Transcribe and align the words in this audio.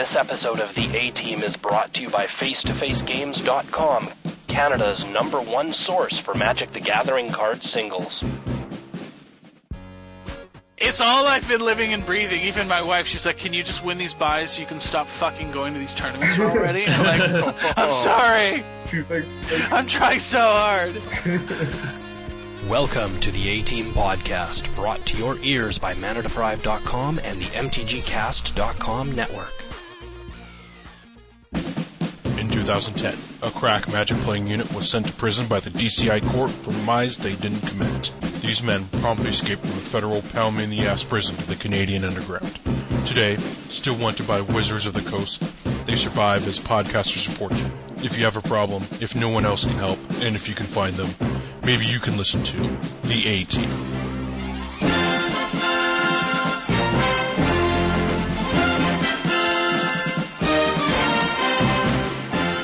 This 0.00 0.16
episode 0.16 0.60
of 0.60 0.74
the 0.74 0.88
A 0.96 1.10
Team 1.10 1.42
is 1.42 1.58
brought 1.58 1.92
to 1.92 2.00
you 2.00 2.08
by 2.08 2.24
FaceToFaceGames.com, 2.24 4.08
Canada's 4.48 5.04
number 5.04 5.42
one 5.42 5.74
source 5.74 6.18
for 6.18 6.32
Magic 6.32 6.70
the 6.70 6.80
Gathering 6.80 7.30
card 7.30 7.62
singles. 7.62 8.24
It's 10.78 11.02
all 11.02 11.26
I've 11.26 11.46
been 11.46 11.60
living 11.60 11.92
and 11.92 12.06
breathing. 12.06 12.40
Even 12.40 12.66
my 12.66 12.80
wife, 12.80 13.06
she's 13.08 13.26
like, 13.26 13.36
"Can 13.36 13.52
you 13.52 13.62
just 13.62 13.84
win 13.84 13.98
these 13.98 14.14
buys 14.14 14.52
so 14.52 14.62
you 14.62 14.66
can 14.66 14.80
stop 14.80 15.06
fucking 15.06 15.52
going 15.52 15.74
to 15.74 15.78
these 15.78 15.94
tournaments 15.94 16.40
already?" 16.40 16.86
I'm 16.86 17.04
like, 17.04 17.54
"I'm 17.76 17.90
oh. 17.90 17.90
sorry. 17.90 18.64
She's 18.88 19.10
like, 19.10 19.26
I'm 19.70 19.86
trying 19.86 20.20
so 20.20 20.40
hard." 20.40 20.94
Welcome 22.70 23.20
to 23.20 23.30
the 23.30 23.50
A 23.50 23.60
Team 23.60 23.92
Podcast, 23.92 24.74
brought 24.74 25.04
to 25.04 25.18
your 25.18 25.36
ears 25.42 25.78
by 25.78 25.92
ManaDeprived.com 25.92 27.20
and 27.22 27.38
the 27.38 27.46
MTGCast.com 27.46 29.14
network. 29.14 29.69
2010, 32.70 33.48
a 33.48 33.50
crack 33.50 33.92
magic 33.92 34.16
playing 34.18 34.46
unit 34.46 34.72
was 34.72 34.88
sent 34.88 35.04
to 35.04 35.12
prison 35.14 35.44
by 35.48 35.58
the 35.58 35.70
DCI 35.70 36.24
court 36.30 36.50
for 36.50 36.70
crimes 36.84 37.18
they 37.18 37.34
didn't 37.34 37.66
commit. 37.66 38.12
These 38.42 38.62
men 38.62 38.84
promptly 39.00 39.30
escaped 39.30 39.62
from 39.62 39.70
the 39.70 39.76
federal 39.76 40.22
pound 40.22 40.60
in 40.60 40.70
the 40.70 40.86
ass 40.86 41.02
prison 41.02 41.34
to 41.34 41.48
the 41.48 41.56
Canadian 41.56 42.04
underground. 42.04 42.60
Today, 43.04 43.38
still 43.68 43.96
wanted 43.96 44.28
by 44.28 44.40
wizards 44.42 44.86
of 44.86 44.92
the 44.92 45.10
coast, 45.10 45.42
they 45.84 45.96
survive 45.96 46.46
as 46.46 46.60
podcasters 46.60 47.26
of 47.26 47.36
fortune. 47.36 47.72
If 48.04 48.16
you 48.16 48.22
have 48.24 48.36
a 48.36 48.42
problem, 48.42 48.84
if 49.00 49.16
no 49.16 49.28
one 49.28 49.44
else 49.44 49.64
can 49.64 49.76
help, 49.76 49.98
and 50.22 50.36
if 50.36 50.48
you 50.48 50.54
can 50.54 50.66
find 50.66 50.94
them, 50.94 51.10
maybe 51.64 51.84
you 51.86 51.98
can 51.98 52.16
listen 52.16 52.44
to 52.44 52.56
The 53.08 53.26
A 53.26 53.44
Team. 53.46 53.89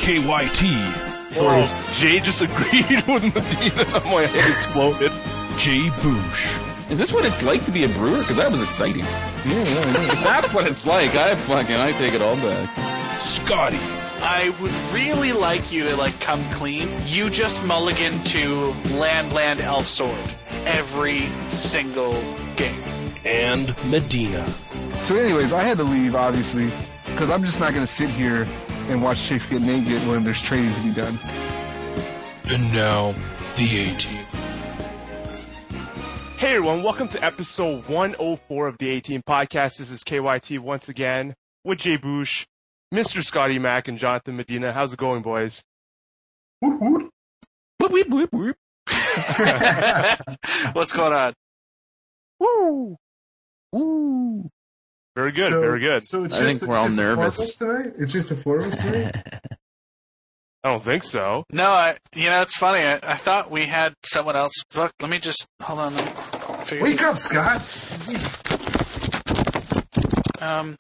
KYT, 0.06 0.62
oh, 1.40 1.92
Jay 1.96 2.20
just 2.20 2.40
agreed 2.40 2.86
with 3.08 3.34
Medina. 3.34 4.04
My 4.04 4.22
head 4.22 4.52
exploded. 4.52 5.10
Jay 5.58 5.88
Boosh, 5.98 6.90
Is 6.92 6.96
this 6.96 7.12
what 7.12 7.24
it's 7.24 7.42
like 7.42 7.64
to 7.64 7.72
be 7.72 7.82
a 7.82 7.88
brewer? 7.88 8.20
Because 8.20 8.36
that 8.36 8.48
was 8.48 8.62
exciting. 8.62 9.00
Yeah, 9.00 9.64
That's 10.22 10.54
what 10.54 10.64
it's 10.68 10.86
like. 10.86 11.16
I 11.16 11.34
fucking 11.34 11.74
I 11.74 11.90
take 11.90 12.14
it 12.14 12.22
all 12.22 12.36
back. 12.36 13.18
Scotty, 13.18 13.80
I 14.22 14.50
would 14.60 14.70
really 14.94 15.32
like 15.32 15.72
you 15.72 15.82
to 15.88 15.96
like 15.96 16.16
come 16.20 16.44
clean. 16.50 16.88
You 17.06 17.28
just 17.28 17.64
mulligan 17.64 18.16
to 18.26 18.72
land, 18.94 19.32
land, 19.32 19.58
elf 19.60 19.86
sword 19.86 20.16
every 20.66 21.22
single 21.48 22.12
game. 22.54 22.80
And 23.24 23.74
Medina. 23.90 24.46
So, 25.00 25.16
anyways, 25.16 25.52
I 25.52 25.64
had 25.64 25.78
to 25.78 25.84
leave, 25.84 26.14
obviously, 26.14 26.70
because 27.06 27.28
I'm 27.28 27.42
just 27.44 27.58
not 27.58 27.72
going 27.74 27.84
to 27.84 27.92
sit 27.92 28.08
here 28.08 28.46
and 28.88 29.02
watch 29.02 29.22
chicks 29.26 29.46
get 29.46 29.62
naked 29.62 30.00
when 30.06 30.22
there's 30.24 30.40
trading 30.40 30.72
to 30.72 30.80
be 30.82 30.92
done. 30.94 31.18
and 32.48 32.72
now 32.72 33.12
The 33.56 33.64
A 33.64 33.96
Team. 33.98 34.24
Hey 36.38 36.54
everyone, 36.56 36.82
welcome 36.82 37.08
to 37.08 37.24
episode 37.24 37.88
104 37.88 38.66
of 38.68 38.76
the 38.78 38.88
18 38.90 39.22
podcast. 39.22 39.78
This 39.78 39.90
is 39.90 40.04
KYT 40.04 40.58
once 40.60 40.88
again 40.88 41.34
with 41.64 41.78
Jay 41.78 41.96
Boosh, 41.98 42.44
Mr. 42.94 43.24
Scotty 43.24 43.58
Mack, 43.58 43.88
and 43.88 43.98
Jonathan 43.98 44.36
Medina. 44.36 44.72
How's 44.72 44.92
it 44.92 44.98
going, 44.98 45.22
boys? 45.22 45.62
Whoop, 46.60 46.80
whoop, 47.80 48.08
whoop, 48.08 48.32
whoop. 48.32 48.56
What's 50.74 50.92
going 50.92 51.12
on? 51.12 51.32
Woo! 52.38 52.96
Ooh. 53.74 54.50
Very 55.16 55.32
good, 55.32 55.50
So- 55.50 55.60
very 55.60 55.80
good. 55.80 56.02
So 56.04 56.24
it's 56.24 56.34
I 56.34 56.40
just, 56.40 56.46
think 56.46 56.56
it's 56.62 56.66
we're 56.68 56.76
all 56.76 56.84
just 56.84 56.96
the 56.96 57.02
four 57.02 57.10
of 57.12 57.18
nervous. 57.18 57.56
tonight? 57.56 57.92
It's 57.98 58.12
just 58.12 58.28
the 58.28 58.36
four 58.36 58.58
of 58.58 58.66
us 58.72 58.78
tonight? 58.82 59.16
I 60.62 60.68
don't 60.70 60.84
think 60.84 61.04
so. 61.04 61.44
No, 61.50 61.70
I. 61.70 61.96
You 62.14 62.28
know, 62.28 62.42
it's 62.42 62.56
funny. 62.56 62.82
I, 62.84 62.94
I 63.02 63.14
thought 63.16 63.50
we 63.50 63.64
had 63.66 63.94
someone 64.04 64.36
else. 64.36 64.52
Look, 64.74 64.92
let 65.00 65.08
me 65.10 65.18
just 65.18 65.46
hold 65.62 65.78
on. 65.78 65.92
Figure- 65.92 66.84
Wake 66.84 67.00
up, 67.02 67.16
Scott! 67.18 67.62
Um. 70.42 70.76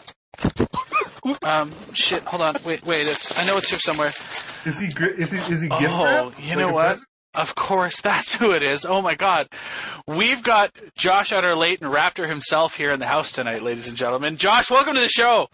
Um. 1.42 1.72
Shit. 1.94 2.22
Hold 2.24 2.42
on. 2.42 2.56
Wait. 2.66 2.84
Wait. 2.84 3.06
It's. 3.06 3.38
I 3.40 3.46
know 3.46 3.56
it's 3.56 3.70
here 3.70 3.78
somewhere. 3.78 4.08
Is 4.66 4.78
he, 4.80 4.88
gri- 4.88 5.14
is 5.16 5.30
he, 5.30 5.54
is 5.54 5.62
he 5.62 5.68
Oh, 5.70 5.78
you 5.80 6.48
Like 6.48 6.58
know 6.58 6.72
what? 6.72 6.86
present? 6.88 7.08
Of 7.36 7.54
course, 7.54 8.00
that's 8.02 8.34
who 8.34 8.50
it 8.52 8.62
is. 8.62 8.84
Oh 8.84 9.02
my 9.02 9.14
God, 9.14 9.48
we've 10.08 10.42
got 10.42 10.72
Josh 10.96 11.32
Utter 11.32 11.54
Leighton 11.54 11.88
Wrapter 11.88 12.26
himself 12.26 12.76
here 12.76 12.90
in 12.90 12.98
the 12.98 13.06
house 13.06 13.30
tonight, 13.30 13.62
ladies 13.62 13.86
and 13.86 13.96
gentlemen. 13.96 14.36
Josh, 14.36 14.70
welcome 14.70 14.94
to 14.94 15.00
the 15.00 15.08
show. 15.08 15.48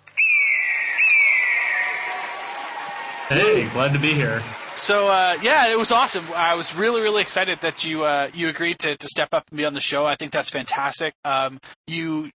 Hey, 3.29 3.69
glad 3.71 3.93
to 3.93 3.99
be 3.99 4.13
here. 4.13 4.43
So 4.75 5.09
uh, 5.09 5.37
yeah, 5.43 5.69
it 5.69 5.79
was 5.79 5.91
awesome. 5.91 6.25
I 6.35 6.55
was 6.55 6.75
really, 6.75 7.01
really 7.01 7.23
excited 7.23 7.61
that 7.61 7.85
you 7.85 8.05
uh, 8.05 8.31
you 8.33 8.49
agreed 8.49 8.79
to, 8.81 8.97
to 8.97 9.07
step 9.07 9.31
up 9.33 9.49
and 9.51 9.57
be 9.57 9.65
on 9.65 9.75
the 9.75 9.81
show. 9.81 10.07
I 10.07 10.17
think 10.17 10.33
that's 10.33 10.51
fantastic. 10.51 11.15
Um, 11.25 11.61
you 11.87 12.31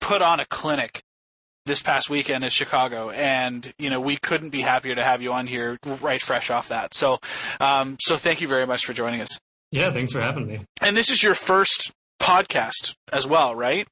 put 0.00 0.22
on 0.22 0.40
a 0.40 0.46
clinic 0.46 1.02
this 1.66 1.82
past 1.82 2.10
weekend 2.10 2.44
in 2.44 2.50
Chicago, 2.50 3.10
and 3.10 3.72
you 3.78 3.90
know 3.90 4.00
we 4.00 4.16
couldn't 4.16 4.50
be 4.50 4.60
happier 4.62 4.94
to 4.94 5.02
have 5.02 5.22
you 5.22 5.32
on 5.32 5.46
here 5.46 5.78
right 6.00 6.20
fresh 6.20 6.50
off 6.50 6.68
that. 6.68 6.94
So, 6.94 7.18
um, 7.60 7.96
so 8.00 8.16
thank 8.16 8.40
you 8.40 8.48
very 8.48 8.66
much 8.66 8.84
for 8.84 8.92
joining 8.92 9.20
us. 9.20 9.38
Yeah, 9.70 9.92
thanks 9.92 10.12
for 10.12 10.20
having 10.20 10.46
me. 10.46 10.60
And 10.80 10.96
this 10.96 11.10
is 11.10 11.22
your 11.22 11.34
first 11.34 11.92
podcast 12.20 12.94
as 13.12 13.26
well, 13.26 13.54
right? 13.54 13.86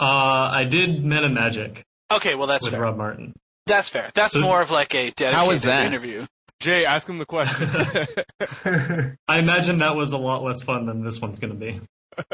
Uh, 0.00 0.50
I 0.52 0.64
did 0.64 1.04
Meta 1.04 1.28
Magic 1.28 1.84
Okay, 2.10 2.34
well 2.34 2.46
that's 2.46 2.64
with 2.64 2.72
fair. 2.72 2.82
Rob 2.82 2.96
Martin. 2.96 3.32
That's 3.66 3.88
fair. 3.88 4.10
That's 4.14 4.34
So- 4.34 4.40
more 4.40 4.60
of 4.60 4.70
like 4.70 4.94
a 4.94 5.10
dedicated 5.10 5.34
How 5.34 5.48
was 5.48 5.62
that? 5.62 5.86
interview. 5.86 6.26
Jay, 6.60 6.84
ask 6.86 7.08
him 7.08 7.18
the 7.18 7.26
question. 7.26 7.68
I 9.28 9.38
imagine 9.38 9.78
that 9.78 9.96
was 9.96 10.12
a 10.12 10.18
lot 10.18 10.42
less 10.42 10.62
fun 10.62 10.86
than 10.86 11.04
this 11.04 11.20
one's 11.20 11.38
going 11.38 11.52
to 11.52 11.58
be. 11.58 11.80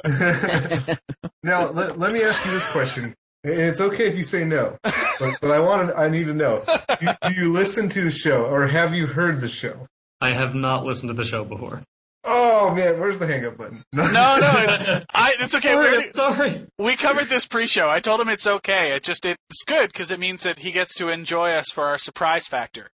now, 1.42 1.70
let, 1.70 1.98
let 1.98 2.12
me 2.12 2.22
ask 2.22 2.44
you 2.44 2.52
this 2.52 2.70
question. 2.70 3.14
And 3.42 3.54
it's 3.58 3.80
okay 3.80 4.06
if 4.08 4.16
you 4.16 4.22
say 4.22 4.44
no, 4.44 4.76
but, 4.82 5.38
but 5.40 5.50
I 5.50 5.60
want 5.60 5.88
to, 5.88 5.96
I 5.96 6.08
need 6.08 6.24
to 6.26 6.34
know. 6.34 6.62
Do, 7.00 7.08
do 7.28 7.32
you 7.34 7.52
listen 7.52 7.88
to 7.90 8.02
the 8.04 8.10
show 8.10 8.44
or 8.44 8.66
have 8.66 8.94
you 8.94 9.06
heard 9.06 9.40
the 9.40 9.48
show? 9.48 9.86
I 10.20 10.30
have 10.30 10.54
not 10.54 10.84
listened 10.84 11.08
to 11.08 11.14
the 11.14 11.24
show 11.24 11.44
before. 11.44 11.82
Oh 12.22 12.74
man, 12.74 13.00
where's 13.00 13.18
the 13.18 13.26
hang 13.26 13.46
up 13.46 13.56
button? 13.56 13.82
No, 13.94 14.02
no, 14.04 14.52
it's, 14.56 15.06
I, 15.14 15.34
it's 15.40 15.54
okay. 15.54 15.74
We, 15.74 15.84
Sorry, 15.84 15.96
already- 15.96 16.10
sorry. 16.14 16.66
we 16.78 16.96
covered 16.96 17.28
this 17.30 17.46
pre-show. 17.46 17.88
I 17.88 18.00
told 18.00 18.20
him 18.20 18.28
it's 18.28 18.46
okay. 18.46 18.92
It 18.94 19.02
just 19.04 19.24
it's 19.24 19.64
good 19.66 19.90
because 19.90 20.10
it 20.10 20.20
means 20.20 20.42
that 20.42 20.58
he 20.58 20.70
gets 20.70 20.94
to 20.96 21.08
enjoy 21.08 21.52
us 21.52 21.70
for 21.70 21.84
our 21.84 21.96
surprise 21.96 22.46
factor. 22.46 22.90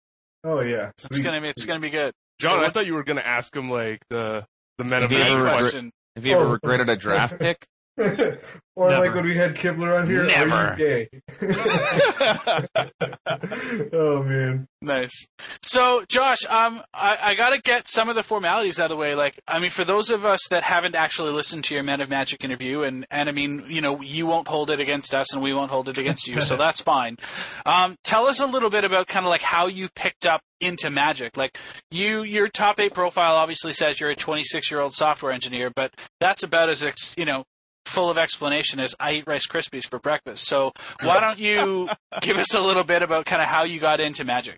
Oh 0.43 0.59
yeah. 0.59 0.91
It's 1.05 1.19
gonna 1.19 1.39
be 1.39 1.47
it's 1.47 1.63
gonna 1.63 1.79
be 1.79 1.89
good. 1.89 2.11
John, 2.39 2.51
So 2.51 2.57
I 2.57 2.61
what- 2.63 2.73
thought 2.73 2.85
you 2.85 2.95
were 2.95 3.03
going 3.05 3.15
to 3.17 3.25
ask 3.25 3.55
him 3.55 3.69
like 3.71 4.01
the 4.09 4.45
the 4.77 4.83
men 4.83 5.03
of 5.03 5.09
Have 5.09 5.17
you 5.19 5.33
ever 5.33 5.43
question. 5.45 5.61
question. 5.61 5.91
Have 6.17 6.25
you 6.25 6.35
ever 6.35 6.45
Oh. 6.45 6.51
regretted 6.51 6.89
a 6.89 6.97
draft 6.97 7.39
pick? 7.39 7.65
or 8.75 8.89
like 8.89 9.13
when 9.13 9.25
we 9.25 9.35
had 9.35 9.55
Kibler 9.55 9.99
on 9.99 10.07
here. 10.07 10.23
Never. 10.23 10.75
Gay? 10.75 11.07
oh 13.93 14.23
man. 14.23 14.67
Nice. 14.81 15.27
So, 15.61 16.03
Josh, 16.09 16.39
um, 16.49 16.81
I, 16.93 17.17
I 17.21 17.35
got 17.35 17.51
to 17.51 17.61
get 17.61 17.87
some 17.87 18.09
of 18.09 18.15
the 18.15 18.23
formalities 18.23 18.79
out 18.79 18.85
of 18.85 18.97
the 18.97 18.99
way. 18.99 19.15
Like, 19.15 19.39
I 19.47 19.59
mean, 19.59 19.69
for 19.69 19.85
those 19.85 20.09
of 20.09 20.25
us 20.25 20.41
that 20.49 20.63
haven't 20.63 20.95
actually 20.95 21.31
listened 21.31 21.63
to 21.65 21.75
your 21.75 21.83
Men 21.83 22.01
of 22.01 22.09
Magic 22.09 22.43
interview, 22.43 22.81
and 22.81 23.05
and 23.11 23.29
I 23.29 23.31
mean, 23.31 23.63
you 23.67 23.81
know, 23.81 24.01
you 24.01 24.25
won't 24.25 24.47
hold 24.47 24.71
it 24.71 24.79
against 24.79 25.13
us, 25.13 25.33
and 25.33 25.41
we 25.41 25.53
won't 25.53 25.71
hold 25.71 25.87
it 25.87 25.97
against 25.97 26.27
you, 26.27 26.41
so 26.41 26.57
that's 26.57 26.81
fine. 26.81 27.17
Um, 27.65 27.95
tell 28.03 28.27
us 28.27 28.39
a 28.39 28.47
little 28.47 28.71
bit 28.71 28.83
about 28.83 29.07
kind 29.07 29.25
of 29.25 29.29
like 29.29 29.41
how 29.41 29.67
you 29.67 29.87
picked 29.95 30.25
up 30.25 30.41
into 30.59 30.89
Magic. 30.89 31.37
Like, 31.37 31.57
you, 31.91 32.23
your 32.23 32.47
top 32.47 32.79
eight 32.79 32.93
profile 32.93 33.35
obviously 33.35 33.73
says 33.73 33.99
you're 33.99 34.09
a 34.09 34.15
26 34.15 34.71
year 34.71 34.81
old 34.81 34.93
software 34.93 35.31
engineer, 35.31 35.71
but 35.73 35.93
that's 36.19 36.41
about 36.41 36.69
as 36.69 36.83
ex, 36.83 37.13
you 37.17 37.25
know. 37.25 37.43
Full 37.85 38.09
of 38.09 38.17
explanation 38.17 38.79
is 38.79 38.95
I 38.99 39.13
eat 39.13 39.25
Rice 39.27 39.45
Krispies 39.47 39.85
for 39.87 39.99
breakfast. 39.99 40.47
So 40.47 40.71
why 41.03 41.19
don't 41.19 41.37
you 41.39 41.89
give 42.21 42.37
us 42.37 42.53
a 42.53 42.61
little 42.61 42.83
bit 42.83 43.01
about 43.01 43.25
kind 43.25 43.41
of 43.41 43.47
how 43.47 43.63
you 43.63 43.79
got 43.79 43.99
into 43.99 44.23
Magic? 44.23 44.57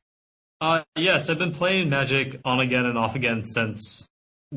Uh, 0.61 0.83
yes, 0.95 1.29
I've 1.29 1.39
been 1.39 1.51
playing 1.51 1.89
Magic 1.89 2.39
on 2.45 2.59
again 2.59 2.85
and 2.85 2.97
off 2.97 3.15
again 3.15 3.43
since 3.45 4.07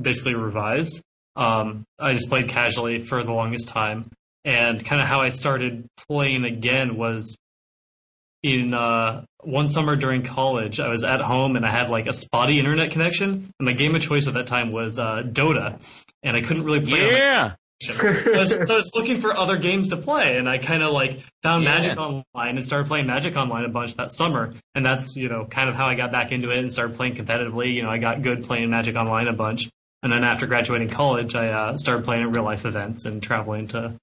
basically 0.00 0.34
revised. 0.34 1.02
Um, 1.34 1.84
I 1.98 2.12
just 2.14 2.28
played 2.28 2.48
casually 2.48 3.00
for 3.00 3.22
the 3.24 3.32
longest 3.32 3.68
time, 3.68 4.10
and 4.44 4.84
kind 4.84 5.00
of 5.00 5.08
how 5.08 5.20
I 5.20 5.30
started 5.30 5.86
playing 6.08 6.44
again 6.44 6.96
was 6.96 7.36
in 8.42 8.72
uh, 8.74 9.24
one 9.42 9.68
summer 9.68 9.96
during 9.96 10.22
college. 10.22 10.80
I 10.80 10.88
was 10.88 11.04
at 11.04 11.20
home 11.20 11.56
and 11.56 11.66
I 11.66 11.70
had 11.70 11.90
like 11.90 12.06
a 12.06 12.12
spotty 12.12 12.58
internet 12.58 12.90
connection, 12.90 13.52
and 13.58 13.66
my 13.66 13.72
game 13.72 13.94
of 13.94 14.02
choice 14.02 14.26
at 14.28 14.34
that 14.34 14.46
time 14.46 14.72
was 14.72 14.98
uh, 14.98 15.22
Dota, 15.24 15.80
and 16.22 16.36
I 16.36 16.40
couldn't 16.42 16.64
really 16.64 16.80
play. 16.80 17.06
on 17.06 17.12
my 17.12 17.18
Yeah. 17.18 17.54
So, 17.80 17.94
I 17.94 18.38
was, 18.38 18.48
so 18.50 18.74
I 18.74 18.76
was 18.76 18.90
looking 18.94 19.20
for 19.20 19.36
other 19.36 19.56
games 19.56 19.88
to 19.88 19.96
play, 19.96 20.36
and 20.36 20.48
I 20.48 20.58
kind 20.58 20.82
of 20.82 20.92
like 20.92 21.20
found 21.42 21.64
Yeah. 21.64 21.74
Magic 21.74 21.98
Online 21.98 22.56
and 22.56 22.64
started 22.64 22.88
playing 22.88 23.06
Magic 23.06 23.36
Online 23.36 23.64
a 23.64 23.68
bunch 23.68 23.94
that 23.94 24.10
summer. 24.12 24.54
And 24.74 24.84
that's 24.84 25.14
you 25.16 25.28
know 25.28 25.44
kind 25.44 25.68
of 25.68 25.74
how 25.74 25.86
I 25.86 25.94
got 25.94 26.10
back 26.12 26.32
into 26.32 26.50
it 26.50 26.58
and 26.58 26.72
started 26.72 26.96
playing 26.96 27.14
competitively. 27.14 27.74
You 27.74 27.82
know, 27.82 27.90
I 27.90 27.98
got 27.98 28.22
good 28.22 28.44
playing 28.44 28.70
Magic 28.70 28.96
Online 28.96 29.28
a 29.28 29.32
bunch, 29.32 29.68
and 30.02 30.12
then 30.12 30.24
after 30.24 30.46
graduating 30.46 30.88
college, 30.88 31.34
I 31.34 31.48
uh, 31.48 31.76
started 31.76 32.04
playing 32.04 32.24
at 32.24 32.34
real 32.34 32.44
life 32.44 32.64
events 32.64 33.04
and 33.04 33.22
traveling 33.22 33.68
to 33.68 33.94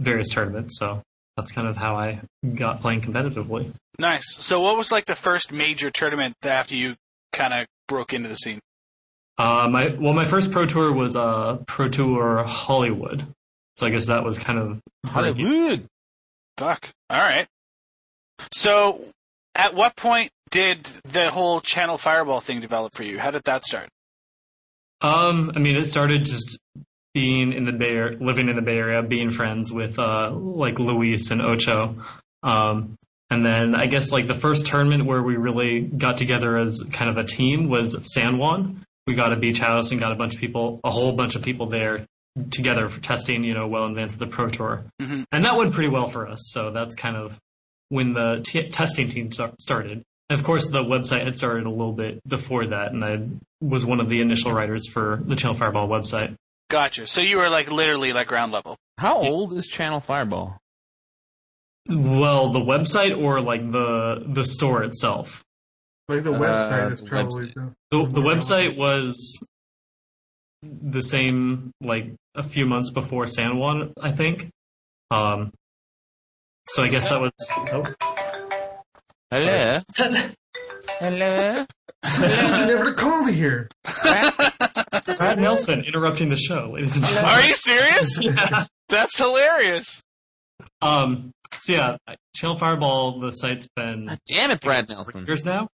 various 0.00 0.28
tournaments. 0.28 0.78
So 0.78 1.02
that's 1.36 1.52
kind 1.52 1.66
of 1.66 1.76
how 1.76 1.96
I 1.96 2.20
got 2.54 2.80
playing 2.80 3.00
competitively. 3.00 3.72
Nice. 3.98 4.24
So, 4.34 4.60
what 4.60 4.76
was 4.76 4.92
like 4.92 5.06
the 5.06 5.14
first 5.14 5.52
major 5.52 5.90
tournament 5.90 6.34
after 6.42 6.74
you 6.74 6.96
kind 7.32 7.54
of 7.54 7.66
broke 7.88 8.12
into 8.12 8.28
the 8.28 8.36
scene? 8.36 8.60
Uh, 9.42 9.68
my 9.68 9.88
well, 9.98 10.12
my 10.12 10.24
first 10.24 10.52
pro 10.52 10.66
tour 10.66 10.92
was 10.92 11.16
uh, 11.16 11.56
Pro 11.66 11.88
Tour 11.88 12.44
Hollywood, 12.44 13.26
so 13.76 13.88
I 13.88 13.90
guess 13.90 14.06
that 14.06 14.22
was 14.22 14.38
kind 14.38 14.56
of 14.56 14.80
Hollywood. 15.04 15.88
Fuck. 16.56 16.90
All 17.10 17.18
right. 17.18 17.48
So, 18.52 19.04
at 19.56 19.74
what 19.74 19.96
point 19.96 20.30
did 20.52 20.88
the 21.02 21.32
whole 21.32 21.60
Channel 21.60 21.98
Fireball 21.98 22.38
thing 22.38 22.60
develop 22.60 22.94
for 22.94 23.02
you? 23.02 23.18
How 23.18 23.32
did 23.32 23.42
that 23.46 23.64
start? 23.64 23.88
Um, 25.00 25.50
I 25.56 25.58
mean, 25.58 25.74
it 25.74 25.86
started 25.86 26.24
just 26.24 26.56
being 27.12 27.52
in 27.52 27.64
the 27.64 27.72
Bay, 27.72 27.96
Area, 27.96 28.18
living 28.20 28.48
in 28.48 28.54
the 28.54 28.62
Bay 28.62 28.76
Area, 28.76 29.02
being 29.02 29.30
friends 29.30 29.72
with 29.72 29.98
uh, 29.98 30.30
like 30.30 30.78
Luis 30.78 31.32
and 31.32 31.42
Ocho, 31.42 31.96
um, 32.44 32.94
and 33.28 33.44
then 33.44 33.74
I 33.74 33.86
guess 33.86 34.12
like 34.12 34.28
the 34.28 34.36
first 34.36 34.66
tournament 34.66 35.04
where 35.04 35.20
we 35.20 35.34
really 35.36 35.80
got 35.80 36.16
together 36.16 36.58
as 36.58 36.80
kind 36.92 37.10
of 37.10 37.16
a 37.16 37.24
team 37.24 37.68
was 37.68 37.98
San 38.04 38.38
Juan. 38.38 38.84
We 39.06 39.14
got 39.14 39.32
a 39.32 39.36
beach 39.36 39.58
house 39.58 39.90
and 39.90 39.98
got 39.98 40.12
a 40.12 40.14
bunch 40.14 40.34
of 40.34 40.40
people, 40.40 40.80
a 40.84 40.90
whole 40.90 41.12
bunch 41.12 41.34
of 41.34 41.42
people 41.42 41.66
there 41.66 42.06
together 42.50 42.88
for 42.88 43.00
testing, 43.00 43.44
you 43.44 43.52
know, 43.54 43.66
well 43.66 43.84
in 43.84 43.90
advance 43.90 44.14
of 44.14 44.20
the 44.20 44.26
pro 44.26 44.48
tour, 44.48 44.84
Mhm. 45.00 45.24
and 45.32 45.44
that 45.44 45.56
went 45.56 45.72
pretty 45.74 45.88
well 45.90 46.08
for 46.08 46.26
us. 46.28 46.40
So 46.52 46.70
that's 46.70 46.94
kind 46.94 47.16
of 47.16 47.38
when 47.88 48.14
the 48.14 48.42
t- 48.44 48.68
testing 48.70 49.08
team 49.08 49.30
start- 49.32 49.60
started. 49.60 50.02
And 50.30 50.38
of 50.40 50.44
course, 50.46 50.68
the 50.68 50.82
website 50.82 51.24
had 51.24 51.36
started 51.36 51.66
a 51.66 51.70
little 51.70 51.92
bit 51.92 52.26
before 52.26 52.66
that, 52.68 52.92
and 52.92 53.04
I 53.04 53.20
was 53.60 53.84
one 53.84 54.00
of 54.00 54.08
the 54.08 54.20
initial 54.22 54.52
writers 54.52 54.88
for 54.88 55.20
the 55.26 55.36
Channel 55.36 55.56
Fireball 55.56 55.88
website. 55.88 56.34
Gotcha. 56.70 57.06
So 57.06 57.20
you 57.20 57.36
were 57.36 57.50
like 57.50 57.70
literally 57.70 58.14
like 58.14 58.28
ground 58.28 58.50
level. 58.52 58.76
How 58.96 59.16
old 59.18 59.52
is 59.52 59.66
Channel 59.66 60.00
Fireball? 60.00 60.58
Well, 61.88 62.52
the 62.52 62.60
website 62.60 63.20
or 63.20 63.40
like 63.40 63.70
the 63.72 64.24
the 64.26 64.44
store 64.44 64.84
itself. 64.84 65.42
Like 66.14 66.24
the 66.24 66.32
Uh, 66.32 66.38
website 66.38 66.92
is 66.92 67.00
probably 67.02 67.48
website. 67.48 67.74
the, 67.90 67.98
The, 67.98 68.06
the 68.12 68.20
website 68.20 68.76
was 68.76 69.38
the 70.62 71.00
same 71.02 71.72
like 71.80 72.12
a 72.34 72.42
few 72.42 72.66
months 72.66 72.90
before 72.90 73.26
San 73.26 73.56
Juan, 73.56 73.92
I 74.00 74.12
think. 74.12 74.50
Um, 75.10 75.52
so 76.68 76.82
I 76.82 76.88
guess 76.88 77.08
that 77.08 77.20
was. 77.20 77.32
Oh, 77.72 77.84
Hello. 79.30 79.78
Hello. 80.98 81.64
you 82.04 82.66
never 82.66 82.92
call 82.94 83.22
me 83.24 83.32
here. 83.32 83.68
Brad 85.16 85.38
Nelson 85.38 85.84
interrupting 85.84 86.28
the 86.28 86.36
show, 86.36 86.70
ladies 86.74 86.96
and 86.96 87.04
gentlemen. 87.06 87.30
Are 87.30 87.42
you 87.42 87.54
serious? 87.54 88.18
Yeah. 88.22 88.66
That's 88.88 89.16
hilarious. 89.16 90.02
Um. 90.82 91.30
So 91.58 91.72
yeah, 91.72 91.96
Channel 92.34 92.58
Fireball. 92.58 93.20
The 93.20 93.30
site's 93.32 93.66
been 93.74 94.06
God 94.06 94.18
damn 94.26 94.50
it, 94.50 94.60
Brad 94.60 94.88
Nelson. 94.88 95.24
years 95.26 95.44
now, 95.44 95.68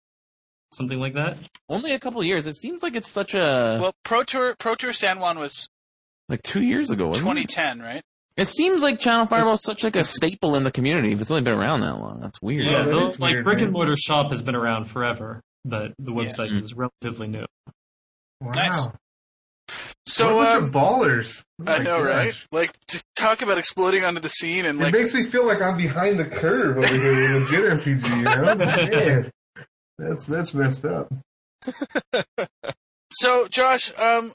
something 0.73 0.99
like 0.99 1.15
that. 1.15 1.39
Only 1.69 1.93
a 1.93 1.99
couple 1.99 2.23
years. 2.25 2.47
It 2.47 2.57
seems 2.57 2.83
like 2.83 2.97
it's 2.97 3.11
such 3.11 3.35
a 3.35 3.79
Well, 3.81 3.93
Pro 4.05 4.23
Tour 4.23 4.55
Pro 4.59 4.75
Tour 4.75 4.93
San 4.93 5.19
Juan 5.21 5.39
was 5.39 5.69
like 6.29 6.43
two 6.43 6.63
years 6.63 6.91
ago. 6.91 7.09
wasn't 7.09 7.39
it? 7.39 7.49
2010, 7.49 7.81
right? 7.81 8.03
It 8.37 8.49
seems 8.49 8.83
like 8.83 9.01
Channel 9.01 9.27
Fireball 9.27 9.55
is 9.55 9.63
such 9.63 9.83
like 9.83 9.97
a 9.97 10.05
staple 10.05 10.55
in 10.55 10.63
the 10.63 10.71
community. 10.71 11.13
If 11.13 11.21
it's 11.21 11.31
only 11.31 11.43
been 11.43 11.55
around 11.55 11.81
that 11.81 11.99
long, 11.99 12.21
that's 12.21 12.41
weird. 12.41 12.67
Yeah, 12.67 12.85
that 12.85 12.91
the, 12.91 13.05
is 13.05 13.19
like 13.19 13.33
weird, 13.35 13.45
brick 13.45 13.61
and 13.61 13.73
mortar 13.73 13.97
shop 13.97 14.31
has 14.31 14.43
been 14.43 14.55
around 14.55 14.85
forever, 14.85 15.41
but 15.65 15.93
the 15.99 16.13
website 16.13 16.51
Mm. 16.53 16.63
is 16.63 16.73
relatively 16.75 17.27
new. 17.27 17.47
Wow. 18.41 18.53
Nice. 18.53 18.79
What 18.85 18.95
So 20.07 20.39
a 20.39 20.45
bunch 20.45 20.57
um, 20.57 20.65
of 20.65 20.71
ballers. 20.73 21.43
Oh 21.67 21.73
I 21.73 21.79
know, 21.79 21.99
gosh. 21.99 22.07
right? 22.15 22.35
Like 22.53 22.71
to 22.89 23.03
talk 23.17 23.43
about 23.43 23.59
exploding 23.59 24.05
onto 24.05 24.21
the 24.21 24.29
scene 24.29 24.65
and 24.67 24.79
It 24.81 24.85
like 24.85 24.93
makes 24.95 25.13
me 25.13 25.25
feel 25.25 25.45
like 25.45 25.61
I'm 25.61 25.77
behind 25.77 26.21
the 26.21 26.25
curve 26.25 26.77
over 26.79 26.87
here 26.87 27.35
with 27.41 27.51
legit 27.51 27.73
MTG, 27.73 28.19
you 28.19 29.23
know? 29.23 29.31
Man, 29.99 30.11
that's 30.11 30.27
that's 30.27 30.55
messed 30.55 30.85
up. 30.85 31.13
So, 33.11 33.49
Josh, 33.49 33.91
um, 33.99 34.33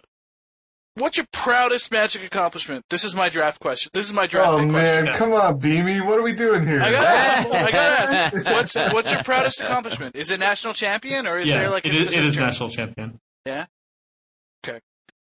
what's 0.96 1.16
your 1.16 1.28
proudest 1.32 1.92
Magic 1.92 2.24
accomplishment? 2.24 2.84
This 2.90 3.04
is 3.04 3.16
my 3.16 3.30
draft 3.30 3.60
question. 3.60 3.92
This 3.94 4.08
is 4.08 4.14
my 4.14 4.26
draft 4.26 4.50
Oh 4.50 4.58
man, 4.66 5.06
question. 5.06 5.14
come 5.14 5.32
on, 5.32 5.60
Beamy, 5.60 6.02
what 6.02 6.18
are 6.20 6.24
we 6.24 6.34
doing 6.34 6.66
here? 6.66 6.82
I 6.82 6.92
gotta 6.92 7.08
ask. 7.08 7.48
I 7.54 7.72
gotta 7.72 8.16
ask. 8.16 8.46
What's 8.46 8.94
what's 8.94 9.12
your 9.12 9.24
proudest 9.24 9.62
accomplishment? 9.62 10.16
Is 10.16 10.32
it 10.32 10.40
national 10.40 10.74
champion 10.74 11.28
or 11.28 11.38
is 11.40 11.48
yeah, 11.50 11.60
there 11.60 11.70
like 11.70 11.86
a 11.86 11.90
it 11.90 11.94
is, 11.94 12.00
it 12.00 12.02
specific 12.10 12.28
is 12.30 12.36
term? 12.36 12.46
national 12.46 12.70
champion. 12.70 13.20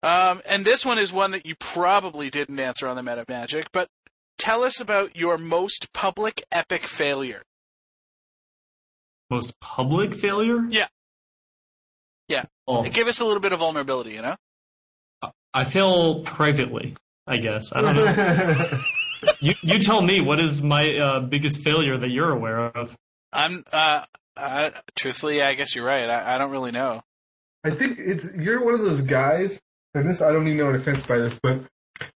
Um, 0.03 0.41
and 0.45 0.63
this 0.63 0.85
one 0.85 0.99
is 0.99 1.11
one 1.11 1.31
that 1.31 1.45
you 1.45 1.55
probably 1.55 2.29
didn't 2.29 2.59
answer 2.59 2.87
on 2.87 2.95
the 2.95 3.03
Meta 3.03 3.25
Magic, 3.27 3.67
but 3.73 3.89
tell 4.37 4.63
us 4.63 4.79
about 4.79 5.15
your 5.15 5.37
most 5.37 5.91
public 5.91 6.43
epic 6.51 6.85
failure. 6.85 7.41
Most 9.29 9.59
public 9.59 10.13
failure? 10.13 10.65
Yeah. 10.69 10.87
Yeah. 12.27 12.45
Oh, 12.67 12.83
Give 12.83 13.07
us 13.07 13.19
a 13.19 13.25
little 13.25 13.41
bit 13.41 13.53
of 13.53 13.59
vulnerability, 13.59 14.11
you 14.11 14.21
know? 14.21 14.35
I 15.53 15.63
fail 15.63 16.21
privately, 16.21 16.95
I 17.25 17.37
guess. 17.37 17.71
I 17.73 17.81
don't 17.81 17.95
know. 17.95 18.79
you, 19.39 19.55
you 19.61 19.79
tell 19.79 20.01
me, 20.01 20.21
what 20.21 20.39
is 20.39 20.61
my 20.61 20.95
uh, 20.97 21.19
biggest 21.21 21.59
failure 21.61 21.97
that 21.97 22.09
you're 22.09 22.31
aware 22.31 22.59
of? 22.59 22.95
I'm, 23.33 23.63
uh, 23.71 24.03
uh, 24.35 24.69
truthfully, 24.95 25.41
I 25.41 25.53
guess 25.53 25.75
you're 25.75 25.85
right. 25.85 26.09
I, 26.09 26.35
I 26.35 26.37
don't 26.37 26.51
really 26.51 26.71
know. 26.71 27.01
I 27.63 27.71
think 27.71 27.97
it's 27.99 28.27
you're 28.37 28.63
one 28.63 28.75
of 28.75 28.81
those 28.81 29.01
guys, 29.01 29.59
and 29.93 30.07
this 30.07 30.21
I 30.21 30.27
don't 30.27 30.47
even 30.47 30.57
mean 30.57 30.57
no 30.57 30.67
offense 30.67 31.01
by 31.01 31.17
this, 31.17 31.37
but 31.41 31.59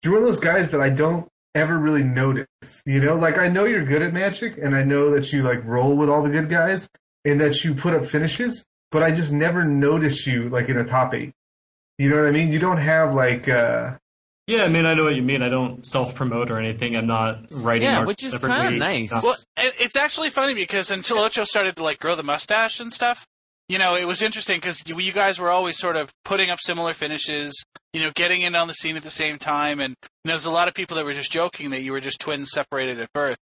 you're 0.03 0.13
one 0.13 0.21
of 0.21 0.27
those 0.27 0.39
guys 0.39 0.71
that 0.71 0.81
I 0.81 0.89
don't 0.89 1.27
ever 1.55 1.77
really 1.77 2.03
notice. 2.03 2.47
You 2.85 3.01
know, 3.01 3.15
like 3.15 3.37
I 3.37 3.47
know 3.47 3.65
you're 3.65 3.85
good 3.85 4.01
at 4.01 4.13
Magic, 4.13 4.57
and 4.57 4.75
I 4.75 4.83
know 4.83 5.11
that 5.15 5.33
you 5.33 5.41
like 5.41 5.65
roll 5.65 5.97
with 5.97 6.09
all 6.09 6.21
the 6.21 6.29
good 6.29 6.47
guys, 6.47 6.87
and 7.25 7.39
that 7.41 7.63
you 7.63 7.73
put 7.73 7.93
up 7.93 8.05
finishes, 8.05 8.65
but 8.91 9.03
I 9.03 9.11
just 9.11 9.31
never 9.31 9.63
noticed 9.63 10.25
you 10.27 10.49
like 10.49 10.69
in 10.69 10.77
a 10.77 10.83
top 10.85 11.13
eight. 11.13 11.33
You 11.97 12.09
know 12.09 12.17
what 12.17 12.25
I 12.27 12.31
mean? 12.31 12.51
You 12.51 12.59
don't 12.59 12.77
have 12.77 13.13
like 13.13 13.47
uh 13.47 13.97
Yeah, 14.47 14.63
I 14.63 14.67
mean, 14.69 14.85
I 14.85 14.93
know 14.95 15.03
what 15.03 15.15
you 15.15 15.21
mean. 15.21 15.41
I 15.41 15.49
don't 15.49 15.85
self 15.85 16.15
promote 16.15 16.49
or 16.49 16.57
anything. 16.59 16.95
I'm 16.95 17.07
not 17.07 17.45
writing. 17.51 17.87
Yeah, 17.87 17.99
art 17.99 18.07
which 18.07 18.23
is 18.23 18.33
separately. 18.33 18.57
kinda 18.63 18.77
nice. 18.79 19.11
Not- 19.11 19.23
Well, 19.23 19.35
it's 19.57 19.95
actually 19.95 20.29
funny 20.29 20.53
because 20.55 20.89
until 20.91 21.19
Ocho 21.19 21.43
started 21.43 21.75
to 21.77 21.83
like 21.83 21.99
grow 21.99 22.15
the 22.15 22.23
mustache 22.23 22.79
and 22.79 22.91
stuff, 22.91 23.25
you 23.69 23.77
know, 23.77 23.95
it 23.95 24.05
was 24.05 24.21
interesting 24.21 24.57
because 24.57 24.81
you, 24.87 24.99
you 24.99 25.11
guys 25.13 25.39
were 25.39 25.49
always 25.49 25.77
sort 25.77 25.95
of 25.95 26.11
putting 26.25 26.49
up 26.49 26.59
similar 26.59 26.91
finishes, 26.93 27.53
you 27.93 28.01
know, 28.01 28.11
getting 28.15 28.41
in 28.41 28.55
on 28.55 28.67
the 28.67 28.73
scene 28.73 28.97
at 28.97 29.03
the 29.03 29.09
same 29.09 29.37
time, 29.37 29.79
and 29.79 29.95
you 30.01 30.27
know, 30.29 30.33
there's 30.33 30.45
a 30.45 30.51
lot 30.51 30.67
of 30.67 30.73
people 30.73 30.97
that 30.97 31.05
were 31.05 31.13
just 31.13 31.31
joking 31.31 31.69
that 31.69 31.81
you 31.81 31.91
were 31.93 32.01
just 32.01 32.19
twins 32.19 32.49
separated 32.51 32.99
at 32.99 33.13
birth. 33.13 33.37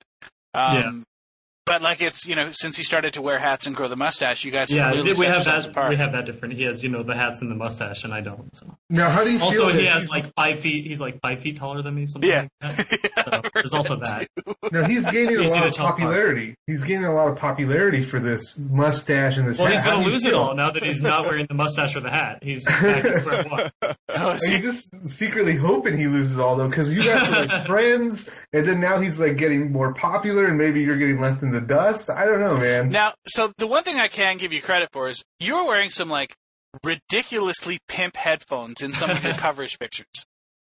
Um, 0.55 0.75
Yeah. 0.75 0.90
But 1.66 1.82
like 1.82 2.00
it's 2.00 2.26
you 2.26 2.36
know, 2.36 2.50
since 2.52 2.76
he 2.76 2.84
started 2.84 3.12
to 3.14 3.22
wear 3.22 3.40
hats 3.40 3.67
and 3.67 3.74
grow 3.74 3.88
the 3.88 3.96
mustache, 3.96 4.44
you 4.44 4.52
guys 4.52 4.72
yeah, 4.72 4.94
have 4.94 5.05
we 5.19 5.26
have 5.26 5.44
that. 5.44 5.67
apart. 5.67 5.91
We 5.91 5.96
have 5.96 6.12
that 6.12 6.24
different. 6.24 6.55
He 6.55 6.62
has, 6.62 6.84
you 6.84 6.88
know, 6.88 7.02
the 7.02 7.14
hats 7.17 7.41
and 7.43 7.50
the 7.50 7.56
mustache, 7.56 8.05
and 8.05 8.14
I 8.14 8.20
don't. 8.20 8.55
So. 8.55 8.76
now. 8.88 9.10
How 9.10 9.24
do 9.24 9.32
you 9.32 9.41
Also, 9.43 9.64
feel? 9.64 9.72
that 9.72 9.81
he 9.81 9.86
has 9.86 10.08
like 10.08 10.32
five 10.34 10.60
feet. 10.60 10.86
He's 10.86 11.00
like 11.00 11.20
five 11.20 11.41
feet 11.41 11.56
taller 11.56 11.82
than 11.82 11.94
me. 11.96 12.06
Something 12.06 12.31
Yeah. 12.31 12.46
like 12.62 12.76
that. 12.76 13.24
So 13.24 13.41
there's 13.55 13.72
also 13.72 13.96
that. 14.05 14.29
now 14.70 14.84
he's 14.84 15.06
gaining 15.10 15.36
a 15.38 15.48
lot 15.48 15.67
of 15.67 15.74
talk 15.74 15.98
about. 15.98 16.06
popularity. 16.06 16.55
He's 16.69 16.84
gaining 16.84 17.06
a 17.06 17.14
lot 17.14 17.26
of 17.29 17.36
popularity 17.36 18.05
for 18.05 18.20
this 18.20 18.56
mustache 18.58 19.36
and 19.36 19.48
this. 19.48 19.58
Well, 19.58 19.67
hat. 19.67 19.76
he's 19.76 19.84
gonna 19.84 19.98
do 19.98 20.05
you 20.06 20.12
lose 20.12 20.24
it 20.24 20.34
all 20.34 20.55
now 20.55 20.70
that 20.70 20.84
he's 20.84 21.02
not 21.02 21.24
wearing 21.24 21.46
the 21.48 21.55
mustache 21.55 21.96
or 21.96 22.00
the 22.00 22.10
hat. 22.10 22.38
He's 22.43 22.64
back 22.64 23.02
to 23.02 23.12
square 23.20 23.44
one. 23.48 23.70
Oh, 24.19 24.31
Are 24.31 24.46
you 24.46 24.60
just 24.60 24.94
secretly 25.06 25.56
hoping 25.56 25.94
he 25.98 26.06
loses 26.06 26.38
all 26.38 26.56
though? 26.56 26.69
Because 26.69 26.91
you 26.91 27.02
guys 27.02 27.29
are 27.29 27.44
like 27.44 27.67
friends, 27.67 28.31
and 28.55 28.67
then 28.67 28.81
now 28.81 28.98
he's 28.98 29.20
like 29.20 29.36
getting 29.36 29.70
more 29.72 29.93
popular, 29.93 30.46
and 30.46 30.56
maybe 30.56 30.81
you're 30.81 30.96
getting 30.96 31.20
left 31.20 31.43
in 31.43 31.50
the 31.50 31.56
dust. 31.60 32.10
I 32.10 32.25
don't 32.25 32.41
know, 32.41 32.56
man. 32.56 32.89
Now, 32.89 33.15
so 33.27 33.53
the 33.58 33.67
one 33.67 33.82
thing 33.84 33.96
I 33.98 34.08
can 34.08 34.36
give 34.39 34.53
you 34.53 34.60
credit 34.63 34.89
for 34.93 35.08
is 35.08 35.22
you 35.41 35.55
were 35.55 35.67
wearing 35.67 35.91
some 35.91 36.08
like 36.08 36.34
ridiculously 36.84 37.79
pimp 37.89 38.17
headphones 38.17 38.82
in 38.82 38.93
some 38.93 39.10
of 39.10 39.22
your 39.25 39.34
coverage 39.39 39.79
pictures. 39.79 40.06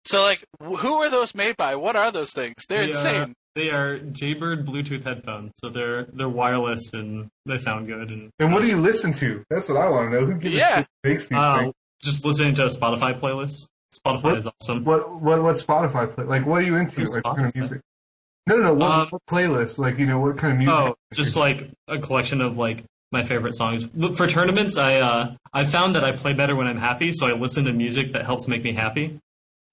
So, 0.06 0.24
like, 0.24 0.44
who 0.62 0.94
are 0.96 1.10
those 1.10 1.36
made 1.36 1.58
by? 1.58 1.76
What 1.76 1.96
are 1.96 2.12
those 2.12 2.32
things? 2.32 2.56
They're 2.68 2.82
They 2.84 2.90
insane. 2.90 3.16
Are, 3.22 3.28
they 3.54 3.70
are 3.70 4.00
Jaybird 4.00 4.66
Bluetooth 4.66 5.04
headphones, 5.04 5.52
so 5.60 5.70
they're 5.70 6.06
they're 6.14 6.30
wireless 6.30 6.94
and 6.94 7.28
they 7.46 7.58
sound 7.58 7.88
good. 7.88 8.10
And 8.10 8.30
And 8.40 8.52
what 8.52 8.62
do 8.62 8.68
you 8.68 8.78
listen 8.78 9.14
to? 9.14 9.44
That's 9.50 9.68
what 9.70 9.78
I 9.78 9.90
want 9.90 10.12
to 10.12 10.20
know. 10.22 10.26
Who 10.26 10.36
gives 10.36 10.56
Yeah. 10.56 10.80
a 10.80 10.82
shit 10.82 10.88
makes 11.04 11.28
these 11.28 11.38
uh, 11.38 11.58
things? 11.60 11.74
just 12.02 12.26
listening 12.26 12.56
to 12.56 12.66
a 12.66 12.70
Spotify 12.70 13.20
playlist. 13.20 13.68
Spotify 13.94 14.24
What? 14.24 14.38
is 14.38 14.48
awesome. 14.62 14.84
What 14.86 15.22
what 15.22 15.44
what 15.44 15.56
Spotify 15.58 16.10
play? 16.12 16.24
Like, 16.24 16.46
what 16.46 16.62
are 16.62 16.66
you 16.66 16.78
into? 16.78 17.02
Like, 17.04 17.24
kind 17.24 17.46
of 17.48 17.54
music? 17.56 17.82
No, 18.48 18.56
no, 18.58 18.64
no. 18.64 18.74
What, 18.74 18.92
Um, 18.92 19.08
what 19.10 19.22
playlist? 19.30 19.78
Like, 19.78 19.98
you 20.00 20.06
know, 20.06 20.20
what 20.20 20.38
kind 20.38 20.54
of 20.54 20.60
music? 20.60 20.74
Oh, 20.76 20.96
just 21.14 21.36
like 21.36 21.70
a 21.88 22.00
collection 22.00 22.42
of 22.42 22.58
like 22.58 22.84
my 23.12 23.24
favorite 23.24 23.56
songs. 23.56 23.90
Look, 23.94 24.16
For 24.18 24.28
tournaments, 24.28 24.78
I 24.78 24.96
uh, 24.98 25.36
I 25.54 25.66
found 25.66 25.96
that 25.96 26.04
I 26.04 26.12
play 26.14 26.34
better 26.34 26.56
when 26.56 26.68
I'm 26.68 26.78
happy, 26.80 27.12
so 27.14 27.28
I 27.28 27.34
listen 27.34 27.66
to 27.66 27.74
music 27.74 28.14
that 28.14 28.26
helps 28.26 28.48
make 28.48 28.64
me 28.64 28.74
happy. 28.74 29.20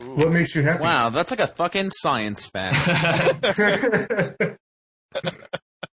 what 0.00 0.30
makes 0.30 0.54
you 0.54 0.62
happy? 0.62 0.82
Wow, 0.82 1.08
that's 1.10 1.30
like 1.30 1.40
a 1.40 1.46
fucking 1.46 1.88
science 1.90 2.46
fact. 2.46 2.76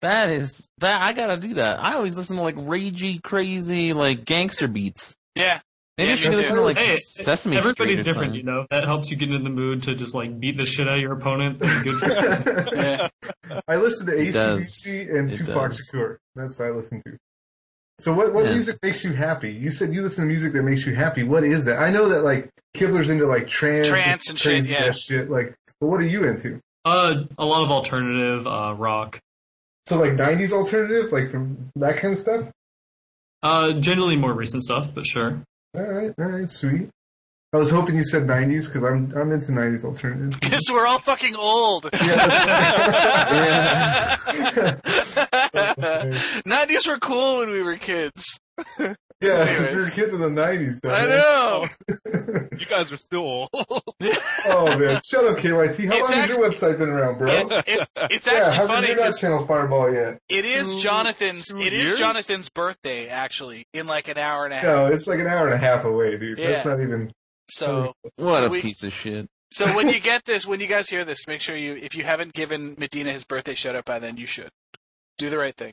that 0.03 0.29
is 0.29 0.69
that 0.79 1.03
I 1.03 1.13
gotta 1.13 1.37
do 1.37 1.55
that. 1.55 1.81
I 1.83 1.95
always 1.95 2.17
listen 2.17 2.37
to 2.37 2.43
like 2.43 2.57
ragey, 2.57 3.23
crazy, 3.23 3.93
like 3.93 4.25
gangster 4.25 4.69
beats. 4.69 5.15
Yeah. 5.35 5.61
Maybe 5.99 6.07
Yeah, 6.07 6.11
you 6.13 6.17
should 6.17 6.31
me 6.31 6.37
listen 6.37 6.55
too. 6.55 6.61
to 6.61 6.65
like 6.65 6.77
Hey, 6.79 6.97
Sesame 6.99 7.57
everybody's 7.57 7.75
Street 7.99 8.01
or 8.01 8.05
different, 8.05 8.35
something. 8.35 8.39
you 8.39 8.43
know. 8.45 8.67
That 8.71 8.85
helps 8.85 9.11
you 9.11 9.17
get 9.17 9.31
in 9.33 9.43
the 9.45 9.51
mood 9.51 9.83
to 9.83 9.95
just 9.95 10.15
like 10.15 10.39
beat 10.39 10.59
the 10.59 10.65
shit 10.65 10.87
out 10.89 10.95
of 10.95 11.01
your 11.01 11.13
opponent. 11.13 11.59
Good 11.83 11.99
for 11.99 12.75
Yeah. 12.75 13.09
I 13.67 13.77
listen 13.77 14.07
to 14.07 14.17
It 14.17 14.33
does. 14.33 14.61
ACDC 14.87 15.11
and 15.19 15.31
It 15.33 15.39
Tupac 15.39 15.73
does. 15.73 15.91
Shakur. 15.93 16.17
That's 16.37 16.59
what 16.59 16.67
I 16.67 16.71
listen 16.71 17.03
to. 17.05 17.17
So 17.99 18.15
what, 18.15 18.33
what 18.33 18.45
Yeah. 18.45 18.53
music 18.53 18.79
makes 18.83 19.03
you 19.03 19.13
happy? 19.13 19.51
You 19.53 19.71
said 19.71 19.93
you 19.93 20.03
listen 20.03 20.23
to 20.25 20.29
music 20.29 20.53
that 20.53 20.63
makes 20.63 20.87
you 20.87 20.95
happy. 20.95 21.25
What 21.25 21.43
is 21.43 21.65
that? 21.65 21.79
I 21.81 21.91
know 21.91 22.09
that 22.11 22.23
like 22.23 22.49
Kibler's 22.77 23.11
into 23.11 23.27
like 23.27 23.49
trance, 23.49 23.89
Trance 23.89 24.29
and 24.31 24.39
shit, 24.39 24.67
yeah. 24.67 24.93
shit. 24.93 25.29
Like, 25.31 25.55
but 25.81 25.89
what 25.89 26.01
are 26.01 26.07
you 26.07 26.23
into? 26.25 26.61
Uh, 26.85 27.25
a 27.37 27.45
lot 27.45 27.65
of 27.65 27.73
alternative 27.73 28.47
uh, 28.47 28.73
rock. 28.79 29.19
So 29.87 29.99
like 29.99 30.13
'90s 30.13 30.53
alternative, 30.53 31.11
like 31.11 31.31
from 31.33 31.71
that 31.77 31.99
kind 31.99 32.13
of 32.15 32.21
stuff. 32.21 32.45
Uh, 33.43 33.73
generally 33.75 34.17
more 34.17 34.33
recent 34.33 34.63
stuff, 34.63 34.89
but 34.95 35.05
sure. 35.07 35.43
All 35.75 35.83
right, 35.83 36.15
all 36.19 36.25
right, 36.25 36.51
sweet. 36.51 36.89
I 37.53 37.57
was 37.57 37.71
hoping 37.71 37.97
you 37.97 38.05
said 38.05 38.27
'90s 38.27 38.67
because 38.67 38.85
I'm 38.85 39.13
I'm 39.17 39.33
into 39.33 39.53
'90s 39.53 39.85
alternative. 39.85 40.39
Because 40.41 40.65
we're 40.73 40.87
all 40.87 40.99
fucking 40.99 41.37
old. 41.37 41.89
Yeah. 41.95 44.17
90s 46.47 46.87
were 46.87 46.99
cool 46.99 47.39
when 47.39 47.51
we 47.51 47.63
were 47.63 47.77
kids. 47.77 48.39
Yeah, 49.21 49.31
Anyways. 49.31 49.59
because 49.59 49.75
we 49.75 49.83
were 49.83 49.91
kids 49.91 50.13
in 50.13 50.21
the 50.21 50.29
'90s. 50.29 50.81
Though, 50.81 50.95
I 50.95 51.07
know. 51.07 51.67
You 52.59 52.67
guys 52.67 52.91
are 52.93 52.97
still 52.97 53.21
old. 53.21 53.49
Oh 53.55 54.79
man, 54.79 55.01
shut 55.05 55.25
up, 55.25 55.39
KYT. 55.39 55.87
How 55.87 55.97
It's 55.97 56.11
long 56.11 56.21
has 56.21 56.37
your 56.37 56.51
website 56.51 56.77
been 56.79 56.89
around, 56.89 57.19
bro? 57.19 57.29
It, 57.33 57.53
it, 57.69 57.89
it's 58.11 58.27
yeah, 58.27 58.33
actually 58.35 58.55
how 58.57 58.59
come 58.59 58.67
funny 58.69 58.87
you're 58.89 58.97
not 58.97 59.05
'cause 59.05 59.21
Channel 59.21 59.47
Fireball 59.47 59.93
yet? 59.95 60.19
it 60.29 60.45
is 60.45 60.75
Two- 60.75 60.81
Jonathan's. 60.81 61.47
two 61.49 61.59
It 61.61 61.73
is 61.73 61.89
years? 61.89 61.99
Jonathan's 61.99 62.49
birthday 62.49 63.09
actually 63.09 63.67
in 63.73 63.87
like 63.87 64.09
an 64.09 64.19
hour 64.19 64.45
and 64.45 64.53
a 64.53 64.57
half. 64.57 64.65
No, 64.65 64.87
it's 64.87 65.07
like 65.07 65.21
an 65.21 65.27
hour 65.29 65.47
and 65.47 65.55
a 65.55 65.59
half 65.59 65.85
away, 65.85 66.19
dude. 66.19 66.39
That's 66.39 66.65
not 66.67 66.81
even. 66.81 67.13
So 67.49 67.95
What 68.17 68.39
So 68.41 68.47
a 68.47 68.49
we- 68.49 68.61
piece 68.61 68.83
of 68.83 68.93
shit. 68.93 69.29
so 69.53 69.67
when 69.77 69.89
you 69.89 70.01
get 70.13 70.25
this, 70.25 70.45
when 70.47 70.59
you 70.61 70.67
guys 70.67 70.89
hear 70.91 71.05
this, 71.05 71.27
make 71.29 71.41
sure 71.41 71.57
you 71.57 71.75
if 71.77 71.95
you 71.95 72.03
haven't 72.05 72.33
given 72.35 72.75
Medina 72.77 73.13
his 73.13 73.25
birthday 73.25 73.55
shout 73.55 73.77
out 73.77 73.85
by 73.85 73.99
then, 74.01 74.17
you 74.17 74.27
should 74.27 74.51
do 75.17 75.31
the 75.31 75.39
right 75.39 75.57
thing. 75.57 75.73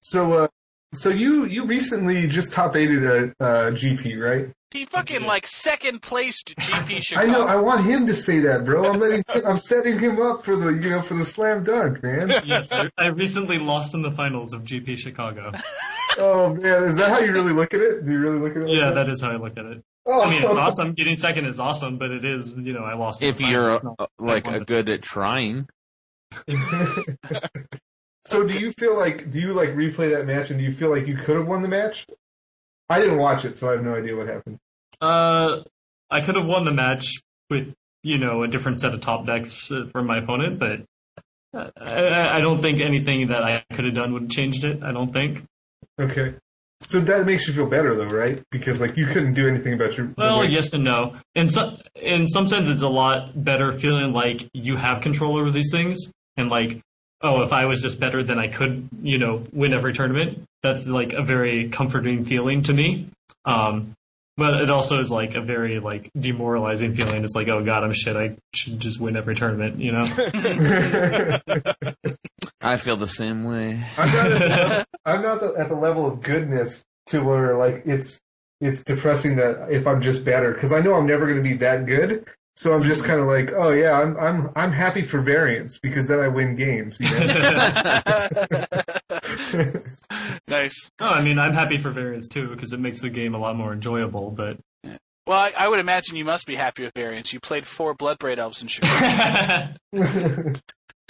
So, 0.00 0.32
uh, 0.32 0.48
so 0.94 1.08
you 1.08 1.44
you 1.46 1.64
recently 1.66 2.26
just 2.28 2.52
top 2.52 2.76
eighted 2.76 3.04
a 3.04 3.24
uh, 3.40 3.70
GP, 3.70 4.20
right? 4.20 4.50
He 4.70 4.86
fucking 4.86 5.24
like 5.26 5.46
second 5.46 6.00
placed 6.00 6.54
GP 6.56 7.02
Chicago. 7.02 7.28
I 7.28 7.30
know. 7.30 7.44
I 7.46 7.56
want 7.56 7.84
him 7.84 8.06
to 8.06 8.14
say 8.14 8.38
that, 8.40 8.64
bro. 8.64 8.90
I'm 8.90 8.98
letting. 8.98 9.22
I'm 9.46 9.58
setting 9.58 9.98
him 9.98 10.20
up 10.20 10.44
for 10.44 10.56
the 10.56 10.68
you 10.70 10.90
know 10.90 11.02
for 11.02 11.14
the 11.14 11.24
slam 11.24 11.64
dunk, 11.64 12.02
man. 12.02 12.32
Yes, 12.44 12.72
I, 12.72 12.88
I 12.96 13.06
recently 13.08 13.58
lost 13.58 13.92
in 13.94 14.00
the 14.02 14.12
finals 14.12 14.52
of 14.52 14.62
GP 14.62 14.96
Chicago. 14.98 15.52
Oh 16.18 16.52
man, 16.54 16.84
is 16.84 16.96
that 16.96 17.08
how 17.08 17.20
you 17.20 17.32
really 17.32 17.54
look 17.54 17.72
at 17.72 17.80
it? 17.80 18.04
Do 18.04 18.12
you 18.12 18.18
really 18.18 18.38
look 18.38 18.50
at 18.54 18.58
it? 18.58 18.68
like 18.68 18.76
Yeah, 18.76 18.90
that 18.90 19.08
is 19.08 19.22
how 19.22 19.30
I 19.30 19.36
look 19.36 19.56
at 19.56 19.64
it. 19.64 19.82
Oh, 20.04 20.20
I 20.20 20.28
mean, 20.28 20.42
it's 20.42 20.54
awesome. 20.56 20.92
Getting 20.92 21.16
second 21.16 21.46
is 21.46 21.58
awesome, 21.58 21.96
but 21.96 22.10
it 22.10 22.22
is, 22.22 22.54
you 22.58 22.74
know, 22.74 22.84
I 22.84 22.92
lost. 22.92 23.22
in 23.22 23.28
If 23.28 23.38
the 23.38 23.46
you're 23.46 23.78
finals. 23.78 23.96
uh, 23.98 24.06
like 24.18 24.46
a 24.46 24.60
good 24.60 24.90
at 24.90 25.00
trying, 25.00 25.70
so 28.24 28.46
do 28.46 28.58
you 28.58 28.72
feel 28.72 28.96
like 28.96 29.30
do 29.30 29.38
you 29.38 29.52
like 29.52 29.70
replay 29.70 30.10
that 30.16 30.26
match 30.26 30.50
and 30.50 30.58
do 30.58 30.64
you 30.64 30.74
feel 30.74 30.90
like 30.90 31.06
you 31.06 31.16
could 31.16 31.36
have 31.36 31.46
won 31.46 31.62
the 31.62 31.68
match? 31.68 32.06
I 32.88 33.00
didn't 33.00 33.18
watch 33.18 33.44
it, 33.44 33.56
so 33.56 33.68
I 33.68 33.72
have 33.72 33.84
no 33.84 33.94
idea 33.94 34.16
what 34.16 34.28
happened. 34.28 34.58
Uh, 35.00 35.62
I 36.10 36.20
could 36.20 36.36
have 36.36 36.46
won 36.46 36.64
the 36.64 36.72
match 36.72 37.06
with, 37.48 37.74
you 38.02 38.18
know, 38.18 38.42
a 38.42 38.48
different 38.48 38.78
set 38.78 38.92
of 38.94 39.00
top 39.00 39.26
decks 39.26 39.52
from 39.92 40.06
my 40.06 40.18
opponent, 40.18 40.58
but 40.58 40.84
uh, 41.54 41.70
I, 41.76 42.36
I 42.36 42.40
don't 42.40 42.60
think 42.60 42.80
anything 42.80 43.28
that 43.28 43.42
I 43.42 43.64
could 43.74 43.84
have 43.84 43.94
done 43.94 44.12
would 44.12 44.22
have 44.22 44.30
changed 44.30 44.64
it. 44.64 44.82
I 44.82 44.92
don't 44.92 45.12
think. 45.12 45.44
Okay. 45.98 46.34
So 46.86 47.00
that 47.00 47.26
makes 47.26 47.46
you 47.46 47.54
feel 47.54 47.66
better, 47.66 47.94
though, 47.94 48.10
right? 48.10 48.42
Because 48.50 48.80
like 48.80 48.96
you 48.96 49.06
couldn't 49.06 49.34
do 49.34 49.48
anything 49.48 49.72
about 49.74 49.96
your. 49.96 50.12
Well, 50.16 50.40
way- 50.40 50.48
yes 50.48 50.72
and 50.72 50.84
no. 50.84 51.16
In 51.34 51.50
some 51.50 51.78
in 51.94 52.26
some 52.26 52.48
sense, 52.48 52.68
it's 52.68 52.82
a 52.82 52.88
lot 52.88 53.44
better 53.44 53.72
feeling 53.78 54.12
like 54.12 54.48
you 54.52 54.76
have 54.76 55.00
control 55.00 55.36
over 55.36 55.50
these 55.50 55.70
things, 55.70 55.98
and 56.36 56.48
like, 56.48 56.80
oh, 57.22 57.42
if 57.42 57.52
I 57.52 57.66
was 57.66 57.80
just 57.80 58.00
better, 58.00 58.22
then 58.22 58.38
I 58.38 58.48
could, 58.48 58.88
you 59.02 59.18
know, 59.18 59.44
win 59.52 59.72
every 59.72 59.92
tournament. 59.92 60.44
That's 60.62 60.86
like 60.86 61.12
a 61.12 61.22
very 61.22 61.68
comforting 61.68 62.24
feeling 62.24 62.62
to 62.64 62.72
me. 62.72 63.08
Um, 63.44 63.94
but 64.36 64.54
it 64.62 64.70
also 64.70 64.98
is 65.00 65.10
like 65.10 65.34
a 65.34 65.40
very 65.42 65.78
like 65.78 66.10
demoralizing 66.18 66.94
feeling. 66.94 67.22
It's 67.22 67.34
like, 67.34 67.48
oh 67.48 67.62
god, 67.64 67.84
I'm 67.84 67.92
shit. 67.92 68.16
I 68.16 68.36
should 68.54 68.80
just 68.80 69.00
win 69.00 69.16
every 69.16 69.34
tournament, 69.34 69.78
you 69.78 69.92
know. 69.92 70.04
I 72.60 72.76
feel 72.76 72.96
the 72.96 73.06
same 73.08 73.44
way. 73.44 73.84
I'm 73.98 74.12
not, 74.12 74.32
at, 74.32 74.88
I'm 75.04 75.22
not 75.22 75.42
at 75.42 75.68
the 75.68 75.74
level 75.74 76.06
of 76.06 76.22
goodness 76.22 76.84
to 77.06 77.20
where 77.20 77.56
like 77.56 77.82
it's 77.84 78.20
it's 78.60 78.84
depressing 78.84 79.36
that 79.36 79.70
if 79.70 79.86
I'm 79.86 80.00
just 80.00 80.24
better 80.24 80.52
because 80.52 80.72
I 80.72 80.80
know 80.80 80.94
I'm 80.94 81.06
never 81.06 81.26
going 81.26 81.42
to 81.42 81.42
be 81.42 81.56
that 81.58 81.84
good. 81.84 82.24
So 82.56 82.74
I'm 82.74 82.84
just 82.84 83.04
kind 83.04 83.18
of 83.20 83.26
like, 83.26 83.52
oh 83.52 83.70
yeah, 83.70 83.92
I'm 83.92 84.16
I'm 84.18 84.50
I'm 84.54 84.72
happy 84.72 85.02
for 85.02 85.20
variance 85.20 85.78
because 85.78 86.06
then 86.06 86.20
I 86.20 86.28
win 86.28 86.54
games. 86.54 86.98
You 87.00 87.08
know? 87.10 88.66
nice. 90.48 90.90
No, 91.00 91.08
I 91.08 91.22
mean 91.22 91.38
I'm 91.38 91.54
happy 91.54 91.78
for 91.78 91.90
variance 91.90 92.28
too 92.28 92.48
because 92.48 92.72
it 92.72 92.80
makes 92.80 93.00
the 93.00 93.10
game 93.10 93.34
a 93.34 93.38
lot 93.38 93.56
more 93.56 93.72
enjoyable. 93.72 94.30
But 94.30 94.58
Well, 95.26 95.38
I, 95.38 95.52
I 95.56 95.68
would 95.68 95.80
imagine 95.80 96.16
you 96.16 96.24
must 96.24 96.46
be 96.46 96.56
happy 96.56 96.82
with 96.82 96.92
variance. 96.94 97.32
You 97.32 97.40
played 97.40 97.66
four 97.66 97.94
Bloodbraid 97.94 98.38
Elves 98.38 98.60
in 98.60 98.68
Chicago. 98.68 99.74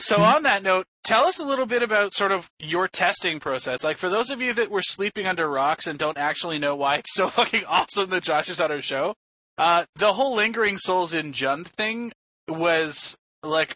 So 0.03 0.21
on 0.21 0.43
that 0.43 0.65
note, 0.65 0.87
tell 1.05 1.27
us 1.27 1.39
a 1.39 1.45
little 1.45 1.65
bit 1.67 1.81
about 1.81 2.13
sort 2.13 2.33
of 2.33 2.51
your 2.59 2.89
testing 2.89 3.39
process. 3.39 3.85
Like 3.85 3.99
for 3.99 4.09
those 4.09 4.31
of 4.31 4.43
you 4.43 4.53
that 4.55 4.69
were 4.69 4.83
sleeping 4.83 5.29
under 5.29 5.49
rocks 5.49 5.87
and 5.87 5.97
don't 5.97 6.19
actually 6.19 6.59
know 6.59 6.75
why 6.75 6.97
it's 6.97 7.15
so 7.15 7.29
fucking 7.29 7.65
awesome 7.67 8.11
that 8.11 8.25
Josh 8.25 8.49
is 8.49 8.61
on 8.61 8.73
our 8.73 8.81
show, 8.81 9.15
uh, 9.63 9.85
the 9.97 10.13
whole 10.15 10.35
lingering 10.35 10.77
souls 10.77 11.15
in 11.15 11.33
Jund 11.33 11.67
thing 11.67 12.13
was 12.49 13.17
like 13.45 13.75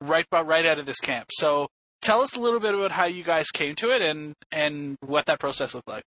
right 0.00 0.26
about 0.30 0.46
right 0.46 0.66
out 0.66 0.78
of 0.80 0.86
this 0.86 0.98
camp. 1.00 1.28
So 1.30 1.68
tell 2.00 2.20
us 2.22 2.34
a 2.36 2.40
little 2.40 2.58
bit 2.60 2.74
about 2.74 2.90
how 2.92 3.04
you 3.04 3.22
guys 3.22 3.50
came 3.50 3.74
to 3.76 3.90
it 3.90 4.02
and 4.02 4.34
and 4.50 4.96
what 5.00 5.26
that 5.26 5.38
process 5.38 5.74
looked 5.74 5.88
like. 5.88 6.02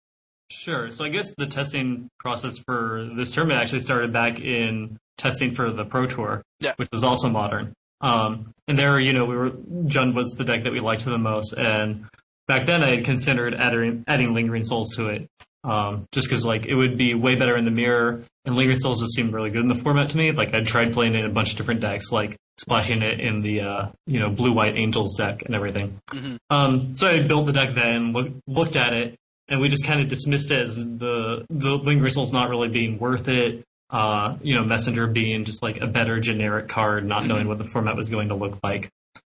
Sure. 0.50 0.90
So 0.90 1.04
I 1.04 1.08
guess 1.08 1.32
the 1.36 1.46
testing 1.46 2.08
process 2.18 2.58
for 2.58 3.08
this 3.16 3.30
tournament 3.32 3.60
actually 3.60 3.80
started 3.80 4.12
back 4.12 4.38
in 4.40 4.98
testing 5.18 5.50
for 5.54 5.70
the 5.70 5.84
Pro 5.84 6.06
Tour, 6.06 6.42
Yeah. 6.60 6.72
which 6.76 6.88
was 6.92 7.04
also 7.04 7.28
modern. 7.28 7.72
Um, 8.00 8.52
and 8.68 8.78
there, 8.78 8.98
you 8.98 9.12
know, 9.12 9.24
we 9.24 9.36
were 9.36 9.50
Jund 9.50 10.14
was 10.14 10.28
the 10.36 10.44
deck 10.44 10.64
that 10.64 10.72
we 10.72 10.80
liked 10.80 11.04
the 11.04 11.18
most, 11.18 11.52
and 11.52 12.06
back 12.48 12.66
then 12.66 12.82
I 12.82 12.96
had 12.96 13.04
considered 13.04 13.54
adding 13.54 14.04
adding 14.08 14.34
Lingering 14.34 14.64
Souls 14.64 14.88
to 14.96 15.08
it, 15.08 15.28
um, 15.64 16.06
just 16.12 16.28
because 16.28 16.44
like 16.44 16.66
it 16.66 16.74
would 16.74 16.96
be 16.96 17.14
way 17.14 17.34
better 17.36 17.56
in 17.56 17.64
the 17.64 17.70
mirror, 17.70 18.24
and 18.44 18.56
Lingering 18.56 18.78
Souls 18.78 19.00
just 19.00 19.14
seemed 19.14 19.32
really 19.32 19.50
good 19.50 19.62
in 19.62 19.68
the 19.68 19.74
format 19.74 20.08
to 20.10 20.16
me. 20.16 20.32
Like 20.32 20.54
I 20.54 20.62
tried 20.62 20.92
playing 20.92 21.14
it 21.14 21.20
in 21.20 21.26
a 21.30 21.32
bunch 21.34 21.52
of 21.52 21.56
different 21.56 21.80
decks, 21.80 22.10
like 22.10 22.36
splashing 22.58 23.02
it 23.02 23.20
in 23.20 23.42
the 23.42 23.60
uh, 23.60 23.86
you 24.06 24.20
know 24.20 24.30
blue 24.30 24.52
white 24.52 24.76
Angels 24.76 25.14
deck 25.16 25.42
and 25.46 25.54
everything. 25.54 26.00
Mhm. 26.10 26.38
Um, 26.50 26.94
so 26.94 27.08
I 27.08 27.20
built 27.20 27.46
the 27.46 27.52
deck 27.52 27.74
then, 27.74 28.12
look, 28.12 28.28
looked 28.46 28.76
at 28.76 28.92
it, 28.92 29.16
and 29.48 29.60
we 29.60 29.68
just 29.68 29.86
kind 29.86 30.00
of 30.00 30.08
dismissed 30.08 30.50
it 30.50 30.60
as 30.62 30.76
the 30.76 31.44
the 31.48 31.76
Lingering 31.78 32.10
Souls 32.10 32.32
not 32.32 32.48
really 32.50 32.68
being 32.68 32.98
worth 32.98 33.28
it. 33.28 33.64
Uh, 33.90 34.36
you 34.42 34.54
know, 34.54 34.64
Messenger 34.64 35.06
being 35.06 35.44
just 35.44 35.62
like 35.62 35.80
a 35.82 35.86
better 35.86 36.18
generic 36.18 36.66
card, 36.68 37.06
not 37.06 37.26
knowing 37.26 37.46
what 37.46 37.58
the 37.58 37.64
format 37.66 37.94
was 37.94 38.08
going 38.08 38.28
to 38.28 38.34
look 38.34 38.58
like. 38.64 38.88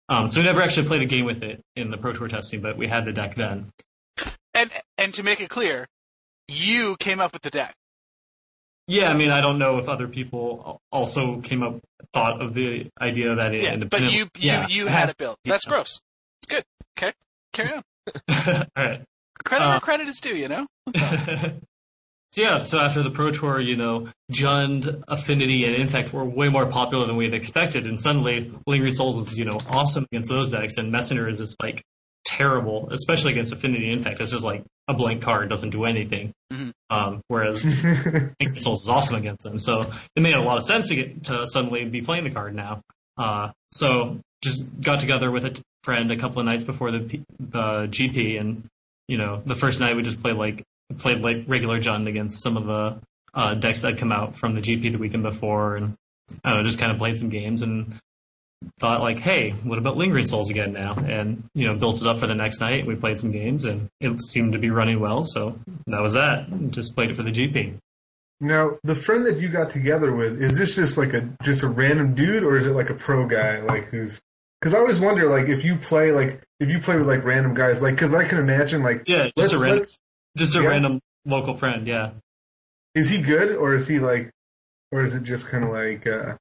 Um, 0.09 0.29
so 0.29 0.41
we 0.41 0.47
never 0.47 0.61
actually 0.63 0.87
played 0.89 1.03
a 1.03 1.07
game 1.07 1.27
with 1.27 1.43
it 1.45 1.61
in 1.77 1.91
the 1.93 1.97
Pro 1.97 2.13
Tour 2.13 2.27
testing, 2.29 2.61
but 2.61 2.77
we 2.77 2.89
had 2.89 3.05
the 3.05 3.13
deck 3.13 3.37
then. 3.37 3.71
And 4.55 4.71
and 4.97 5.15
to 5.15 5.23
make 5.23 5.41
it 5.41 5.49
clear, 5.49 5.87
you 6.49 6.97
came 6.99 7.21
up 7.21 7.33
with 7.33 7.43
the 7.43 7.51
deck. 7.51 7.75
Yeah, 8.87 9.11
I 9.11 9.15
mean, 9.15 9.31
I 9.31 9.41
don't 9.43 9.59
know 9.59 9.77
if 9.79 9.89
other 9.89 10.09
people 10.09 10.81
also 10.91 11.41
came 11.43 11.63
up 11.63 11.79
thought 12.15 12.41
of 12.41 12.55
the 12.55 12.89
idea 13.01 13.35
that 13.35 13.55
it 13.55 13.63
Yeah, 13.63 13.69
but 13.71 13.75
independent- 14.01 14.13
you 14.15 14.19
you 14.21 14.29
Yeah, 14.39 14.67
you 14.69 14.87
had 14.87 15.11
it 15.11 15.19
built. 15.19 15.39
yeah. 15.45 15.53
That's 15.53 15.67
gross. 15.67 16.01
It's 16.43 16.51
good. 16.55 16.65
Okay, 16.99 17.13
carry 17.53 17.73
on. 17.75 17.83
All 18.77 18.85
right. 18.85 19.03
Credit 19.45 19.65
Uh, 19.67 19.71
where 19.73 19.81
credit 19.81 20.09
is 20.09 20.21
due. 20.21 20.35
You 20.35 20.49
know. 20.49 20.67
so 20.97 21.53
yeah, 22.43 22.63
so 22.63 22.79
after 22.79 23.03
the 23.03 23.11
Pro 23.11 23.31
Tour, 23.31 23.61
you 23.61 23.77
know, 23.77 24.09
Jund, 24.33 25.03
Affinity, 25.09 25.65
and 25.65 25.75
Infect 25.75 26.13
were 26.13 26.25
way 26.25 26.49
more 26.49 26.67
popular 26.67 27.07
than 27.07 27.17
we 27.17 27.25
had 27.27 27.35
expected, 27.35 27.87
and 27.87 28.01
suddenly 28.01 28.51
Lingering 28.67 28.95
Souls 28.95 29.17
is, 29.33 29.39
you 29.39 29.45
know, 29.45 29.61
awesome 29.71 30.07
against 30.11 30.29
those 30.31 30.51
decks, 30.51 30.77
and 30.79 30.91
Messenger 30.91 31.29
is 31.29 31.39
just 31.39 31.57
like 31.63 31.83
terrible, 32.25 32.89
especially 32.93 33.33
against 33.33 33.53
Affinity 33.53 33.85
and 33.91 33.99
Infect. 33.99 34.21
It's 34.21 34.31
just 34.31 34.45
like 34.45 34.63
a 34.89 34.95
blank 34.95 35.23
card, 35.23 35.49
doesn't 35.49 35.71
do 35.71 35.85
anything. 35.85 36.33
Mhm. 36.53 36.73
Um, 36.91 37.21
whereas 37.29 37.65
Lingering 38.41 38.59
Souls 38.59 38.83
is 38.83 38.89
awesome 38.89 39.17
against 39.17 39.45
them. 39.45 39.59
So 39.59 39.91
it 40.17 40.21
made 40.21 40.35
a 40.35 40.41
lot 40.41 40.57
of 40.57 40.65
sense 40.65 40.89
to 40.89 40.95
get 40.95 41.25
to 41.25 41.47
suddenly 41.47 41.85
be 41.85 42.01
playing 42.01 42.25
the 42.25 42.31
card 42.31 42.55
now. 42.55 42.81
Uh, 43.17 43.51
so 43.73 44.21
just 44.43 44.63
got 44.81 45.01
together 45.01 45.31
with 45.31 45.45
a 45.45 45.51
t- 45.51 45.63
friend 45.85 46.11
a 46.11 46.17
couple 46.17 46.39
of 46.41 46.47
nights 46.47 46.65
before 46.65 46.91
the 46.91 47.01
P- 47.01 47.25
the 47.39 47.87
GP, 47.91 48.39
and 48.41 48.65
you 49.09 49.19
know, 49.19 49.43
the 49.45 49.55
first 49.57 49.81
night 49.81 49.97
we 49.97 50.03
just 50.03 50.21
played 50.23 50.37
like 50.37 50.63
played 50.99 51.21
like 51.21 51.45
regular 51.47 51.81
Jund 51.81 52.09
against 52.09 52.43
some 52.43 52.57
of 52.57 52.67
the 52.67 52.99
uh, 53.35 53.55
decks 53.55 53.83
that 53.83 53.91
had 53.93 53.99
come 53.99 54.13
out 54.13 54.37
from 54.37 54.55
the 54.55 54.61
GP 54.61 54.93
the 54.93 54.99
weekend 54.99 55.23
before, 55.23 55.77
and 55.77 55.95
I 56.45 56.51
don't 56.51 56.59
know, 56.61 56.65
just 56.65 56.79
kind 56.79 56.93
of 56.93 56.99
played 56.99 57.19
some 57.19 57.29
games 57.29 57.63
and 57.63 57.99
thought 58.81 59.01
like, 59.01 59.19
hey, 59.19 59.51
what 59.65 59.79
about 59.79 59.97
Lingering 59.97 60.27
Souls 60.27 60.51
again 60.51 60.73
now? 60.73 60.95
And 60.95 61.45
you 61.55 61.67
know, 61.67 61.75
built 61.75 62.01
it 62.01 62.07
up 62.07 62.19
for 62.19 62.27
the 62.27 62.35
next 62.35 62.61
night. 62.61 62.87
We 62.87 62.95
played 62.97 63.19
some 63.19 63.31
games, 63.33 63.65
and 63.65 63.89
it 64.01 64.21
seemed 64.23 64.53
to 64.53 64.59
be 64.59 64.71
running 64.71 65.01
well. 65.01 65.25
So 65.25 65.59
that 65.87 66.01
was 66.01 66.15
that. 66.15 66.47
Just 66.71 66.95
played 66.95 67.11
it 67.11 67.17
for 67.17 67.23
the 67.23 67.31
GP. 67.31 67.75
Now, 68.41 68.79
the 68.85 68.95
friend 68.95 69.27
that 69.27 69.39
you 69.41 69.49
got 69.49 69.71
together 69.73 70.15
with 70.15 70.41
is 70.41 70.57
this 70.57 70.75
just 70.77 70.97
like 70.97 71.13
a 71.13 71.29
just 71.43 71.63
a 71.63 71.69
random 71.69 72.15
dude, 72.15 72.45
or 72.45 72.57
is 72.57 72.67
it 72.67 72.71
like 72.71 72.91
a 72.91 72.95
pro 72.95 73.27
guy, 73.27 73.61
like 73.63 73.87
who's? 73.87 74.21
Because 74.61 74.75
I 74.75 74.79
always 74.79 74.99
wonder, 74.99 75.29
like, 75.29 75.49
if 75.49 75.65
you 75.65 75.77
play 75.77 76.11
like 76.13 76.43
if 76.61 76.69
you 76.69 76.81
play 76.81 76.97
with 76.97 77.07
like 77.07 77.25
random 77.25 77.55
guys, 77.55 77.81
like, 77.83 77.95
because 77.95 78.13
I 78.15 78.25
can 78.25 78.39
imagine, 78.39 78.83
like, 78.83 79.05
Yeah, 79.07 79.29
just 79.37 79.55
a 79.55 79.59
random, 79.61 79.87
just 80.37 80.57
a 80.57 80.63
yeah. 80.63 80.69
random 80.69 81.01
local 81.25 81.55
friend. 81.55 81.87
Yeah. 81.87 82.11
is 82.95 83.09
he 83.09 83.21
good, 83.23 83.55
or 83.55 83.75
is 83.77 83.87
he 83.87 83.99
like, 84.01 84.31
or 84.91 85.05
is 85.05 85.15
it 85.15 85.23
just 85.23 85.47
kind 85.49 85.63
of 85.65 85.71
like, 85.71 86.05
uh, 86.09 86.37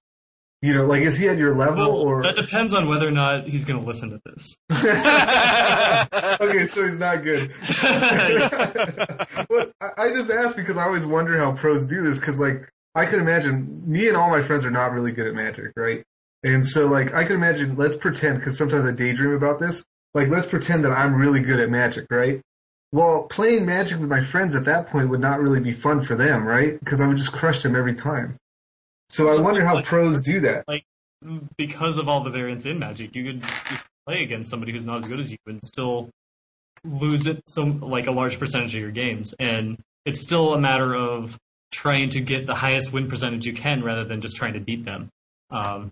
you 0.62 0.74
know, 0.74 0.86
like, 0.86 1.04
is 1.04 1.18
he 1.18 1.28
at 1.30 1.38
your 1.38 1.54
level, 1.56 1.78
Well, 1.78 1.92
or 1.92 2.24
that 2.24 2.36
depends 2.36 2.74
on 2.74 2.88
whether 2.90 3.08
or 3.08 3.12
not 3.12 3.48
he's 3.48 3.64
going 3.64 3.80
to 3.80 3.86
listen 3.86 4.10
to 4.10 4.22
this. 4.26 4.58
okay, 6.42 6.66
so 6.66 6.88
he's 6.88 6.98
not 6.98 7.24
good. 7.24 7.52
well, 9.50 9.72
I 9.82 9.92
I 9.98 10.14
just 10.14 10.32
ask 10.32 10.56
because 10.56 10.78
I 10.78 10.86
always 10.86 11.06
wonder 11.06 11.38
how 11.38 11.52
pros 11.52 11.86
do 11.86 12.02
this 12.04 12.18
because, 12.18 12.40
like, 12.40 12.68
I 12.96 13.06
could 13.06 13.20
imagine 13.20 13.84
me 13.86 14.08
and 14.08 14.18
all 14.18 14.30
my 14.30 14.42
friends 14.42 14.66
are 14.66 14.72
not 14.72 14.92
really 14.92 15.12
good 15.12 15.28
at 15.28 15.36
magic, 15.36 15.74
right? 15.76 16.04
And 16.44 16.66
so, 16.66 16.88
like, 16.88 17.14
I 17.14 17.24
could 17.24 17.36
imagine. 17.36 17.76
Let's 17.76 17.96
pretend 17.96 18.40
because 18.40 18.58
sometimes 18.58 18.86
I 18.86 18.92
daydream 18.92 19.34
about 19.34 19.60
this. 19.60 19.84
Like, 20.14 20.30
let's 20.30 20.48
pretend 20.48 20.84
that 20.86 20.92
I'm 20.92 21.14
really 21.14 21.42
good 21.42 21.60
at 21.60 21.70
magic, 21.70 22.08
right? 22.10 22.42
Well, 22.92 23.24
playing 23.24 23.66
magic 23.66 24.00
with 24.00 24.10
my 24.10 24.22
friends 24.22 24.56
at 24.56 24.66
that 24.66 24.88
point 24.88 25.10
would 25.10 25.20
not 25.20 25.40
really 25.40 25.60
be 25.60 25.74
fun 25.74 26.02
for 26.02 26.16
them, 26.16 26.46
right? 26.46 26.80
Because 26.80 27.02
I 27.02 27.08
would 27.08 27.18
just 27.18 27.34
crush 27.34 27.62
them 27.62 27.76
every 27.76 27.94
time. 27.94 28.38
So 29.10 29.30
I 29.36 29.40
wonder 29.42 29.66
how 29.66 29.76
Like- 29.76 29.86
pros 29.86 30.22
do 30.22 30.40
that. 30.42 30.68
Like 30.68 30.84
because 31.58 31.98
of 31.98 32.08
all 32.08 32.24
the 32.24 32.30
variance 32.30 32.66
in 32.66 32.78
Magic, 32.80 33.16
you 33.16 33.24
could 33.24 33.44
just 33.70 33.84
play 34.06 34.24
against 34.24 34.50
somebody 34.50 34.72
who's 34.72 34.86
not 34.86 34.98
as 35.04 35.08
good 35.08 35.20
as 35.20 35.32
you 35.32 35.38
and 35.48 35.60
still 35.66 36.10
lose 36.84 37.26
it 37.26 37.42
some 37.48 37.80
like 37.82 38.08
a 38.08 38.12
large 38.12 38.38
percentage 38.40 38.76
of 38.76 38.82
your 38.82 38.92
games. 38.92 39.34
And 39.40 39.78
it's 40.06 40.22
still 40.22 40.54
a 40.54 40.60
matter 40.60 40.94
of 40.96 41.38
trying 41.72 42.10
to 42.12 42.22
get 42.22 42.46
the 42.46 42.56
highest 42.56 42.94
win 42.94 43.08
percentage 43.10 43.46
you 43.46 43.54
can 43.54 43.84
rather 43.84 44.04
than 44.06 44.22
just 44.22 44.36
trying 44.36 44.54
to 44.54 44.60
beat 44.60 44.86
them. 44.86 45.10
Um, 45.50 45.90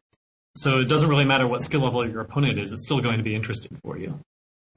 so 0.56 0.80
it 0.80 0.86
doesn't 0.86 1.10
really 1.10 1.26
matter 1.26 1.48
what 1.48 1.64
skill 1.64 1.82
level 1.82 2.08
your 2.10 2.22
opponent 2.22 2.60
is; 2.60 2.72
it's 2.72 2.84
still 2.86 3.02
going 3.02 3.18
to 3.18 3.24
be 3.24 3.36
interesting 3.36 3.78
for 3.84 3.98
you. 3.98 4.20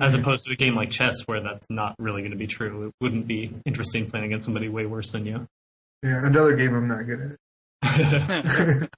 As 0.00 0.14
opposed 0.14 0.44
to 0.46 0.52
a 0.52 0.56
game 0.56 0.74
like 0.74 0.90
chess, 0.90 1.22
where 1.26 1.40
that's 1.40 1.66
not 1.70 1.94
really 1.98 2.22
going 2.22 2.32
to 2.32 2.36
be 2.36 2.46
true. 2.46 2.88
It 2.88 2.94
wouldn't 3.00 3.26
be 3.28 3.52
interesting 3.64 4.06
playing 4.08 4.26
against 4.26 4.44
somebody 4.44 4.68
way 4.68 4.86
worse 4.86 5.10
than 5.12 5.26
you. 5.26 5.46
Yeah, 6.02 6.24
another 6.24 6.56
game 6.56 6.74
I'm 6.74 6.88
not 6.88 7.02
good 7.06 7.20
at. 7.20 7.36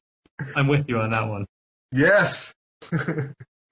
I'm 0.57 0.69
with 0.69 0.89
you 0.89 0.99
on 0.99 1.11
that 1.11 1.29
one. 1.29 1.47
Yes. 1.93 2.55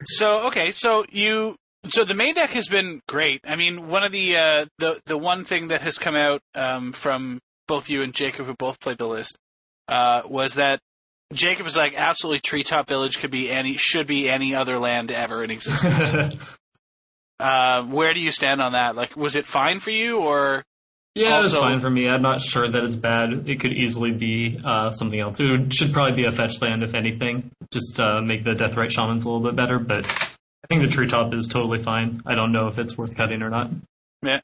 So 0.05 0.47
okay, 0.47 0.71
so 0.71 1.05
you 1.11 1.57
so 1.89 2.05
the 2.05 2.15
main 2.15 2.35
deck 2.35 2.51
has 2.51 2.69
been 2.69 3.01
great. 3.09 3.41
I 3.45 3.57
mean, 3.57 3.89
one 3.89 4.05
of 4.05 4.13
the 4.13 4.37
uh, 4.37 4.67
the 4.79 5.01
the 5.07 5.19
one 5.19 5.45
thing 5.45 5.69
that 5.69 5.83
has 5.83 5.99
come 5.99 6.15
out 6.15 6.41
um, 6.55 6.93
from 6.93 7.41
both 7.67 7.91
you 7.91 8.03
and 8.03 8.15
Jacob, 8.15 8.47
who 8.47 8.55
both 8.55 8.81
played 8.81 8.99
the 8.99 9.09
list, 9.09 9.37
uh, 9.89 10.23
was 10.27 10.55
that 10.55 10.81
Jacob 11.33 11.65
was 11.65 11.77
like, 11.77 11.95
absolutely, 11.97 12.41
Treetop 12.41 12.87
Village 12.87 13.19
could 13.19 13.31
be 13.31 13.51
any 13.51 13.77
should 13.77 14.07
be 14.07 14.29
any 14.29 14.55
other 14.55 14.79
land 14.79 15.11
ever 15.11 15.43
in 15.43 15.51
existence. 15.51 16.37
uh, 17.41 17.83
where 17.85 18.15
do 18.15 18.21
you 18.21 18.31
stand 18.31 18.63
on 18.63 18.73
that? 18.73 18.95
Like, 18.97 19.17
was 19.17 19.37
it 19.37 19.47
fine 19.47 19.81
for 19.81 19.91
you, 19.91 20.19
or 20.19 20.65
Yeah, 21.19 21.39
Also- 21.39 21.61
fine 21.61 21.81
for 21.81 21.91
me. 21.91 22.09
I'm 22.09 22.23
not 22.23 22.41
sure 22.41 22.69
that 22.69 22.85
it's 22.85 22.97
bad. 22.97 23.49
It 23.49 23.61
could 23.61 23.73
easily 23.73 24.13
be 24.13 24.61
uh, 24.65 24.93
something 24.93 25.19
else. 25.19 25.41
It 25.41 25.73
should 25.73 25.93
probably 25.93 26.13
be 26.13 26.25
a 26.25 26.33
fetch 26.33 26.61
land, 26.61 26.83
if 26.85 26.95
anything, 26.95 27.51
just 27.73 27.99
uh, 27.99 28.21
make 28.21 28.45
the 28.45 28.55
Deathrite 28.55 28.91
Shamans 28.91 29.25
a 29.25 29.29
little 29.29 29.43
bit 29.45 29.57
better. 29.57 29.79
But 29.79 30.07
I 30.07 30.67
think 30.69 30.83
the 30.83 30.89
treetop 30.89 31.35
is 31.35 31.47
totally 31.47 31.83
fine. 31.83 32.23
I 32.25 32.35
don't 32.35 32.53
know 32.53 32.69
if 32.69 32.79
it's 32.79 32.97
worth 32.97 33.17
cutting 33.17 33.43
or 33.43 33.51
not. 33.51 33.71
Yeah. 34.23 34.41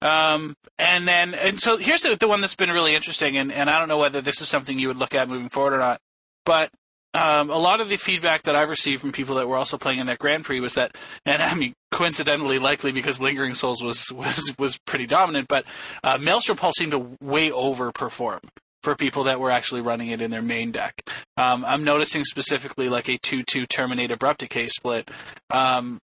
Um, 0.00 0.54
and 0.78 1.06
then, 1.06 1.34
and 1.34 1.60
so 1.60 1.76
here's 1.76 2.02
the, 2.02 2.16
the 2.16 2.28
one 2.28 2.40
that's 2.40 2.54
been 2.56 2.70
really 2.70 2.94
interesting, 2.94 3.36
and, 3.36 3.50
and 3.52 3.68
I 3.68 3.78
don't 3.78 3.88
know 3.88 3.98
whether 3.98 4.20
this 4.20 4.40
is 4.40 4.48
something 4.48 4.78
you 4.78 4.88
would 4.88 4.96
look 4.96 5.14
at 5.14 5.28
moving 5.28 5.48
forward 5.48 5.74
or 5.74 5.78
not, 5.78 6.00
but 6.44 6.70
um, 7.14 7.50
a 7.50 7.56
lot 7.56 7.80
of 7.80 7.88
the 7.88 7.96
feedback 7.96 8.42
that 8.42 8.54
I've 8.54 8.68
received 8.68 9.00
from 9.00 9.12
people 9.12 9.36
that 9.36 9.48
were 9.48 9.56
also 9.56 9.78
playing 9.78 9.98
in 9.98 10.06
that 10.06 10.18
Grand 10.18 10.44
Prix 10.44 10.60
was 10.60 10.74
that, 10.74 10.96
and 11.24 11.42
I 11.42 11.54
mean, 11.54 11.72
coincidentally, 11.90 12.58
likely 12.58 12.92
because 12.92 13.20
Lingering 13.20 13.54
Souls 13.54 13.82
was 13.82 14.12
was 14.12 14.54
was 14.58 14.78
pretty 14.86 15.06
dominant, 15.06 15.48
but 15.48 15.64
uh, 16.04 16.18
Maelstrom 16.18 16.58
Pulse 16.58 16.74
seemed 16.76 16.92
to 16.92 17.16
way 17.20 17.50
overperform 17.50 18.40
for 18.82 18.94
people 18.94 19.24
that 19.24 19.40
were 19.40 19.50
actually 19.50 19.80
running 19.80 20.08
it 20.08 20.22
in 20.22 20.30
their 20.30 20.42
main 20.42 20.70
deck. 20.70 21.02
Um, 21.36 21.64
I'm 21.64 21.82
noticing 21.82 22.24
specifically 22.24 22.88
like 22.88 23.08
a 23.08 23.18
two-two 23.18 23.66
Terminate 23.66 24.12
Abrupt 24.12 24.40
Decay 24.40 24.66
split. 24.68 25.10
Um, 25.50 25.98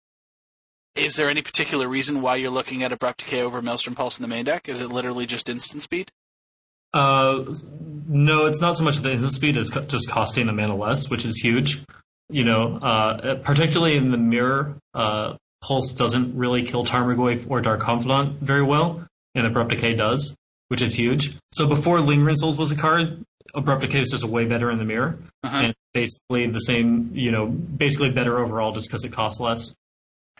is 0.94 1.16
there 1.16 1.28
any 1.28 1.42
particular 1.42 1.88
reason 1.88 2.20
why 2.20 2.36
you're 2.36 2.50
looking 2.50 2.82
at 2.82 2.92
Abrupt 2.92 3.20
Decay 3.20 3.40
over 3.40 3.62
Maelstrom 3.62 3.96
Pulse 3.96 4.18
in 4.18 4.22
the 4.22 4.28
main 4.28 4.44
deck? 4.44 4.68
Is 4.68 4.80
it 4.80 4.88
literally 4.88 5.26
just 5.26 5.48
instant 5.48 5.82
speed? 5.82 6.10
Uh, 6.92 7.44
no, 8.08 8.46
it's 8.46 8.60
not 8.60 8.76
so 8.76 8.82
much 8.84 8.96
the 8.98 9.12
instant 9.12 9.32
speed 9.32 9.56
as 9.56 9.70
co- 9.70 9.82
just 9.82 10.08
costing 10.10 10.48
a 10.48 10.52
mana 10.52 10.76
less, 10.76 11.08
which 11.08 11.24
is 11.24 11.36
huge. 11.40 11.80
You 12.28 12.44
know, 12.44 12.76
uh, 12.76 13.36
particularly 13.36 13.96
in 13.96 14.10
the 14.10 14.16
mirror, 14.16 14.76
uh, 14.94 15.34
Pulse 15.62 15.92
doesn't 15.92 16.36
really 16.36 16.62
kill 16.64 16.84
Tarmogoyf 16.84 17.48
or 17.50 17.60
Dark 17.60 17.80
Confidant 17.80 18.40
very 18.40 18.62
well, 18.62 19.04
and 19.34 19.46
Abrupt 19.46 19.70
Decay 19.70 19.94
does, 19.94 20.34
which 20.68 20.80
is 20.82 20.94
huge. 20.94 21.36
So 21.52 21.66
before 21.66 22.00
Lingering 22.00 22.36
Souls 22.36 22.56
was 22.58 22.70
a 22.70 22.76
card, 22.76 23.22
Abrupt 23.54 23.82
Decay 23.82 24.00
is 24.00 24.10
just 24.10 24.24
way 24.24 24.44
better 24.44 24.70
in 24.70 24.78
the 24.78 24.84
mirror, 24.84 25.18
Uh-huh. 25.42 25.56
and 25.56 25.74
basically 25.92 26.46
the 26.46 26.60
same, 26.60 27.10
you 27.14 27.30
know, 27.32 27.46
basically 27.46 28.10
better 28.10 28.38
overall 28.38 28.72
just 28.72 28.88
because 28.88 29.04
it 29.04 29.12
costs 29.12 29.40
less. 29.40 29.74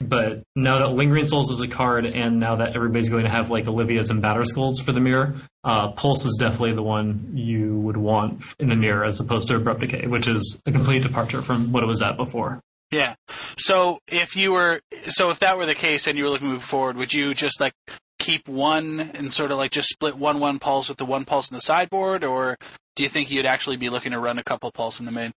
But 0.00 0.42
now 0.56 0.78
that 0.78 0.92
Lingering 0.92 1.26
Souls 1.26 1.50
is 1.50 1.60
a 1.60 1.68
card, 1.68 2.06
and 2.06 2.40
now 2.40 2.56
that 2.56 2.74
everybody's 2.74 3.10
going 3.10 3.24
to 3.24 3.30
have 3.30 3.50
like 3.50 3.66
Olivia's 3.66 4.10
and 4.10 4.22
Batterskulls 4.22 4.82
for 4.82 4.92
the 4.92 5.00
mirror, 5.00 5.34
uh, 5.62 5.92
Pulse 5.92 6.24
is 6.24 6.36
definitely 6.38 6.72
the 6.72 6.82
one 6.82 7.32
you 7.34 7.78
would 7.80 7.98
want 7.98 8.42
in 8.58 8.68
the 8.70 8.76
mirror 8.76 9.04
as 9.04 9.20
opposed 9.20 9.48
to 9.48 9.56
Abrupt 9.56 9.80
Decay, 9.80 10.06
which 10.06 10.26
is 10.26 10.60
a 10.64 10.72
complete 10.72 11.02
departure 11.02 11.42
from 11.42 11.70
what 11.70 11.82
it 11.82 11.86
was 11.86 12.02
at 12.02 12.16
before. 12.16 12.60
Yeah. 12.90 13.14
So 13.56 14.00
if 14.08 14.36
you 14.36 14.52
were, 14.52 14.80
so 15.08 15.30
if 15.30 15.38
that 15.40 15.56
were 15.56 15.66
the 15.66 15.74
case 15.74 16.06
and 16.06 16.16
you 16.16 16.24
were 16.24 16.30
looking 16.30 16.48
to 16.48 16.54
move 16.54 16.62
forward, 16.62 16.96
would 16.96 17.12
you 17.12 17.34
just 17.34 17.60
like 17.60 17.74
keep 18.18 18.48
one 18.48 19.00
and 19.00 19.32
sort 19.32 19.50
of 19.50 19.58
like 19.58 19.70
just 19.70 19.88
split 19.88 20.16
one 20.16 20.40
one 20.40 20.58
pulse 20.58 20.88
with 20.88 20.98
the 20.98 21.04
one 21.04 21.24
pulse 21.24 21.50
in 21.50 21.54
the 21.54 21.60
sideboard, 21.60 22.24
or 22.24 22.56
do 22.96 23.02
you 23.02 23.08
think 23.08 23.30
you'd 23.30 23.46
actually 23.46 23.76
be 23.76 23.90
looking 23.90 24.12
to 24.12 24.18
run 24.18 24.38
a 24.38 24.42
couple 24.42 24.70
pulse 24.72 24.98
in 24.98 25.06
the 25.06 25.12
main? 25.12 25.32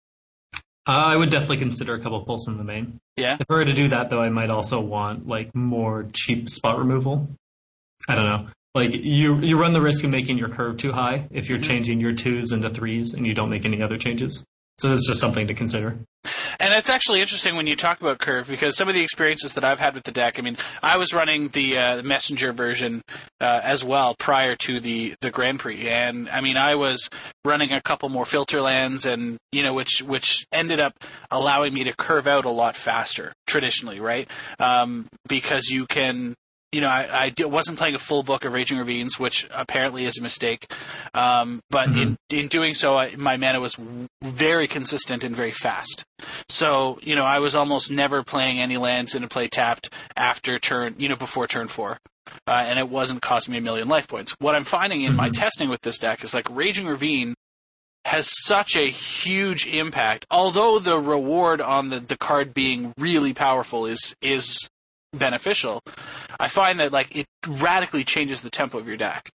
Uh, 0.88 0.92
I 0.92 1.16
would 1.16 1.30
definitely 1.30 1.58
consider 1.58 1.94
a 1.94 2.02
couple 2.02 2.24
Pulse 2.26 2.48
in 2.48 2.58
the 2.58 2.64
main. 2.64 3.00
Yeah. 3.16 3.38
If 3.40 3.46
I 3.50 3.54
were 3.54 3.66
to 3.66 3.74
do 3.74 3.90
that, 3.90 4.10
though, 4.10 4.22
I 4.22 4.30
might 4.30 4.50
also 4.50 4.80
want 4.82 5.28
like 5.28 5.54
more 5.54 6.08
cheap 6.14 6.50
spot 6.50 6.80
removal. 6.80 7.28
I 8.10 8.16
don't 8.16 8.26
know. 8.26 8.48
Like 8.74 8.94
you, 8.96 9.40
you 9.40 9.60
run 9.60 9.74
the 9.74 9.82
risk 9.82 10.04
of 10.04 10.10
making 10.10 10.38
your 10.38 10.50
curve 10.50 10.78
too 10.78 10.92
high 10.92 11.28
if 11.30 11.50
you're 11.50 11.60
changing 11.60 12.00
your 12.00 12.14
twos 12.14 12.52
into 12.52 12.70
threes 12.70 13.14
and 13.14 13.28
you 13.28 13.34
don't 13.34 13.50
make 13.50 13.66
any 13.66 13.82
other 13.82 13.98
changes. 13.98 14.44
So 14.80 14.92
it's 14.94 15.06
just 15.06 15.20
something 15.20 15.48
to 15.48 15.54
consider. 15.54 16.00
And 16.62 16.76
it's 16.76 16.92
actually 16.92 17.22
interesting 17.22 17.56
when 17.56 17.66
you 17.66 17.76
talk 17.76 18.02
about 18.02 18.20
curve 18.20 18.48
because 18.48 18.78
some 18.78 18.88
of 18.88 18.94
the 18.94 19.02
experiences 19.02 19.56
that 19.56 19.64
I've 19.64 19.80
had 19.80 19.96
with 19.96 20.04
the 20.04 20.12
deck. 20.12 20.38
I 20.38 20.44
mean, 20.44 20.58
I 20.84 20.96
was 20.96 21.12
running 21.12 21.48
the 21.48 21.76
uh, 21.76 22.04
messenger 22.04 22.54
version 22.54 23.02
uh, 23.42 23.62
as 23.64 23.84
well 23.84 24.14
prior 24.14 24.56
to 24.58 24.80
the 24.80 25.16
the 25.22 25.32
Grand 25.32 25.60
Prix, 25.60 25.90
and 25.90 26.30
I 26.30 26.40
mean, 26.40 26.58
I 26.58 26.76
was 26.76 27.10
running 27.44 27.72
a 27.72 27.82
couple 27.82 28.10
more 28.10 28.26
filter 28.26 28.62
lands, 28.62 29.08
and 29.08 29.40
you 29.52 29.64
know, 29.64 29.74
which 29.74 30.04
which 30.04 30.46
ended 30.52 30.80
up 30.80 30.94
allowing 31.32 31.74
me 31.74 31.84
to 31.84 31.96
curve 31.96 32.28
out 32.28 32.46
a 32.46 32.52
lot 32.52 32.76
faster 32.76 33.34
traditionally, 33.48 34.00
right? 34.00 34.30
Um, 34.60 35.08
because 35.28 35.70
you 35.70 35.88
can. 35.88 36.36
You 36.72 36.80
know, 36.80 36.88
I, 36.88 37.34
I 37.40 37.46
wasn't 37.46 37.78
playing 37.78 37.96
a 37.96 38.00
full 38.00 38.24
book 38.24 38.46
of 38.46 38.54
Raging 38.54 38.78
Ravines, 38.78 39.20
which 39.20 39.46
apparently 39.52 40.06
is 40.06 40.18
a 40.18 40.22
mistake. 40.22 40.72
Um, 41.14 41.62
but 41.70 41.90
in 41.90 42.18
in 42.30 42.48
doing 42.48 42.74
so, 42.76 42.98
I, 42.98 43.16
my 43.18 43.36
mana 43.36 43.60
was 43.60 43.78
very 44.22 44.68
consistent 44.68 45.24
and 45.24 45.36
very 45.36 45.52
fast. 45.52 46.06
So, 46.48 47.00
you 47.02 47.16
know, 47.16 47.26
I 47.26 47.40
was 47.40 47.56
almost 47.56 47.92
never 47.92 48.24
playing 48.24 48.60
any 48.60 48.78
lands 48.78 49.16
in 49.16 49.24
a 49.24 49.28
play 49.28 49.48
tapped 49.48 49.94
after 50.16 50.58
turn, 50.58 50.96
you 50.98 51.10
know, 51.10 51.18
before 51.18 51.48
turn 51.48 51.68
four. 51.68 52.00
Uh, 52.48 52.64
and 52.66 52.80
it 52.80 52.88
wasn't 52.90 53.22
costing 53.22 53.52
me 53.52 53.58
a 53.58 53.62
million 53.62 53.90
life 53.90 54.08
points. 54.08 54.34
What 54.40 54.56
I'm 54.56 54.64
finding 54.64 55.02
in 55.02 55.16
my 55.16 55.30
testing 55.30 55.70
with 55.70 55.82
this 55.82 55.98
deck 55.98 56.24
is 56.24 56.34
like 56.34 56.48
Raging 56.50 56.88
Ravine 56.88 57.34
has 58.06 58.32
such 58.46 58.76
a 58.76 58.90
huge 58.90 59.68
impact. 59.68 60.26
Although 60.32 60.80
the 60.80 61.00
reward 61.00 61.62
on 61.62 61.90
the, 61.90 62.00
the 62.00 62.18
card 62.18 62.54
being 62.54 62.94
really 62.98 63.34
powerful 63.34 63.86
is 63.86 64.16
is 64.22 64.70
beneficial, 65.14 65.82
I 66.40 66.48
find 66.48 66.80
that 66.80 66.92
like 66.92 67.16
it 67.16 67.28
radically 67.48 68.04
changes 68.04 68.42
the 68.42 68.50
tempo 68.50 68.78
of 68.78 68.88
your 68.88 68.98
deck. 68.98 69.30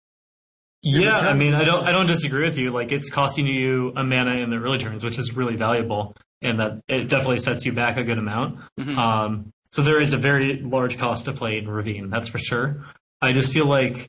Yeah, 0.82 1.18
I 1.18 1.34
mean, 1.34 1.54
I 1.54 1.64
don't, 1.64 1.84
I 1.84 1.90
don't 1.90 2.06
disagree 2.06 2.42
with 2.42 2.58
you. 2.58 2.70
Like, 2.70 2.92
it's 2.92 3.10
costing 3.10 3.46
you 3.46 3.92
a 3.96 4.04
mana 4.04 4.36
in 4.36 4.50
the 4.50 4.56
early 4.56 4.78
turns, 4.78 5.02
which 5.02 5.18
is 5.18 5.34
really 5.34 5.56
valuable, 5.56 6.14
and 6.42 6.60
that 6.60 6.80
it 6.86 7.08
definitely 7.08 7.40
sets 7.40 7.64
you 7.66 7.72
back 7.72 7.96
a 7.96 8.04
good 8.04 8.18
amount. 8.18 8.60
Mhm. 8.78 8.96
Um, 8.96 9.52
so 9.72 9.82
there 9.82 10.00
is 10.00 10.12
a 10.12 10.16
very 10.16 10.60
large 10.60 10.96
cost 10.96 11.24
to 11.24 11.32
play 11.32 11.58
in 11.58 11.68
Ravine, 11.68 12.08
that's 12.08 12.28
for 12.28 12.38
sure. 12.38 12.84
I 13.20 13.32
just 13.32 13.52
feel 13.52 13.66
like 13.66 14.06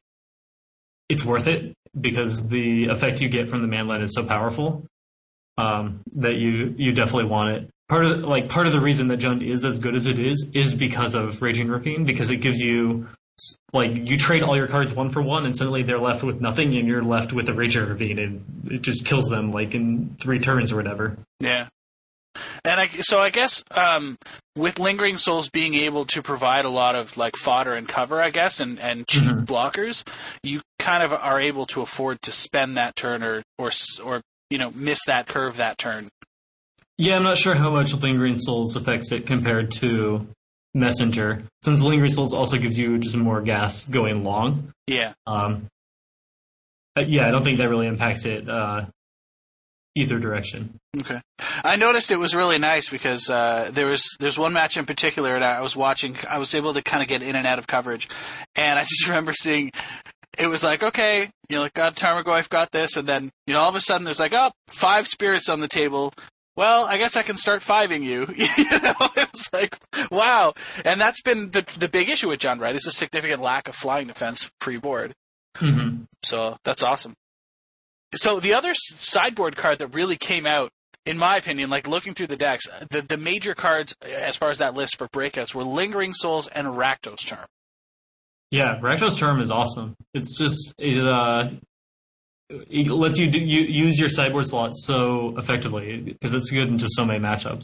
it's 1.10 1.26
worth 1.26 1.48
it 1.48 1.74
because 2.00 2.48
the 2.48 2.86
effect 2.86 3.22
you 3.22 3.30
get 3.30 3.50
from 3.50 3.62
the 3.64 3.68
manland 3.68 4.04
is 4.04 4.14
so 4.14 4.24
powerful 4.24 4.86
um, 5.58 6.02
that 6.16 6.36
you 6.36 6.76
you 6.78 6.92
definitely 6.92 7.26
want 7.26 7.50
it. 7.58 7.70
Part 7.90 8.06
of 8.06 8.20
like 8.20 8.50
part 8.50 8.68
of 8.68 8.74
the 8.74 8.82
reason 8.82 9.08
that 9.08 9.20
Jund 9.20 9.48
is 9.50 9.64
as 9.64 9.80
good 9.80 9.96
as 9.96 10.08
it 10.08 10.20
is 10.20 10.46
is 10.54 10.74
because 10.74 11.16
of 11.16 11.42
Raging 11.42 11.70
Ravine 11.70 12.04
because 12.04 12.30
it 12.30 12.38
gives 12.38 12.60
you 12.60 13.08
like 13.72 13.92
you 13.96 14.18
trade 14.18 14.44
all 14.44 14.58
your 14.58 14.68
cards 14.68 14.94
one 14.94 15.10
for 15.12 15.22
one, 15.22 15.46
and 15.46 15.56
suddenly 15.56 15.84
they're 15.84 16.00
left 16.00 16.22
with 16.24 16.42
nothing, 16.42 16.76
and 16.76 16.86
you're 16.88 17.04
left 17.04 17.32
with 17.32 17.48
a 17.48 17.54
Raging 17.54 17.86
Ravine, 17.88 18.20
and 18.20 18.72
it 18.72 18.82
just 18.82 19.06
kills 19.06 19.28
them 19.30 19.54
like 19.54 19.74
in 19.74 20.18
three 20.20 20.40
turns 20.40 20.74
or 20.74 20.76
whatever. 20.76 21.18
Yeah. 21.40 21.68
And 22.66 22.80
I, 22.82 22.88
so 22.88 23.20
I 23.20 23.30
guess 23.30 23.64
um, 23.72 24.18
with 24.56 24.80
Lingering 24.80 25.18
Souls 25.18 25.50
being 25.50 25.74
able 25.74 26.06
to 26.06 26.22
provide 26.22 26.66
a 26.66 26.70
lot 26.70 26.96
of 26.96 27.16
like 27.18 27.36
fodder 27.36 27.74
and 27.74 27.88
cover, 27.88 28.22
I 28.22 28.30
guess, 28.32 28.60
and, 28.60 28.80
and 28.80 29.08
cheap 29.08 29.24
Mhm. 29.24 29.46
blockers, 29.46 30.08
you 30.44 30.62
kind 30.78 31.02
of 31.04 31.14
are 31.14 31.40
able 31.40 31.66
to 31.68 31.82
afford 31.82 32.22
to 32.24 32.32
spend 32.32 32.76
that 32.78 32.96
turn 32.96 33.24
or 33.24 33.44
or 33.58 33.72
or 34.04 34.22
you 34.50 34.58
know 34.58 34.72
miss 34.76 35.00
that 35.06 35.28
curve 35.28 35.56
that 35.58 35.78
turn. 35.78 36.10
Yeah, 36.98 37.16
I'm 37.16 37.24
not 37.24 37.38
sure 37.38 37.54
how 37.54 37.70
much 37.70 37.94
Lingering 37.94 38.40
Souls 38.40 38.76
affects 38.76 39.12
it 39.12 39.28
compared 39.28 39.72
to 39.80 40.28
Messenger, 40.74 41.44
since 41.64 41.82
Lingering 41.82 42.12
Souls 42.12 42.34
also 42.34 42.58
gives 42.58 42.78
you 42.78 42.98
just 42.98 43.16
more 43.16 43.42
gas 43.42 43.86
going 43.86 44.24
long. 44.24 44.72
Yeah. 44.88 45.14
Um, 45.26 45.68
yeah, 46.98 47.28
I 47.28 47.32
don't 47.32 47.44
think 47.44 47.60
that 47.60 47.70
really 47.70 47.88
impacts 47.88 48.26
it 48.26 48.50
uh, 48.50 48.86
either 49.96 50.20
direction. 50.20 50.80
Okay. 51.00 51.20
I 51.64 51.76
noticed 51.76 52.12
it 52.12 52.18
was 52.18 52.36
really 52.36 52.58
nice 52.58 52.90
because 52.90 53.30
uh, 53.30 53.70
there 53.72 53.86
was 53.88 54.04
there's 54.20 54.38
one 54.38 54.54
match 54.54 54.78
in 54.78 54.86
particular 54.86 55.40
that 55.40 55.58
I 55.58 55.62
was 55.62 55.76
watching. 55.76 56.16
I 56.30 56.38
was 56.38 56.54
able 56.56 56.74
to 56.74 56.82
kind 56.82 57.02
of 57.02 57.08
get 57.08 57.22
in 57.22 57.36
and 57.36 57.46
out 57.46 57.60
of 57.60 57.68
coverage, 57.68 58.08
and 58.56 58.80
I 58.80 58.82
just 58.90 59.08
remember 59.08 59.34
seeing. 59.34 59.72
It 60.38 60.48
was 60.48 60.64
like 60.64 60.84
okay, 60.84 61.30
you 61.50 61.56
know, 61.56 61.64
like 61.64 61.74
got 61.74 61.96
Tarmogoyf 61.96 62.50
got 62.50 62.72
this, 62.72 62.96
and 62.96 63.08
then 63.08 63.32
you 63.48 63.54
know 63.54 63.60
all 63.60 63.70
of 63.70 63.76
a 63.76 63.82
sudden 63.82 64.06
there's 64.06 64.20
like 64.20 64.34
oh 64.34 64.52
five 64.68 65.08
spirits 65.08 65.50
on 65.50 65.60
the 65.60 65.68
table. 65.68 66.14
Well, 66.58 66.88
I 66.88 66.98
guess 66.98 67.16
I 67.16 67.22
can 67.22 67.38
start 67.38 67.62
fiving 67.62 68.04
you. 68.04 68.22
you 68.36 68.80
know, 68.82 68.96
it 69.16 69.30
was 69.32 69.50
like 69.54 69.78
wow, 70.12 70.56
and 70.84 71.00
that's 71.00 71.22
been 71.22 71.52
the 71.52 71.66
the 71.78 71.88
big 71.88 72.10
issue 72.10 72.30
with 72.30 72.40
Jund, 72.40 72.60
right 72.60 72.76
Is 72.76 72.88
a 72.88 72.92
significant 72.92 73.42
lack 73.42 73.68
of 73.70 73.76
flying 73.76 74.08
defense 74.08 74.52
pre 74.60 74.78
board. 74.78 75.14
Mm-hmm. 75.56 76.04
So 76.24 76.58
that's 76.64 76.84
awesome. 76.84 77.14
So 78.16 78.40
the 78.40 78.54
other 78.54 78.74
sideboard 78.74 79.56
card 79.56 79.80
that 79.80 79.94
really 79.94 80.18
came 80.18 80.48
out, 80.48 80.72
in 81.06 81.18
my 81.18 81.38
opinion, 81.38 81.70
like 81.70 81.88
looking 81.88 82.14
through 82.14 82.28
the 82.28 82.38
decks, 82.38 82.68
the, 82.90 83.02
the 83.02 83.18
major 83.18 83.54
cards 83.54 83.96
as 84.02 84.36
far 84.36 84.50
as 84.50 84.58
that 84.58 84.74
list 84.74 84.98
for 84.98 85.08
breakouts 85.10 85.54
were 85.54 85.64
Lingering 85.64 86.14
Souls 86.14 86.48
and 86.48 86.68
Rakdos 86.68 87.20
Charm. 87.20 87.46
Yeah, 88.50 88.80
Rakdos 88.80 89.18
Charm 89.18 89.42
is 89.42 89.52
awesome. 89.52 89.96
It's 90.14 90.40
just 90.40 90.74
it 90.80 91.06
uh 91.06 91.50
it 92.50 92.88
lets 92.88 93.18
you, 93.18 93.30
do, 93.30 93.40
you 93.40 93.62
use 93.62 94.00
your 94.00 94.10
sideboard 94.10 94.48
slot 94.48 94.76
so 94.76 95.38
effectively 95.38 96.00
because 96.00 96.34
it's 96.34 96.50
good 96.50 96.68
into 96.68 96.88
so 96.90 97.06
many 97.06 97.20
matchups. 97.20 97.64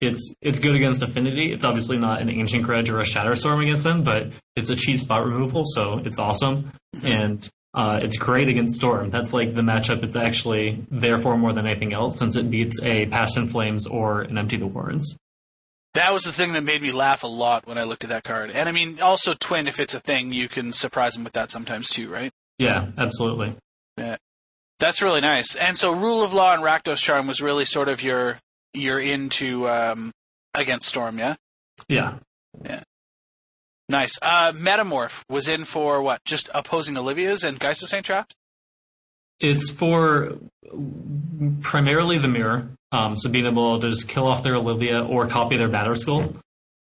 It's 0.00 0.34
it's 0.40 0.58
good 0.58 0.74
against 0.74 1.00
Affinity. 1.00 1.52
It's 1.52 1.64
obviously 1.64 1.96
not 1.96 2.20
an 2.20 2.28
Ancient 2.28 2.64
Grudge 2.64 2.90
or 2.90 2.98
a 2.98 3.04
Shatterstorm 3.04 3.62
against 3.62 3.84
them, 3.84 4.02
but 4.02 4.32
it's 4.56 4.68
a 4.68 4.74
cheap 4.74 4.98
spot 4.98 5.24
removal, 5.24 5.62
so 5.64 5.98
it's 6.04 6.18
awesome. 6.18 6.72
And 7.04 7.48
uh, 7.72 8.00
it's 8.02 8.16
great 8.16 8.48
against 8.48 8.74
Storm. 8.74 9.10
That's 9.10 9.32
like 9.32 9.54
the 9.54 9.62
matchup 9.62 10.02
it's 10.02 10.16
actually 10.16 10.84
there 10.90 11.18
for 11.18 11.38
more 11.38 11.52
than 11.52 11.66
anything 11.66 11.92
else, 11.92 12.18
since 12.18 12.34
it 12.34 12.50
beats 12.50 12.82
a 12.82 13.06
Past 13.06 13.36
in 13.36 13.48
Flames 13.48 13.86
or 13.86 14.22
an 14.22 14.36
Empty 14.36 14.56
the 14.56 14.66
Warrens. 14.66 15.16
That 15.94 16.12
was 16.12 16.24
the 16.24 16.32
thing 16.32 16.54
that 16.54 16.64
made 16.64 16.82
me 16.82 16.90
laugh 16.90 17.22
a 17.22 17.28
lot 17.28 17.66
when 17.66 17.78
I 17.78 17.84
looked 17.84 18.02
at 18.02 18.10
that 18.10 18.24
card. 18.24 18.50
And 18.50 18.68
I 18.68 18.72
mean, 18.72 18.98
also 19.00 19.34
Twin, 19.34 19.68
if 19.68 19.78
it's 19.78 19.94
a 19.94 20.00
thing, 20.00 20.32
you 20.32 20.48
can 20.48 20.72
surprise 20.72 21.14
them 21.14 21.22
with 21.22 21.34
that 21.34 21.50
sometimes 21.50 21.90
too, 21.90 22.08
right? 22.08 22.32
Yeah, 22.58 22.88
absolutely. 22.98 23.54
That's 24.82 25.00
really 25.00 25.20
nice. 25.20 25.54
And 25.54 25.78
so 25.78 25.92
Rule 25.92 26.24
of 26.24 26.32
Law 26.32 26.52
and 26.52 26.60
Rakdos 26.60 26.96
Charm 26.96 27.28
was 27.28 27.40
really 27.40 27.64
sort 27.64 27.88
of 27.88 28.02
your 28.02 28.38
your 28.74 29.00
into 29.00 29.68
um, 29.68 30.10
against 30.54 30.88
Storm, 30.88 31.20
yeah. 31.20 31.36
Yeah. 32.64 32.82
Nice. 33.88 34.18
Uh, 34.20 34.50
Metamorph 34.52 35.22
was 35.28 35.46
in 35.46 35.66
for 35.66 36.02
what? 36.02 36.24
Just 36.24 36.50
opposing 36.52 36.96
Olivia's 36.96 37.44
and 37.44 37.60
Geist 37.60 37.84
of 37.84 37.90
Saint 37.90 38.06
Traft. 38.06 38.32
It's 39.38 39.70
for 39.70 40.32
primarily 41.60 42.18
the 42.18 42.28
mirror. 42.28 42.70
Um, 42.90 43.16
so 43.16 43.28
being 43.28 43.46
able 43.46 43.78
to 43.80 43.88
just 43.88 44.08
kill 44.08 44.26
off 44.26 44.42
their 44.42 44.56
Olivia 44.56 45.04
or 45.04 45.28
copy 45.28 45.56
their 45.56 45.68
Batterskull. 45.68 46.36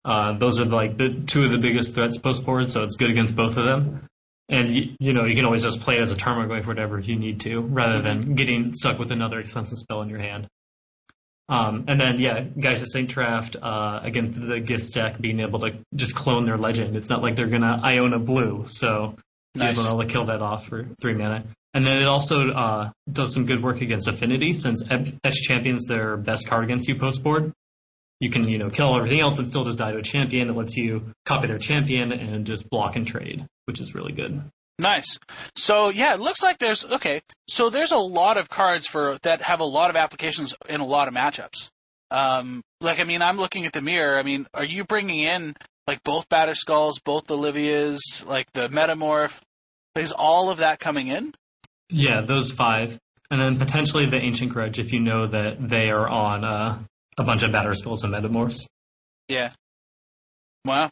Uh, 0.04 0.32
those 0.38 0.58
are 0.58 0.64
like 0.64 0.96
the 0.96 1.10
two 1.26 1.44
of 1.44 1.50
the 1.50 1.58
biggest 1.58 1.94
threats 1.94 2.16
post 2.16 2.46
board, 2.46 2.70
so 2.70 2.82
it's 2.84 2.96
good 2.96 3.10
against 3.10 3.36
both 3.36 3.56
of 3.56 3.66
them. 3.66 4.06
And 4.50 4.74
you, 4.74 4.96
you 4.98 5.12
know 5.12 5.24
you 5.24 5.36
can 5.36 5.44
always 5.44 5.62
just 5.62 5.80
play 5.80 5.96
it 5.96 6.02
as 6.02 6.10
a 6.10 6.16
Tarmogoyf 6.16 6.66
whatever 6.66 6.98
you 6.98 7.16
need 7.16 7.40
to, 7.42 7.60
rather 7.60 8.00
than 8.00 8.34
getting 8.34 8.74
stuck 8.74 8.98
with 8.98 9.12
another 9.12 9.38
expensive 9.38 9.78
spell 9.78 10.02
in 10.02 10.08
your 10.08 10.18
hand. 10.18 10.48
Um, 11.48 11.84
and 11.88 12.00
then 12.00 12.18
yeah, 12.18 12.40
Geist 12.58 12.82
of 12.82 12.88
Saint 12.90 13.10
Traft 13.10 13.56
uh, 13.60 14.00
against 14.02 14.40
the 14.40 14.60
Geist 14.60 14.92
deck 14.94 15.20
being 15.20 15.40
able 15.40 15.60
to 15.60 15.78
just 15.94 16.14
clone 16.14 16.44
their 16.44 16.58
legend. 16.58 16.96
It's 16.96 17.08
not 17.08 17.22
like 17.22 17.36
they're 17.36 17.46
gonna 17.46 17.80
Iona 17.82 18.18
blue, 18.18 18.64
so 18.66 19.16
Nice. 19.54 19.76
you're 19.76 19.86
able 19.86 20.02
to 20.02 20.06
kill 20.08 20.26
that 20.26 20.42
off 20.42 20.66
for 20.66 20.86
three 21.00 21.14
mana. 21.14 21.44
And 21.72 21.86
then 21.86 22.02
it 22.02 22.06
also 22.06 22.50
uh, 22.50 22.90
does 23.12 23.32
some 23.32 23.46
good 23.46 23.62
work 23.62 23.80
against 23.80 24.08
Affinity, 24.08 24.54
since 24.54 24.82
S 25.24 25.36
Champion's 25.36 25.84
their 25.86 26.16
best 26.16 26.48
card 26.48 26.64
against 26.64 26.88
you 26.88 26.96
post 26.96 27.22
board. 27.22 27.52
You 28.20 28.30
can, 28.30 28.46
you 28.48 28.58
know, 28.58 28.68
kill 28.68 28.94
everything 28.96 29.20
else 29.20 29.38
and 29.38 29.48
still 29.48 29.64
just 29.64 29.78
die 29.78 29.92
to 29.92 29.98
a 29.98 30.02
champion. 30.02 30.48
It 30.50 30.56
lets 30.56 30.76
you 30.76 31.12
copy 31.24 31.46
their 31.46 31.58
champion 31.58 32.12
and 32.12 32.46
just 32.46 32.68
block 32.68 32.94
and 32.94 33.06
trade, 33.06 33.46
which 33.64 33.80
is 33.80 33.94
really 33.94 34.12
good. 34.12 34.42
Nice. 34.78 35.18
So 35.56 35.90
yeah, 35.90 36.14
it 36.14 36.20
looks 36.20 36.42
like 36.42 36.58
there's 36.58 36.84
okay. 36.84 37.20
So 37.48 37.68
there's 37.68 37.92
a 37.92 37.98
lot 37.98 38.38
of 38.38 38.48
cards 38.48 38.86
for 38.86 39.18
that 39.22 39.42
have 39.42 39.60
a 39.60 39.64
lot 39.64 39.90
of 39.90 39.96
applications 39.96 40.54
in 40.68 40.80
a 40.80 40.86
lot 40.86 41.08
of 41.08 41.14
matchups. 41.14 41.70
Um, 42.10 42.62
like 42.80 42.98
I 42.98 43.04
mean, 43.04 43.22
I'm 43.22 43.36
looking 43.36 43.66
at 43.66 43.72
the 43.72 43.82
mirror. 43.82 44.18
I 44.18 44.22
mean, 44.22 44.46
are 44.54 44.64
you 44.64 44.84
bringing 44.84 45.20
in 45.20 45.54
like 45.86 46.02
both 46.02 46.28
Batterskulls, 46.28 47.02
both 47.04 47.30
Olivia's, 47.30 48.24
like 48.26 48.52
the 48.52 48.68
Metamorph? 48.68 49.40
Is 49.96 50.12
all 50.12 50.50
of 50.50 50.58
that 50.58 50.78
coming 50.78 51.08
in? 51.08 51.34
Yeah, 51.88 52.20
those 52.22 52.50
five. 52.50 52.98
And 53.30 53.40
then 53.40 53.58
potentially 53.58 54.06
the 54.06 54.20
Ancient 54.20 54.52
Grudge 54.52 54.78
if 54.78 54.92
you 54.92 55.00
know 55.00 55.26
that 55.26 55.68
they 55.68 55.90
are 55.90 56.08
on 56.08 56.44
uh, 56.44 56.78
a 57.20 57.24
bunch 57.24 57.42
of 57.42 57.50
Batterskulls 57.50 58.02
and 58.02 58.12
Metamorphs. 58.12 58.66
Yeah. 59.28 59.52
Wow. 60.64 60.90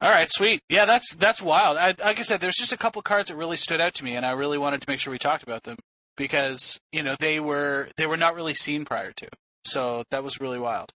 All 0.00 0.10
right, 0.10 0.30
sweet. 0.30 0.60
Yeah, 0.68 0.84
that's 0.84 1.14
that's 1.14 1.40
wild. 1.40 1.78
I, 1.78 1.94
like 2.04 2.18
I 2.18 2.22
said, 2.22 2.40
there's 2.40 2.56
just 2.56 2.72
a 2.72 2.76
couple 2.76 3.00
cards 3.00 3.30
that 3.30 3.36
really 3.36 3.56
stood 3.56 3.80
out 3.80 3.94
to 3.94 4.04
me, 4.04 4.16
and 4.16 4.26
I 4.26 4.32
really 4.32 4.58
wanted 4.58 4.82
to 4.82 4.90
make 4.90 5.00
sure 5.00 5.10
we 5.10 5.18
talked 5.18 5.42
about 5.42 5.62
them 5.62 5.78
because 6.16 6.78
you 6.92 7.02
know 7.02 7.16
they 7.18 7.40
were 7.40 7.88
they 7.96 8.06
were 8.06 8.16
not 8.16 8.34
really 8.34 8.54
seen 8.54 8.84
prior 8.84 9.12
to. 9.12 9.28
So 9.64 10.04
that 10.10 10.22
was 10.22 10.40
really 10.40 10.58
wild. 10.58 10.90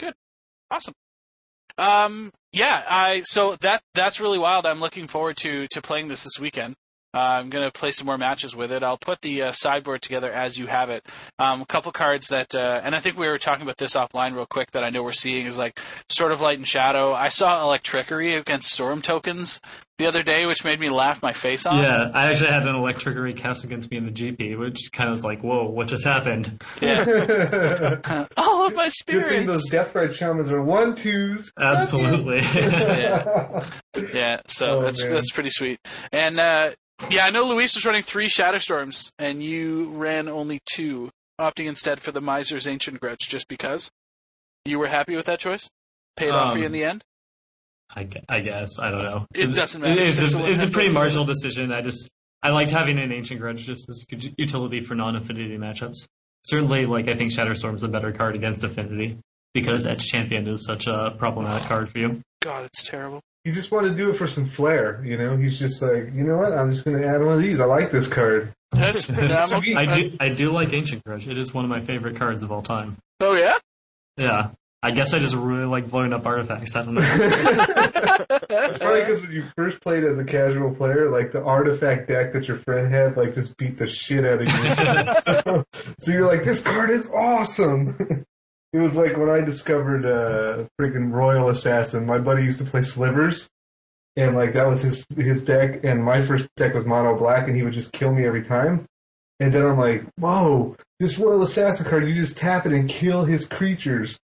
Good, 0.00 0.14
awesome. 0.70 0.94
Um, 1.76 2.30
yeah, 2.52 2.82
I 2.88 3.22
so 3.22 3.56
that 3.56 3.82
that's 3.94 4.20
really 4.20 4.38
wild. 4.38 4.64
I'm 4.64 4.80
looking 4.80 5.06
forward 5.06 5.36
to 5.38 5.66
to 5.68 5.82
playing 5.82 6.08
this 6.08 6.24
this 6.24 6.40
weekend. 6.40 6.76
Uh, 7.14 7.18
I'm 7.18 7.48
gonna 7.50 7.70
play 7.70 7.92
some 7.92 8.06
more 8.06 8.18
matches 8.18 8.56
with 8.56 8.72
it. 8.72 8.82
I'll 8.82 8.98
put 8.98 9.20
the 9.22 9.42
uh, 9.42 9.52
sideboard 9.52 10.02
together 10.02 10.32
as 10.32 10.58
you 10.58 10.66
have 10.66 10.90
it. 10.90 11.06
Um, 11.38 11.62
a 11.62 11.66
couple 11.66 11.92
cards 11.92 12.28
that, 12.28 12.54
uh, 12.54 12.80
and 12.82 12.94
I 12.94 13.00
think 13.00 13.16
we 13.16 13.28
were 13.28 13.38
talking 13.38 13.62
about 13.62 13.76
this 13.78 13.94
offline 13.94 14.34
real 14.34 14.46
quick 14.46 14.72
that 14.72 14.82
I 14.82 14.90
know 14.90 15.02
we're 15.02 15.12
seeing 15.12 15.46
is 15.46 15.56
like 15.56 15.78
sort 16.08 16.32
of 16.32 16.40
light 16.40 16.58
and 16.58 16.66
shadow. 16.66 17.12
I 17.12 17.28
saw 17.28 17.62
Electrickery 17.62 18.36
against 18.38 18.72
Storm 18.72 19.00
tokens 19.00 19.60
the 19.98 20.06
other 20.06 20.24
day, 20.24 20.44
which 20.44 20.64
made 20.64 20.80
me 20.80 20.90
laugh 20.90 21.22
my 21.22 21.32
face 21.32 21.66
off. 21.66 21.80
Yeah, 21.80 22.10
I 22.12 22.30
actually 22.32 22.50
had 22.50 22.66
an 22.66 22.74
Electrickery 22.74 23.36
cast 23.36 23.62
against 23.62 23.92
me 23.92 23.96
in 23.96 24.06
the 24.06 24.10
GP, 24.10 24.58
which 24.58 24.90
kind 24.92 25.08
of 25.08 25.12
was 25.12 25.22
like, 25.24 25.42
whoa, 25.42 25.66
what 25.68 25.86
just 25.86 26.02
happened? 26.04 26.60
Yeah. 26.80 28.00
All 28.36 28.66
of 28.66 28.74
my 28.74 28.88
thing 29.06 29.46
those 29.46 29.62
spirits. 29.68 29.72
Deathrite 29.72 30.12
Shamans 30.12 30.50
are 30.50 30.62
one 30.62 30.96
twos. 30.96 31.52
Absolutely. 31.58 32.40
Yeah. 32.54 33.64
Yeah, 34.12 34.40
so 34.48 34.78
Oh, 34.78 34.82
that's 34.82 35.00
man. 35.04 35.12
that's 35.12 35.30
pretty 35.30 35.50
sweet. 35.50 35.78
And 36.12 36.40
uh, 36.40 36.70
yeah, 37.10 37.26
I 37.26 37.30
know 37.30 37.44
Luis 37.46 37.74
was 37.74 37.84
running 37.84 38.02
three 38.02 38.28
Shatterstorms, 38.28 39.10
and 39.18 39.42
you 39.42 39.90
ran 39.90 40.28
only 40.28 40.60
two, 40.64 41.10
opting 41.40 41.66
instead 41.66 42.00
for 42.00 42.12
the 42.12 42.20
Miser's 42.20 42.66
Ancient 42.66 43.00
Grudge, 43.00 43.28
just 43.28 43.48
because. 43.48 43.90
You 44.64 44.78
were 44.78 44.86
happy 44.86 45.14
with 45.16 45.26
that 45.26 45.40
choice? 45.40 45.68
Paid 46.16 46.30
off 46.30 46.52
for 46.52 46.58
you 46.58 46.64
in 46.64 46.68
Um, 46.68 46.72
the 46.72 46.84
end. 46.84 47.04
I, 47.96 48.08
I 48.28 48.40
guess 48.40 48.78
I 48.78 48.90
don't 48.90 49.02
know. 49.02 49.26
It 49.34 49.54
doesn't 49.54 49.80
matter. 49.80 50.00
It's 50.00 50.14
Six 50.14 50.34
a, 50.34 50.44
it's 50.50 50.64
a 50.64 50.68
pretty 50.68 50.92
marginal 50.92 51.24
decision. 51.24 51.70
I 51.72 51.80
just 51.82 52.08
I 52.42 52.50
liked 52.50 52.70
having 52.70 52.98
an 52.98 53.12
ancient 53.12 53.40
grudge 53.40 53.64
just 53.64 53.88
as 53.88 54.04
good 54.08 54.34
utility 54.38 54.80
for 54.80 54.94
non-affinity 54.94 55.56
matchups. 55.58 56.06
Certainly, 56.44 56.86
like 56.86 57.08
I 57.08 57.14
think 57.14 57.32
Shatterstorm's 57.32 57.76
is 57.78 57.82
a 57.84 57.88
better 57.88 58.10
card 58.12 58.34
against 58.36 58.64
affinity 58.64 59.18
because 59.52 59.86
Etched 59.86 60.08
Champion 60.08 60.46
is 60.48 60.64
such 60.64 60.86
a 60.86 61.14
problematic 61.18 61.68
card 61.68 61.90
for 61.90 61.98
you. 61.98 62.20
God, 62.42 62.64
it's 62.64 62.82
terrible. 62.84 63.20
You 63.44 63.52
just 63.52 63.70
want 63.70 63.86
to 63.86 63.94
do 63.94 64.10
it 64.10 64.14
for 64.14 64.26
some 64.26 64.48
flair, 64.48 65.02
you 65.04 65.18
know? 65.18 65.36
He's 65.36 65.58
just 65.58 65.82
like, 65.82 66.14
you 66.14 66.24
know 66.24 66.38
what? 66.38 66.52
I'm 66.52 66.72
just 66.72 66.84
going 66.84 67.00
to 67.00 67.06
add 67.06 67.22
one 67.22 67.34
of 67.34 67.40
these. 67.40 67.60
I 67.60 67.66
like 67.66 67.90
this 67.90 68.06
card. 68.06 68.52
That's, 68.72 69.10
I'm 69.10 69.76
I 69.76 69.84
do 69.86 70.16
I 70.18 70.28
do 70.30 70.50
like 70.50 70.72
Ancient 70.72 71.04
Grudge. 71.04 71.28
It 71.28 71.38
is 71.38 71.52
one 71.54 71.64
of 71.64 71.70
my 71.70 71.80
favorite 71.80 72.16
cards 72.16 72.42
of 72.42 72.50
all 72.50 72.62
time. 72.62 72.96
Oh 73.20 73.34
yeah. 73.34 73.54
Yeah. 74.16 74.50
I 74.82 74.90
guess 74.90 75.14
I 75.14 75.18
just 75.18 75.34
really 75.34 75.64
like 75.64 75.90
blowing 75.90 76.12
up 76.12 76.26
artifacts. 76.26 76.74
I 76.76 76.84
don't 76.84 76.94
know. 76.94 77.80
It's 78.50 78.78
funny 78.78 79.00
because 79.00 79.20
when 79.22 79.32
you 79.32 79.44
first 79.56 79.80
played 79.80 80.04
as 80.04 80.18
a 80.18 80.24
casual 80.24 80.74
player, 80.74 81.10
like 81.10 81.32
the 81.32 81.42
artifact 81.42 82.08
deck 82.08 82.32
that 82.32 82.46
your 82.46 82.58
friend 82.58 82.92
had, 82.92 83.16
like 83.16 83.34
just 83.34 83.56
beat 83.56 83.78
the 83.78 83.86
shit 83.86 84.24
out 84.24 84.40
of 84.40 84.48
you. 84.48 85.20
so, 85.42 85.64
so 85.98 86.12
you're 86.12 86.26
like, 86.26 86.44
this 86.44 86.62
card 86.62 86.90
is 86.90 87.08
awesome. 87.10 88.24
It 88.74 88.78
was 88.78 88.96
like 88.96 89.16
when 89.16 89.30
I 89.30 89.40
discovered 89.40 90.04
uh, 90.04 90.64
freaking 90.80 91.12
Royal 91.12 91.48
Assassin. 91.48 92.04
My 92.04 92.18
buddy 92.18 92.42
used 92.42 92.58
to 92.58 92.64
play 92.64 92.82
Slivers, 92.82 93.48
and 94.16 94.34
like 94.34 94.52
that 94.54 94.66
was 94.66 94.82
his 94.82 95.04
his 95.16 95.44
deck, 95.44 95.84
and 95.84 96.04
my 96.04 96.26
first 96.26 96.48
deck 96.56 96.74
was 96.74 96.84
mono 96.84 97.16
black, 97.16 97.46
and 97.46 97.56
he 97.56 97.62
would 97.62 97.72
just 97.72 97.92
kill 97.92 98.12
me 98.12 98.26
every 98.26 98.42
time. 98.42 98.84
And 99.38 99.52
then 99.52 99.64
I'm 99.64 99.78
like, 99.78 100.04
whoa, 100.18 100.76
this 100.98 101.18
Royal 101.18 101.42
Assassin 101.42 101.86
card, 101.86 102.08
you 102.08 102.14
just 102.14 102.36
tap 102.36 102.66
it 102.66 102.72
and 102.72 102.88
kill 102.88 103.24
his 103.24 103.46
creatures. 103.46 104.18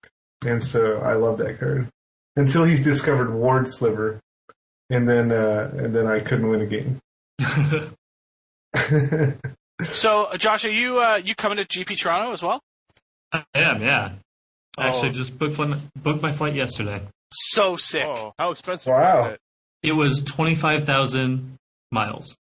And 0.44 0.62
so 0.64 0.98
I 0.98 1.14
love 1.14 1.38
that 1.38 1.58
card. 1.58 1.88
Until 2.36 2.64
he 2.64 2.82
discovered 2.82 3.32
Ward 3.32 3.68
Sliver. 3.70 4.20
And 4.90 5.06
then 5.06 5.30
uh, 5.30 5.70
and 5.76 5.94
then 5.94 6.06
I 6.06 6.20
couldn't 6.20 6.48
win 6.48 6.62
a 6.62 6.66
game. 6.66 7.00
So, 9.92 10.24
uh, 10.24 10.36
Josh, 10.36 10.64
are 10.64 10.70
you 10.70 10.98
uh, 10.98 11.20
you 11.22 11.36
coming 11.36 11.56
to 11.58 11.64
GP 11.64 11.98
Toronto 11.98 12.32
as 12.32 12.42
well? 12.42 12.60
I 13.32 13.44
am, 13.54 13.80
yeah. 13.80 14.14
Actually, 14.78 15.10
Oh. 15.10 15.12
just 15.12 15.38
booked 15.38 15.58
one, 15.58 15.90
booked 15.96 16.22
my 16.22 16.32
flight 16.32 16.54
yesterday. 16.54 17.02
So 17.32 17.76
sick. 17.76 18.06
Oh, 18.06 18.32
how 18.38 18.50
expensive 18.50 18.90
Wow. 18.92 19.22
was 19.22 19.32
it? 19.34 19.40
It 19.82 19.92
was 19.92 20.22
twenty 20.22 20.54
five 20.54 20.84
thousand 20.84 21.56
miles. 21.92 22.36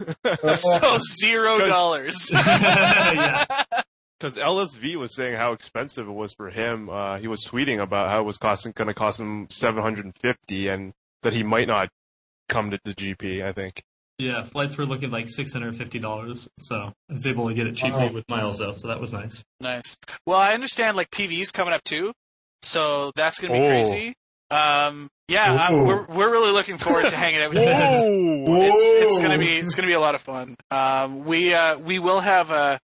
So 0.52 0.98
zero 1.20 1.66
dollars. 1.66 2.30
yeah. 2.32 3.44
Because 4.20 4.36
LSV 4.36 4.96
was 4.96 5.14
saying 5.14 5.36
how 5.36 5.52
expensive 5.52 6.08
it 6.08 6.12
was 6.12 6.32
for 6.34 6.50
him. 6.50 6.90
Uh, 6.90 7.18
he 7.18 7.28
was 7.28 7.44
tweeting 7.44 7.80
about 7.80 8.08
how 8.08 8.18
it 8.18 8.24
was 8.24 8.36
costing 8.36 8.72
going 8.74 8.88
to 8.88 8.94
cost 8.94 9.20
him 9.20 9.46
750 9.48 10.66
and 10.68 10.92
that 11.22 11.32
he 11.32 11.44
might 11.44 11.68
not 11.68 11.88
come 12.48 12.72
to 12.72 12.80
the 12.84 12.94
GP, 12.94 13.44
I 13.44 13.52
think. 13.52 13.80
Yeah, 14.18 14.42
flights 14.42 14.76
were 14.76 14.84
looking 14.86 15.10
like 15.10 15.28
six 15.28 15.52
hundred 15.52 15.76
fifty 15.76 15.98
dollars, 16.00 16.48
so 16.58 16.92
I 17.08 17.12
was 17.12 17.26
able 17.26 17.48
to 17.48 17.54
get 17.54 17.66
it 17.68 17.76
cheaply 17.76 18.06
Wow. 18.06 18.12
with 18.12 18.28
miles 18.28 18.58
though, 18.58 18.72
so 18.72 18.88
that 18.88 19.00
was 19.00 19.12
nice. 19.12 19.44
nice. 19.60 19.96
Well, 20.26 20.38
I 20.38 20.54
understand 20.54 20.96
like 20.96 21.10
PV's 21.10 21.52
coming 21.52 21.72
up 21.72 21.84
too, 21.84 22.12
so 22.62 23.12
that's 23.14 23.38
gonna 23.38 23.54
be 23.54 23.60
Oh. 23.60 23.68
crazy. 23.68 24.14
Um, 24.50 25.08
yeah, 25.28 25.52
I'm, 25.68 25.84
we're 25.84 26.04
we're 26.06 26.30
really 26.32 26.50
looking 26.52 26.78
forward 26.78 27.08
to 27.10 27.16
hanging 27.24 27.40
out 27.42 27.50
with 27.50 27.58
you 27.58 27.66
guys. 27.66 27.92
Whoa! 28.08 28.62
It's 28.72 28.80
it's 29.12 29.18
gonna 29.18 29.38
be 29.38 29.56
it's 29.58 29.74
gonna 29.74 29.86
be 29.88 29.92
a 29.94 30.00
lot 30.00 30.14
of 30.16 30.20
fun. 30.22 30.56
Um, 30.70 31.24
we 31.24 31.54
uh, 31.54 31.78
we 31.78 31.98
will 32.00 32.20
have 32.20 32.50
a 32.50 32.80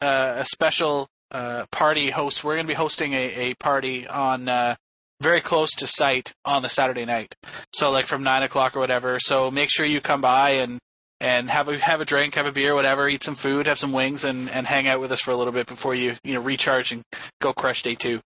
a, 0.00 0.06
a 0.38 0.44
special 0.46 1.08
uh, 1.30 1.66
party 1.70 2.10
host. 2.10 2.42
We're 2.42 2.56
gonna 2.56 2.66
be 2.66 2.74
hosting 2.74 3.12
a, 3.12 3.50
a 3.50 3.54
party 3.54 4.06
on 4.08 4.48
uh, 4.48 4.74
very 5.22 5.40
close 5.40 5.70
to 5.76 5.86
site 5.86 6.32
on 6.44 6.62
the 6.62 6.68
Saturday 6.68 7.04
night. 7.04 7.34
So 7.72 7.90
like 7.90 8.06
from 8.06 8.22
nine 8.22 8.42
o'clock 8.42 8.76
or 8.76 8.80
whatever. 8.80 9.18
So 9.18 9.50
make 9.50 9.70
sure 9.70 9.86
you 9.86 10.00
come 10.00 10.20
by 10.20 10.50
and 10.50 10.78
and 11.20 11.48
have 11.48 11.68
a 11.68 11.78
have 11.78 12.00
a 12.00 12.04
drink, 12.04 12.34
have 12.34 12.46
a 12.46 12.52
beer, 12.52 12.74
whatever, 12.74 13.08
eat 13.08 13.22
some 13.22 13.36
food, 13.36 13.66
have 13.66 13.78
some 13.78 13.92
wings, 13.92 14.24
and, 14.24 14.50
and 14.50 14.66
hang 14.66 14.88
out 14.88 15.00
with 15.00 15.12
us 15.12 15.20
for 15.20 15.30
a 15.30 15.36
little 15.36 15.52
bit 15.52 15.68
before 15.68 15.94
you 15.94 16.16
you 16.24 16.34
know 16.34 16.40
recharge 16.40 16.92
and 16.92 17.02
go 17.40 17.52
crush 17.52 17.82
day 17.82 17.94
two. 17.94 18.20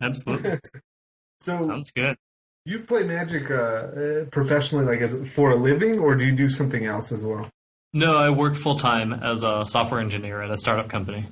Absolutely, 0.00 0.58
so 1.40 1.66
sounds 1.66 1.90
good. 1.90 2.16
you 2.64 2.78
play 2.80 3.02
Magic 3.02 3.50
uh, 3.50 3.54
uh, 3.54 4.24
professionally, 4.30 4.84
like 4.84 5.00
as 5.00 5.28
for 5.30 5.50
a 5.50 5.56
living, 5.56 5.98
or 5.98 6.14
do 6.14 6.24
you 6.24 6.32
do 6.32 6.48
something 6.48 6.86
else 6.86 7.10
as 7.10 7.24
well? 7.24 7.50
No, 7.92 8.16
I 8.16 8.30
work 8.30 8.54
full 8.54 8.78
time 8.78 9.12
as 9.12 9.42
a 9.42 9.64
software 9.64 10.00
engineer 10.00 10.42
at 10.42 10.50
a 10.50 10.56
startup 10.56 10.88
company. 10.88 11.28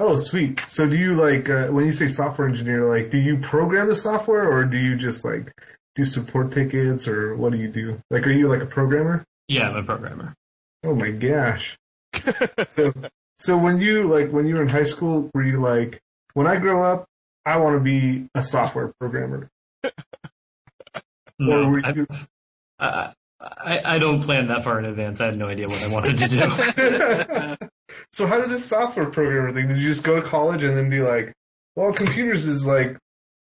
Oh, 0.00 0.16
sweet. 0.16 0.60
So 0.66 0.86
do 0.88 0.96
you 0.96 1.12
like 1.12 1.50
uh, 1.50 1.66
when 1.66 1.84
you 1.84 1.92
say 1.92 2.08
software 2.08 2.48
engineer, 2.48 2.90
like 2.90 3.10
do 3.10 3.18
you 3.18 3.36
program 3.36 3.86
the 3.86 3.94
software, 3.94 4.50
or 4.50 4.64
do 4.64 4.78
you 4.78 4.96
just 4.96 5.26
like 5.26 5.52
do 5.94 6.06
support 6.06 6.52
tickets, 6.52 7.06
or 7.06 7.36
what 7.36 7.52
do 7.52 7.58
you 7.58 7.68
do? 7.68 8.00
Like, 8.10 8.26
are 8.26 8.32
you 8.32 8.48
like 8.48 8.62
a 8.62 8.66
programmer? 8.66 9.24
Yeah, 9.46 9.68
I'm 9.68 9.76
a 9.76 9.82
programmer. 9.82 10.34
Oh 10.84 10.94
my 10.94 11.10
gosh. 11.10 11.76
so 12.68 12.94
so 13.38 13.58
when 13.58 13.78
you 13.78 14.04
like 14.04 14.30
when 14.30 14.46
you 14.46 14.54
were 14.54 14.62
in 14.62 14.68
high 14.68 14.84
school, 14.84 15.30
were 15.34 15.44
you 15.44 15.60
like, 15.60 16.00
when 16.32 16.46
I 16.46 16.56
grow 16.56 16.82
up, 16.82 17.04
I 17.44 17.58
want 17.58 17.76
to 17.76 17.80
be 17.80 18.26
a 18.34 18.42
software 18.42 18.94
programmer, 18.98 19.50
or 19.84 19.92
No, 21.38 21.68
were 21.68 21.84
I, 21.84 21.92
you? 21.92 22.06
I, 22.78 23.12
I, 23.40 23.96
I 23.96 23.98
don't 23.98 24.22
plan 24.22 24.48
that 24.48 24.64
far 24.64 24.78
in 24.78 24.84
advance. 24.84 25.20
I 25.20 25.26
had 25.26 25.38
no 25.38 25.48
idea 25.48 25.66
what 25.66 25.82
I 25.82 25.88
wanted 25.88 26.18
to 26.18 26.28
do. 27.58 27.68
so 28.12 28.26
how 28.26 28.38
did 28.38 28.50
this 28.50 28.64
software 28.64 29.06
programmer 29.06 29.52
thing? 29.52 29.68
Did 29.68 29.78
you 29.78 29.88
just 29.88 30.04
go 30.04 30.20
to 30.20 30.26
college 30.26 30.62
and 30.62 30.76
then 30.76 30.90
be 30.90 31.00
like, 31.00 31.32
well, 31.76 31.92
computers 31.92 32.46
is 32.46 32.66
like 32.66 32.98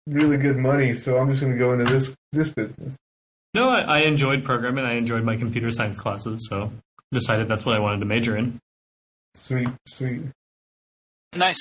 really 0.08 0.38
good 0.38 0.58
money, 0.58 0.94
so 0.94 1.18
I'm 1.18 1.30
just 1.30 1.42
going 1.42 1.54
to 1.54 1.60
go 1.60 1.74
into 1.74 1.92
this 1.92 2.16
this 2.32 2.50
business. 2.50 2.96
no, 3.54 3.70
I, 3.70 3.82
I 3.82 4.00
enjoyed 4.00 4.44
programming. 4.44 4.86
I 4.86 4.94
enjoyed 4.94 5.24
my 5.24 5.36
computer 5.36 5.70
science 5.70 5.98
classes, 5.98 6.48
so 6.50 6.72
decided 7.12 7.48
that's 7.48 7.66
what 7.66 7.76
I 7.76 7.80
wanted 7.80 8.00
to 8.00 8.06
major 8.06 8.38
in. 8.38 8.60
Sweet, 9.34 9.70
sweet. 9.86 10.22
Nice. 11.36 11.60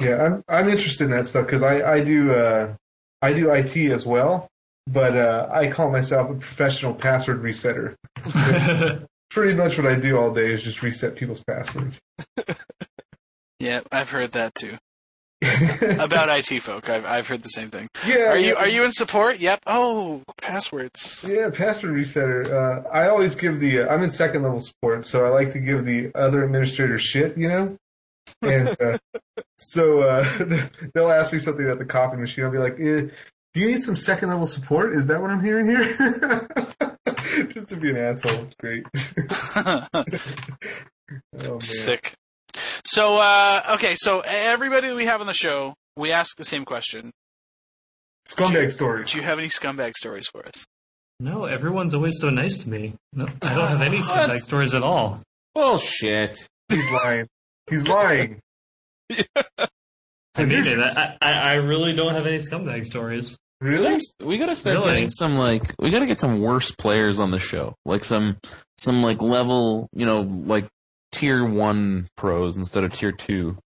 Yeah, 0.00 0.22
I'm 0.22 0.44
I'm 0.48 0.68
interested 0.68 1.04
in 1.04 1.10
that 1.10 1.26
stuff 1.26 1.46
because 1.46 1.62
I 1.62 1.82
I 1.82 2.00
do 2.02 2.32
uh, 2.32 2.74
I 3.20 3.32
do 3.32 3.50
IT 3.50 3.76
as 3.92 4.06
well, 4.06 4.48
but 4.86 5.16
uh, 5.16 5.48
I 5.52 5.68
call 5.68 5.90
myself 5.90 6.30
a 6.30 6.34
professional 6.34 6.94
password 6.94 7.42
resetter. 7.42 7.94
Pretty 9.30 9.54
much 9.54 9.78
what 9.78 9.86
I 9.86 9.94
do 9.94 10.18
all 10.18 10.32
day 10.34 10.52
is 10.52 10.62
just 10.62 10.82
reset 10.82 11.16
people's 11.16 11.42
passwords. 11.44 12.00
Yeah, 13.58 13.82
I've 13.92 14.10
heard 14.10 14.32
that 14.32 14.56
too. 14.56 14.76
About 16.00 16.28
IT 16.28 16.60
folk, 16.62 16.88
I've 16.90 17.04
I've 17.04 17.28
heard 17.28 17.42
the 17.42 17.48
same 17.48 17.70
thing. 17.70 17.86
yeah, 18.04 18.30
Are 18.30 18.36
you 18.36 18.56
are 18.56 18.66
you 18.68 18.82
in 18.82 18.90
support? 18.90 19.38
Yep. 19.38 19.60
Oh, 19.68 20.22
passwords. 20.40 21.32
Yeah, 21.32 21.48
password 21.50 21.94
resetter. 21.94 22.50
Uh, 22.50 22.88
I 22.88 23.08
always 23.08 23.36
give 23.36 23.60
the. 23.60 23.82
Uh, 23.82 23.86
I'm 23.94 24.02
in 24.02 24.10
second 24.10 24.42
level 24.42 24.58
support, 24.58 25.06
so 25.06 25.24
I 25.24 25.28
like 25.28 25.52
to 25.52 25.60
give 25.60 25.84
the 25.84 26.10
other 26.16 26.44
administrator 26.44 26.98
shit, 26.98 27.38
you 27.38 27.46
know. 27.48 27.76
And 28.42 28.68
uh, 28.80 28.98
so 29.58 30.00
uh, 30.00 30.24
they'll 30.94 31.10
ask 31.12 31.32
me 31.32 31.38
something 31.38 31.68
at 31.68 31.78
the 31.78 31.84
coffee 31.84 32.16
machine. 32.16 32.44
I'll 32.44 32.50
be 32.50 32.58
like, 32.58 32.78
eh, 32.80 33.02
"Do 33.54 33.60
you 33.60 33.66
need 33.66 33.82
some 33.82 33.96
second 33.96 34.28
level 34.28 34.46
support? 34.46 34.94
Is 34.94 35.06
that 35.08 35.20
what 35.20 35.30
I'm 35.30 35.42
hearing 35.42 35.66
here?" 35.66 35.84
Just 37.50 37.68
to 37.68 37.76
be 37.76 37.90
an 37.90 37.96
asshole. 37.96 38.44
It's 38.44 38.54
great. 38.56 38.84
oh 39.56 39.88
man. 41.48 41.60
Sick. 41.60 42.14
So 42.84 43.16
uh, 43.16 43.62
okay, 43.74 43.94
so 43.96 44.20
everybody 44.20 44.88
that 44.88 44.96
we 44.96 45.06
have 45.06 45.20
on 45.20 45.26
the 45.26 45.34
show, 45.34 45.74
we 45.96 46.12
ask 46.12 46.36
the 46.36 46.44
same 46.44 46.64
question. 46.64 47.12
Scumbag 48.28 48.70
stories. 48.70 49.12
Do 49.12 49.18
you 49.18 49.24
have 49.24 49.38
any 49.38 49.48
scumbag 49.48 49.94
stories 49.94 50.28
for 50.28 50.46
us? 50.46 50.64
no, 51.20 51.44
everyone's 51.44 51.94
always 51.94 52.18
so 52.18 52.30
nice 52.30 52.58
to 52.58 52.68
me. 52.68 52.94
No, 53.12 53.26
I 53.42 53.54
don't 53.54 53.68
have 53.68 53.80
any 53.82 53.98
scumbag 54.00 54.40
stories 54.42 54.74
at 54.74 54.82
all. 54.82 55.20
Bullshit. 55.54 56.48
He's 56.68 56.90
lying. 56.90 57.28
He's 57.70 57.86
lying. 57.86 58.40
I 60.34 60.44
mean 60.44 60.64
it. 60.66 60.78
I, 60.78 61.16
I, 61.20 61.32
I 61.32 61.54
really 61.54 61.94
don't 61.94 62.14
have 62.14 62.26
any 62.26 62.38
scumbag 62.38 62.84
stories. 62.84 63.36
Really? 63.62 64.00
we 64.24 64.38
gotta 64.38 64.56
start 64.56 64.76
Really? 64.78 64.88
getting 64.90 65.10
some 65.10 65.36
like 65.38 65.74
we 65.78 65.90
gotta 65.90 66.06
get 66.06 66.18
some 66.20 66.40
worse 66.40 66.72
players 66.72 67.20
on 67.20 67.30
the 67.30 67.38
show, 67.38 67.74
like 67.84 68.04
some 68.04 68.38
some 68.76 69.02
like 69.02 69.22
level, 69.22 69.88
you 69.92 70.04
know, 70.04 70.22
like 70.22 70.66
tier 71.12 71.44
one 71.44 72.08
pros 72.16 72.56
instead 72.56 72.84
of 72.84 72.92
tier 72.92 73.12
two. 73.12 73.56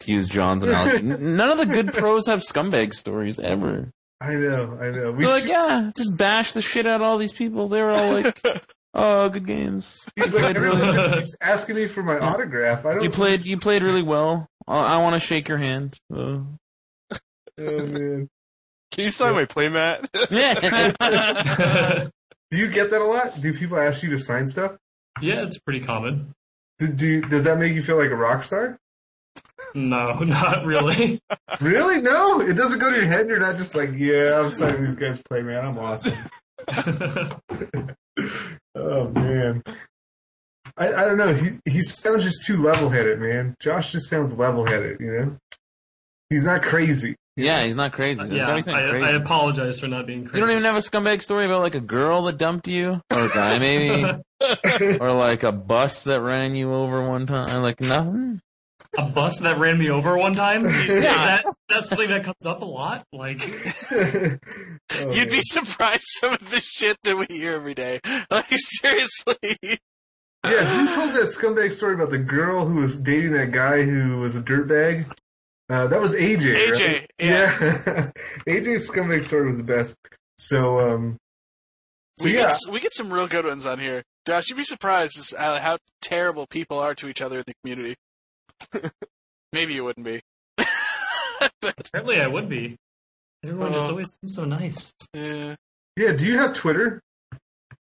To 0.00 0.12
use 0.12 0.28
John's 0.28 0.64
analogy, 0.64 1.02
none 1.02 1.50
of 1.50 1.58
the 1.58 1.66
good 1.66 1.92
pros 1.92 2.26
have 2.26 2.40
scumbag 2.40 2.92
stories 2.94 3.38
ever. 3.38 3.90
I 4.20 4.34
know. 4.34 4.78
I 4.80 4.90
know. 4.90 5.12
We 5.12 5.24
They're 5.24 5.34
like, 5.34 5.44
yeah, 5.46 5.90
just 5.96 6.16
bash 6.16 6.52
the 6.52 6.62
shit 6.62 6.86
out 6.86 6.96
of 6.96 7.02
all 7.02 7.18
these 7.18 7.32
people. 7.32 7.68
They're 7.68 7.90
all 7.90 8.12
like, 8.12 8.40
oh, 8.94 9.28
good 9.28 9.46
games. 9.46 10.08
He's 10.16 10.34
like, 10.34 10.56
everyone 10.56 10.94
just 10.94 11.12
keeps 11.12 11.36
asking 11.40 11.76
me 11.76 11.86
for 11.88 12.02
my 12.02 12.18
autograph. 12.18 12.84
I 12.86 12.94
don't. 12.94 13.04
You 13.04 13.10
played, 13.10 13.44
you 13.44 13.56
played 13.58 13.82
really 13.82 14.02
well. 14.02 14.48
I, 14.66 14.78
I 14.78 14.96
want 14.96 15.14
to 15.14 15.20
shake 15.20 15.48
your 15.48 15.58
hand. 15.58 15.96
Uh, 16.12 16.40
Oh 17.56 17.86
man. 17.86 18.28
Can 18.94 19.04
you 19.04 19.10
sign 19.10 19.34
my 19.34 19.44
playmat? 19.44 20.08
yeah. 20.30 22.08
Do 22.50 22.56
you 22.56 22.68
get 22.68 22.90
that 22.90 23.00
a 23.00 23.04
lot? 23.04 23.40
Do 23.40 23.52
people 23.52 23.78
ask 23.78 24.02
you 24.02 24.10
to 24.10 24.18
sign 24.18 24.46
stuff? 24.46 24.76
yeah, 25.20 25.42
it's 25.42 25.58
pretty 25.58 25.80
common. 25.80 26.32
Do, 26.78 26.88
do 26.88 27.20
does 27.22 27.44
that 27.44 27.58
make 27.58 27.72
you 27.74 27.82
feel 27.82 27.96
like 27.96 28.10
a 28.10 28.16
rock 28.16 28.42
star? 28.42 28.78
No, 29.74 30.12
not 30.20 30.64
really. 30.64 31.20
Really? 31.60 32.00
No, 32.00 32.40
it 32.40 32.54
doesn't 32.54 32.78
go 32.78 32.90
to 32.90 32.96
your 32.96 33.06
head. 33.06 33.26
You're 33.28 33.40
not 33.40 33.56
just 33.56 33.74
like, 33.74 33.90
yeah, 33.96 34.38
I'm 34.40 34.50
signing 34.50 34.84
these 34.84 34.94
guys' 34.96 35.20
play, 35.28 35.42
man. 35.42 35.64
I'm 35.64 35.78
awesome. 35.78 36.14
Oh 38.76 39.08
man. 39.10 39.62
I, 40.76 40.92
I 40.92 41.04
don't 41.04 41.16
know. 41.16 41.32
He 41.32 41.58
he 41.64 41.82
sounds 41.82 42.24
just 42.24 42.44
too 42.44 42.56
level 42.56 42.88
headed, 42.88 43.20
man. 43.20 43.54
Josh 43.60 43.92
just 43.92 44.08
sounds 44.10 44.34
level 44.34 44.66
headed. 44.66 44.98
You 45.00 45.12
know, 45.12 45.36
he's 46.30 46.44
not 46.44 46.62
crazy. 46.62 47.14
Yeah, 47.36 47.64
he's 47.64 47.76
not 47.76 47.92
crazy. 47.92 48.20
There's 48.22 48.32
yeah, 48.34 48.42
gotta 48.46 48.54
be 48.56 48.62
something 48.62 48.84
I, 48.84 48.90
crazy. 48.90 49.06
I 49.06 49.12
apologize 49.12 49.80
for 49.80 49.88
not 49.88 50.06
being 50.06 50.24
crazy. 50.24 50.36
you 50.38 50.40
don't 50.40 50.50
even 50.50 50.64
have 50.64 50.76
a 50.76 50.78
scumbag 50.78 51.22
story 51.22 51.46
about 51.46 51.62
like 51.62 51.74
a 51.74 51.80
girl 51.80 52.22
that 52.24 52.38
dumped 52.38 52.68
you, 52.68 53.00
or 53.10 53.24
a 53.26 53.28
guy 53.28 53.58
maybe, 53.58 54.04
or 55.00 55.12
like 55.12 55.42
a 55.42 55.52
bus 55.52 56.04
that 56.04 56.20
ran 56.20 56.54
you 56.54 56.72
over 56.72 57.08
one 57.08 57.26
time. 57.26 57.62
Like 57.62 57.80
nothing. 57.80 58.40
a 58.96 59.04
bus 59.06 59.40
that 59.40 59.58
ran 59.58 59.78
me 59.78 59.90
over 59.90 60.16
one 60.16 60.34
time. 60.34 60.64
Is 60.64 60.98
that 61.02 61.42
that's 61.68 61.88
something 61.88 62.08
that 62.08 62.24
comes 62.24 62.46
up 62.46 62.62
a 62.62 62.64
lot? 62.64 63.04
Like, 63.12 63.42
Oh, 64.96 65.10
You'd 65.12 65.30
be 65.30 65.40
surprised 65.40 66.04
some 66.20 66.34
of 66.34 66.50
the 66.50 66.60
shit 66.60 66.98
that 67.02 67.16
we 67.16 67.26
hear 67.34 67.52
every 67.52 67.74
day. 67.74 68.00
Like 68.30 68.46
seriously. 68.50 69.56
Yeah, 70.44 70.64
who 70.64 70.94
told 70.94 71.14
that 71.14 71.32
scumbag 71.34 71.72
story 71.72 71.94
about 71.94 72.10
the 72.10 72.18
girl 72.18 72.66
who 72.66 72.80
was 72.80 72.98
dating 72.98 73.32
that 73.32 73.50
guy 73.50 73.82
who 73.82 74.18
was 74.18 74.36
a 74.36 74.42
dirtbag? 74.42 75.10
Uh, 75.70 75.86
that 75.86 76.00
was 76.00 76.12
AJ. 76.12 76.56
AJ, 76.56 76.86
right? 76.86 77.10
yeah. 77.18 78.10
AJ's 78.48 78.88
scumbag 78.90 79.24
story 79.24 79.46
was 79.46 79.56
the 79.56 79.62
best. 79.62 79.96
So, 80.38 80.78
um, 80.78 81.16
So 82.18 82.26
we 82.26 82.34
yeah, 82.34 82.48
get 82.50 82.58
we 82.70 82.80
get 82.80 82.92
some 82.92 83.12
real 83.12 83.26
good 83.26 83.46
ones 83.46 83.64
on 83.64 83.78
here. 83.78 84.02
Josh, 84.26 84.48
you'd 84.48 84.56
be 84.56 84.64
surprised 84.64 85.18
as, 85.18 85.34
uh, 85.36 85.60
how 85.60 85.78
terrible 86.00 86.46
people 86.46 86.78
are 86.78 86.94
to 86.94 87.08
each 87.08 87.22
other 87.22 87.38
in 87.38 87.44
the 87.46 87.54
community. 87.62 87.96
Maybe 89.52 89.74
you 89.74 89.84
wouldn't 89.84 90.04
be. 90.06 90.20
but, 91.60 91.74
Apparently, 91.78 92.20
I 92.20 92.26
would 92.26 92.48
be. 92.48 92.76
Everyone 93.42 93.72
just 93.72 93.90
always 93.90 94.18
seems 94.20 94.34
so 94.34 94.44
nice. 94.44 94.92
Yeah. 95.12 95.54
yeah. 95.96 96.12
Do 96.12 96.24
you 96.24 96.38
have 96.38 96.54
Twitter? 96.54 97.00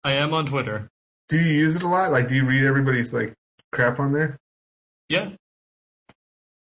I 0.03 0.13
am 0.13 0.33
on 0.33 0.45
Twitter. 0.45 0.87
Do 1.29 1.37
you 1.37 1.51
use 1.51 1.75
it 1.75 1.83
a 1.83 1.87
lot? 1.87 2.11
Like, 2.11 2.27
do 2.27 2.35
you 2.35 2.45
read 2.45 2.63
everybody's 2.63 3.13
like 3.13 3.33
crap 3.71 3.99
on 3.99 4.13
there? 4.13 4.37
Yeah. 5.09 5.31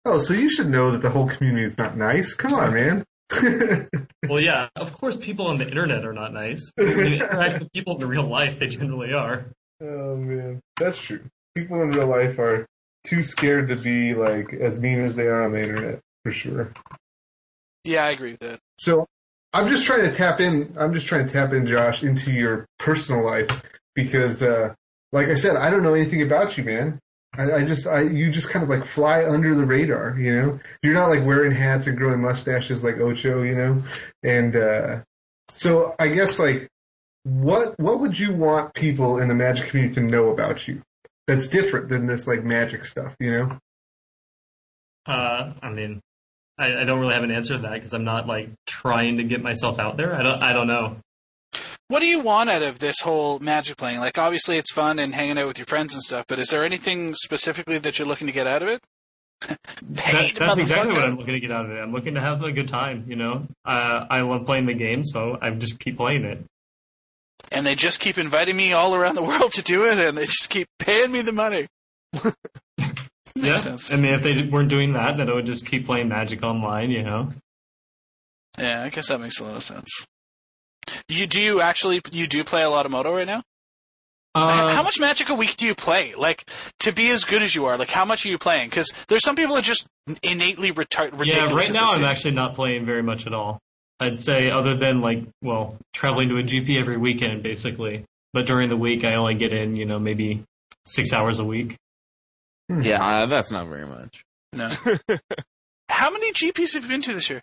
Oh, 0.09 0.19
so 0.19 0.35
you 0.35 0.49
should 0.49 0.71
know 0.71 0.92
that 0.92 1.03
the 1.03 1.11
whole 1.11 1.27
community 1.27 1.64
is 1.64 1.77
not 1.77 1.97
nice. 1.97 2.33
Come 2.33 2.55
on, 2.55 2.73
man. 2.73 3.05
Well, 4.29 4.40
yeah. 4.40 4.69
Of 4.75 4.92
course, 4.92 5.16
people 5.16 5.47
on 5.47 5.59
the 5.59 5.69
internet 5.69 6.05
are 6.05 6.12
not 6.12 6.33
nice. 6.33 6.73
When 6.77 6.88
you 6.88 7.14
interact 7.14 7.61
with 7.61 7.73
people 7.73 8.01
in 8.01 8.09
real 8.09 8.27
life, 8.27 8.59
they 8.59 8.66
generally 8.66 9.12
are. 9.12 9.47
oh 9.81 10.16
man, 10.16 10.61
that's 10.81 10.99
true. 10.99 11.23
People 11.55 11.81
in 11.83 11.90
real 11.90 12.09
life 12.09 12.38
are 12.38 12.66
too 13.05 13.23
scared 13.23 13.69
to 13.69 13.77
be 13.77 14.14
like 14.14 14.53
as 14.55 14.81
mean 14.81 15.01
as 15.01 15.14
they 15.14 15.27
are 15.27 15.42
on 15.45 15.53
the 15.53 15.62
internet, 15.62 16.01
for 16.25 16.33
sure. 16.33 16.73
yeah, 17.85 18.05
I 18.05 18.11
agree 18.11 18.33
with 18.33 18.40
that. 18.40 18.59
So 18.79 19.07
I'm 19.53 19.69
just 19.69 19.85
trying 19.85 20.03
to 20.03 20.12
tap 20.12 20.40
in. 20.40 20.75
I'm 20.79 20.92
just 20.92 21.07
trying 21.07 21.27
to 21.27 21.33
tap 21.33 21.53
in, 21.53 21.66
Josh, 21.66 22.03
into 22.03 22.33
your 22.33 22.66
personal 22.79 23.25
life 23.25 23.49
because, 23.95 24.42
uh, 24.42 24.75
like 25.12 25.29
I 25.29 25.35
said, 25.35 25.57
I 25.57 25.71
don't 25.71 25.83
know 25.85 25.95
anything 25.95 26.23
about 26.23 26.59
you, 26.59 26.64
man. 26.64 26.99
I, 27.38 27.53
I 27.53 27.64
just, 27.64 27.87
I, 27.87 28.03
you 28.03 28.31
just 28.31 28.51
kind 28.51 28.62
of 28.62 28.68
like 28.68 28.85
fly 28.85 29.25
under 29.25 29.55
the 29.55 29.64
radar, 29.64 30.16
you 30.18 30.35
know. 30.35 30.59
You're 30.83 30.94
not 30.94 31.09
like 31.09 31.25
wearing 31.25 31.53
hats 31.53 31.87
or 31.87 31.92
growing 31.92 32.20
mustaches 32.20 32.85
like 32.85 32.99
Ocho, 32.99 33.42
you 33.42 33.55
know. 33.55 33.83
And 34.22 34.57
uh, 34.57 35.01
so 35.51 35.94
I 35.99 36.09
guess 36.09 36.38
like, 36.38 36.68
what, 37.25 37.79
what 37.79 38.01
would 38.01 38.18
you 38.18 38.33
want 38.33 38.75
people 38.75 39.18
in 39.18 39.29
the 39.29 39.35
magic 39.35 39.68
community 39.68 39.94
to 39.94 40.01
know 40.01 40.31
about 40.31 40.68
you 40.68 40.83
that's 41.27 41.49
different 41.49 41.88
than 41.88 42.07
this 42.07 42.27
like 42.27 42.44
magic 42.44 42.85
stuff, 42.85 43.14
you 43.18 43.31
know? 43.33 43.59
Uh, 45.07 45.53
I 45.62 45.70
mean, 45.70 46.01
I, 46.59 46.83
I 46.83 46.85
don't 46.85 47.01
really 47.01 47.14
have 47.14 47.22
an 47.22 47.31
answer 47.31 47.57
to 47.57 47.62
that 47.62 47.75
because 47.75 47.92
I'm 47.92 48.05
not 48.05 48.27
like 48.27 48.51
trying 48.66 49.18
to 49.18 49.25
get 49.25 49.42
myself 49.42 49.79
out 49.79 49.96
there. 49.96 50.14
I 50.14 50.22
don't. 50.22 50.42
I 50.42 50.53
don't 50.53 50.66
know. 50.66 50.96
What 51.88 52.01
do 52.01 52.07
you 52.07 52.18
want 52.18 52.51
out 52.51 52.62
of 52.62 52.81
this 52.81 53.01
whole 53.01 53.38
magic 53.38 53.77
playing? 53.77 54.01
Like, 54.01 54.18
obviously, 54.18 54.59
it's 54.59 54.72
fun 54.72 54.99
and 54.99 55.14
hanging 55.14 55.38
out 55.38 55.46
with 55.46 55.59
your 55.59 55.66
friends 55.66 55.94
and 55.94 56.03
stuff, 56.03 56.25
but 56.27 56.38
is 56.38 56.49
there 56.49 56.64
anything 56.64 57.14
specifically 57.14 57.79
that 57.79 57.99
you're 57.99 58.09
looking 58.09 58.27
to 58.27 58.33
get 58.33 58.46
out 58.46 58.62
of 58.62 58.68
it? 58.68 58.83
That, 59.88 60.35
that's 60.35 60.59
exactly 60.59 60.94
what. 60.94 61.05
I'm 61.05 61.16
looking 61.16 61.35
to 61.35 61.40
get 61.40 61.53
out 61.53 61.66
of 61.66 61.70
it. 61.70 61.79
I'm 61.79 61.92
looking 61.92 62.14
to 62.14 62.20
have 62.20 62.42
a 62.42 62.51
good 62.51 62.68
time. 62.68 63.05
You 63.07 63.16
know, 63.16 63.46
uh, 63.64 64.07
I 64.11 64.22
love 64.22 64.44
playing 64.46 64.66
the 64.66 64.75
game, 64.75 65.05
so 65.05 65.38
I 65.40 65.51
just 65.51 65.79
keep 65.79 65.96
playing 65.96 66.25
it. 66.25 66.44
And 67.53 67.64
they 67.64 67.75
just 67.75 68.01
keep 68.01 68.18
inviting 68.18 68.57
me 68.57 68.72
all 68.72 68.94
around 68.94 69.14
the 69.14 69.22
world 69.22 69.53
to 69.53 69.62
do 69.62 69.85
it, 69.85 69.99
and 69.99 70.18
they 70.18 70.25
just 70.25 70.51
keep 70.51 70.68
paying 70.79 71.12
me 71.12 71.22
the 71.22 71.33
money. 71.33 71.66
Makes 72.14 72.35
yeah. 73.37 73.57
sense. 73.57 73.92
I 73.92 73.96
mean, 73.96 74.12
if 74.12 74.22
they 74.22 74.42
weren't 74.42 74.70
doing 74.70 74.94
that, 74.94 75.16
then 75.18 75.31
I 75.31 75.35
would 75.35 75.46
just 75.46 75.66
keep 75.66 75.87
playing 75.87 76.09
Magic 76.09 76.42
online. 76.42 76.90
You 76.90 77.03
know. 77.03 77.29
Yeah, 78.59 78.83
I 78.83 78.88
guess 78.88 79.09
that 79.09 79.20
makes 79.20 79.38
a 79.38 79.44
lot 79.44 79.57
of 79.57 79.62
sense. 79.62 80.07
You 81.09 81.27
do 81.27 81.40
you 81.40 81.61
actually 81.61 82.03
you 82.11 82.27
do 82.27 82.44
play 82.44 82.62
a 82.62 82.70
lot 82.70 82.87
of 82.87 82.92
Moto 82.92 83.14
right 83.14 83.27
now? 83.27 83.42
Uh, 84.35 84.75
how 84.75 84.83
much 84.83 85.01
Magic 85.01 85.31
a 85.31 85.35
week 85.35 85.57
do 85.57 85.64
you 85.64 85.75
play? 85.75 86.14
Like 86.14 86.51
to 86.81 86.92
be 86.92 87.11
as 87.11 87.25
good 87.25 87.42
as 87.42 87.55
you 87.55 87.64
are, 87.64 87.79
like 87.79 87.88
how 87.88 88.05
much 88.05 88.27
are 88.27 88.29
you 88.29 88.37
playing? 88.38 88.68
Because 88.68 88.92
there's 89.09 89.25
some 89.25 89.35
people 89.35 89.55
that 89.55 89.61
are 89.61 89.72
just 89.72 89.87
innately 90.22 90.72
retard- 90.72 91.18
ridiculous. 91.18 91.51
Yeah, 91.51 91.57
right 91.57 91.72
now 91.72 91.87
I'm 91.87 92.01
game. 92.01 92.05
actually 92.05 92.33
not 92.33 92.55
playing 92.55 92.85
very 92.85 93.03
much 93.03 93.27
at 93.27 93.33
all. 93.33 93.61
I'd 93.99 94.22
say 94.22 94.51
other 94.51 94.77
than 94.77 95.01
like, 95.01 95.25
well, 95.42 95.77
traveling 95.94 96.29
to 96.29 96.37
a 96.37 96.42
GP 96.42 96.79
every 96.79 96.99
weekend 96.99 97.42
basically. 97.42 98.05
But 98.35 98.44
during 98.44 98.68
the 98.68 98.77
week 98.77 99.05
I 99.05 99.14
only 99.14 99.37
get 99.37 99.55
in, 99.55 99.75
you 99.75 99.87
know, 99.87 99.99
maybe 99.99 100.44
six 100.85 101.14
hours 101.14 101.38
a 101.38 101.44
week. 101.44 101.77
Yeah, 102.68 103.03
uh, 103.05 103.27
that's 103.27 103.51
not 103.51 103.68
very 103.68 103.87
much. 103.87 104.22
no. 104.53 104.68
how 105.88 106.11
many 106.11 106.33
GPs 106.33 106.75
have 106.75 106.83
you 106.83 106.88
been 106.90 107.01
to 107.03 107.14
this 107.14 107.31
year? 107.31 107.42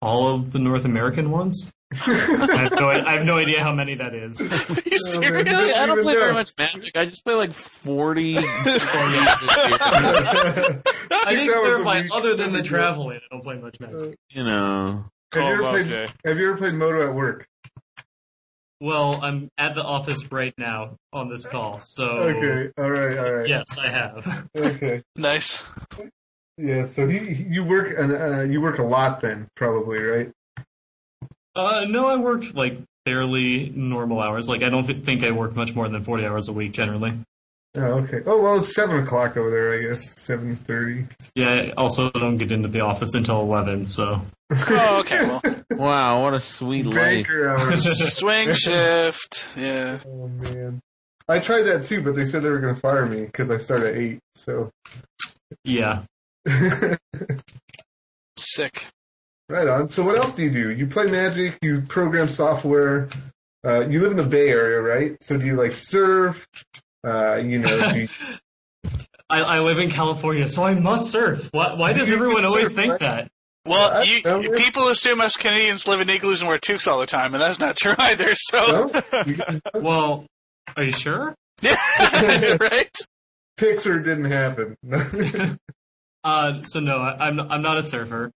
All 0.00 0.34
of 0.34 0.52
the 0.52 0.58
North 0.58 0.86
American 0.86 1.30
ones? 1.30 1.70
I, 1.92 2.68
have 2.70 2.72
no, 2.80 2.88
I 2.90 3.12
have 3.14 3.24
no 3.24 3.38
idea 3.38 3.62
how 3.62 3.72
many 3.72 3.96
that 3.96 4.14
is. 4.14 4.40
Are 4.70 4.82
you 4.86 4.98
serious? 4.98 5.76
Yeah, 5.76 5.82
I 5.82 5.86
don't 5.86 6.02
play 6.02 6.14
very 6.14 6.32
much 6.32 6.52
Magic. 6.56 6.96
I 6.96 7.04
just 7.06 7.24
play 7.24 7.34
like 7.34 7.52
40 7.52 8.34
40 8.36 8.44
this 8.64 8.88
year. 8.88 8.88
I 11.12 11.24
think 11.26 11.40
didn't 11.40 11.54
hours 11.54 11.80
a 11.80 11.82
clarify, 11.82 12.02
other 12.12 12.36
than 12.36 12.52
the 12.52 12.62
traveling, 12.62 13.18
I 13.18 13.34
don't 13.34 13.42
play 13.42 13.58
much 13.58 13.80
Magic. 13.80 14.16
You 14.30 14.44
know. 14.44 15.04
Have 15.32 15.42
you, 15.44 15.52
ever 15.52 15.68
played, 15.84 16.10
have 16.24 16.38
you 16.38 16.48
ever 16.48 16.56
played 16.56 16.74
Moto 16.74 17.06
at 17.08 17.14
work? 17.14 17.46
Well, 18.80 19.20
I'm 19.22 19.50
at 19.58 19.74
the 19.74 19.82
office 19.84 20.30
right 20.32 20.54
now 20.56 20.96
on 21.12 21.28
this 21.28 21.46
call, 21.46 21.80
so 21.80 22.04
Okay, 22.08 22.70
all 22.78 22.90
right, 22.90 23.18
all 23.18 23.32
right. 23.34 23.48
yes, 23.48 23.64
I 23.78 23.88
have. 23.88 24.48
Okay, 24.56 25.02
Nice. 25.16 25.62
yeah. 26.56 26.84
So 26.84 27.06
he, 27.06 27.18
you 27.48 27.62
work, 27.62 27.96
an- 27.98 28.14
uh, 28.16 28.42
you 28.42 28.60
work 28.60 28.78
a 28.78 28.82
lot 28.82 29.20
then, 29.20 29.48
probably, 29.54 29.98
right? 29.98 30.30
Uh, 31.66 31.84
no, 31.84 32.06
I 32.06 32.16
work 32.16 32.44
like 32.54 32.78
fairly 33.04 33.72
normal 33.74 34.20
hours. 34.20 34.48
Like, 34.48 34.62
I 34.62 34.68
don't 34.68 34.86
th- 34.86 35.04
think 35.04 35.22
I 35.24 35.30
work 35.30 35.54
much 35.56 35.74
more 35.74 35.88
than 35.88 36.02
40 36.02 36.26
hours 36.26 36.48
a 36.48 36.52
week 36.52 36.72
generally. 36.72 37.14
Oh, 37.76 37.82
okay. 38.02 38.20
Oh 38.26 38.42
well, 38.42 38.58
it's 38.58 38.74
seven 38.74 38.98
o'clock 38.98 39.36
over 39.36 39.48
there, 39.48 39.72
I 39.74 39.82
guess. 39.92 40.20
Seven 40.20 40.56
thirty. 40.56 41.06
Yeah, 41.36 41.50
I 41.50 41.70
also 41.76 42.10
don't 42.10 42.36
get 42.36 42.50
into 42.50 42.66
the 42.66 42.80
office 42.80 43.14
until 43.14 43.40
11, 43.42 43.86
so. 43.86 44.22
Oh, 44.50 44.98
okay. 45.00 45.24
Well, 45.24 45.40
Wow, 45.78 46.22
what 46.24 46.34
a 46.34 46.40
sweet 46.40 46.84
life. 46.84 46.96
Banker 46.96 47.48
hours. 47.48 48.12
swing 48.18 48.52
shift. 48.54 49.52
Yeah. 49.56 50.00
oh 50.04 50.26
man, 50.26 50.80
I 51.28 51.38
tried 51.38 51.62
that 51.62 51.86
too, 51.86 52.02
but 52.02 52.16
they 52.16 52.24
said 52.24 52.42
they 52.42 52.50
were 52.50 52.58
going 52.58 52.74
to 52.74 52.80
fire 52.80 53.06
me 53.06 53.26
because 53.26 53.52
I 53.52 53.58
start 53.58 53.82
at 53.82 53.94
eight. 53.94 54.18
So. 54.34 54.72
Yeah. 55.62 56.02
Sick. 58.36 58.84
Right 59.50 59.66
on. 59.66 59.88
So 59.88 60.04
what 60.04 60.16
else 60.16 60.34
do 60.34 60.44
you 60.44 60.50
do? 60.50 60.70
You 60.70 60.86
play 60.86 61.06
Magic. 61.06 61.58
You 61.60 61.80
program 61.82 62.28
software. 62.28 63.08
Uh, 63.66 63.80
you 63.88 64.00
live 64.00 64.12
in 64.12 64.16
the 64.16 64.22
Bay 64.22 64.48
Area, 64.48 64.80
right? 64.80 65.20
So 65.22 65.36
do 65.36 65.44
you 65.44 65.56
like 65.56 65.72
surf? 65.72 66.46
Uh, 67.04 67.36
you 67.36 67.58
know, 67.58 67.92
do 67.92 68.00
you, 68.02 68.08
I, 69.28 69.40
I 69.42 69.60
live 69.60 69.78
in 69.78 69.90
California, 69.90 70.48
so 70.48 70.62
I 70.62 70.74
must 70.74 71.10
surf. 71.10 71.48
Why, 71.52 71.74
why 71.74 71.92
does 71.92 72.08
You 72.08 72.14
everyone 72.14 72.44
always 72.44 72.68
surf, 72.68 72.76
think 72.76 72.90
right? 72.92 73.00
that? 73.00 73.28
Well, 73.66 73.92
I 73.92 74.02
you, 74.02 74.22
don't 74.22 74.56
people 74.56 74.88
assume 74.88 75.20
us 75.20 75.36
Canadians 75.36 75.86
live 75.86 76.00
in 76.00 76.08
igloos 76.08 76.40
and 76.40 76.48
wear 76.48 76.58
toques 76.58 76.86
all 76.86 76.98
the 76.98 77.06
time, 77.06 77.34
and 77.34 77.42
that's 77.42 77.58
not 77.58 77.76
true 77.76 77.94
either. 77.98 78.34
So, 78.34 78.90
no? 79.12 79.58
Well, 79.74 80.26
are 80.76 80.84
you 80.84 80.92
sure? 80.92 81.34
yeah, 81.60 81.76
right? 82.60 82.96
Pixar 83.58 84.02
didn't 84.02 84.30
happen. 84.30 84.76
Uh, 86.24 86.62
so 86.62 86.80
no, 86.80 86.98
I, 86.98 87.28
I'm 87.28 87.40
I'm 87.40 87.62
not 87.62 87.76
a 87.78 87.82
surfer. 87.82 88.30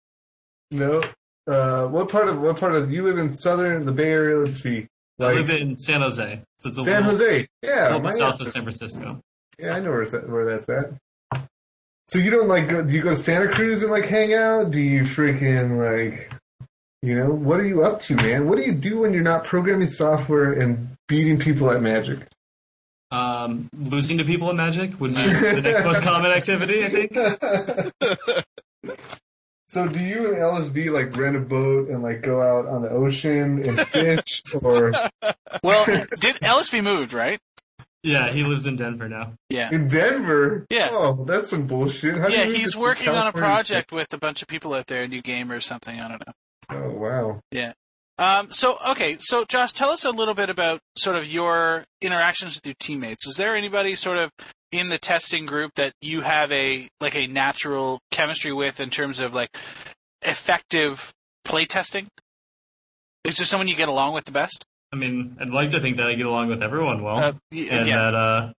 No. 0.75 1.03
Uh, 1.47 1.87
what 1.89 2.09
part 2.09 2.29
of 2.29 2.41
what 2.41 2.59
part 2.59 2.75
of 2.75 2.91
you 2.91 3.03
live 3.03 3.19
in 3.19 3.29
southern 3.29 3.85
the 3.85 3.93
Bay 3.93 4.09
Area? 4.11 4.39
Let's 4.39 4.61
see. 4.63 4.87
I 5.21 5.33
live 5.35 5.51
in 5.51 5.77
San 5.77 6.01
Jose. 6.01 6.41
So 6.59 6.69
it's 6.71 6.79
a 6.79 6.85
San 6.85 7.07
little, 7.07 7.19
Jose. 7.27 7.41
a 7.43 7.67
Yeah, 7.67 7.83
little 7.85 8.01
my- 8.01 8.09
bit 8.11 8.17
south 8.19 8.41
of 8.41 8.49
San 8.49 8.63
Francisco. 8.63 9.21
yeah, 9.59 9.75
I 9.75 9.81
know 9.81 9.91
where 9.91 10.05
that 10.07 10.29
where 10.29 10.45
that's 10.47 10.69
at. 10.69 10.95
So 12.09 12.19
you 12.19 12.31
don't 12.31 12.49
like 12.49 12.69
go? 12.69 12.83
Do 12.83 12.93
you 12.93 13.03
go 13.03 13.11
to 13.11 13.17
Santa 13.17 13.49
Cruz 13.53 13.83
and 13.83 13.91
like 13.91 14.07
hang 14.07 14.35
out? 14.35 14.71
Do 14.71 14.81
you 14.81 15.03
freaking 15.03 15.79
like? 15.79 16.31
You 17.03 17.15
know, 17.17 17.27
what 17.31 17.61
are 17.61 17.67
you 17.67 17.85
up 17.85 18.01
to, 18.03 18.15
man? 18.17 18.49
What 18.49 18.57
do 18.57 18.63
you 18.65 18.73
do 18.73 19.01
when 19.01 19.13
you're 19.13 19.23
not 19.23 19.45
programming 19.45 19.91
software 19.91 20.55
and 20.55 20.89
beating 21.07 21.39
people 21.39 21.71
at 21.71 21.83
Magic? 21.83 22.21
Um, 23.11 23.69
losing 23.79 24.17
to 24.19 24.25
people 24.25 24.49
at 24.49 24.57
Magic 24.57 24.99
would 25.01 25.15
be 25.15 25.23
the 25.23 25.61
next 25.63 25.85
most 25.85 26.03
common 26.11 26.31
activity, 26.33 26.83
I 26.83 26.89
think. 26.89 27.13
so 29.75 29.89
do 29.89 29.99
you 29.99 30.33
and 30.33 30.37
LSV 30.37 30.93
like 30.93 31.17
rent 31.17 31.35
a 31.35 31.41
boat 31.41 31.89
and 31.89 32.01
like 32.01 32.23
go 32.23 32.41
out 32.41 32.67
on 32.67 32.83
the 32.83 32.91
ocean 32.91 33.69
and 33.69 33.81
fish 33.89 34.41
or 34.63 34.93
Well, 35.65 35.85
did 36.21 36.37
LSV 36.37 36.85
moved, 36.85 37.13
right? 37.13 37.41
Yeah, 38.05 38.31
he 38.33 38.45
lives 38.45 38.67
in 38.67 38.77
Denver 38.77 39.09
now. 39.09 39.33
Yeah. 39.49 39.75
in 39.75 39.89
Denver? 39.89 40.65
Yeah. 40.71 40.91
Oh, 40.93 41.25
that's 41.25 41.51
some 41.51 41.67
bullshit. 41.67 42.17
How 42.19 42.29
Yeah, 42.29 42.45
he's 42.45 42.75
get 42.75 42.81
working 42.81 43.09
on 43.09 43.27
a 43.27 43.33
project 43.33 43.91
with 43.91 44.15
a 44.15 44.19
bunch 44.19 44.43
of 44.43 44.49
people 44.49 44.75
out 44.75 44.87
there, 44.87 45.03
a 45.03 45.09
new 45.09 45.23
game 45.23 45.51
or 45.51 45.59
something. 45.59 45.99
I 45.99 46.09
don't 46.09 46.23
know. 46.25 46.33
Oh 46.71 46.91
wow. 46.91 47.41
Um, 48.19 48.53
so 48.53 48.79
okay, 48.91 49.17
so 49.19 49.45
Josh, 49.49 49.73
tell 49.73 49.91
us 49.91 50.05
a 50.05 50.11
little 50.11 50.35
bit 50.35 50.49
about 50.51 50.81
sort 50.97 51.17
of 51.17 51.27
your 51.27 51.85
interactions 52.01 52.55
with 52.57 52.67
your 52.67 52.77
teammates. 52.79 53.27
Is 53.27 53.35
there 53.37 53.57
anybody 53.57 53.95
sort 53.97 54.19
of 54.19 54.31
in 54.71 54.89
the 54.89 54.99
testing 54.99 55.47
group 55.47 55.73
that 55.75 55.93
you 56.01 56.21
have 56.21 56.53
a 56.53 56.89
like 57.01 57.17
a 57.17 57.27
natural 57.27 58.01
chemistry 58.13 58.53
with 58.53 58.79
in 58.79 58.91
terms 58.91 59.19
of 59.19 59.35
like 59.35 59.49
effective 60.23 61.13
play 61.45 61.65
testing? 61.65 62.09
Is 63.25 63.37
there 63.37 63.47
someone 63.47 63.69
you 63.69 63.75
get 63.75 63.89
along 63.89 64.15
with 64.15 64.25
the 64.27 64.33
best? 64.33 64.65
I 64.93 64.97
mean, 64.97 65.37
I'd 65.41 65.51
like 65.51 65.71
to 65.71 65.81
think 65.81 65.97
that 65.97 66.07
I 66.07 66.15
get 66.15 66.27
along 66.27 66.49
with 66.49 66.63
everyone 66.63 67.03
well, 67.03 67.19
Uh, 67.19 67.33
y- 67.51 67.67
and 67.71 67.87
yeah. 67.89 67.97
that 67.97 68.15
uh, 68.15 68.53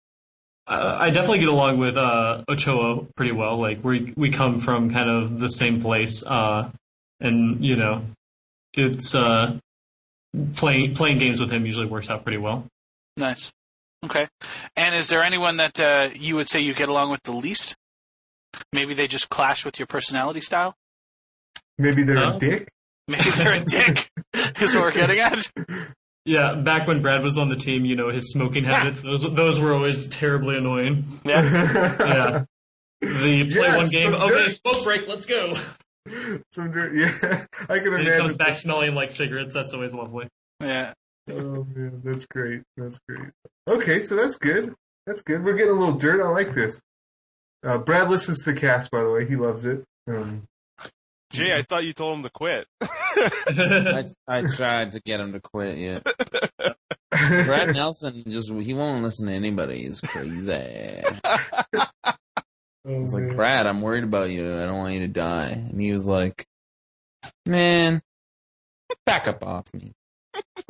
I 0.68 1.06
I 1.06 1.10
definitely 1.12 1.40
get 1.40 1.50
along 1.50 1.78
with 1.78 1.96
uh, 1.96 2.44
Ochoa 2.50 3.06
pretty 3.16 3.32
well. 3.32 3.58
Like 3.58 3.84
we 3.84 4.12
we 4.18 4.30
come 4.32 4.60
from 4.60 4.92
kind 4.92 5.10
of 5.10 5.40
the 5.40 5.50
same 5.50 5.82
place, 5.82 6.24
uh, 6.26 6.72
and 7.22 7.64
you 7.64 7.76
know, 7.78 8.04
it's 8.76 9.14
uh, 9.16 9.58
playing 10.56 10.96
playing 10.96 11.18
games 11.20 11.40
with 11.40 11.52
him 11.52 11.66
usually 11.66 11.86
works 11.88 12.10
out 12.10 12.24
pretty 12.24 12.38
well. 12.38 12.66
Nice. 13.18 13.52
Okay. 14.04 14.28
And 14.76 14.96
is 14.96 15.08
there 15.10 15.24
anyone 15.24 15.58
that 15.58 15.80
uh, 15.80 16.10
you 16.16 16.36
would 16.36 16.48
say 16.48 16.60
you 16.60 16.74
get 16.74 16.90
along 16.90 17.12
with 17.12 17.24
the 17.24 17.32
least? 17.32 17.76
Maybe 18.72 18.94
they 18.94 19.08
just 19.08 19.30
clash 19.30 19.66
with 19.66 19.80
your 19.80 19.88
personality 19.88 20.42
style. 20.42 20.76
Maybe 21.78 22.04
they're 22.04 22.18
Huh? 22.18 22.34
a 22.36 22.40
dick. 22.40 22.70
Maybe 23.08 23.30
they're 23.32 23.54
a 23.56 23.64
dick. 23.64 24.10
is 24.62 24.76
what 24.76 24.84
we're 24.84 24.92
getting 24.92 25.20
at. 25.20 25.52
Yeah, 26.26 26.56
back 26.56 26.88
when 26.88 27.02
Brad 27.02 27.22
was 27.22 27.38
on 27.38 27.50
the 27.50 27.56
team, 27.56 27.86
you 27.86 27.96
know 27.96 28.10
his 28.10 28.32
smoking 28.32 28.64
habits; 28.64 29.02
those 29.02 29.22
those 29.36 29.60
were 29.60 29.74
always 29.74 30.08
terribly 30.10 30.58
annoying. 30.58 31.06
Yeah. 31.24 32.46
Yeah, 33.02 33.10
the 33.12 33.44
play 33.44 33.44
Yes, 33.44 33.78
one 33.78 33.90
game. 33.90 34.12
some 34.12 34.22
Okay, 34.22 34.34
dirt. 34.46 34.52
smoke 34.54 34.84
break. 34.84 35.08
Let's 35.08 35.26
go. 35.26 35.58
Some 36.52 36.72
dirt. 36.72 36.96
Yeah, 36.96 37.46
I 37.70 37.80
can 37.80 37.88
And 37.94 38.02
he 38.02 38.06
imagine. 38.08 38.18
comes 38.22 38.36
back 38.36 38.56
smelling 38.56 38.94
like 38.96 39.12
cigarettes. 39.12 39.54
That's 39.54 39.74
always 39.74 39.94
lovely. 39.94 40.28
Yeah. 40.62 40.94
Oh 41.30 41.66
man, 41.74 42.02
that's 42.04 42.26
great. 42.28 42.62
That's 42.78 43.00
great. 43.10 43.30
Okay, 43.68 44.02
so 44.04 44.16
that's 44.16 44.36
good. 44.38 44.74
That's 45.08 45.22
good. 45.24 45.44
We're 45.44 45.54
getting 45.54 45.74
a 45.74 45.80
little 45.80 45.96
dirt. 45.96 46.24
I 46.24 46.30
like 46.30 46.54
this. 46.54 46.80
Uh, 47.66 47.80
Brad 47.80 48.10
listens 48.10 48.44
to 48.44 48.54
the 48.54 48.60
cast, 48.60 48.92
by 48.92 49.02
the 49.02 49.10
way. 49.10 49.26
He 49.28 49.36
loves 49.36 49.66
it. 49.66 49.84
Um, 50.08 50.44
Jay, 51.32 51.56
I 51.56 51.64
thought 51.64 51.84
you 51.84 51.94
told 51.94 52.18
him 52.18 52.24
to 52.24 52.30
quit. 52.30 52.68
I, 52.82 54.04
I 54.28 54.42
tried 54.44 54.92
to 54.92 55.00
get 55.02 55.20
him 55.20 55.34
to 55.34 55.40
quit. 55.40 55.78
Yeah, 55.78 56.00
Brad 57.10 57.74
Nelson 57.74 58.24
just 58.28 58.52
he 58.52 58.74
won't 58.76 59.02
listen 59.04 59.26
to 59.28 59.34
anybody. 59.34 59.84
He's 59.86 60.00
crazy. 60.02 61.04
Oh, 62.86 63.04
It's 63.04 63.14
like. 63.14 63.24
Mm-hmm. 63.24 63.36
Brad, 63.36 63.68
I'm 63.68 63.82
worried 63.82 64.04
about 64.04 64.30
you. 64.30 64.58
I 64.62 64.66
don't 64.66 64.78
want 64.78 64.94
you 64.94 65.02
to 65.02 65.08
die. 65.08 65.48
And 65.50 65.80
he 65.80 65.92
was 65.92 66.08
like, 66.08 66.46
"Man, 67.46 68.02
back 69.06 69.28
up 69.28 69.44
off 69.44 69.66
me." 69.74 69.94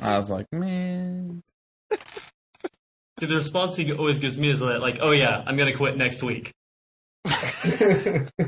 I 0.00 0.16
was 0.16 0.30
like, 0.30 0.46
"Man, 0.52 1.42
See, 3.18 3.24
the 3.24 3.34
response 3.34 3.76
he 3.76 3.90
always 3.92 4.18
gives 4.18 4.36
me 4.36 4.50
is 4.50 4.60
that, 4.60 4.80
like, 4.80 4.98
"Oh 5.00 5.10
yeah, 5.10 5.42
I'm 5.46 5.56
gonna 5.56 5.76
quit 5.76 5.96
next 5.96 6.22
week." 6.22 6.52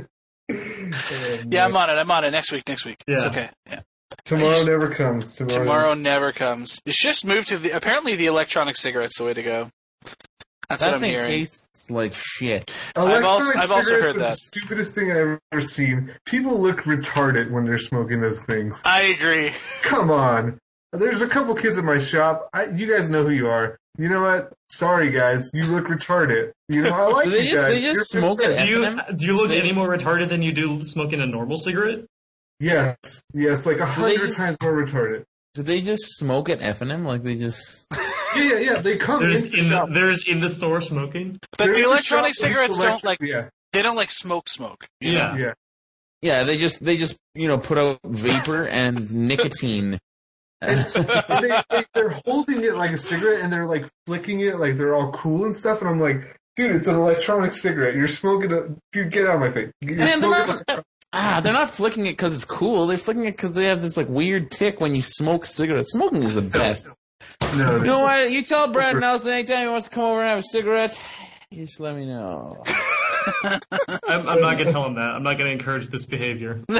Yeah, 0.50 1.66
I'm 1.66 1.76
on 1.76 1.90
it. 1.90 1.94
I'm 1.94 2.10
on 2.10 2.24
it. 2.24 2.30
Next 2.30 2.52
week. 2.52 2.62
Next 2.66 2.86
week. 2.86 2.96
It's 3.06 3.26
okay. 3.26 3.50
Yeah. 3.68 3.80
Tomorrow 4.24 4.64
never 4.64 4.88
comes. 4.88 5.34
Tomorrow. 5.34 5.58
Tomorrow 5.58 5.94
never 5.94 6.32
comes. 6.32 6.80
It's 6.86 7.02
just 7.02 7.26
moved 7.26 7.48
to 7.48 7.58
the. 7.58 7.70
Apparently, 7.70 8.14
the 8.16 8.26
electronic 8.26 8.76
cigarette's 8.76 9.18
the 9.18 9.24
way 9.24 9.34
to 9.34 9.42
go. 9.42 9.70
That's 10.68 10.82
what 10.82 10.88
that 10.90 10.94
I'm 10.96 11.00
thing 11.00 11.10
hearing. 11.12 11.26
tastes 11.28 11.90
like 11.90 12.12
shit." 12.14 12.70
I've 12.96 13.24
also- 13.24 13.46
Electronic 13.52 13.56
I've 13.56 13.70
also 13.72 13.82
cigarettes 13.82 14.06
heard 14.12 14.16
are 14.16 14.18
that. 14.20 14.30
The 14.30 14.36
stupidest 14.36 14.94
thing 14.94 15.10
I've 15.12 15.38
ever 15.52 15.60
seen. 15.62 16.14
People 16.26 16.60
look 16.60 16.82
retarded 16.82 17.50
when 17.50 17.64
they're 17.64 17.78
smoking 17.78 18.20
those 18.20 18.42
things. 18.44 18.80
I 18.84 19.02
agree. 19.02 19.52
Come 19.82 20.10
on. 20.10 20.58
There's 20.92 21.20
a 21.22 21.28
couple 21.28 21.54
kids 21.54 21.76
in 21.78 21.84
my 21.84 21.98
shop. 21.98 22.48
I, 22.54 22.64
you 22.66 22.86
guys 22.90 23.10
know 23.10 23.22
who 23.22 23.30
you 23.30 23.46
are. 23.48 23.78
You 23.98 24.08
know 24.08 24.22
what? 24.22 24.52
Sorry, 24.70 25.10
guys. 25.10 25.50
You 25.52 25.64
look 25.64 25.84
retarded. 25.86 26.52
You 26.68 26.82
know, 26.82 26.90
I 26.90 27.08
like 27.12 27.24
Do 27.24 27.30
they 27.32 27.42
you 27.42 27.50
just- 27.50 27.62
guys. 27.62 27.74
they 27.74 27.80
just 27.82 28.14
You're 28.14 28.22
smoke 28.22 28.40
it. 28.42 28.56
Do 28.58 28.64
you 28.66 28.96
do 29.16 29.26
you 29.26 29.36
look 29.36 29.48
They 29.48 29.58
any 29.58 29.68
just- 29.70 29.78
more 29.78 29.88
retarded 29.88 30.28
than 30.28 30.40
you 30.42 30.52
do 30.52 30.84
smoking 30.84 31.20
a 31.20 31.26
normal 31.26 31.56
cigarette? 31.56 32.04
Yes. 32.60 32.96
Yes, 33.34 33.66
like 33.66 33.78
a 33.78 33.86
hundred 33.86 34.18
just- 34.18 34.38
times 34.38 34.56
more 34.62 34.72
retarded. 34.72 35.24
Do 35.54 35.62
they 35.62 35.80
just 35.80 36.02
smoke 36.18 36.48
at 36.48 36.62
F 36.62 36.80
and 36.82 36.92
M? 36.92 37.04
Like 37.04 37.22
they 37.22 37.34
just? 37.36 37.86
Yeah, 38.36 38.42
yeah, 38.42 38.58
yeah. 38.58 38.80
They 38.80 38.96
come 38.96 39.22
There's 39.22 39.46
into 39.46 39.56
the 39.56 39.62
in 39.62 39.68
the, 39.70 39.86
there's 39.92 40.28
in 40.28 40.40
the 40.40 40.48
store 40.48 40.80
smoking. 40.80 41.38
But 41.52 41.58
They're 41.58 41.68
the 41.68 41.74
in 41.74 41.82
the 41.82 41.88
electronic 41.88 42.34
cigarettes 42.34 42.78
don't 42.78 43.02
like. 43.04 43.20
Yeah. 43.20 43.48
They 43.72 43.82
don't 43.82 43.96
like 43.96 44.10
smoke. 44.10 44.48
Smoke. 44.48 44.86
you 45.00 45.12
know? 45.12 45.34
Yeah. 45.34 45.36
Yeah. 45.36 45.52
Yeah, 46.20 46.42
they 46.42 46.56
just 46.56 46.84
they 46.84 46.96
just 46.96 47.16
you 47.34 47.46
know 47.46 47.58
put 47.58 47.78
out 47.78 48.00
vapor 48.04 48.66
and 48.68 49.12
nicotine. 49.12 49.98
And 50.60 50.84
they, 51.44 51.62
they, 51.70 51.84
they're 51.94 52.20
holding 52.26 52.64
it 52.64 52.74
like 52.74 52.90
a 52.90 52.96
cigarette 52.96 53.42
and 53.42 53.52
they're 53.52 53.66
like 53.68 53.88
flicking 54.08 54.40
it 54.40 54.58
like 54.58 54.76
they're 54.76 54.92
all 54.92 55.12
cool 55.12 55.44
and 55.44 55.56
stuff. 55.56 55.80
And 55.80 55.88
I'm 55.88 56.00
like, 56.00 56.36
dude, 56.56 56.74
it's 56.74 56.88
an 56.88 56.96
electronic 56.96 57.52
cigarette. 57.52 57.94
You're 57.94 58.08
smoking 58.08 58.52
a. 58.52 58.74
Dude, 58.92 59.12
get 59.12 59.28
out 59.28 59.36
of 59.36 59.40
my 59.40 59.52
face. 59.52 59.70
You're 59.80 59.92
And 60.00 60.00
they're 60.00 60.18
smoking 60.18 60.62
not, 60.66 60.84
ah, 61.12 61.40
they're 61.40 61.52
not 61.52 61.70
flicking 61.70 62.06
it 62.06 62.12
because 62.12 62.34
it's 62.34 62.44
cool. 62.44 62.88
They're 62.88 62.98
flicking 62.98 63.24
it 63.24 63.36
because 63.36 63.52
they 63.52 63.66
have 63.66 63.82
this 63.82 63.96
like 63.96 64.08
weird 64.08 64.50
tick 64.50 64.80
when 64.80 64.96
you 64.96 65.02
smoke 65.02 65.46
cigarettes. 65.46 65.92
Smoking 65.92 66.24
is 66.24 66.34
the 66.34 66.42
best. 66.42 66.88
No, 67.54 67.76
You 67.76 67.84
know 67.84 68.00
what? 68.00 68.30
You 68.30 68.42
tell 68.42 68.68
Brad 68.68 68.96
Nelson 68.96 69.32
anytime 69.32 69.62
he 69.62 69.68
wants 69.68 69.88
to 69.88 69.94
come 69.94 70.04
over 70.04 70.20
and 70.20 70.28
have 70.28 70.38
a 70.38 70.42
cigarette, 70.42 70.98
you 71.50 71.64
just 71.64 71.80
let 71.80 71.96
me 71.96 72.06
know. 72.06 72.62
I'm, 74.06 74.28
I'm 74.28 74.40
not 74.40 74.58
gonna 74.58 74.70
tell 74.70 74.86
him 74.86 74.94
that. 74.94 75.10
I'm 75.10 75.22
not 75.22 75.38
gonna 75.38 75.50
encourage 75.50 75.88
this 75.88 76.06
behavior. 76.06 76.62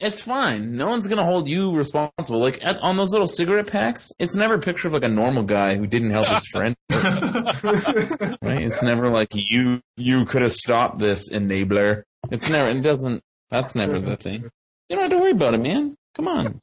It's 0.00 0.20
fine. 0.20 0.76
No 0.76 0.88
one's 0.88 1.08
gonna 1.08 1.24
hold 1.24 1.48
you 1.48 1.74
responsible. 1.74 2.38
Like 2.38 2.60
at, 2.62 2.78
on 2.78 2.96
those 2.96 3.10
little 3.10 3.26
cigarette 3.26 3.66
packs, 3.66 4.12
it's 4.20 4.36
never 4.36 4.54
a 4.54 4.58
picture 4.60 4.86
of 4.86 4.94
like 4.94 5.02
a 5.02 5.08
normal 5.08 5.42
guy 5.42 5.76
who 5.76 5.88
didn't 5.88 6.10
help 6.10 6.28
his 6.28 6.46
friend. 6.46 6.76
right? 6.90 8.62
It's 8.62 8.80
never 8.80 9.10
like 9.10 9.30
you 9.34 9.80
you 9.96 10.24
could 10.24 10.42
have 10.42 10.52
stopped 10.52 10.98
this 10.98 11.30
enabler. 11.30 12.04
It's 12.30 12.48
never. 12.48 12.70
It 12.70 12.80
doesn't. 12.82 13.22
That's 13.50 13.74
never 13.74 13.98
the 13.98 14.16
thing. 14.16 14.50
You 14.88 14.96
don't 14.96 15.00
have 15.00 15.10
to 15.10 15.18
worry 15.18 15.32
about 15.32 15.54
it, 15.54 15.62
man. 15.62 15.96
Come 16.14 16.28
on. 16.28 16.60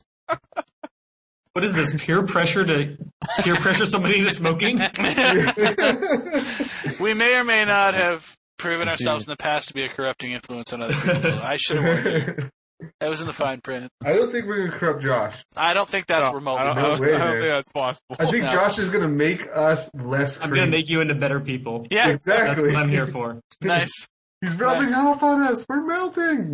What 1.56 1.64
is 1.64 1.74
this 1.74 1.94
peer 2.04 2.22
pressure 2.24 2.66
to 2.66 2.98
peer 3.40 3.56
pressure 3.56 3.86
somebody 3.86 4.18
into 4.20 4.30
smoking? 4.32 4.78
We 7.00 7.14
may 7.14 7.38
or 7.38 7.46
may 7.46 7.64
not 7.64 7.94
have 7.94 8.36
proven 8.58 8.90
ourselves 8.90 9.24
in 9.26 9.30
the 9.30 9.38
past 9.38 9.70
to 9.70 9.74
be 9.74 9.84
a 9.84 9.88
corrupting 9.88 10.34
influence 10.34 10.74
on 10.74 10.82
other 10.82 10.94
people. 10.94 11.40
I 11.42 11.56
should 11.56 11.78
have 11.78 12.04
warned 12.06 12.38
you. 12.40 12.50
That 13.00 13.10
was 13.10 13.22
in 13.22 13.28
the 13.28 13.32
fine 13.34 13.62
print. 13.62 13.90
I 14.04 14.12
don't 14.12 14.34
think 14.34 14.48
we're 14.48 14.66
gonna 14.68 14.78
corrupt 14.78 15.02
Josh. 15.02 15.34
I 15.56 15.74
don't 15.74 15.88
think 15.88 16.08
that's 16.08 16.28
No, 16.28 16.34
remotely 16.34 16.62
I 16.62 16.66
don't, 16.74 16.78
I 16.78 16.90
don't, 16.90 17.00
way, 17.00 17.14
I 17.14 17.18
don't 17.18 17.32
think 17.32 17.44
that's 17.44 17.72
possible. 17.72 18.16
I 18.20 18.32
think 18.32 18.44
No. 18.44 18.52
Josh 18.52 18.78
is 18.80 18.90
gonna 18.90 19.08
make 19.08 19.48
us 19.54 19.90
less. 19.94 20.36
I'm 20.42 20.50
crazy. 20.50 20.60
gonna 20.60 20.72
make 20.72 20.90
you 20.90 21.00
into 21.00 21.16
better 21.16 21.40
people. 21.40 21.88
Yeah, 21.90 22.10
exactly. 22.10 22.10
That's 22.10 22.28
exactly. 22.60 22.74
what 22.74 22.84
I'm 22.84 22.90
here 22.90 23.08
for. 23.08 23.40
nice. 23.62 24.08
He's 24.42 24.56
rubbing 24.60 24.92
Nice. 24.92 24.96
off 24.98 25.24
on 25.24 25.42
us. 25.44 25.66
We're 25.70 25.86
melting. 25.88 26.54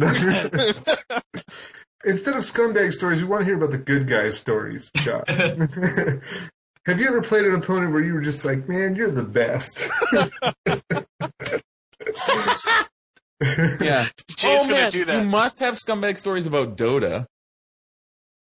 Instead 2.06 2.36
of 2.36 2.44
scumbag 2.44 2.92
stories, 2.94 3.22
we 3.22 3.28
want 3.28 3.42
to 3.42 3.46
hear 3.46 3.56
about 3.56 3.72
the 3.72 3.78
good 3.78 4.08
guys 4.08 4.38
stories, 4.38 4.90
Josh. 4.98 5.24
Have 6.88 7.00
you 7.00 7.08
ever 7.08 7.22
played 7.22 7.46
an 7.46 7.54
opponent 7.54 7.92
where 7.94 8.02
you 8.04 8.14
were 8.14 8.22
just 8.22 8.44
like, 8.44 8.68
man, 8.68 8.96
you're 8.96 9.12
the 9.12 9.24
best? 9.24 9.88
Yeah. 13.82 14.06
Oh, 14.44 14.44
Jay's 14.48 14.62
oh, 14.66 14.70
gonna 14.70 14.82
man, 14.82 14.92
do 14.92 15.06
that. 15.06 15.24
You 15.24 15.30
must 15.30 15.60
have 15.60 15.76
scumbag 15.76 16.18
stories 16.18 16.48
about 16.48 16.76
Dota. 16.78 17.26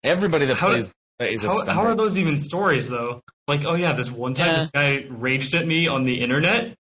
Everybody 0.04 0.46
that 0.46 0.58
How- 0.58 0.68
plays 0.70 0.94
is 1.20 1.44
a 1.44 1.48
How, 1.50 1.62
scumbag. 1.62 1.68
how 1.74 1.82
are 1.86 1.96
those 1.96 2.20
even 2.20 2.38
stories 2.40 2.88
though? 2.88 3.22
Like, 3.48 3.64
oh 3.66 3.74
yeah, 3.74 3.94
this 3.94 4.12
one 4.12 4.36
time 4.36 4.48
Yeah. 4.48 4.60
this 4.60 4.72
guy 4.72 5.06
raged 5.10 5.56
at 5.56 5.66
me 5.66 5.88
on 5.88 6.04
the 6.06 6.20
internet. 6.22 6.76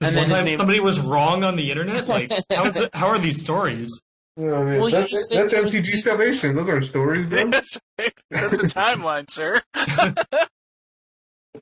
This 0.00 0.08
And 0.10 0.16
one 0.16 0.22
his 0.24 0.30
time 0.32 0.44
name- 0.44 0.56
somebody 0.56 0.78
was 0.80 1.00
wrong 1.00 1.42
on 1.42 1.56
the 1.56 1.68
internet. 1.70 2.06
Like, 2.08 2.30
how, 2.50 2.64
is 2.66 2.76
it, 2.76 2.94
how 2.94 3.08
are 3.08 3.18
these 3.18 3.40
stories? 3.40 4.00
Oh, 4.38 4.64
man. 4.64 4.78
Well, 4.78 4.88
you 4.88 4.96
that's 4.96 5.10
just 5.10 5.28
said 5.28 5.42
that's 5.50 5.52
there 5.52 5.62
was- 5.62 6.02
Salvation. 6.02 6.56
Those 6.56 6.68
aren't 6.68 6.86
stories, 6.86 7.28
bro. 7.28 7.46
That's 7.50 7.78
right. 7.98 8.12
That's 8.30 8.62
a 8.62 8.66
timeline, 8.66 9.28
sir. 9.28 9.60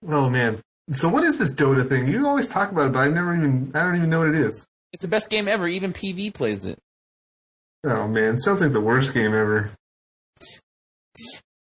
oh 0.08 0.30
man. 0.30 0.60
So 0.92 1.08
what 1.08 1.24
is 1.24 1.38
this 1.38 1.54
Dota 1.54 1.88
thing? 1.88 2.08
You 2.08 2.26
always 2.26 2.48
talk 2.48 2.70
about 2.72 2.86
it, 2.86 2.92
but 2.92 3.00
I 3.00 3.08
never 3.08 3.34
even 3.36 3.72
I 3.74 3.80
don't 3.82 3.96
even 3.96 4.08
know 4.10 4.20
what 4.20 4.28
it 4.28 4.36
is. 4.36 4.66
It's 4.92 5.02
the 5.02 5.08
best 5.08 5.30
game 5.30 5.48
ever. 5.48 5.66
Even 5.68 5.92
PV 5.92 6.32
plays 6.34 6.64
it. 6.64 6.78
Oh 7.84 8.06
man, 8.08 8.36
sounds 8.36 8.60
like 8.60 8.72
the 8.72 8.80
worst 8.80 9.14
game 9.14 9.34
ever. 9.34 9.70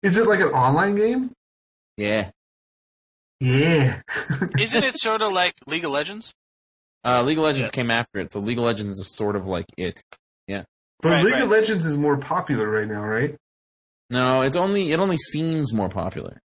Is 0.03 0.17
it 0.19 0.27
like 0.27 0.41
an 0.41 0.49
online 0.49 0.95
game? 0.97 1.33
Yeah. 1.97 2.31
Yeah. 3.41 4.01
Isn't 4.59 4.85
it 4.85 4.95
sort 4.97 5.23
of 5.23 5.33
like 5.33 5.55
League 5.67 5.85
of 5.85 5.91
Legends? 5.91 6.33
Uh, 7.05 7.23
League 7.23 7.39
of 7.39 7.45
Legends 7.45 7.69
Yeah. 7.69 7.73
came 7.83 7.91
after 7.91 8.21
it, 8.21 8.33
so 8.33 8.39
League 8.39 8.59
of 8.59 8.65
Legends 8.65 8.99
is 8.99 9.17
sort 9.17 9.35
of 9.37 9.47
like 9.47 9.67
it. 9.77 10.01
But 11.03 11.11
Right, 11.11 11.25
League 11.25 11.35
right. 11.35 11.43
of 11.43 11.49
Legends 11.51 11.85
is 11.85 11.97
more 11.97 12.17
popular 12.17 12.69
right 12.71 12.87
now, 12.89 13.05
right? 13.05 13.35
No, 14.11 14.43
it's 14.43 14.57
only 14.57 14.93
it 14.93 15.01
only 15.01 15.17
seems 15.17 15.73
more 15.73 15.89
popular. 15.89 16.39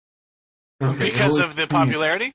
Okay, 0.82 1.06
Because 1.12 1.34
well, 1.34 1.44
of 1.44 1.56
the 1.56 1.64
it's- 1.64 1.78
popularity? 1.80 2.32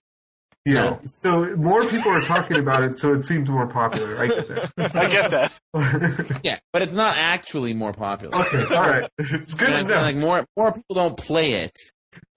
Yeah. 0.64 0.74
No. 0.74 1.00
So 1.04 1.56
more 1.56 1.80
people 1.82 2.12
are 2.12 2.20
talking 2.20 2.58
about 2.58 2.84
it, 2.84 2.96
so 2.96 3.12
it 3.12 3.22
seems 3.22 3.48
more 3.48 3.66
popular. 3.66 4.20
I 4.22 4.26
get 4.28 4.46
that. 4.48 4.72
I 4.96 5.08
get 5.08 5.30
that. 5.32 5.52
that. 5.74 6.40
Yeah, 6.44 6.58
but 6.72 6.82
it's 6.82 6.94
not 6.94 7.16
actually 7.16 7.74
more 7.74 7.92
popular. 7.92 8.36
okay, 8.46 8.72
all 8.74 8.82
right. 8.88 9.10
It's 9.18 9.54
good 9.54 9.68
You 9.68 9.74
know, 9.74 9.76
to 9.76 9.80
it's 9.80 9.88
know. 9.88 9.96
not 9.96 10.02
like 10.02 10.16
more 10.16 10.44
more 10.56 10.72
people 10.72 10.94
don't 10.94 11.16
play 11.16 11.52
it. 11.54 11.72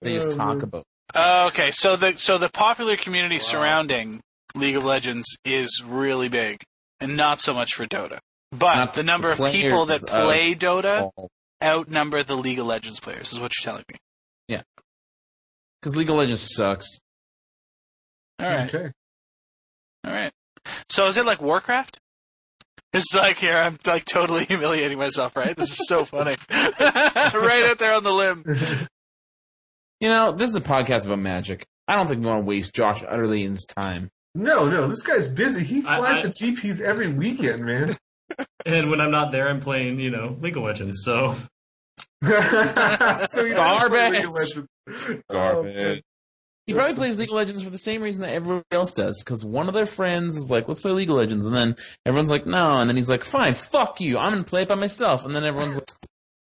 They 0.02 0.14
just 0.14 0.32
Oh, 0.32 0.36
talk 0.36 0.56
man. 0.56 0.62
about. 0.64 0.84
Uh, 1.14 1.44
okay, 1.52 1.70
so 1.70 1.94
the 1.94 2.16
so 2.16 2.36
the 2.38 2.48
popular 2.48 2.96
community 2.96 3.38
surrounding 3.38 4.20
League 4.56 4.74
of 4.76 4.84
Legends 4.84 5.36
is 5.44 5.82
really 5.86 6.28
big, 6.28 6.62
and 6.98 7.16
not 7.16 7.40
so 7.40 7.54
much 7.54 7.74
for 7.74 7.86
Dota. 7.86 8.18
But 8.58 8.92
the 8.94 9.02
number 9.02 9.30
of 9.30 9.38
people 9.38 9.86
that 9.86 10.00
players 10.00 10.04
of- 10.04 10.24
play 10.24 10.54
Dota 10.54 11.10
Because 11.16 11.28
outnumber 11.62 12.22
the 12.22 12.36
League 12.36 12.58
of 12.58 12.66
Legends 12.66 13.00
players. 13.00 13.32
Is 13.32 13.40
what 13.40 13.52
you're 13.58 13.64
telling 13.70 13.84
me? 13.90 13.96
Yeah. 14.48 14.62
Because 15.80 15.96
League 15.96 16.10
of 16.10 16.16
Legends 16.16 16.48
sucks. 16.54 16.86
All 18.38 18.46
right, 18.48 18.74
Okay. 18.74 18.92
all 20.04 20.12
right. 20.12 20.32
So 20.90 21.06
is 21.06 21.16
it 21.16 21.24
like 21.24 21.40
Warcraft? 21.40 21.98
It's 22.92 23.14
like 23.14 23.38
here, 23.38 23.56
I'm 23.56 23.78
like 23.86 24.04
totally 24.04 24.44
humiliating 24.48 24.98
myself, 24.98 25.36
right? 25.36 25.56
This 25.56 25.70
is 25.72 25.88
so 25.88 26.04
funny. 26.04 26.36
right 26.50 27.66
out 27.68 27.78
there 27.78 27.92
on 27.94 28.02
the 28.02 28.12
limb. 28.12 28.44
You 29.98 30.10
know, 30.10 30.32
this 30.32 30.50
is 30.50 30.56
a 30.56 30.60
podcast 30.60 31.06
about 31.06 31.20
magic. 31.20 31.64
I 31.88 31.96
don't 31.96 32.06
think 32.06 32.20
we 32.20 32.26
want 32.28 32.42
to 32.42 32.44
waste 32.44 32.74
Josh 32.74 33.02
Utter-Leyton's 33.02 33.64
time. 33.64 34.10
No, 34.34 34.68
no, 34.68 34.88
this 34.88 35.00
guy's 35.00 35.26
busy. 35.26 35.64
He 35.64 35.78
I- 35.86 35.96
flies 35.96 36.18
I- 36.18 36.22
to 36.24 36.28
GPs 36.28 36.82
every 36.82 37.08
weekend, 37.10 37.64
man. 37.64 37.96
And 38.64 38.90
when 38.90 39.00
I'm 39.00 39.10
not 39.10 39.32
there, 39.32 39.48
I'm 39.48 39.60
playing, 39.60 40.00
you 40.00 40.10
know, 40.10 40.36
League 40.40 40.56
of 40.56 40.62
Legends. 40.64 41.02
So 41.04 41.34
so 42.24 43.44
he 43.44 43.54
Garbage. 43.54 44.12
League 44.12 44.24
of 44.24 44.32
Legends. 44.32 45.22
Garbage. 45.30 46.02
He 46.66 46.74
probably 46.74 46.94
plays 46.94 47.16
League 47.16 47.28
of 47.28 47.36
Legends 47.36 47.62
for 47.62 47.70
the 47.70 47.78
same 47.78 48.02
reason 48.02 48.22
that 48.22 48.32
everybody 48.32 48.64
else 48.72 48.92
does, 48.92 49.22
because 49.22 49.44
one 49.44 49.68
of 49.68 49.74
their 49.74 49.86
friends 49.86 50.36
is 50.36 50.50
like, 50.50 50.66
"Let's 50.66 50.80
play 50.80 50.90
League 50.90 51.10
of 51.10 51.16
Legends," 51.16 51.46
and 51.46 51.54
then 51.54 51.76
everyone's 52.04 52.30
like, 52.30 52.44
"No," 52.44 52.78
and 52.78 52.90
then 52.90 52.96
he's 52.96 53.08
like, 53.08 53.22
"Fine, 53.22 53.54
fuck 53.54 54.00
you, 54.00 54.18
I'm 54.18 54.32
gonna 54.32 54.42
play 54.42 54.62
it 54.62 54.68
by 54.68 54.74
myself," 54.74 55.24
and 55.24 55.34
then 55.34 55.44
everyone's 55.44 55.76
like, 55.76 55.90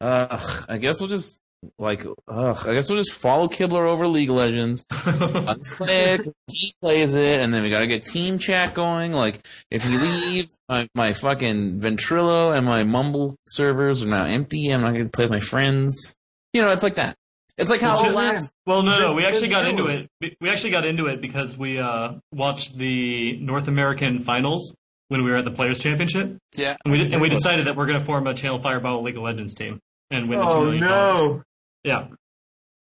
"Ugh, 0.03 0.65
I 0.69 0.77
guess 0.77 1.01
we'll 1.01 1.09
just 1.09 1.41
like, 1.79 2.07
ugh, 2.29 2.67
I 2.67 2.75
guess 2.75 2.89
we'll 2.89 2.99
just 2.99 3.13
follow 3.13 3.49
Kibler 3.49 3.87
over 3.87 4.07
League 4.09 4.31
of 4.31 4.37
Legends. 4.37 4.85
Let's 5.07 5.71
play 5.75 6.15
it. 6.15 6.29
He 6.47 6.75
plays 6.81 7.15
it, 7.15 7.41
and 7.41 7.53
then 7.53 7.63
we 7.63 7.71
gotta 7.71 7.87
get 7.87 8.05
team 8.05 8.39
chat 8.39 8.75
going. 8.75 9.13
Like, 9.13 9.47
if 9.71 9.85
he 9.85 9.97
leaves, 9.99 10.57
my, 10.69 10.89
my 10.95 11.13
fucking 11.13 11.81
Ventrilo 11.81 12.57
and 12.57 12.65
my 12.67 12.85
Mumble 12.85 13.37
servers 13.47 14.03
are 14.03 14.09
now 14.09 14.25
empty. 14.25 14.71
I'm 14.71 14.81
not 14.81 14.93
gonna 14.93 15.09
play 15.09 15.25
with 15.25 15.33
my 15.33 15.41
friends. 15.41 16.15
You 16.53 16.63
know, 16.63 16.71
it's 16.73 16.83
like 16.83 16.95
that. 16.97 17.17
It's 17.59 17.69
like 17.71 17.83
how 17.83 17.97
Legit- 17.97 18.15
last 18.15 18.51
Well, 18.67 18.83
no, 18.83 18.99
no, 18.99 19.13
we 19.13 19.27
actually 19.27 19.49
got 19.49 19.67
into 19.67 19.87
it. 19.89 20.09
We- 20.21 20.35
We 20.41 20.49
actually 20.49 20.71
got 20.71 20.87
into 20.87 21.07
it 21.09 21.21
because 21.21 21.59
we 21.59 21.79
uh, 21.79 22.13
watched 22.33 22.77
the 22.79 23.37
North 23.39 23.69
American 23.69 24.25
finals 24.25 24.75
when 25.09 25.25
we 25.25 25.31
were 25.31 25.37
at 25.37 25.45
the 25.45 25.51
Players 25.51 25.79
Championship, 25.81 26.39
Yeah. 26.55 26.77
and 26.85 26.93
we 26.93 27.03
and 27.13 27.21
we 27.21 27.29
decided 27.29 27.67
that 27.67 27.77
we're 27.77 27.87
going 27.87 27.99
to 27.99 28.05
form 28.07 28.27
a 28.27 28.33
Channel 28.35 28.63
Fireball 28.63 29.03
League 29.03 29.17
of 29.17 29.23
Legends 29.25 29.53
team 29.55 29.79
and 30.11 30.29
win 30.29 30.39
the 30.39 30.45
two 30.47 30.51
Oh 30.53 30.65
million 30.65 30.85
dollars. 30.85 31.43
No! 31.85 31.91
Yeah, 31.91 32.07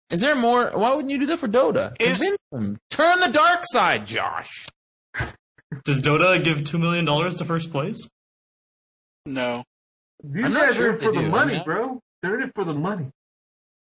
Is 0.09 0.21
there 0.21 0.35
more? 0.35 0.71
Why 0.73 0.93
wouldn't 0.93 1.11
you 1.11 1.19
do 1.19 1.25
that 1.27 1.37
for 1.39 1.47
Dota? 1.47 1.95
Is- 1.99 2.19
them. 2.51 2.77
Turn 2.89 3.19
the 3.19 3.29
dark 3.31 3.61
side, 3.63 4.05
Josh. 4.07 4.67
does 5.83 6.01
Dota 6.01 6.41
give 6.43 6.63
two 6.63 6.77
million 6.77 7.05
dollars 7.05 7.37
to 7.37 7.45
first 7.45 7.71
place? 7.71 8.07
No. 9.25 9.63
These 10.23 10.45
I'm 10.45 10.53
not 10.53 10.67
guys 10.67 10.75
sure 10.75 10.89
are 10.89 10.93
in 10.93 10.97
for 10.99 11.11
the 11.11 11.21
do, 11.21 11.29
money, 11.29 11.53
yeah. 11.55 11.63
bro. 11.63 11.99
They're 12.21 12.39
in 12.39 12.47
it 12.47 12.51
for 12.55 12.63
the 12.63 12.73
money. 12.73 13.07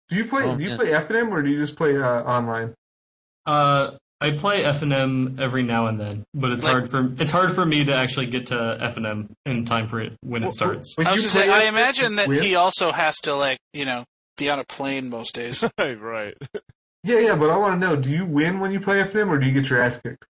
Do 0.08 0.16
you 0.16 0.24
play? 0.24 0.44
Oh, 0.44 0.56
do 0.56 0.62
you 0.62 0.70
man. 0.70 0.78
play 0.78 0.88
FNM 0.88 1.30
or 1.30 1.42
do 1.42 1.50
you 1.50 1.60
just 1.60 1.76
play 1.76 1.96
uh, 1.96 2.02
online? 2.22 2.74
Uh, 3.46 3.92
I 4.20 4.32
play 4.32 4.62
FNM 4.64 5.38
every 5.40 5.62
now 5.62 5.86
and 5.86 6.00
then, 6.00 6.24
but 6.34 6.50
it's 6.50 6.64
Like- 6.64 6.72
hard 6.72 6.90
for 6.90 7.12
it's 7.20 7.30
hard 7.30 7.54
for 7.54 7.64
me 7.64 7.84
to 7.84 7.94
actually 7.94 8.26
get 8.26 8.48
to 8.48 8.54
FNM 8.80 9.28
in 9.46 9.64
time 9.64 9.86
for 9.86 10.00
it 10.00 10.14
when 10.22 10.42
it 10.42 10.52
starts. 10.52 10.94
I 10.98 11.12
was 11.12 11.22
just 11.22 11.34
saying, 11.34 11.50
I 11.50 11.64
imagine 11.64 12.16
that 12.16 12.26
win? 12.28 12.42
he 12.42 12.54
also 12.56 12.90
has 12.90 13.16
to 13.22 13.34
like, 13.34 13.58
you 13.72 13.84
know, 13.84 14.04
be 14.38 14.48
on 14.48 14.58
a 14.58 14.64
plane 14.64 15.10
most 15.10 15.34
days. 15.34 15.62
right, 15.78 16.00
right. 16.00 16.34
Yeah, 17.04 17.18
yeah, 17.18 17.36
but 17.36 17.50
I 17.50 17.56
want 17.58 17.74
to 17.74 17.86
know: 17.86 17.96
Do 17.96 18.08
you 18.08 18.24
win 18.24 18.60
when 18.60 18.72
you 18.72 18.80
play 18.80 19.02
FNM 19.02 19.28
or 19.28 19.38
do 19.38 19.46
you 19.46 19.52
get 19.52 19.68
your 19.68 19.82
ass 19.82 20.00
kicked? 20.00 20.24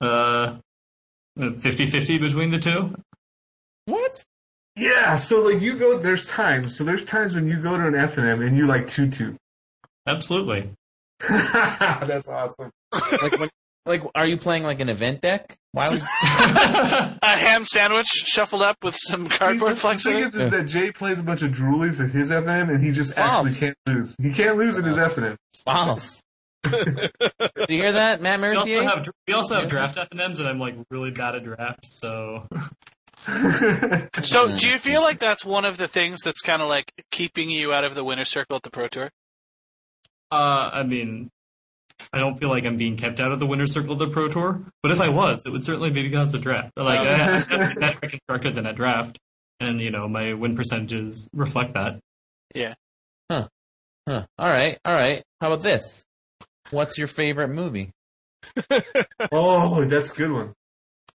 Uh, 0.00 0.58
50-50 1.38 2.20
between 2.20 2.50
the 2.50 2.58
two. 2.58 2.94
What? 3.86 4.24
Yeah. 4.76 5.16
So 5.16 5.40
like 5.40 5.60
you 5.60 5.78
go, 5.78 5.98
there's 5.98 6.26
times. 6.26 6.76
So 6.76 6.84
there's 6.84 7.04
times 7.04 7.34
when 7.34 7.48
you 7.48 7.60
go 7.60 7.76
to 7.76 7.86
an 7.86 7.94
FNM 7.94 8.46
and 8.46 8.56
you 8.56 8.66
like 8.66 8.86
two 8.86 9.10
two. 9.10 9.36
Absolutely. 10.06 10.70
That's 11.28 12.28
awesome. 12.28 12.70
Like, 13.22 13.38
when, 13.38 13.50
like, 13.86 14.02
are 14.14 14.26
you 14.26 14.36
playing 14.36 14.62
like 14.64 14.80
an 14.80 14.88
event 14.88 15.20
deck? 15.20 15.56
Why 15.72 15.88
would? 15.88 16.00
a 17.22 17.36
ham 17.36 17.64
sandwich 17.64 18.06
shuffled 18.06 18.62
up 18.62 18.82
with 18.82 18.96
some 18.96 19.28
cardboard 19.28 19.72
the 19.72 19.76
flex 19.76 20.06
in 20.06 20.12
thing 20.12 20.22
it. 20.22 20.26
is, 20.26 20.34
is 20.36 20.50
that 20.50 20.64
Jay 20.66 20.90
plays 20.90 21.18
a 21.18 21.22
bunch 21.22 21.42
of 21.42 21.52
droolies 21.52 22.02
at 22.04 22.10
his 22.10 22.30
FNM, 22.30 22.70
and 22.70 22.84
he 22.84 22.90
just 22.90 23.14
False. 23.14 23.46
actually 23.62 23.66
can't 23.66 23.78
lose. 23.86 24.16
He 24.20 24.32
can't 24.32 24.56
lose 24.56 24.76
at 24.76 24.84
his 24.84 24.96
FNM. 24.96 25.36
False. 25.64 26.22
Do 26.62 26.70
you 27.70 27.80
hear 27.80 27.92
that, 27.92 28.20
Matt 28.20 28.40
We 28.40 28.48
also 28.48 28.68
Mercier? 28.68 28.82
have 28.82 29.08
we 29.26 29.32
also 29.34 29.60
have 29.60 29.68
draft 29.70 29.96
FNMs, 29.96 30.40
and 30.40 30.48
I'm 30.48 30.58
like 30.58 30.74
really 30.90 31.10
bad 31.10 31.34
at 31.36 31.44
draft. 31.44 31.86
So 31.86 32.46
So, 34.22 34.56
do 34.56 34.68
you 34.68 34.78
feel 34.78 35.02
like 35.02 35.18
that's 35.18 35.44
one 35.44 35.64
of 35.64 35.76
the 35.76 35.88
things 35.88 36.20
that's 36.24 36.40
kind 36.40 36.62
of 36.62 36.68
like 36.68 36.92
keeping 37.10 37.50
you 37.50 37.72
out 37.72 37.84
of 37.84 37.94
the 37.94 38.04
winner's 38.04 38.28
circle 38.28 38.56
at 38.56 38.62
the 38.62 38.70
Pro 38.70 38.88
Tour? 38.88 39.10
Uh, 40.30 40.70
I 40.72 40.82
mean, 40.84 41.30
I 42.12 42.18
don't 42.18 42.38
feel 42.38 42.48
like 42.48 42.64
I'm 42.64 42.76
being 42.76 42.96
kept 42.96 43.20
out 43.20 43.32
of 43.32 43.40
the 43.40 43.46
winner's 43.46 43.72
circle 43.72 43.92
of 43.92 43.98
the 43.98 44.08
Pro 44.08 44.28
Tour, 44.28 44.62
but 44.82 44.92
if 44.92 45.00
I 45.00 45.08
was, 45.08 45.42
it 45.46 45.50
would 45.50 45.64
certainly 45.64 45.90
be 45.90 46.02
because 46.02 46.34
of 46.34 46.42
draft. 46.42 46.72
Like, 46.76 47.00
I 47.00 47.16
have 47.16 47.48
better 47.80 48.08
constructed 48.08 48.54
than 48.54 48.66
a 48.66 48.72
draft, 48.72 49.18
and 49.58 49.80
you 49.80 49.90
know, 49.90 50.08
my 50.08 50.34
win 50.34 50.56
percentages 50.56 51.28
reflect 51.32 51.74
that. 51.74 52.00
Yeah. 52.54 52.74
Huh. 53.30 53.48
Huh. 54.08 54.26
All 54.38 54.48
right. 54.48 54.78
All 54.84 54.94
right. 54.94 55.22
How 55.40 55.48
about 55.48 55.62
this? 55.62 56.04
What's 56.70 56.98
your 56.98 57.08
favorite 57.08 57.48
movie? 57.48 57.90
oh, 59.32 59.84
that's 59.84 60.10
a 60.10 60.14
good 60.14 60.32
one. 60.32 60.54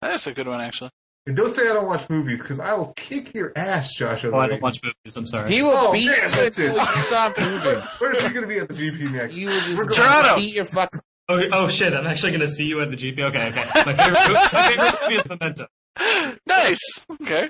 That's 0.02 0.28
a 0.28 0.34
good 0.34 0.48
one, 0.48 0.62
actually. 0.62 0.92
And 1.28 1.36
don't 1.36 1.50
say 1.50 1.70
I 1.70 1.74
don't 1.74 1.86
watch 1.86 2.10
movies, 2.10 2.40
because 2.42 2.60
I 2.60 2.74
will 2.74 2.94
kick 2.96 3.34
your 3.36 3.52
ass, 3.56 3.94
Josh. 3.94 4.24
Oh, 4.26 4.36
I 4.38 4.48
don't 4.48 4.62
watch 4.62 4.80
movies. 4.84 5.16
I'm 5.16 5.28
sorry. 5.28 5.52
He 5.52 5.62
will 5.62 5.74
Oh, 5.76 5.92
beat 5.94 6.08
damn, 6.08 6.30
you 6.32 6.36
that's 6.36 6.58
it. 6.58 6.74
you 6.76 7.02
stop 7.04 7.38
moving. 7.40 7.80
Where's 8.00 8.22
he 8.22 8.30
going 8.30 8.42
to 8.42 8.48
be 8.48 8.58
at 8.58 8.68
the 8.68 8.74
GP 8.74 9.12
next? 9.12 9.36
You 9.38 9.48
will 9.48 9.54
just 9.60 9.78
We're 9.78 9.86
Toronto. 9.90 10.36
beat 10.38 10.56
your 10.56 10.66
fuck. 10.66 10.90
Oh, 11.30 11.40
oh 11.54 11.68
shit! 11.68 11.94
I'm 11.94 12.08
actually 12.08 12.32
going 12.32 12.42
to 12.42 12.48
see 12.48 12.66
you 12.66 12.82
at 12.82 12.90
the 12.90 12.98
GP. 12.98 13.20
Okay, 13.22 13.50
okay. 13.50 13.64
My 13.86 13.94
favorite, 13.94 14.52
my 14.52 14.68
favorite 14.70 14.96
movie 15.04 15.16
is 15.16 15.30
Memento. 15.30 15.68
Nice. 16.48 17.06
Okay. 17.22 17.50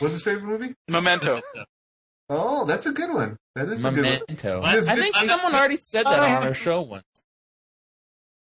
What's 0.00 0.12
his 0.14 0.22
favorite 0.22 0.44
movie? 0.44 0.74
Memento. 0.88 1.40
Oh, 2.28 2.66
that's 2.66 2.84
a 2.86 2.92
good 2.92 3.14
one. 3.14 3.36
That 3.54 3.68
is 3.70 3.84
a 3.84 3.90
good 3.90 4.04
one. 4.04 4.20
Memento. 4.28 4.60
I- 4.60 4.76
I 4.76 4.80
think 4.96 5.16
I- 5.16 5.24
someone 5.26 5.54
already 5.54 5.76
said 5.78 6.04
that 6.04 6.20
on 6.22 6.46
our 6.48 6.52
show 6.54 6.82
once. 6.82 7.04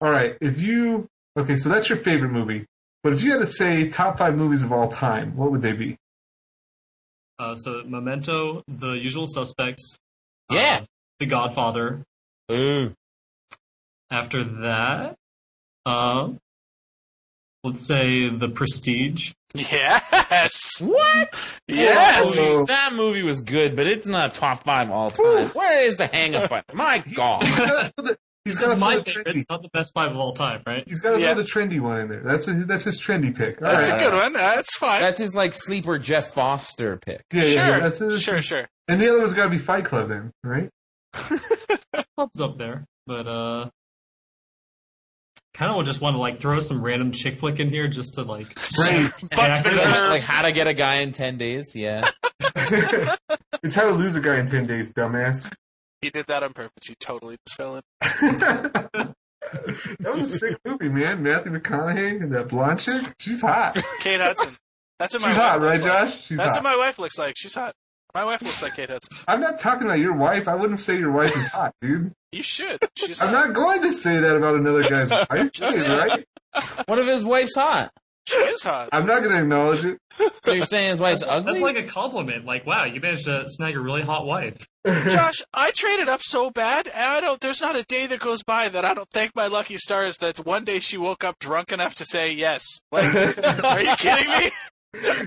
All 0.00 0.10
right, 0.10 0.36
if 0.40 0.58
you 0.58 1.06
okay, 1.38 1.56
so 1.56 1.68
that's 1.68 1.88
your 1.88 1.98
favorite 1.98 2.30
movie. 2.32 2.66
But 3.06 3.12
if 3.12 3.22
you 3.22 3.30
had 3.30 3.38
to 3.38 3.46
say 3.46 3.88
top 3.88 4.18
five 4.18 4.34
movies 4.34 4.64
of 4.64 4.72
all 4.72 4.88
time, 4.88 5.36
what 5.36 5.52
would 5.52 5.62
they 5.62 5.70
be? 5.74 5.96
Uh, 7.38 7.54
so 7.54 7.84
Memento, 7.86 8.64
The 8.66 8.94
Usual 8.94 9.28
Suspects, 9.28 10.00
Yeah. 10.50 10.80
uh, 10.82 10.86
The 11.20 11.26
Godfather. 11.26 12.02
Ooh. 12.50 12.94
After 14.10 14.42
that, 14.42 15.14
uh, 15.86 16.30
let's 17.62 17.86
say 17.86 18.28
The 18.28 18.48
Prestige. 18.48 19.34
Yes. 19.54 20.80
What? 20.80 21.60
Yes. 21.68 22.36
Oh. 22.40 22.64
That 22.66 22.94
movie 22.94 23.22
was 23.22 23.40
good, 23.40 23.76
but 23.76 23.86
it's 23.86 24.08
not 24.08 24.34
top 24.34 24.64
five 24.64 24.90
all 24.90 25.12
time. 25.12 25.50
Where 25.50 25.84
is 25.84 25.96
the 25.96 26.08
hang 26.08 26.34
up 26.34 26.50
button? 26.50 26.76
My 26.76 26.98
God. 27.14 27.92
He's 28.46 28.58
This 28.60 28.68
got 28.68 28.74
is 28.74 28.80
my 28.80 29.02
favorite. 29.02 29.26
trendy. 29.26 29.36
It's 29.40 29.50
not 29.50 29.62
the 29.62 29.68
best 29.70 29.92
five 29.92 30.12
of 30.12 30.16
all 30.18 30.32
time, 30.32 30.62
right? 30.64 30.84
He's 30.86 31.00
got 31.00 31.14
to 31.14 31.20
Yeah. 31.20 31.34
throw 31.34 31.42
the 31.42 31.48
trendy 31.50 31.80
one 31.80 32.00
in 32.02 32.08
there. 32.08 32.22
That's 32.24 32.46
what, 32.46 32.66
that's 32.68 32.84
his 32.84 33.00
trendy 33.00 33.36
pick. 33.36 33.60
All 33.60 33.72
That's 33.72 33.90
right. 33.90 34.00
a 34.00 34.04
good 34.04 34.14
one. 34.14 34.32
That's 34.34 34.76
fine. 34.76 35.00
That's 35.00 35.18
his 35.18 35.34
like 35.34 35.52
sleeper 35.52 35.98
Jeff 35.98 36.28
Foster 36.28 36.96
pick. 36.96 37.24
yeah, 37.32 37.42
yeah, 37.42 37.48
sure. 37.50 37.56
yeah, 37.66 37.78
that's 37.80 37.98
his- 37.98 38.22
sure, 38.22 38.40
sure. 38.40 38.68
And 38.86 39.00
the 39.00 39.08
other 39.08 39.18
one's 39.18 39.34
got 39.34 39.44
to 39.44 39.50
be 39.50 39.58
Fight 39.58 39.84
Club, 39.84 40.08
then, 40.10 40.30
right? 40.44 40.70
Club's 42.16 42.40
up 42.40 42.56
there, 42.56 42.84
but 43.06 43.26
uh, 43.26 43.68
kind 45.54 45.72
of 45.76 45.84
just 45.84 46.00
want 46.00 46.14
to 46.14 46.18
like 46.20 46.38
throw 46.38 46.60
some 46.60 46.80
random 46.82 47.10
chick 47.10 47.40
flick 47.40 47.58
in 47.58 47.68
here 47.70 47.88
just 47.88 48.14
to 48.14 48.22
like. 48.22 48.46
Right. 48.78 49.10
Buck 49.30 49.64
Like- 49.64 49.64
Like 49.64 50.22
how 50.22 50.42
to 50.42 50.52
get 50.52 50.68
a 50.68 50.74
guy 50.74 50.96
in 51.00 51.10
ten 51.10 51.36
days. 51.36 51.72
Yeah. 51.74 52.08
it's 53.62 53.74
how 53.74 53.86
to 53.86 53.92
lose 53.92 54.14
a 54.16 54.20
guy 54.20 54.38
in 54.38 54.46
ten 54.48 54.66
days, 54.66 54.92
dumbass. 54.92 55.50
He 56.00 56.10
did 56.10 56.26
that 56.26 56.42
on 56.42 56.52
purpose. 56.52 56.86
He 56.86 56.94
totally 57.00 57.36
just 57.46 57.56
fell 57.56 57.76
in. 57.76 57.82
that 58.00 59.14
was 60.04 60.22
a 60.34 60.38
sick 60.38 60.56
movie, 60.64 60.88
man. 60.88 61.22
Matthew 61.22 61.52
McConaughey 61.52 62.22
and 62.22 62.32
that 62.34 62.48
blonde 62.48 62.80
chick. 62.80 63.02
She's 63.18 63.40
hot. 63.40 63.82
Kate 64.00 64.20
Hudson. 64.20 64.56
That's 64.98 65.14
what 65.14 65.22
my 65.22 65.28
She's 65.30 65.38
wife 65.38 65.46
hot, 65.48 65.60
right, 65.60 65.66
looks 65.72 65.82
like. 65.82 66.08
Josh? 66.10 66.24
She's 66.26 66.38
That's 66.38 66.54
hot. 66.54 66.64
what 66.64 66.70
my 66.70 66.76
wife 66.76 66.98
looks 66.98 67.18
like. 67.18 67.34
She's 67.36 67.54
hot. 67.54 67.74
My 68.14 68.24
wife 68.24 68.40
looks 68.42 68.62
like 68.62 68.74
Kate 68.76 68.88
Hudson. 68.88 69.16
I'm 69.28 69.40
not 69.40 69.60
talking 69.60 69.86
about 69.86 69.98
your 69.98 70.14
wife. 70.14 70.48
I 70.48 70.54
wouldn't 70.54 70.80
say 70.80 70.98
your 70.98 71.12
wife 71.12 71.36
is 71.36 71.46
hot, 71.48 71.74
dude. 71.82 72.12
You 72.32 72.42
should. 72.42 72.78
She's 72.96 73.20
I'm 73.20 73.28
hot. 73.28 73.48
not 73.48 73.54
going 73.54 73.82
to 73.82 73.92
say 73.92 74.18
that 74.18 74.36
about 74.36 74.54
another 74.54 74.82
guy's 74.88 75.10
wife. 75.30 75.52
Just 75.52 75.76
Hey, 75.76 75.84
saying. 75.84 75.92
right? 75.92 76.26
What 76.86 76.98
if 76.98 77.06
his 77.06 77.24
wife's 77.24 77.54
hot? 77.54 77.92
She 78.26 78.36
is 78.38 78.62
hot. 78.64 78.88
I'm 78.90 79.06
not 79.06 79.20
going 79.20 79.30
to 79.30 79.40
acknowledge 79.40 79.84
it. 79.84 79.98
So 80.42 80.52
you're 80.52 80.64
saying 80.64 80.90
his 80.90 81.00
wife's 81.00 81.22
ugly? 81.22 81.52
That's 81.52 81.62
like 81.62 81.76
a 81.76 81.86
compliment. 81.86 82.44
Like, 82.44 82.66
wow, 82.66 82.84
you 82.84 83.00
managed 83.00 83.26
to 83.26 83.44
snag 83.48 83.76
a 83.76 83.80
really 83.80 84.02
hot 84.02 84.26
wife. 84.26 84.66
Josh, 84.86 85.42
I 85.54 85.70
traded 85.70 86.08
up 86.08 86.22
so 86.22 86.50
bad, 86.50 86.88
and 86.88 87.04
I 87.04 87.20
don't. 87.20 87.40
There's 87.40 87.60
not 87.60 87.76
a 87.76 87.84
day 87.84 88.06
that 88.06 88.18
goes 88.18 88.42
by 88.42 88.68
that 88.68 88.84
I 88.84 88.94
don't 88.94 89.08
thank 89.12 89.36
my 89.36 89.46
lucky 89.46 89.76
stars 89.78 90.18
that 90.18 90.38
one 90.44 90.64
day 90.64 90.80
she 90.80 90.96
woke 90.96 91.22
up 91.22 91.38
drunk 91.38 91.70
enough 91.70 91.94
to 91.96 92.04
say 92.04 92.32
yes. 92.32 92.64
Like, 92.90 93.14
are 93.64 93.82
you 93.82 93.94
kidding 93.96 94.28
me? 94.28 94.50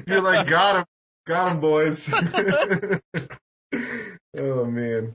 You're 0.08 0.22
like, 0.22 0.48
got 0.48 0.78
him. 0.78 0.86
Got 1.26 1.52
him, 1.54 1.60
boys. 1.62 2.10
oh, 4.38 4.66
man. 4.66 5.14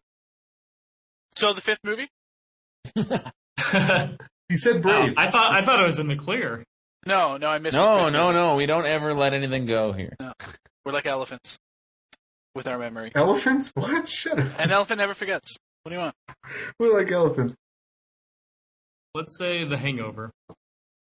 So 1.36 1.52
the 1.52 1.60
fifth 1.60 1.80
movie? 1.84 2.08
He 4.48 4.56
said 4.56 4.84
Wow, 4.84 5.06
brave. 5.06 5.14
I 5.16 5.30
thought 5.30 5.52
I 5.52 5.64
thought 5.64 5.80
I 5.80 5.86
was 5.86 5.98
in 5.98 6.08
the 6.08 6.16
clear. 6.16 6.64
No, 7.06 7.36
no, 7.36 7.48
I 7.48 7.58
missed. 7.58 7.76
No, 7.76 8.08
no, 8.08 8.32
no. 8.32 8.56
We 8.56 8.66
don't 8.66 8.86
ever 8.86 9.14
let 9.14 9.34
anything 9.34 9.66
go 9.66 9.92
here. 9.92 10.16
No. 10.18 10.32
We're 10.84 10.92
like 10.92 11.06
elephants 11.06 11.58
with 12.54 12.68
our 12.68 12.78
memory. 12.78 13.12
Elephants? 13.14 13.72
What? 13.74 14.08
Shut 14.08 14.38
up. 14.38 14.46
An 14.58 14.70
elephant 14.70 14.98
never 14.98 15.14
forgets. 15.14 15.56
What 15.82 15.90
do 15.90 15.96
you 15.96 16.00
want? 16.02 16.14
We're 16.78 16.98
like 16.98 17.10
elephants. 17.10 17.54
Let's 19.14 19.36
say 19.38 19.64
The 19.64 19.76
Hangover. 19.76 20.30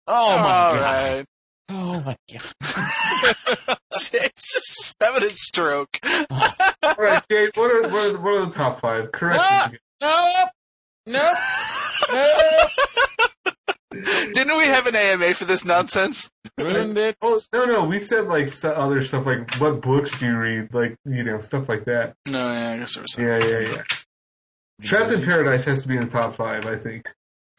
Oh 0.06 0.36
my 0.36 0.42
All 0.42 0.72
god. 0.74 0.80
right. 0.80 1.24
Oh 1.68 2.00
my 2.00 2.16
god. 2.32 3.78
It's 3.94 4.52
just 4.54 4.94
having 5.00 5.22
a 5.22 5.30
stroke. 5.30 5.98
All 6.02 6.94
right, 6.98 7.22
Kate. 7.28 7.56
What 7.56 7.70
are 7.70 7.82
what 7.82 8.14
are, 8.14 8.18
what 8.18 8.34
are 8.36 8.46
the 8.46 8.52
top 8.52 8.80
five? 8.80 9.12
Correct. 9.12 9.38
Ah! 9.40 9.68
me. 9.70 9.78
Nope. 10.00 10.48
Nope. 11.06 11.32
Nope. 12.12 13.30
Didn't 13.92 14.56
we 14.56 14.66
have 14.66 14.86
an 14.86 14.96
AMA 14.96 15.34
for 15.34 15.44
this 15.44 15.64
nonsense? 15.64 16.30
Ruined 16.58 16.98
it. 16.98 17.16
Oh 17.22 17.40
no, 17.52 17.64
no. 17.64 17.84
We 17.84 17.98
said 18.00 18.28
like 18.28 18.48
other 18.64 19.02
stuff 19.02 19.26
like 19.26 19.54
what 19.56 19.80
books 19.80 20.18
do 20.18 20.26
you 20.26 20.36
read? 20.36 20.74
Like 20.74 20.96
you 21.04 21.24
know 21.24 21.38
stuff 21.40 21.68
like 21.68 21.84
that. 21.84 22.14
No, 22.26 22.52
yeah, 22.52 22.70
I 22.70 22.78
guess 22.78 22.94
there 22.94 23.02
was. 23.02 23.16
Yeah, 23.18 23.38
yeah, 23.38 23.58
yeah. 23.58 23.82
Trapped 24.82 25.12
in 25.12 25.22
Paradise 25.22 25.64
has 25.66 25.82
to 25.82 25.88
be 25.88 25.96
in 25.96 26.04
the 26.04 26.10
top 26.10 26.34
five, 26.34 26.66
I 26.66 26.76
think, 26.76 27.06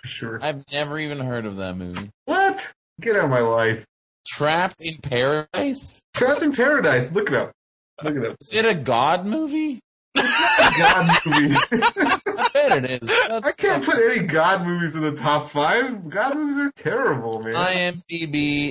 for 0.01 0.07
sure. 0.07 0.39
I've 0.41 0.63
never 0.71 0.99
even 0.99 1.19
heard 1.19 1.45
of 1.45 1.55
that 1.57 1.77
movie. 1.77 2.09
What? 2.25 2.73
Get 2.99 3.15
out 3.15 3.25
of 3.25 3.29
my 3.29 3.39
life. 3.39 3.85
Trapped 4.27 4.81
in 4.81 4.97
Paradise? 4.97 6.01
Trapped 6.13 6.41
in 6.41 6.51
Paradise. 6.51 7.11
Look 7.11 7.29
it 7.29 7.35
up. 7.35 7.51
Look 8.03 8.15
it 8.15 8.25
up. 8.25 8.37
Is 8.41 8.53
it 8.53 8.65
a 8.65 8.73
God 8.73 9.25
movie? 9.25 9.79
God 10.15 11.19
movie. 11.25 11.55
I 11.71 12.49
bet 12.53 12.83
it 12.85 13.03
is. 13.03 13.09
I 13.11 13.51
can't 13.57 13.83
put 13.83 13.95
any 13.97 14.19
God 14.25 14.65
movies 14.65 14.95
in 14.95 15.01
the 15.01 15.15
top 15.15 15.49
five. 15.51 16.09
God 16.09 16.35
movies 16.35 16.57
are 16.57 16.71
terrible, 16.75 17.41
man. 17.41 17.53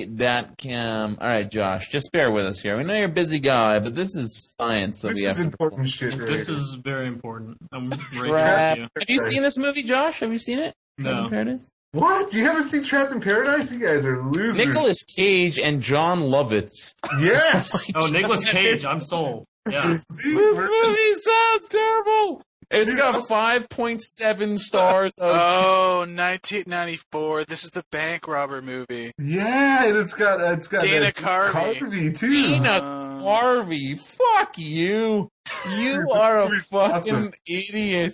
IMDb.com. 0.09 1.17
All 1.19 1.27
right, 1.27 1.49
Josh, 1.49 1.89
just 1.89 2.11
bear 2.11 2.31
with 2.31 2.45
us 2.45 2.59
here. 2.59 2.77
We 2.77 2.83
know 2.83 2.93
you're 2.93 3.05
a 3.05 3.09
busy 3.09 3.39
guy, 3.39 3.79
but 3.79 3.95
this 3.95 4.15
is 4.15 4.55
science, 4.59 5.01
so 5.01 5.09
this 5.09 5.17
we 5.17 5.23
have 5.23 5.39
is 5.39 5.45
important 5.45 5.89
shit, 5.89 6.15
right? 6.17 6.27
This 6.27 6.47
is 6.49 6.73
very 6.75 7.07
important. 7.07 7.57
I'm 7.71 7.89
right 7.89 7.99
Trapped. 8.13 8.79
you. 8.79 8.87
Have 8.99 9.09
you 9.09 9.19
seen 9.19 9.41
this 9.41 9.57
movie, 9.57 9.83
Josh? 9.83 10.19
Have 10.21 10.31
you 10.31 10.37
seen 10.37 10.59
it? 10.59 10.73
Trapped 10.99 11.17
in 11.17 11.23
No. 11.23 11.29
Paradise? 11.29 11.71
What? 11.91 12.33
You 12.33 12.43
haven't 12.45 12.69
seen 12.69 12.83
Trapped 12.83 13.11
in 13.11 13.21
Paradise? 13.21 13.69
You 13.71 13.77
guys 13.79 14.03
are 14.05 14.23
losers. 14.23 14.57
Nicolas 14.65 15.03
Cage 15.03 15.59
and 15.59 15.81
Jon 15.81 16.21
Lovitz. 16.21 16.95
Yes. 17.19 17.91
Oh, 17.95 18.07
Nicolas 18.07 18.45
Cage. 18.49 18.83
I'm 18.85 18.99
sold. 19.01 19.45
Yeah. 19.69 19.87
This 19.87 20.05
movie 20.09 21.13
sounds 21.13 21.67
terrible. 21.69 22.41
It's 22.71 22.93
got 22.95 23.23
5.7 23.29 24.57
stars. 24.59 25.11
Oh, 25.19 25.99
1994. 25.99 27.43
This 27.45 27.63
is 27.63 27.69
the 27.71 27.83
bank 27.91 28.27
robber 28.27 28.61
movie. 28.61 29.11
Yeah, 29.19 29.85
and 29.85 29.97
it's 29.97 30.13
got 30.13 30.41
it's 30.41 30.67
got 30.67 30.81
Dana 30.81 31.05
that 31.05 31.15
Carvey. 31.15 31.77
Carvey 31.77 32.17
too. 32.17 32.27
Dana 32.51 32.69
Uh, 32.69 33.19
Harvey. 33.21 33.95
Fuck 33.95 34.57
you. 34.57 35.29
You 35.69 36.07
are 36.13 36.39
a 36.39 36.45
movie's 36.49 36.65
fucking 36.67 37.15
awesome. 37.15 37.33
idiot. 37.45 38.13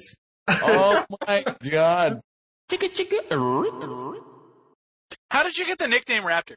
Oh 0.49 1.05
my 1.27 1.43
god. 1.69 2.19
Chicka 2.69 2.89
chicka. 2.93 4.19
How 5.31 5.43
did 5.43 5.57
you 5.57 5.65
get 5.65 5.77
the 5.79 5.87
nickname 5.87 6.25
Wrapter? 6.25 6.55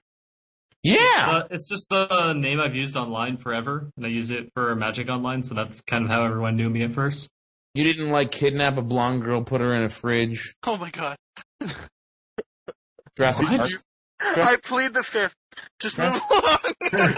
Yeah. 0.83 0.99
Uh, 1.29 1.43
it's 1.51 1.69
just 1.69 1.89
the 1.89 2.33
name 2.33 2.61
I've 2.61 2.75
used 2.75 2.97
online 2.97 3.37
forever, 3.37 3.91
and 3.97 4.05
I 4.05 4.09
use 4.09 4.31
it 4.31 4.51
for 4.55 4.75
Magic 4.75 5.09
Online, 5.09 5.43
so 5.43 5.55
that's 5.55 5.81
kind 5.83 6.05
of 6.05 6.11
how 6.11 6.25
everyone 6.25 6.57
knew 6.57 6.69
me 6.69 6.83
at 6.83 6.93
first. 6.93 7.29
You 7.75 7.85
didn't 7.85 8.11
like 8.11 8.31
kidnap 8.33 8.77
a 8.79 8.83
blonde 8.83 9.23
girl, 9.23 9.43
put 9.43 9.61
her 9.61 9.73
in 9.75 9.85
a 9.85 9.89
fridge. 9.89 10.55
Oh 10.67 10.77
my 10.77 10.91
god. 10.91 11.17
Jurassic 13.17 13.49
What? 13.49 13.71
Park. 14.21 14.39
I 14.39 14.57
plead 14.57 14.95
the 14.95 15.03
fifth. 15.03 15.35
Just 15.81 15.99
move 15.99 16.21
Right. 16.31 16.61
along. 16.93 17.15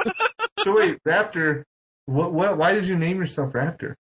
So 0.62 0.76
wait, 0.76 0.98
Wrapter. 1.04 1.64
What? 2.06 2.32
What? 2.32 2.56
Why 2.58 2.74
did 2.74 2.84
you 2.86 2.96
name 2.96 3.18
yourself 3.18 3.54
Wrapter? 3.54 3.96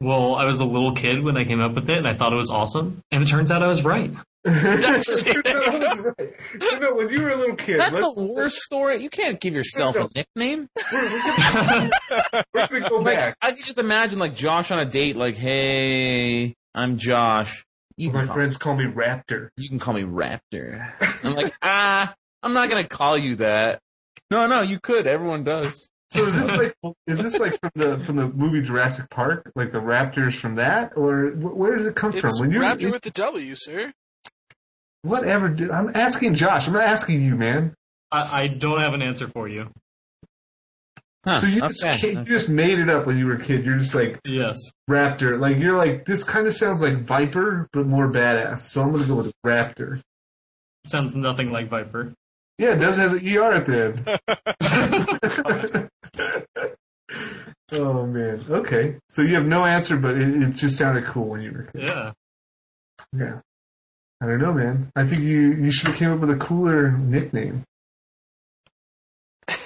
Well, 0.00 0.34
I 0.34 0.44
was 0.44 0.60
a 0.60 0.64
little 0.64 0.92
kid 0.94 1.22
when 1.22 1.36
I 1.36 1.44
came 1.44 1.60
up 1.60 1.74
with 1.74 1.88
it, 1.88 1.98
and 1.98 2.08
I 2.08 2.14
thought 2.14 2.32
it 2.32 2.36
was 2.36 2.50
awesome, 2.50 3.02
and 3.10 3.22
it 3.22 3.26
turns 3.26 3.50
out 3.50 3.62
I 3.62 3.68
was 3.68 3.84
right. 3.84 4.12
That's 4.44 5.22
it. 5.26 5.44
That 5.44 6.14
right. 6.18 6.32
You 6.60 6.80
know, 6.80 6.94
when 6.94 7.08
you 7.10 7.22
were 7.22 7.30
a 7.30 7.36
little 7.36 7.54
kid, 7.54 7.78
That's 7.78 7.96
the 7.96 8.32
worst 8.36 8.56
story. 8.56 9.02
You 9.02 9.10
can't 9.10 9.40
give 9.40 9.54
yourself 9.54 9.96
a 9.96 10.08
nickname. 10.14 10.68
We're, 10.92 11.90
we're, 12.54 12.66
gonna, 12.66 12.88
go 12.88 12.96
Like 13.00 13.18
back. 13.18 13.36
I 13.40 13.52
can 13.52 13.64
just 13.64 13.78
imagine 13.78 14.18
like 14.18 14.34
Josh 14.34 14.70
on 14.70 14.78
a 14.78 14.84
date, 14.84 15.16
like, 15.16 15.36
"Hey, 15.36 16.54
I'm 16.74 16.98
Josh. 16.98 17.64
You 17.96 18.10
My 18.10 18.24
call, 18.24 18.34
friends 18.34 18.56
call 18.56 18.74
me 18.76 18.86
Wrapter. 18.86 19.50
you 19.56 19.68
can 19.68 19.78
call 19.78 19.94
me 19.94 20.02
Wrapter." 20.02 20.94
I'm 21.22 21.34
like, 21.34 21.52
ah, 21.62 22.12
I'm 22.42 22.52
not 22.52 22.68
gonna 22.68 22.84
call 22.84 23.16
you 23.16 23.36
that. 23.36 23.80
No, 24.30 24.46
no, 24.46 24.62
you 24.62 24.80
could. 24.80 25.06
Everyone 25.06 25.44
does. 25.44 25.88
So 26.10 26.24
is 26.24 26.32
this 26.34 26.50
like 26.52 26.74
is 27.06 27.22
this 27.22 27.38
like 27.38 27.58
from 27.60 27.70
the 27.74 27.98
from 27.98 28.16
the 28.16 28.28
movie 28.28 28.60
Jurassic 28.62 29.08
Park, 29.08 29.50
like 29.54 29.72
the 29.72 29.78
Raptors 29.78 30.34
from 30.34 30.54
that, 30.54 30.92
or 30.96 31.30
where 31.30 31.76
does 31.76 31.86
it 31.86 31.94
come 31.94 32.12
It's 32.12 32.20
from? 32.20 32.30
When 32.40 32.50
you're 32.50 32.60
Wrapter 32.62 32.90
with 32.90 33.02
the 33.02 33.10
W, 33.10 33.54
sir. 33.56 33.92
Whatever, 35.02 35.48
dude. 35.48 35.70
I'm 35.70 35.90
asking 35.94 36.36
Josh. 36.36 36.66
I'm 36.66 36.72
not 36.74 36.84
asking 36.84 37.22
you, 37.22 37.34
man. 37.34 37.74
I, 38.10 38.42
I 38.42 38.48
don't 38.48 38.80
have 38.80 38.94
an 38.94 39.02
answer 39.02 39.28
for 39.28 39.48
you. 39.48 39.68
Huh, 41.24 41.38
so 41.38 41.46
you 41.46 41.60
just 41.60 41.84
okay, 41.84 42.12
you 42.12 42.18
okay. 42.18 42.30
just 42.30 42.48
made 42.48 42.80
it 42.80 42.88
up 42.88 43.06
when 43.06 43.16
you 43.16 43.26
were 43.26 43.34
a 43.34 43.42
kid. 43.42 43.64
You're 43.64 43.78
just 43.78 43.94
like 43.94 44.18
Yes. 44.24 44.58
Wrapter. 44.88 45.38
Like 45.38 45.58
you're 45.58 45.76
like 45.76 46.04
this 46.04 46.24
kind 46.24 46.48
of 46.48 46.54
sounds 46.54 46.82
like 46.82 46.98
Viper, 47.02 47.68
but 47.72 47.86
more 47.86 48.08
badass. 48.08 48.60
So 48.60 48.82
I'm 48.82 48.90
gonna 48.90 49.06
go 49.06 49.14
with 49.14 49.32
Wrapter. 49.44 50.00
Sounds 50.84 51.14
nothing 51.14 51.52
like 51.52 51.68
Viper. 51.68 52.12
Yeah, 52.58 52.74
it 52.74 52.78
does 52.78 52.96
has 52.96 53.12
an 53.12 53.20
ER 53.26 53.52
at 53.52 53.66
the 53.66 54.28
end. 55.78 55.88
oh 57.72 58.06
man. 58.06 58.44
Okay. 58.50 58.96
So 59.08 59.22
you 59.22 59.34
have 59.36 59.46
no 59.46 59.64
answer, 59.64 59.96
but 59.96 60.16
it, 60.16 60.42
it 60.42 60.54
just 60.56 60.76
sounded 60.76 61.06
cool 61.06 61.28
when 61.28 61.42
you 61.42 61.52
were 61.52 61.62
a 61.62 61.72
kid. 61.72 61.82
Yeah. 61.82 62.12
Yeah. 63.16 63.40
I 64.22 64.26
don't 64.26 64.40
know, 64.40 64.52
man. 64.52 64.92
I 64.94 65.04
think 65.06 65.22
you 65.22 65.52
you 65.54 65.72
should 65.72 65.88
have 65.88 65.96
came 65.96 66.12
up 66.12 66.20
with 66.20 66.30
a 66.30 66.36
cooler 66.36 66.92
nickname. 66.92 67.64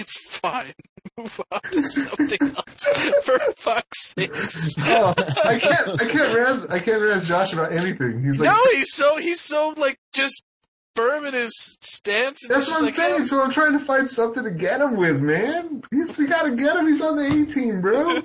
It's 0.00 0.16
fine. 0.18 0.72
Move 1.18 1.40
on 1.50 1.60
to 1.72 1.82
something 1.82 2.38
else. 2.40 2.88
For 3.24 3.38
fuck's 3.56 4.14
sakes. 4.16 4.76
Oh, 4.80 5.12
I 5.44 5.58
can't 5.58 6.00
I 6.00 6.04
can't 6.06 6.34
razz 6.36 6.64
I 6.66 6.78
can't 6.78 7.02
razz 7.02 7.26
Josh 7.28 7.52
about 7.52 7.76
anything. 7.76 8.22
He's 8.22 8.38
like 8.38 8.48
no, 8.48 8.56
he's 8.72 8.92
so 8.94 9.16
he's 9.16 9.40
so 9.40 9.74
like 9.76 9.98
just 10.12 10.44
firm 10.94 11.24
in 11.26 11.34
his 11.34 11.52
stance. 11.80 12.44
And 12.44 12.54
That's 12.56 12.68
what 12.70 12.80
I'm 12.80 12.86
just 12.86 12.96
saying. 12.96 13.18
like, 13.20 13.28
So 13.28 13.42
I'm 13.42 13.50
trying 13.50 13.72
to 13.72 13.84
find 13.84 14.08
something 14.08 14.44
to 14.44 14.50
get 14.50 14.80
him 14.80 14.96
with, 14.96 15.20
man. 15.20 15.82
He's, 15.90 16.16
we 16.16 16.26
gotta 16.26 16.52
get 16.54 16.76
him. 16.76 16.86
He's 16.86 17.00
on 17.00 17.16
the 17.16 17.26
A 17.26 17.46
team, 17.46 17.80
bro. 17.80 18.22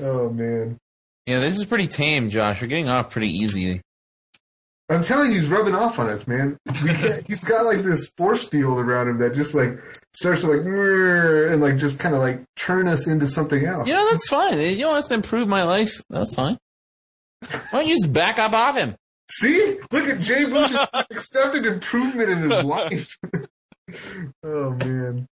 oh 0.00 0.30
man, 0.30 0.78
Yeah, 1.26 1.40
this 1.40 1.56
is 1.56 1.64
pretty 1.64 1.86
tame, 1.86 2.30
Josh. 2.30 2.60
You're 2.60 2.68
getting 2.68 2.88
off 2.88 3.10
pretty 3.10 3.28
easy. 3.28 3.82
I'm 4.88 5.04
telling 5.04 5.30
you, 5.30 5.36
he's 5.38 5.48
rubbing 5.48 5.74
off 5.74 6.00
on 6.00 6.10
us, 6.10 6.26
man. 6.26 6.58
He's 7.28 7.44
got 7.44 7.64
like 7.64 7.84
this 7.84 8.10
force 8.16 8.48
field 8.48 8.80
around 8.80 9.08
him 9.08 9.18
that 9.20 9.34
just 9.34 9.54
like 9.54 9.78
starts 10.14 10.40
to 10.42 10.48
like 10.48 10.66
and 10.66 11.62
like 11.62 11.76
just 11.76 12.00
kind 12.00 12.12
of 12.16 12.20
like 12.20 12.42
turn 12.56 12.88
us 12.88 13.06
into 13.06 13.28
something 13.28 13.64
else. 13.64 13.86
You 13.86 13.94
know, 13.94 14.10
that's 14.10 14.28
fine. 14.28 14.60
You 14.60 14.86
want 14.86 14.98
us 14.98 15.08
to 15.08 15.14
improve 15.14 15.46
my 15.46 15.62
life? 15.62 16.02
That's 16.10 16.34
fine. 16.34 16.58
Why 17.48 17.60
don't 17.70 17.86
you 17.86 17.94
just 17.94 18.12
back 18.12 18.40
up 18.40 18.52
off 18.52 18.76
him? 18.76 18.96
See, 19.30 19.78
look 19.92 20.08
at 20.08 20.18
Jay 20.18 20.44
Bush 20.44 20.74
accepted 20.92 21.66
improvement 21.66 22.28
in 22.30 22.50
his 22.50 22.64
life. 22.64 23.16
oh 24.42 24.70
man. 24.72 25.28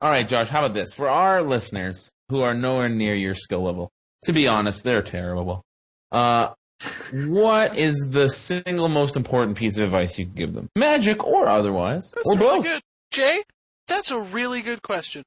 All 0.00 0.10
right, 0.10 0.26
Josh, 0.26 0.48
how 0.48 0.60
about 0.60 0.72
this? 0.72 0.94
For 0.94 1.10
our 1.10 1.42
listeners 1.42 2.10
who 2.30 2.40
are 2.40 2.54
nowhere 2.54 2.88
near 2.88 3.14
your 3.14 3.34
skill 3.34 3.62
level, 3.62 3.90
to 4.26 4.32
be 4.32 4.46
honest, 4.46 4.84
they're 4.84 5.02
terrible. 5.02 5.62
Uh, 6.12 6.50
what 7.12 7.76
is 7.76 8.08
the 8.10 8.28
single 8.28 8.88
most 8.88 9.16
important 9.16 9.56
piece 9.56 9.78
of 9.78 9.84
advice 9.84 10.18
you 10.18 10.26
could 10.26 10.34
give 10.34 10.54
them? 10.54 10.68
Magic 10.76 11.24
or 11.24 11.48
otherwise? 11.48 12.12
That's 12.14 12.30
or 12.30 12.38
really 12.38 12.56
both? 12.56 12.64
good. 12.64 12.82
Jay, 13.12 13.42
that's 13.88 14.10
a 14.10 14.20
really 14.20 14.60
good 14.62 14.82
question. 14.82 15.22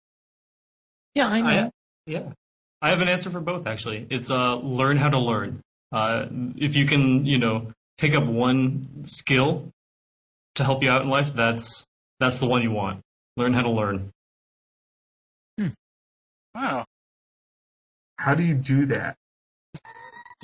Yeah, 1.15 1.27
I 1.27 1.41
know. 1.41 1.65
I, 1.65 1.71
yeah. 2.05 2.29
I 2.81 2.89
have 2.91 3.01
an 3.01 3.07
answer 3.07 3.29
for 3.29 3.39
both, 3.39 3.65
actually. 3.67 4.05
It's 4.09 4.29
uh, 4.29 4.55
learn 4.55 4.97
how 4.97 5.09
to 5.09 5.19
learn. 5.19 5.61
Uh, 5.91 6.27
if 6.55 6.75
you 6.75 6.85
can, 6.85 7.25
you 7.25 7.39
know, 7.39 7.71
pick 7.97 8.13
up 8.13 8.25
one 8.25 9.05
skill 9.05 9.71
to 10.55 10.63
help 10.63 10.83
you 10.83 10.89
out 10.89 11.01
in 11.01 11.09
life, 11.09 11.31
that's 11.35 11.85
that's 12.19 12.39
the 12.39 12.45
one 12.45 12.61
you 12.61 12.71
want. 12.71 13.01
Learn 13.37 13.53
how 13.53 13.63
to 13.63 13.69
learn. 13.69 14.11
Wow. 16.53 16.85
How 18.19 18.35
do 18.35 18.43
you 18.43 18.53
do 18.53 18.85
that? 18.87 19.15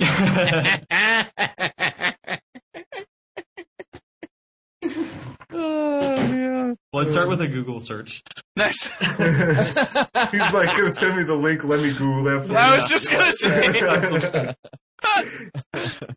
oh, 5.52 6.16
man. 6.26 6.76
Let's 6.94 7.12
start 7.12 7.28
with 7.28 7.42
a 7.42 7.46
Google 7.46 7.80
search. 7.80 8.22
Nice. 8.56 8.98
He's 8.98 10.52
like 10.54 10.74
gonna 10.74 10.90
send 10.90 11.18
me 11.18 11.24
the 11.24 11.34
link. 11.34 11.64
Let 11.64 11.82
me 11.82 11.92
Google 11.92 12.24
that. 12.24 12.46
For 12.46 12.52
you. 12.52 12.58
I 12.58 12.74
was 12.74 12.88
just 12.88 13.10
gonna 13.10 13.32
say. 13.32 14.54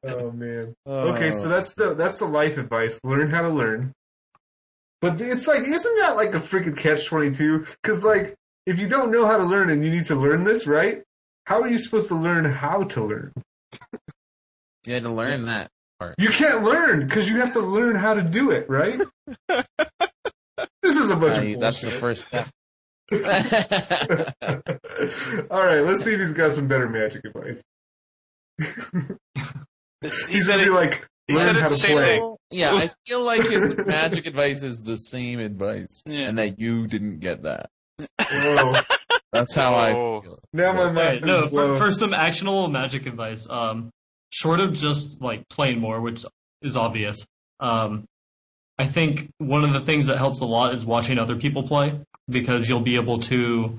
oh 0.07 0.31
man. 0.31 0.73
Okay, 0.87 1.31
so 1.31 1.49
that's 1.49 1.73
the 1.73 1.93
that's 1.93 2.19
the 2.19 2.25
life 2.25 2.57
advice. 2.57 3.01
Learn 3.03 3.29
how 3.29 3.41
to 3.41 3.49
learn. 3.49 3.91
But 5.01 5.19
it's 5.19 5.45
like, 5.45 5.63
isn't 5.63 5.99
that 5.99 6.15
like 6.15 6.33
a 6.33 6.39
freaking 6.39 6.77
catch 6.77 7.05
twenty 7.05 7.35
two? 7.35 7.65
Because 7.83 8.05
like, 8.05 8.35
if 8.65 8.79
you 8.79 8.87
don't 8.87 9.11
know 9.11 9.25
how 9.25 9.37
to 9.37 9.43
learn 9.43 9.69
and 9.69 9.83
you 9.83 9.91
need 9.91 10.05
to 10.05 10.15
learn 10.15 10.45
this, 10.45 10.65
right? 10.65 11.03
How 11.49 11.63
are 11.63 11.67
you 11.67 11.79
supposed 11.79 12.09
to 12.09 12.15
learn 12.15 12.45
how 12.45 12.83
to 12.83 13.03
learn? 13.03 13.33
You 14.85 14.93
had 14.93 15.01
to 15.01 15.09
learn 15.09 15.41
that. 15.43 15.71
Part. 15.99 16.13
You 16.19 16.29
can't 16.29 16.63
learn 16.63 17.07
because 17.07 17.27
you 17.27 17.37
have 17.39 17.53
to 17.53 17.59
learn 17.59 17.95
how 17.95 18.13
to 18.13 18.21
do 18.21 18.51
it, 18.51 18.69
right? 18.69 19.01
this 20.83 20.95
is 20.95 21.09
a 21.09 21.15
bunch 21.15 21.39
Uh, 21.39 21.55
of 21.55 21.59
that's 21.59 21.81
the 21.81 21.89
first 21.89 22.25
step. 22.25 22.47
All 25.51 25.65
right, 25.65 25.83
let's 25.83 26.03
see 26.03 26.13
if 26.13 26.19
he's 26.19 26.33
got 26.33 26.53
some 26.53 26.67
better 26.67 26.87
magic 26.87 27.25
advice. 27.25 27.63
He 30.01 30.07
He's 30.33 30.45
said 30.45 30.57
gonna 30.57 30.63
be 30.65 30.69
like, 30.69 31.05
he 31.27 31.35
learn 31.35 31.53
said 31.53 31.61
how 31.63 31.67
to 31.67 31.75
same 31.75 31.97
play. 31.97 32.17
thing. 32.19 32.35
yeah, 32.51 32.73
I 32.73 32.89
feel 33.05 33.25
like 33.25 33.41
his 33.41 33.75
magic 33.75 34.25
advice 34.27 34.61
is 34.63 34.81
the 34.83 34.95
same 34.97 35.39
advice, 35.39 36.03
Yeah. 36.05 36.29
and 36.29 36.37
that 36.37 36.57
you 36.59 36.87
didn't 36.87 37.19
get 37.19 37.43
that. 37.43 37.69
Whoa. 38.21 38.75
That's 39.31 39.53
how 39.53 39.73
I 39.75 39.93
Oh. 39.93 40.21
feel. 40.21 40.39
Now 40.53 40.73
my 40.73 40.79
All 40.79 40.85
right, 40.87 40.93
mind 40.95 41.25
no, 41.25 41.43
is 41.43 41.51
for, 41.51 41.67
blown. 41.67 41.77
for 41.77 41.91
some 41.91 42.13
actionable 42.13 42.67
magic 42.69 43.05
advice, 43.05 43.47
um, 43.49 43.89
short 44.31 44.59
of 44.59 44.73
just 44.73 45.21
like 45.21 45.47
playing 45.49 45.79
more, 45.79 46.01
which 46.01 46.25
is 46.61 46.75
obvious, 46.75 47.25
um, 47.59 48.05
I 48.77 48.87
think 48.87 49.29
one 49.39 49.63
of 49.65 49.73
the 49.73 49.81
things 49.81 50.05
that 50.07 50.17
helps 50.17 50.39
a 50.39 50.45
lot 50.45 50.73
is 50.73 50.85
watching 50.85 51.19
other 51.19 51.35
people 51.35 51.63
play 51.63 51.99
because 52.29 52.69
you'll 52.69 52.79
be 52.79 52.95
able 52.95 53.19
to 53.21 53.77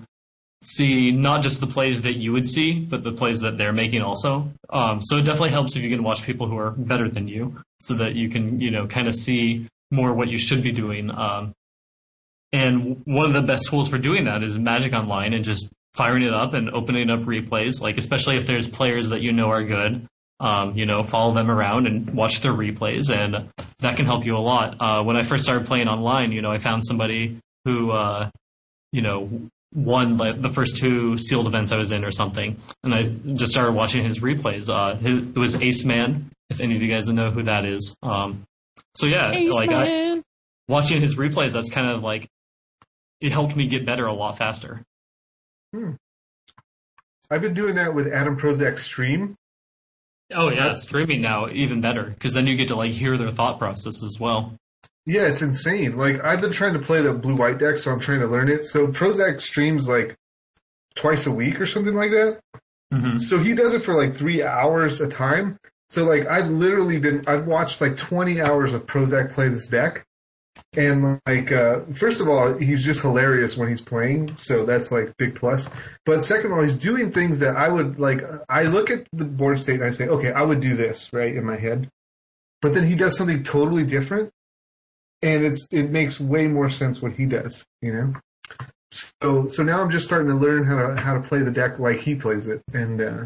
see 0.63 1.11
not 1.11 1.43
just 1.43 1.61
the 1.61 1.67
plays 1.67 2.03
that 2.03 2.17
you 2.17 2.33
would 2.33 2.47
see, 2.47 2.79
but 2.81 3.03
the 3.03 3.13
plays 3.13 3.41
that 3.41 3.57
they're 3.57 3.73
making 3.73 4.03
also. 4.03 4.53
Um, 4.69 5.03
so 5.03 5.17
it 5.17 5.23
definitely 5.23 5.51
helps 5.51 5.75
if 5.75 5.83
you 5.83 5.89
can 5.89 6.03
watch 6.03 6.23
people 6.23 6.47
who 6.49 6.59
are 6.59 6.73
better 6.73 7.09
than 7.09 7.29
you, 7.29 7.57
so 7.81 7.95
that 7.95 8.15
you 8.15 8.29
can 8.29 8.61
you 8.61 8.71
know 8.71 8.87
kind 8.87 9.09
of 9.09 9.15
see 9.15 9.67
more 9.91 10.13
what 10.13 10.29
you 10.29 10.37
should 10.39 10.63
be 10.63 10.71
doing. 10.71 11.11
Um, 11.11 11.53
and 12.53 13.03
one 13.05 13.27
of 13.27 13.33
the 13.33 13.43
best 13.43 13.69
tools 13.69 13.89
for 13.89 13.99
doing 13.99 14.25
that 14.25 14.43
is 14.43 14.59
Magic 14.59 14.93
Online 14.93 15.33
and 15.35 15.45
just 15.45 15.69
firing 15.95 16.23
it 16.23 16.33
up 16.33 16.55
and 16.55 16.71
opening 16.71 17.11
up 17.11 17.21
replays. 17.21 17.81
Like 17.81 17.99
especially 17.99 18.37
if 18.37 18.47
there's 18.47 18.69
players 18.69 19.09
that 19.11 19.21
you 19.21 19.33
know 19.33 19.51
are 19.51 19.65
good, 19.65 20.07
um, 20.41 20.77
you 20.77 20.87
know, 20.87 21.03
follow 21.03 21.35
them 21.35 21.51
around 21.51 21.87
and 21.87 22.11
watch 22.15 22.41
their 22.41 22.53
replays, 22.53 23.11
and 23.11 23.51
that 23.81 23.97
can 23.97 24.07
help 24.07 24.25
you 24.25 24.37
a 24.37 24.39
lot. 24.39 24.77
Uh, 24.81 25.03
when 25.03 25.17
I 25.17 25.23
first 25.23 25.45
started 25.45 25.67
playing 25.67 25.87
online, 25.87 26.33
you 26.33 26.43
know, 26.43 26.51
I 26.51 26.59
found 26.59 26.85
somebody 26.85 27.39
who, 27.65 27.91
uh, 27.91 28.31
you 28.93 29.03
know, 29.03 29.29
won 29.75 30.17
like 30.17 30.41
the 30.41 30.51
first 30.51 30.79
two 30.79 31.17
sealed 31.19 31.47
events 31.47 31.73
I 31.73 31.77
was 31.77 31.93
in 31.93 32.05
or 32.05 32.11
something, 32.11 32.57
and 32.83 32.95
I 32.95 33.03
just 33.05 33.53
started 33.53 33.73
watching 33.73 34.05
his 34.05 34.21
replays. 34.21 34.69
Uh, 34.69 34.97
his, 34.97 35.19
it 35.19 35.37
was 35.37 35.55
Ace 35.57 35.85
Man, 35.85 36.31
if 36.49 36.61
any 36.61 36.75
of 36.75 36.83
you 36.83 36.89
guys 36.89 37.07
know 37.09 37.31
who 37.31 37.43
that 37.45 37.67
is. 37.67 37.95
Um, 38.03 38.45
so 38.95 39.07
yeah, 39.07 39.29
like 39.29 39.71
I, 39.71 40.23
watching 40.69 41.01
his 41.01 41.17
replays, 41.17 41.53
that's 41.53 41.71
kind 41.71 41.89
of 41.89 42.03
like 42.03 42.27
it 43.21 43.33
helped 43.33 43.57
me 43.57 43.67
get 43.67 43.87
better 43.87 44.07
a 44.07 44.13
lot 44.13 44.39
faster. 44.39 44.83
I've 47.31 47.41
been 47.41 47.55
doing 47.55 47.77
that 47.77 47.95
with 47.95 48.13
Adam 48.13 48.37
Prosak 48.37 48.79
Stream. 48.79 49.37
Oh 50.33 50.49
yeah, 50.49 50.75
streaming 50.75 51.21
now 51.21 51.49
even 51.49 51.81
better 51.81 52.05
because 52.05 52.35
then 52.35 52.47
you 52.47 52.57
get 52.57 52.69
to 52.69 52.77
like 52.77 52.93
hear 52.93 53.17
their 53.17 53.31
thought 53.31 53.59
process 53.59 54.03
as 54.03 54.19
well. 54.21 54.55
Yeah, 55.07 55.27
it's 55.27 55.43
insane. 55.43 55.97
Like 55.97 56.23
I've 56.25 56.41
been 56.41 56.53
trying 56.53 56.75
to 56.75 56.79
play 56.79 57.03
the 57.03 57.13
blue 57.13 57.37
white 57.37 57.59
deck, 57.59 57.79
so 57.79 57.91
I'm 57.91 58.01
trying 58.01 58.21
to 58.21 58.27
learn 58.27 58.49
it. 58.49 58.65
So 58.65 58.87
Prosak 58.87 59.41
streams 59.41 59.89
like 59.89 60.17
twice 60.95 61.27
a 61.27 61.33
week 61.33 61.61
or 61.61 61.67
something 61.67 61.95
like 61.95 62.11
that. 62.11 62.41
Mm-hmm. 62.93 63.19
So 63.19 63.39
he 63.39 63.55
does 63.55 63.75
it 63.75 63.85
for 63.85 63.95
like 63.95 64.15
three 64.15 64.43
hours 64.43 65.01
a 65.01 65.09
time. 65.09 65.59
So 65.89 66.05
like 66.05 66.27
I've 66.27 66.51
literally 66.51 66.99
been 66.99 67.25
I've 67.27 67.47
watched 67.47 67.81
like 67.81 67.97
20 67.97 68.41
hours 68.41 68.73
of 68.73 68.87
Prosak 68.87 69.33
play 69.33 69.49
this 69.49 69.67
deck, 69.67 70.05
and 70.77 71.21
like 71.27 71.51
uh, 71.51 71.81
first 71.95 72.21
of 72.21 72.29
all 72.29 72.55
he's 72.55 72.85
just 72.85 73.01
hilarious 73.01 73.57
when 73.57 73.69
he's 73.69 73.81
playing, 73.81 74.37
so 74.39 74.65
that's 74.65 74.93
like 74.93 75.17
big 75.17 75.35
plus. 75.35 75.69
But 76.07 76.25
second 76.25 76.53
of 76.53 76.59
all, 76.59 76.63
he's 76.63 76.77
doing 76.77 77.11
things 77.11 77.41
that 77.41 77.57
I 77.57 77.69
would 77.69 77.99
like. 77.99 78.23
I 78.49 78.63
look 78.63 78.91
at 78.91 79.07
the 79.13 79.25
board 79.25 79.61
state 79.61 79.77
and 79.77 79.85
I 79.85 79.91
say, 79.91 80.07
okay, 80.07 80.33
I 80.33 80.43
would 80.43 80.61
do 80.61 80.77
this 80.77 81.11
right 81.13 81.35
in 81.35 81.45
my 81.45 81.57
head, 81.57 81.89
but 82.63 82.75
then 82.75 82.87
he 82.87 82.95
does 82.95 83.17
something 83.17 83.43
totally 83.43 83.85
different, 83.85 84.31
and 85.23 85.45
it's 85.45 85.67
it 85.73 85.91
makes 85.91 86.21
way 86.21 86.47
more 86.47 86.71
sense 86.71 87.03
what 87.03 87.13
he 87.13 87.27
does, 87.27 87.65
you 87.83 87.93
know. 87.93 88.15
So 88.93 89.49
so 89.49 89.63
now 89.63 89.81
I'm 89.81 89.91
just 89.91 90.07
starting 90.07 90.29
to 90.29 90.35
learn 90.35 90.65
how 90.65 90.77
to 90.77 90.97
how 90.97 91.15
to 91.15 91.21
play 91.21 91.41
the 91.41 91.51
deck 91.51 91.79
like 91.79 91.99
he 91.99 92.15
plays 92.15 92.47
it, 92.47 92.63
and 92.73 93.01
uh, 93.01 93.25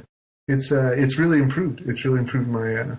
it's 0.49 0.73
uh, 0.73 0.95
it's 0.97 1.19
really 1.19 1.39
improved. 1.39 1.83
It's 1.87 2.05
really 2.05 2.21
improved 2.21 2.49
my 2.49 2.75
uh, 2.75 2.97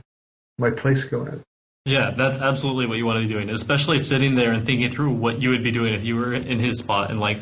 my 0.57 0.71
play 0.71 0.95
skill 0.95 1.27
at 1.27 1.35
it. 1.35 1.43
Yeah, 1.85 2.11
that's 2.17 2.41
absolutely 2.41 2.87
what 2.87 2.97
you 2.97 3.05
want 3.05 3.21
to 3.21 3.27
be 3.27 3.33
doing, 3.33 3.49
especially 3.49 3.99
sitting 3.99 4.33
there 4.33 4.51
and 4.51 4.65
thinking 4.65 4.89
through 4.89 5.11
what 5.11 5.41
you 5.41 5.49
would 5.49 5.63
be 5.63 5.71
doing 5.71 5.93
if 5.93 6.03
you 6.03 6.15
were 6.15 6.33
in 6.33 6.59
his 6.59 6.79
spot 6.79 7.11
and 7.11 7.19
like 7.19 7.39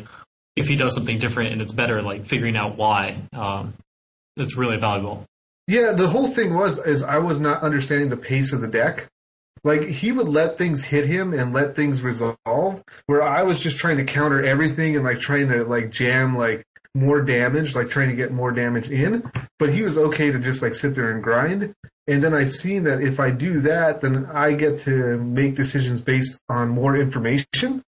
if 0.54 0.68
he 0.68 0.76
does 0.76 0.94
something 0.94 1.18
different 1.18 1.52
and 1.52 1.62
it's 1.62 1.72
better, 1.72 2.02
like 2.02 2.26
figuring 2.26 2.56
out 2.56 2.76
why. 2.76 3.22
Um, 3.32 3.74
it's 4.36 4.56
really 4.56 4.76
valuable. 4.76 5.24
Yeah, 5.66 5.92
the 5.92 6.08
whole 6.08 6.28
thing 6.28 6.54
was 6.54 6.78
is 6.78 7.02
I 7.02 7.18
was 7.18 7.40
not 7.40 7.62
understanding 7.62 8.10
the 8.10 8.16
pace 8.16 8.52
of 8.52 8.60
the 8.60 8.68
deck. 8.68 9.08
Like 9.62 9.88
he 9.88 10.12
would 10.12 10.28
let 10.28 10.58
things 10.58 10.84
hit 10.84 11.06
him 11.06 11.32
and 11.32 11.54
let 11.54 11.74
things 11.74 12.02
resolve, 12.02 12.82
where 13.06 13.22
I 13.22 13.42
was 13.44 13.60
just 13.60 13.78
trying 13.78 13.96
to 13.96 14.04
counter 14.04 14.44
everything 14.44 14.94
and 14.94 15.04
like 15.04 15.20
trying 15.20 15.48
to 15.48 15.64
like 15.64 15.90
jam 15.90 16.36
like 16.36 16.64
more 16.94 17.22
damage, 17.22 17.74
like 17.74 17.88
trying 17.88 18.10
to 18.10 18.16
get 18.16 18.30
more 18.30 18.50
damage 18.52 18.90
in. 18.90 19.30
But 19.58 19.72
he 19.72 19.82
was 19.82 19.96
okay 19.96 20.30
to 20.30 20.38
just 20.38 20.60
like 20.60 20.74
sit 20.74 20.94
there 20.94 21.10
and 21.12 21.22
grind. 21.22 21.74
And 22.06 22.22
then 22.22 22.34
I 22.34 22.44
seen 22.44 22.84
that 22.84 23.00
if 23.00 23.18
I 23.18 23.30
do 23.30 23.60
that, 23.60 24.00
then 24.00 24.26
I 24.26 24.52
get 24.52 24.78
to 24.80 25.16
make 25.18 25.54
decisions 25.54 26.00
based 26.00 26.38
on 26.48 26.68
more 26.68 26.96
information. 26.96 27.82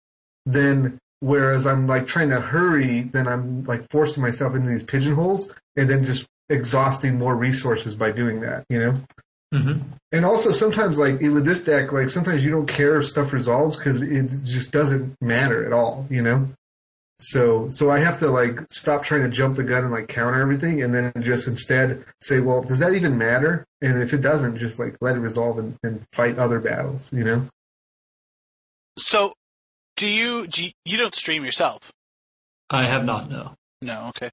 Then 0.46 1.00
whereas 1.20 1.66
I'm 1.66 1.88
like 1.88 2.06
trying 2.06 2.30
to 2.30 2.40
hurry, 2.40 3.04
then 3.04 3.28
I'm 3.28 3.64
like 3.64 3.90
forcing 3.90 4.22
myself 4.22 4.56
into 4.56 4.70
these 4.70 4.84
pigeonholes 4.84 5.52
and 5.76 5.90
then 5.90 6.06
just 6.06 6.28
exhausting 6.50 7.18
more 7.18 7.36
resources 7.36 7.96
by 7.96 8.12
doing 8.12 8.42
that, 8.42 8.66
you 8.70 8.80
know? 8.80 8.94
Mm-hmm. 9.54 9.88
And 10.12 10.26
also 10.26 10.52
sometimes 10.52 11.00
like 11.00 11.22
with 11.22 11.46
this 11.46 11.64
deck, 11.64 11.92
like 11.92 12.10
sometimes 12.10 12.44
you 12.44 12.52
don't 12.52 12.68
care 12.68 12.98
if 12.98 13.08
stuff 13.08 13.32
resolves 13.32 13.78
because 13.78 14.02
it 14.02 14.30
just 14.44 14.72
doesn't 14.72 15.16
matter 15.22 15.66
at 15.66 15.74
all, 15.74 16.06
you 16.10 16.22
know? 16.22 16.50
So 17.20 17.70
so 17.70 17.90
I 17.90 18.00
have 18.00 18.20
to 18.20 18.30
like 18.30 18.60
stop 18.70 19.04
trying 19.04 19.22
to 19.22 19.30
jump 19.30 19.56
the 19.56 19.64
gun 19.64 19.84
and 19.84 19.94
like 19.94 20.10
counter 20.10 20.42
everything 20.42 20.84
and 20.84 20.94
then 20.94 21.14
just 21.22 21.48
instead 21.48 22.04
say, 22.22 22.42
well, 22.42 22.62
does 22.62 22.80
that 22.80 22.94
even 22.96 23.18
matter? 23.18 23.66
And 23.84 24.02
if 24.02 24.14
it 24.14 24.22
doesn't, 24.22 24.58
just 24.58 24.80
like 24.80 24.96
let 25.02 25.16
it 25.16 25.20
resolve 25.20 25.60
and, 25.60 25.76
and 25.84 26.02
fight 26.14 26.40
other 26.40 26.60
battles, 26.60 27.12
you 27.12 27.24
know? 27.24 27.46
So, 28.98 29.34
do 29.98 30.08
you, 30.08 30.48
do 30.48 30.66
you 30.66 30.72
you 30.86 30.98
don't 30.98 31.14
stream 31.14 31.44
yourself? 31.44 31.92
I 32.70 32.86
have 32.86 33.04
not, 33.04 33.30
no. 33.30 33.54
No. 33.82 34.08
Okay. 34.10 34.30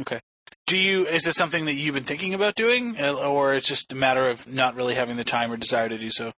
Okay. 0.00 0.20
Do 0.66 0.78
you? 0.78 1.06
Is 1.06 1.24
this 1.24 1.34
something 1.34 1.64
that 1.66 1.74
you've 1.74 1.94
been 1.94 2.04
thinking 2.04 2.32
about 2.32 2.54
doing, 2.54 2.98
uh, 2.98 3.12
or 3.12 3.54
it's 3.54 3.68
just 3.68 3.92
a 3.92 3.96
matter 3.96 4.28
of 4.28 4.46
not 4.46 4.76
really 4.76 4.94
having 4.94 5.16
the 5.16 5.24
time 5.24 5.52
or 5.52 5.56
desire 5.56 5.88
to 5.88 5.98
do 5.98 6.10
so? 6.10 6.32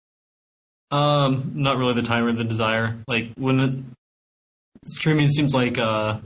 Um, 0.91 1.53
not 1.55 1.77
really 1.77 1.95
the 1.95 2.03
time 2.03 2.24
or 2.24 2.33
the 2.33 2.45
desire. 2.45 2.97
Like 3.07 3.33
when 3.37 3.61
it, 3.61 3.74
streaming 4.87 5.29
seems 5.29 5.55
like 5.55 5.79
uh, 5.79 6.18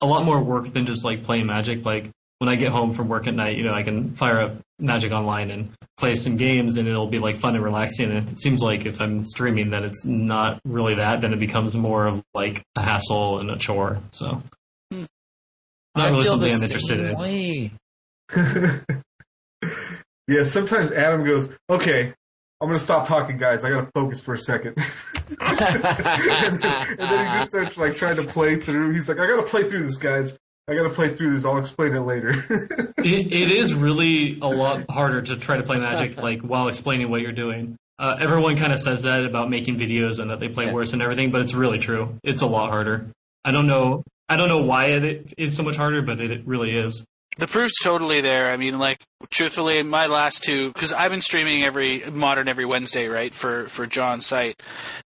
a 0.00 0.06
lot 0.06 0.24
more 0.24 0.42
work 0.42 0.72
than 0.72 0.84
just 0.84 1.04
like 1.04 1.22
playing 1.22 1.46
Magic. 1.46 1.84
Like 1.84 2.10
when 2.38 2.48
I 2.48 2.56
get 2.56 2.70
home 2.70 2.92
from 2.92 3.08
work 3.08 3.26
at 3.26 3.34
night, 3.34 3.56
you 3.56 3.64
know, 3.64 3.72
I 3.72 3.82
can 3.82 4.14
fire 4.14 4.40
up 4.40 4.56
Magic 4.78 5.12
Online 5.12 5.50
and 5.50 5.70
play 5.96 6.14
some 6.14 6.36
games, 6.36 6.76
and 6.76 6.86
it'll 6.86 7.06
be 7.06 7.18
like 7.18 7.38
fun 7.38 7.54
and 7.54 7.64
relaxing. 7.64 8.10
And 8.10 8.28
it 8.28 8.40
seems 8.40 8.60
like 8.60 8.84
if 8.84 9.00
I'm 9.00 9.24
streaming, 9.24 9.70
that 9.70 9.84
it's 9.84 10.04
not 10.04 10.60
really 10.64 10.96
that. 10.96 11.22
Then 11.22 11.32
it 11.32 11.40
becomes 11.40 11.74
more 11.74 12.06
of 12.06 12.22
like 12.34 12.62
a 12.76 12.82
hassle 12.82 13.38
and 13.38 13.50
a 13.50 13.56
chore. 13.56 14.00
So 14.10 14.42
not 14.90 15.08
I 15.96 16.10
really 16.10 16.24
something 16.24 16.52
I'm 16.52 16.62
interested 16.62 17.16
same 17.16 17.70
in. 19.62 19.70
yeah, 20.28 20.42
sometimes 20.42 20.92
Adam 20.92 21.24
goes, 21.24 21.48
okay, 21.70 22.12
I'm 22.60 22.68
going 22.68 22.78
to 22.78 22.84
stop 22.84 23.06
talking, 23.08 23.38
guys. 23.38 23.64
I 23.64 23.70
got 23.70 23.82
to 23.82 23.90
focus 23.94 24.20
for 24.20 24.34
a 24.34 24.38
second. 24.38 24.76
and, 25.40 25.58
then, 25.58 26.62
and 26.62 26.98
then 26.98 27.26
he 27.26 27.38
just 27.38 27.48
starts 27.50 27.78
like 27.78 27.96
trying 27.96 28.16
to 28.16 28.24
play 28.24 28.60
through. 28.60 28.92
He's 28.92 29.08
like, 29.08 29.18
I 29.18 29.26
got 29.26 29.36
to 29.36 29.42
play 29.42 29.68
through 29.68 29.84
this, 29.84 29.96
guys. 29.96 30.36
I 30.68 30.74
got 30.74 30.82
to 30.82 30.90
play 30.90 31.14
through 31.14 31.32
this. 31.34 31.44
I'll 31.44 31.58
explain 31.58 31.94
it 31.94 32.00
later. 32.00 32.44
it, 32.98 33.32
it 33.32 33.50
is 33.52 33.72
really 33.72 34.38
a 34.40 34.48
lot 34.48 34.84
harder 34.90 35.22
to 35.22 35.36
try 35.36 35.56
to 35.56 35.62
play 35.62 35.78
Magic 35.78 36.16
like 36.22 36.40
while 36.40 36.66
explaining 36.68 37.08
what 37.08 37.20
you're 37.20 37.32
doing. 37.32 37.76
Uh, 37.98 38.16
everyone 38.20 38.56
kind 38.56 38.72
of 38.72 38.80
says 38.80 39.02
that 39.02 39.24
about 39.24 39.48
making 39.48 39.78
videos 39.78 40.18
and 40.18 40.30
that 40.30 40.40
they 40.40 40.48
play 40.48 40.66
Yeah. 40.66 40.72
worse 40.72 40.92
and 40.92 41.00
everything, 41.02 41.30
but 41.30 41.40
it's 41.40 41.54
really 41.54 41.78
true. 41.78 42.18
It's 42.24 42.42
a 42.42 42.46
lot 42.46 42.70
harder. 42.70 43.06
I 43.44 43.52
don't 43.52 43.66
know. 43.68 44.02
I 44.28 44.36
don't 44.36 44.48
know 44.48 44.62
why 44.62 44.86
it 44.86 45.34
is 45.38 45.56
so 45.56 45.62
much 45.62 45.76
harder, 45.76 46.02
but 46.02 46.20
it, 46.20 46.30
it 46.32 46.46
really 46.46 46.76
is. 46.76 47.04
The 47.38 47.46
proof's 47.46 47.78
totally 47.82 48.20
there. 48.20 48.50
I 48.50 48.56
mean, 48.56 48.78
like, 48.78 49.02
truthfully, 49.30 49.82
my 49.82 50.06
last 50.06 50.42
two, 50.42 50.72
because 50.72 50.92
I've 50.92 51.10
been 51.10 51.20
streaming 51.20 51.62
every 51.62 52.02
modern 52.10 52.48
every 52.48 52.64
Wednesday, 52.64 53.08
right, 53.08 53.32
for 53.32 53.66
for 53.68 53.86
John's 53.86 54.26
site, 54.26 54.60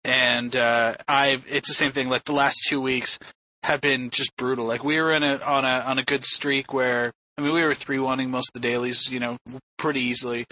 and 0.04 0.54
uh, 0.54 0.94
I've 1.08 1.44
it's 1.48 1.68
the 1.68 1.74
same 1.74 1.90
thing. 1.90 2.10
Like 2.10 2.24
the 2.24 2.34
last 2.34 2.58
two 2.68 2.80
weeks 2.82 3.18
have 3.62 3.80
been 3.80 4.10
just 4.10 4.36
brutal. 4.36 4.66
Like 4.66 4.84
we 4.84 5.00
were 5.00 5.12
in 5.12 5.22
a 5.22 5.38
on 5.38 5.64
a 5.64 5.84
on 5.86 5.98
a 5.98 6.04
good 6.04 6.24
streak 6.24 6.72
where 6.72 7.12
I 7.36 7.40
mean, 7.40 7.52
we 7.52 7.62
were 7.62 7.74
three 7.74 8.00
wanting 8.00 8.30
most 8.30 8.50
of 8.54 8.60
the 8.60 8.68
dailies, 8.68 9.10
you 9.10 9.20
know, 9.20 9.36
pretty 9.78 10.00
easily. 10.00 10.44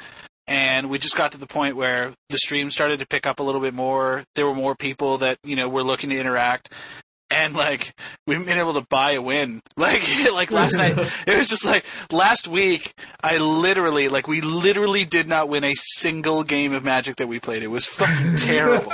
And 0.46 0.88
we 0.88 1.00
just 1.00 1.16
got 1.16 1.32
to 1.32 1.38
the 1.38 1.46
point 1.46 1.74
where 1.74 2.12
the 2.28 2.38
stream 2.38 2.70
started 2.70 3.00
to 3.00 3.06
pick 3.06 3.26
up 3.26 3.40
a 3.40 3.42
little 3.42 3.60
bit 3.60 3.74
more. 3.74 4.22
There 4.36 4.46
were 4.46 4.54
more 4.54 4.76
people 4.76 5.18
that, 5.18 5.38
you 5.42 5.56
know, 5.56 5.68
were 5.68 5.82
looking 5.82 6.10
to 6.10 6.16
interact. 6.16 6.72
And 7.30 7.54
like 7.54 7.92
we've 8.26 8.44
been 8.44 8.58
able 8.58 8.74
to 8.74 8.82
buy 8.82 9.12
a 9.12 9.22
win. 9.22 9.60
Like 9.78 10.02
like 10.32 10.50
last 10.50 10.76
night 10.76 10.98
it 11.26 11.36
was 11.36 11.48
just 11.48 11.64
like 11.64 11.84
last 12.10 12.48
week 12.48 12.94
I 13.22 13.36
literally 13.36 14.08
like 14.08 14.26
we 14.26 14.40
literally 14.40 15.04
did 15.04 15.28
not 15.28 15.48
win 15.48 15.64
a 15.64 15.74
single 15.74 16.44
game 16.44 16.72
of 16.72 16.82
Magic 16.82 17.16
that 17.16 17.26
we 17.26 17.40
played. 17.40 17.62
It 17.62 17.68
was 17.68 17.84
fucking 17.84 18.36
terrible. 18.38 18.92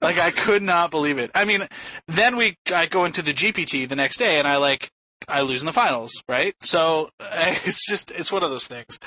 like 0.00 0.18
I 0.18 0.30
could 0.30 0.62
not 0.62 0.90
believe 0.90 1.18
it. 1.18 1.30
I 1.34 1.44
mean, 1.44 1.68
then 2.08 2.36
we 2.36 2.56
I 2.72 2.86
go 2.86 3.04
into 3.04 3.20
the 3.20 3.34
GPT 3.34 3.88
the 3.88 3.96
next 3.96 4.16
day 4.16 4.38
and 4.38 4.48
I 4.48 4.56
like 4.56 4.90
I 5.28 5.42
lose 5.42 5.60
in 5.62 5.66
the 5.66 5.72
finals, 5.72 6.22
right? 6.28 6.54
So 6.60 7.10
it's 7.20 7.86
just 7.88 8.10
it's 8.10 8.32
one 8.32 8.42
of 8.42 8.50
those 8.50 8.66
things. 8.66 8.98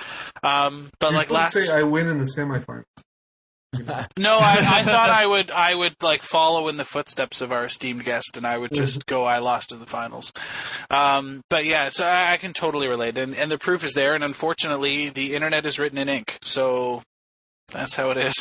Um, 0.43 0.89
but 0.99 1.11
You're 1.11 1.19
like 1.19 1.31
last 1.31 1.57
I 1.69 1.83
win 1.83 2.07
in 2.07 2.19
the 2.19 2.25
semifinals. 2.25 2.83
no, 4.17 4.37
I, 4.37 4.57
I 4.61 4.83
thought 4.83 5.09
I 5.09 5.25
would 5.25 5.51
I 5.51 5.75
would 5.75 5.95
like 6.01 6.21
follow 6.21 6.67
in 6.67 6.77
the 6.77 6.85
footsteps 6.85 7.41
of 7.41 7.51
our 7.51 7.65
esteemed 7.65 8.03
guest, 8.03 8.37
and 8.37 8.45
I 8.45 8.57
would 8.57 8.73
just 8.73 9.05
go. 9.05 9.25
I 9.25 9.39
lost 9.39 9.71
in 9.71 9.79
the 9.79 9.85
finals, 9.85 10.31
um, 10.89 11.41
but 11.49 11.65
yeah, 11.65 11.89
so 11.89 12.05
I, 12.05 12.33
I 12.33 12.37
can 12.37 12.53
totally 12.53 12.87
relate, 12.87 13.17
and 13.17 13.35
and 13.35 13.51
the 13.51 13.57
proof 13.57 13.83
is 13.83 13.93
there. 13.93 14.13
And 14.13 14.23
unfortunately, 14.23 15.09
the 15.09 15.35
internet 15.35 15.65
is 15.65 15.79
written 15.79 15.97
in 15.97 16.09
ink, 16.09 16.37
so 16.41 17.03
that's 17.71 17.95
how 17.95 18.11
it 18.11 18.17
is. 18.17 18.33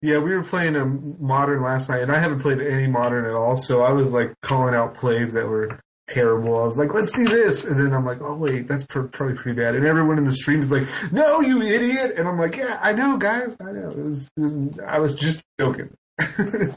Yeah, 0.00 0.18
we 0.18 0.30
were 0.30 0.44
playing 0.44 0.76
a 0.76 0.84
modern 0.84 1.60
last 1.60 1.88
night, 1.88 2.02
and 2.02 2.12
I 2.12 2.20
haven't 2.20 2.40
played 2.40 2.60
any 2.60 2.86
modern 2.86 3.24
at 3.24 3.32
all. 3.32 3.56
So 3.56 3.82
I 3.82 3.92
was 3.92 4.12
like 4.12 4.32
calling 4.42 4.74
out 4.74 4.94
plays 4.94 5.32
that 5.32 5.46
were 5.46 5.80
terrible. 6.08 6.58
I 6.60 6.64
was 6.64 6.78
like, 6.78 6.92
"Let's 6.94 7.12
do 7.12 7.26
this," 7.26 7.64
and 7.64 7.78
then 7.78 7.92
I'm 7.92 8.04
like, 8.04 8.20
"Oh 8.20 8.34
wait, 8.34 8.66
that's 8.68 8.84
pr- 8.84 9.02
probably 9.02 9.36
pretty 9.36 9.60
bad." 9.60 9.74
And 9.74 9.86
everyone 9.86 10.18
in 10.18 10.24
the 10.24 10.32
stream 10.32 10.60
is 10.60 10.72
like, 10.72 10.86
"No, 11.12 11.40
you 11.40 11.62
idiot!" 11.62 12.14
And 12.16 12.26
I'm 12.26 12.38
like, 12.38 12.56
"Yeah, 12.56 12.78
I 12.80 12.92
know, 12.92 13.16
guys. 13.16 13.56
I 13.60 13.72
know. 13.72 13.90
It 13.90 13.98
was, 13.98 14.30
it 14.36 14.40
was 14.40 14.78
I 14.86 14.98
was 14.98 15.14
just 15.14 15.42
joking." 15.60 15.90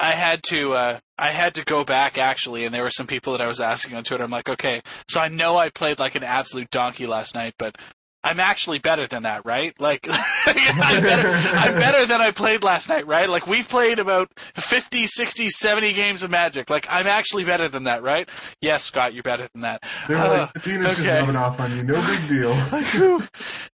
I 0.00 0.12
had 0.12 0.42
to 0.44 0.72
uh, 0.72 0.98
I 1.18 1.28
had 1.28 1.54
to 1.56 1.64
go 1.64 1.84
back 1.84 2.18
actually, 2.18 2.64
and 2.64 2.74
there 2.74 2.82
were 2.82 2.90
some 2.90 3.06
people 3.06 3.32
that 3.32 3.42
I 3.42 3.46
was 3.46 3.60
asking 3.60 3.96
on 3.96 4.04
Twitter. 4.04 4.24
I'm 4.24 4.30
like, 4.30 4.48
okay, 4.48 4.80
so 5.08 5.20
I 5.20 5.28
know 5.28 5.56
I 5.58 5.68
played 5.68 5.98
like 5.98 6.14
an 6.14 6.24
absolute 6.24 6.70
donkey 6.70 7.06
last 7.06 7.34
night, 7.34 7.54
but 7.58 7.76
I'm 8.22 8.38
actually 8.38 8.78
better 8.78 9.06
than 9.06 9.22
that, 9.22 9.46
right? 9.46 9.78
Like, 9.80 10.06
I'm, 10.46 11.02
better, 11.02 11.28
I'm 11.56 11.74
better 11.74 12.04
than 12.04 12.20
I 12.20 12.30
played 12.32 12.62
last 12.62 12.88
night, 12.90 13.06
right? 13.06 13.28
Like, 13.28 13.46
we've 13.46 13.66
played 13.68 13.98
about 13.98 14.30
50, 14.36 15.06
60, 15.06 15.48
70 15.48 15.92
games 15.94 16.22
of 16.22 16.30
Magic. 16.30 16.68
Like, 16.68 16.86
I'm 16.90 17.06
actually 17.06 17.44
better 17.44 17.66
than 17.68 17.84
that, 17.84 18.02
right? 18.02 18.28
Yes, 18.60 18.84
Scott, 18.84 19.14
you're 19.14 19.22
better 19.22 19.48
than 19.54 19.62
that. 19.62 19.82
They're 20.06 20.18
Uh, 20.18 20.38
like, 20.40 20.56
"Athena's 20.56 20.96
just 20.96 21.00
okay. 21.00 21.20
rubbing 21.20 21.36
off 21.36 21.58
on 21.60 21.74
you. 21.74 21.82
No 21.82 21.94
big 22.06 22.28
deal." 22.28 22.50
Like, 22.72 23.22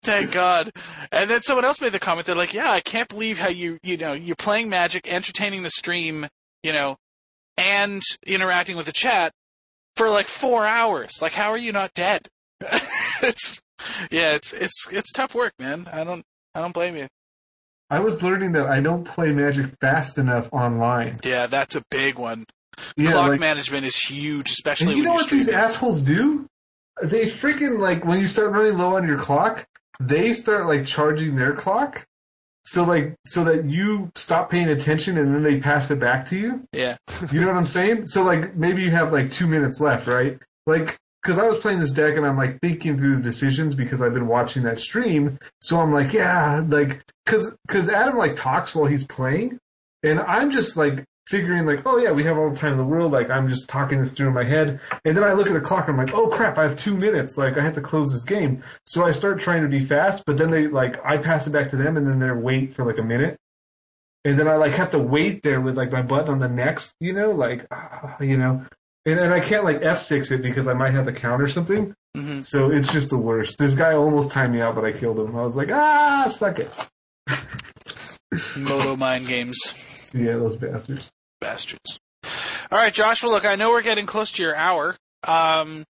Thank 0.02 0.32
God. 0.32 0.70
And 1.10 1.30
then 1.30 1.40
someone 1.40 1.64
else 1.64 1.80
made 1.80 1.92
the 1.92 1.98
comment. 1.98 2.26
They're 2.26 2.34
like, 2.36 2.52
"Yeah, 2.52 2.70
I 2.70 2.80
can't 2.80 3.08
believe 3.08 3.38
how 3.38 3.48
you 3.48 3.78
you 3.82 3.96
know 3.96 4.12
you're 4.12 4.36
playing 4.36 4.68
Magic, 4.68 5.08
entertaining 5.08 5.62
the 5.62 5.70
stream, 5.70 6.26
you 6.62 6.72
know, 6.74 6.96
and 7.56 8.02
interacting 8.26 8.76
with 8.76 8.86
the 8.86 8.92
chat 8.92 9.32
for 9.96 10.10
like 10.10 10.26
four 10.26 10.66
hours. 10.66 11.22
Like, 11.22 11.32
how 11.32 11.48
are 11.50 11.56
you 11.58 11.72
not 11.72 11.94
dead?" 11.94 12.28
it's 13.22 13.60
yeah, 14.10 14.34
it's 14.34 14.52
it's 14.52 14.88
it's 14.92 15.12
tough 15.12 15.34
work, 15.34 15.52
man. 15.58 15.88
I 15.92 16.04
don't 16.04 16.24
I 16.54 16.60
don't 16.60 16.74
blame 16.74 16.96
you. 16.96 17.08
I 17.90 18.00
was 18.00 18.22
learning 18.22 18.52
that 18.52 18.66
I 18.66 18.80
don't 18.80 19.04
play 19.04 19.30
Magic 19.30 19.66
fast 19.80 20.18
enough 20.18 20.48
online. 20.52 21.18
Yeah, 21.22 21.46
that's 21.46 21.76
a 21.76 21.82
big 21.90 22.18
one. 22.18 22.44
Yeah, 22.96 23.12
Clock 23.12 23.30
like, 23.30 23.40
management 23.40 23.86
is 23.86 23.96
huge, 23.96 24.50
especially 24.50 24.88
and 24.88 24.96
you 24.96 25.04
know 25.04 25.12
what 25.12 25.30
these 25.30 25.48
assholes 25.48 26.00
do? 26.00 26.46
They 27.02 27.30
freaking 27.30 27.78
like 27.78 28.04
when 28.04 28.18
you 28.20 28.28
start 28.28 28.52
running 28.52 28.78
low 28.78 28.96
on 28.96 29.06
your 29.06 29.18
clock, 29.18 29.66
they 30.00 30.32
start 30.32 30.66
like 30.66 30.86
charging 30.86 31.36
their 31.36 31.52
clock. 31.52 32.06
So 32.66 32.82
like 32.82 33.14
so 33.26 33.44
that 33.44 33.66
you 33.66 34.10
stop 34.16 34.50
paying 34.50 34.68
attention 34.68 35.18
and 35.18 35.34
then 35.34 35.42
they 35.42 35.60
pass 35.60 35.90
it 35.90 36.00
back 36.00 36.26
to 36.30 36.36
you. 36.36 36.66
Yeah, 36.72 36.96
You 37.30 37.42
know 37.42 37.48
what 37.48 37.56
I'm 37.56 37.66
saying? 37.66 38.06
So 38.06 38.22
like 38.24 38.56
maybe 38.56 38.82
you 38.82 38.90
have 38.90 39.12
like 39.12 39.30
two 39.30 39.46
minutes 39.46 39.80
left, 39.80 40.06
right? 40.06 40.38
Like 40.66 40.98
because 41.24 41.38
I 41.38 41.46
was 41.46 41.56
playing 41.58 41.80
this 41.80 41.90
deck 41.90 42.16
and 42.16 42.26
I'm 42.26 42.36
like 42.36 42.60
thinking 42.60 42.98
through 42.98 43.16
the 43.16 43.22
decisions 43.22 43.74
because 43.74 44.02
I've 44.02 44.12
been 44.12 44.28
watching 44.28 44.62
that 44.64 44.78
stream. 44.78 45.38
So 45.62 45.80
I'm 45.80 45.90
like, 45.90 46.12
yeah, 46.12 46.62
like 46.68 47.02
because 47.24 47.54
because 47.66 47.88
Adam 47.88 48.18
like 48.18 48.36
talks 48.36 48.74
while 48.74 48.86
he's 48.86 49.06
playing, 49.06 49.58
and 50.02 50.20
I'm 50.20 50.50
just 50.50 50.76
like 50.76 51.02
figuring 51.26 51.64
like, 51.64 51.80
oh 51.86 51.96
yeah, 51.96 52.10
we 52.10 52.24
have 52.24 52.36
all 52.36 52.50
the 52.50 52.58
time 52.58 52.72
in 52.72 52.78
the 52.78 52.84
world. 52.84 53.12
Like 53.12 53.30
I'm 53.30 53.48
just 53.48 53.70
talking 53.70 54.00
this 54.00 54.12
through 54.12 54.28
in 54.28 54.34
my 54.34 54.44
head, 54.44 54.80
and 55.06 55.16
then 55.16 55.24
I 55.24 55.32
look 55.32 55.46
at 55.46 55.54
the 55.54 55.60
clock 55.60 55.88
and 55.88 55.98
I'm 55.98 56.06
like, 56.06 56.14
oh 56.14 56.28
crap, 56.28 56.58
I 56.58 56.62
have 56.62 56.76
two 56.76 56.94
minutes. 56.94 57.38
Like 57.38 57.56
I 57.56 57.62
have 57.62 57.74
to 57.76 57.80
close 57.80 58.12
this 58.12 58.24
game. 58.24 58.62
So 58.84 59.04
I 59.06 59.10
start 59.10 59.40
trying 59.40 59.62
to 59.62 59.68
be 59.68 59.82
fast, 59.82 60.24
but 60.26 60.36
then 60.36 60.50
they 60.50 60.66
like 60.66 61.02
I 61.06 61.16
pass 61.16 61.46
it 61.46 61.50
back 61.50 61.70
to 61.70 61.76
them, 61.76 61.96
and 61.96 62.06
then 62.06 62.18
they're 62.18 62.38
wait 62.38 62.74
for 62.74 62.84
like 62.84 62.98
a 62.98 63.02
minute. 63.02 63.38
And 64.26 64.38
then 64.38 64.48
I 64.48 64.56
like 64.56 64.72
have 64.72 64.90
to 64.90 64.98
wait 64.98 65.42
there 65.42 65.60
with 65.60 65.76
like 65.76 65.90
my 65.90 66.02
button 66.02 66.30
on 66.30 66.38
the 66.38 66.48
next, 66.48 66.94
you 66.98 67.12
know, 67.12 67.30
like, 67.32 67.66
ah, 67.70 68.16
you 68.20 68.38
know, 68.38 68.64
and, 69.06 69.18
and 69.20 69.32
I 69.32 69.40
can't 69.40 69.64
like 69.64 69.80
F6 69.80 70.30
it 70.32 70.42
because 70.42 70.66
I 70.68 70.72
might 70.74 70.94
have 70.94 71.06
to 71.06 71.12
count 71.12 71.42
or 71.42 71.48
something. 71.48 71.94
hmm 72.16 72.40
So 72.42 72.70
it's 72.70 72.92
just 72.92 73.10
the 73.10 73.18
worst. 73.18 73.58
This 73.58 73.74
guy 73.74 73.92
almost 73.94 74.30
timed 74.30 74.52
me 74.54 74.60
out, 74.60 74.74
but 74.74 74.84
I 74.84 74.92
killed 74.92 75.18
him. 75.18 75.36
I 75.36 75.42
was 75.42 75.56
like, 75.56 75.70
ah, 75.72 76.28
suck 76.34 76.58
it. 76.58 76.70
Moto 78.56 78.96
mind 78.96 79.26
games. 79.26 80.10
Yeah, 80.12 80.36
those 80.36 80.56
bastards. 80.56 81.10
bastards. 81.40 81.98
All 82.70 82.78
right, 82.78 82.92
Joshua. 82.92 83.28
Look, 83.30 83.44
I 83.44 83.54
know 83.56 83.70
we're 83.70 83.82
getting 83.82 84.06
close 84.06 84.32
to 84.32 84.42
your 84.42 84.56
hour. 84.56 84.96
Um, 85.26 85.84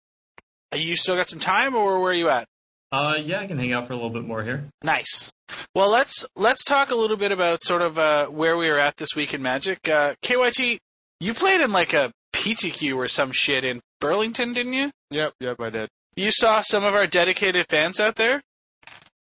you 0.74 0.96
still 0.96 1.16
got 1.16 1.28
some 1.28 1.40
time, 1.40 1.74
or 1.74 2.00
where 2.00 2.12
are 2.12 2.14
you 2.14 2.28
at? 2.30 2.46
Uh, 2.92 3.16
yeah, 3.22 3.40
I 3.40 3.46
can 3.46 3.58
hang 3.58 3.72
out 3.72 3.86
for 3.86 3.92
a 3.92 3.96
little 3.96 4.10
bit 4.10 4.24
more 4.24 4.42
here. 4.42 4.64
Nice. 4.82 5.30
Well, 5.74 5.90
let's 5.90 6.24
let's 6.36 6.64
talk 6.64 6.90
a 6.90 6.94
little 6.94 7.16
bit 7.16 7.32
about 7.32 7.62
sort 7.64 7.82
of 7.82 7.98
uh, 7.98 8.26
where 8.26 8.56
we 8.56 8.68
were 8.70 8.78
at 8.78 8.96
this 8.96 9.14
week 9.14 9.34
in 9.34 9.42
Magic. 9.42 9.88
Uh, 9.88 10.14
KYT, 10.22 10.78
you 11.20 11.34
played 11.34 11.60
in 11.60 11.72
like 11.72 11.92
a 11.92 12.12
PTQ 12.40 12.96
or 12.96 13.06
some 13.08 13.32
shit 13.32 13.64
in 13.64 13.80
Burlington, 14.00 14.52
didn't 14.54 14.72
you? 14.72 14.90
Yep, 15.10 15.34
yep, 15.40 15.60
I 15.60 15.70
did. 15.70 15.88
You 16.16 16.30
saw 16.30 16.60
some 16.62 16.84
of 16.84 16.94
our 16.94 17.06
dedicated 17.06 17.66
fans 17.68 18.00
out 18.00 18.16
there. 18.16 18.40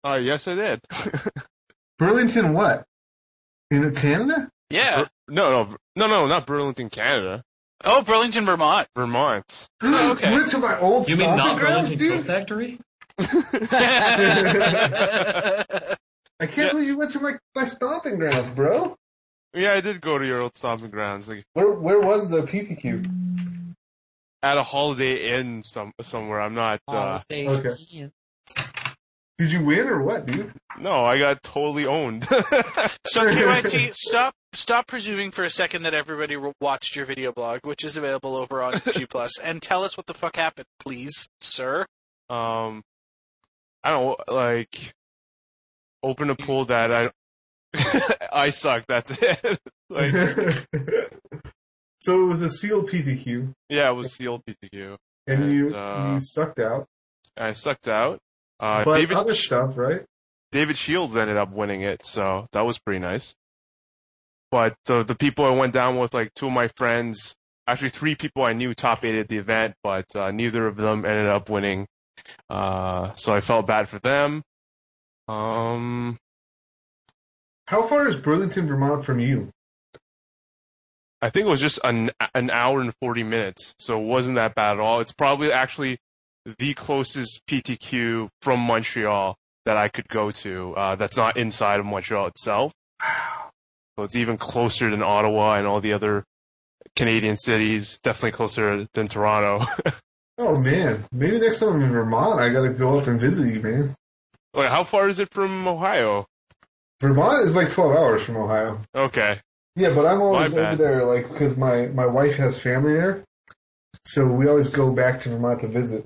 Oh, 0.04 0.16
yes, 0.16 0.48
I 0.48 0.56
did. 0.56 0.80
Burlington, 1.98 2.54
what? 2.54 2.86
In 3.72 3.94
Canada? 3.94 4.50
Yeah. 4.70 5.06
no, 5.28 5.52
no, 5.66 5.76
no, 5.96 6.08
no, 6.08 6.28
not 6.28 6.48
Burlington, 6.48 6.90
Canada. 6.90 7.44
Oh, 7.84 8.02
Burlington, 8.02 8.46
Vermont. 8.46 8.88
Vermont. 8.96 9.46
Oh, 9.82 10.12
okay. 10.14 10.32
Went 10.34 10.50
to 10.52 10.58
my 10.58 10.80
old 10.80 11.08
You 11.10 11.16
mean 11.18 11.26
stomping 11.28 11.46
not 11.46 11.60
grounds, 11.60 11.96
Burlington 11.96 12.10
Coat 12.10 12.18
dude? 12.18 12.26
Factory? 12.26 12.80
I 16.42 16.46
can't 16.46 16.58
Yeah. 16.58 16.72
believe 16.72 16.88
you 16.88 16.98
went 16.98 17.12
to 17.12 17.20
my, 17.20 17.34
my 17.56 17.66
stomping 17.66 18.18
grounds, 18.18 18.50
bro. 18.50 18.96
Yeah, 19.54 19.74
I 19.74 19.82
did 19.82 20.00
go 20.02 20.18
to 20.18 20.26
your 20.26 20.41
old 20.41 20.56
stomping 20.58 20.89
grounds, 20.91 21.28
like 21.28 21.43
Where 21.54 21.72
where 21.72 22.00
was 22.00 22.30
the 22.30 22.41
PTQ? 22.43 23.76
at 24.41 24.58
a 24.58 24.64
Holiday 24.64 25.38
Inn 25.39 25.64
some 25.64 25.91
somewhere. 26.02 26.39
I'm 26.41 26.54
not. 26.54 26.80
uh 26.88 27.20
Okay. 27.32 28.10
Did 29.38 29.52
you 29.54 29.64
win 29.64 29.88
or 29.88 30.02
what, 30.04 30.26
dude? 30.26 30.52
No, 30.78 31.06
I 31.06 31.18
got 31.18 31.41
totally 31.43 31.86
owned. 31.86 32.28
So 33.08 33.26
KYT, 33.28 33.93
stop 33.95 34.36
stop 34.54 34.86
presuming 34.86 35.32
for 35.32 35.43
a 35.43 35.50
second 35.50 35.82
that 35.84 35.93
everybody 35.95 36.36
re- 36.36 36.52
watched 36.62 36.95
your 36.95 37.06
video 37.06 37.32
blog, 37.32 37.62
which 37.66 37.84
is 37.84 37.97
available 37.97 38.36
over 38.36 38.62
on 38.62 38.74
G 38.93 39.06
Plus, 39.08 39.39
and 39.39 39.62
tell 39.62 39.84
us 39.84 39.97
what 39.97 40.06
the 40.06 40.14
fuck 40.14 40.36
happened, 40.36 40.68
please, 40.80 41.28
sir. 41.41 41.86
um, 42.30 42.84
I 43.84 43.89
don't 43.91 44.20
like 44.28 44.93
open 46.04 46.30
a 46.30 46.36
pool 46.36 46.66
that 46.66 46.91
I. 46.91 47.10
I 48.32 48.50
suck. 48.50 48.86
That's 48.88 49.12
it. 49.12 49.60
like, 49.90 50.12
so 52.02 52.24
it 52.24 52.26
was 52.28 52.42
a 52.42 52.50
sealed 52.50 52.90
PTQ, 52.90 53.54
yeah, 53.70 53.90
it 53.90 53.94
was 53.94 54.14
sealed 54.14 54.44
PTQ. 54.46 54.98
and 55.28 55.44
And, 55.44 55.54
you 55.54 55.76
uh, 55.76 56.14
you 56.14 56.20
sucked 56.22 56.60
out. 56.60 56.88
I 57.38 57.54
sucked 57.54 57.88
out. 57.88 58.20
Uh, 58.60 58.84
But 58.84 58.96
David 58.98 59.18
other 59.18 59.36
stuff, 59.36 59.78
right? 59.78 60.04
David 60.52 60.78
Shields 60.78 61.16
ended 61.16 61.38
up 61.38 61.52
winning 61.52 61.82
it, 61.82 62.06
so 62.06 62.48
that 62.52 62.66
was 62.66 62.80
pretty 62.80 63.00
nice. 63.00 63.36
But 64.52 64.76
the 64.86 65.04
the 65.04 65.16
people 65.16 65.46
I 65.46 65.52
went 65.52 65.74
down 65.74 65.98
with, 65.98 66.14
like 66.14 66.34
two 66.34 66.48
of 66.48 66.54
my 66.54 66.70
friends, 66.70 67.36
actually 67.68 67.92
three 67.92 68.16
people 68.16 68.44
I 68.44 68.54
knew 68.54 68.74
top 68.74 69.06
eight 69.06 69.16
at 69.16 69.28
the 69.28 69.38
event, 69.38 69.76
but 69.84 70.06
uh, 70.16 70.32
neither 70.32 70.66
of 70.66 70.76
them 70.76 71.06
ended 71.06 71.28
up 71.28 71.50
winning. 71.50 71.88
Uh, 72.50 73.14
so 73.16 73.34
I 73.34 73.42
felt 73.42 73.68
bad 73.68 73.88
for 73.90 74.00
them. 74.00 74.42
Um, 75.28 76.18
How 77.70 77.84
far 77.84 78.08
is 78.08 78.18
Burlington, 78.18 78.68
Vermont 78.68 79.06
from 79.06 79.20
you? 79.20 79.52
I 81.22 81.30
think 81.30 81.46
it 81.46 81.50
was 81.50 81.62
just 81.62 81.80
an 81.84 82.10
an 82.34 82.50
hour 82.50 82.82
and 82.82 82.92
forty 83.00 83.22
minutes, 83.22 83.76
so 83.78 84.02
it 84.02 84.06
wasn't 84.06 84.38
that 84.38 84.56
bad 84.56 84.78
at 84.78 84.80
all. 84.80 85.02
It's 85.02 85.12
probably 85.12 85.52
actually 85.52 86.00
the 86.58 86.74
closest 86.74 87.44
PTQ 87.48 88.30
from 88.42 88.60
Montreal 88.62 89.36
that 89.66 89.78
I 89.78 89.88
could 89.88 90.08
go 90.08 90.32
to. 90.32 90.74
Uh, 90.74 90.96
that's 90.96 91.16
not 91.16 91.38
inside 91.38 91.80
of 91.80 91.86
Montreal 91.86 92.26
itself. 92.26 92.74
Wow. 93.04 93.52
So 94.00 94.04
it's 94.04 94.16
even 94.16 94.38
closer 94.38 94.90
than 94.90 95.04
Ottawa 95.04 95.58
and 95.58 95.68
all 95.68 95.80
the 95.80 95.94
other 95.94 96.24
Canadian 96.96 97.38
cities. 97.38 98.00
Definitely 98.02 98.32
closer 98.32 98.88
than 98.94 99.08
Toronto. 99.08 99.68
Oh 100.42 100.58
man, 100.58 101.04
maybe 101.12 101.38
next 101.38 101.60
time 101.60 101.74
I'm 101.74 101.82
in 101.82 101.92
Vermont, 101.92 102.40
I 102.40 102.48
gotta 102.48 102.70
go 102.70 102.98
up 102.98 103.08
and 103.08 103.20
visit 103.20 103.54
you, 103.54 103.60
man. 103.60 103.94
Wait, 104.56 104.70
how 104.70 104.86
far 104.86 105.10
is 105.10 105.20
it 105.20 105.34
from 105.34 105.68
Ohio? 105.68 106.29
Vermont 107.00 107.47
is 107.47 107.56
like 107.56 107.70
12 107.70 107.95
hours 107.95 108.22
from 108.22 108.38
Ohio. 108.38 108.80
Okay. 108.93 109.39
Yeah, 109.76 109.93
but 109.93 110.06
I'm 110.06 110.22
always 110.22 110.54
over 110.58 110.76
there, 110.76 111.06
like, 111.06 111.32
because 111.32 111.56
my, 111.56 111.88
my 111.88 112.06
wife 112.06 112.36
has 112.36 112.60
family 112.60 112.93
there. 112.93 113.24
So 114.06 114.28
we 114.28 114.47
always 114.47 114.70
go 114.70 114.91
back 114.91 115.22
to 115.24 115.30
Vermont 115.30 115.62
to 115.62 115.68
visit. 115.68 116.06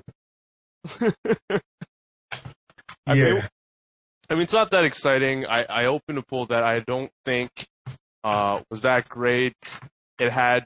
I 3.06 3.14
yeah. 3.14 3.24
mean, 3.24 3.42
I 4.30 4.34
mean, 4.34 4.42
it's 4.42 4.52
not 4.52 4.70
that 4.70 4.84
exciting. 4.84 5.46
I, 5.46 5.64
I 5.64 5.84
opened 5.86 6.18
a 6.18 6.22
pool 6.22 6.46
that 6.46 6.62
I 6.62 6.80
don't 6.80 7.10
think 7.24 7.50
uh, 8.22 8.60
was 8.70 8.82
that 8.82 9.08
great. 9.08 9.54
It 10.18 10.30
had 10.30 10.64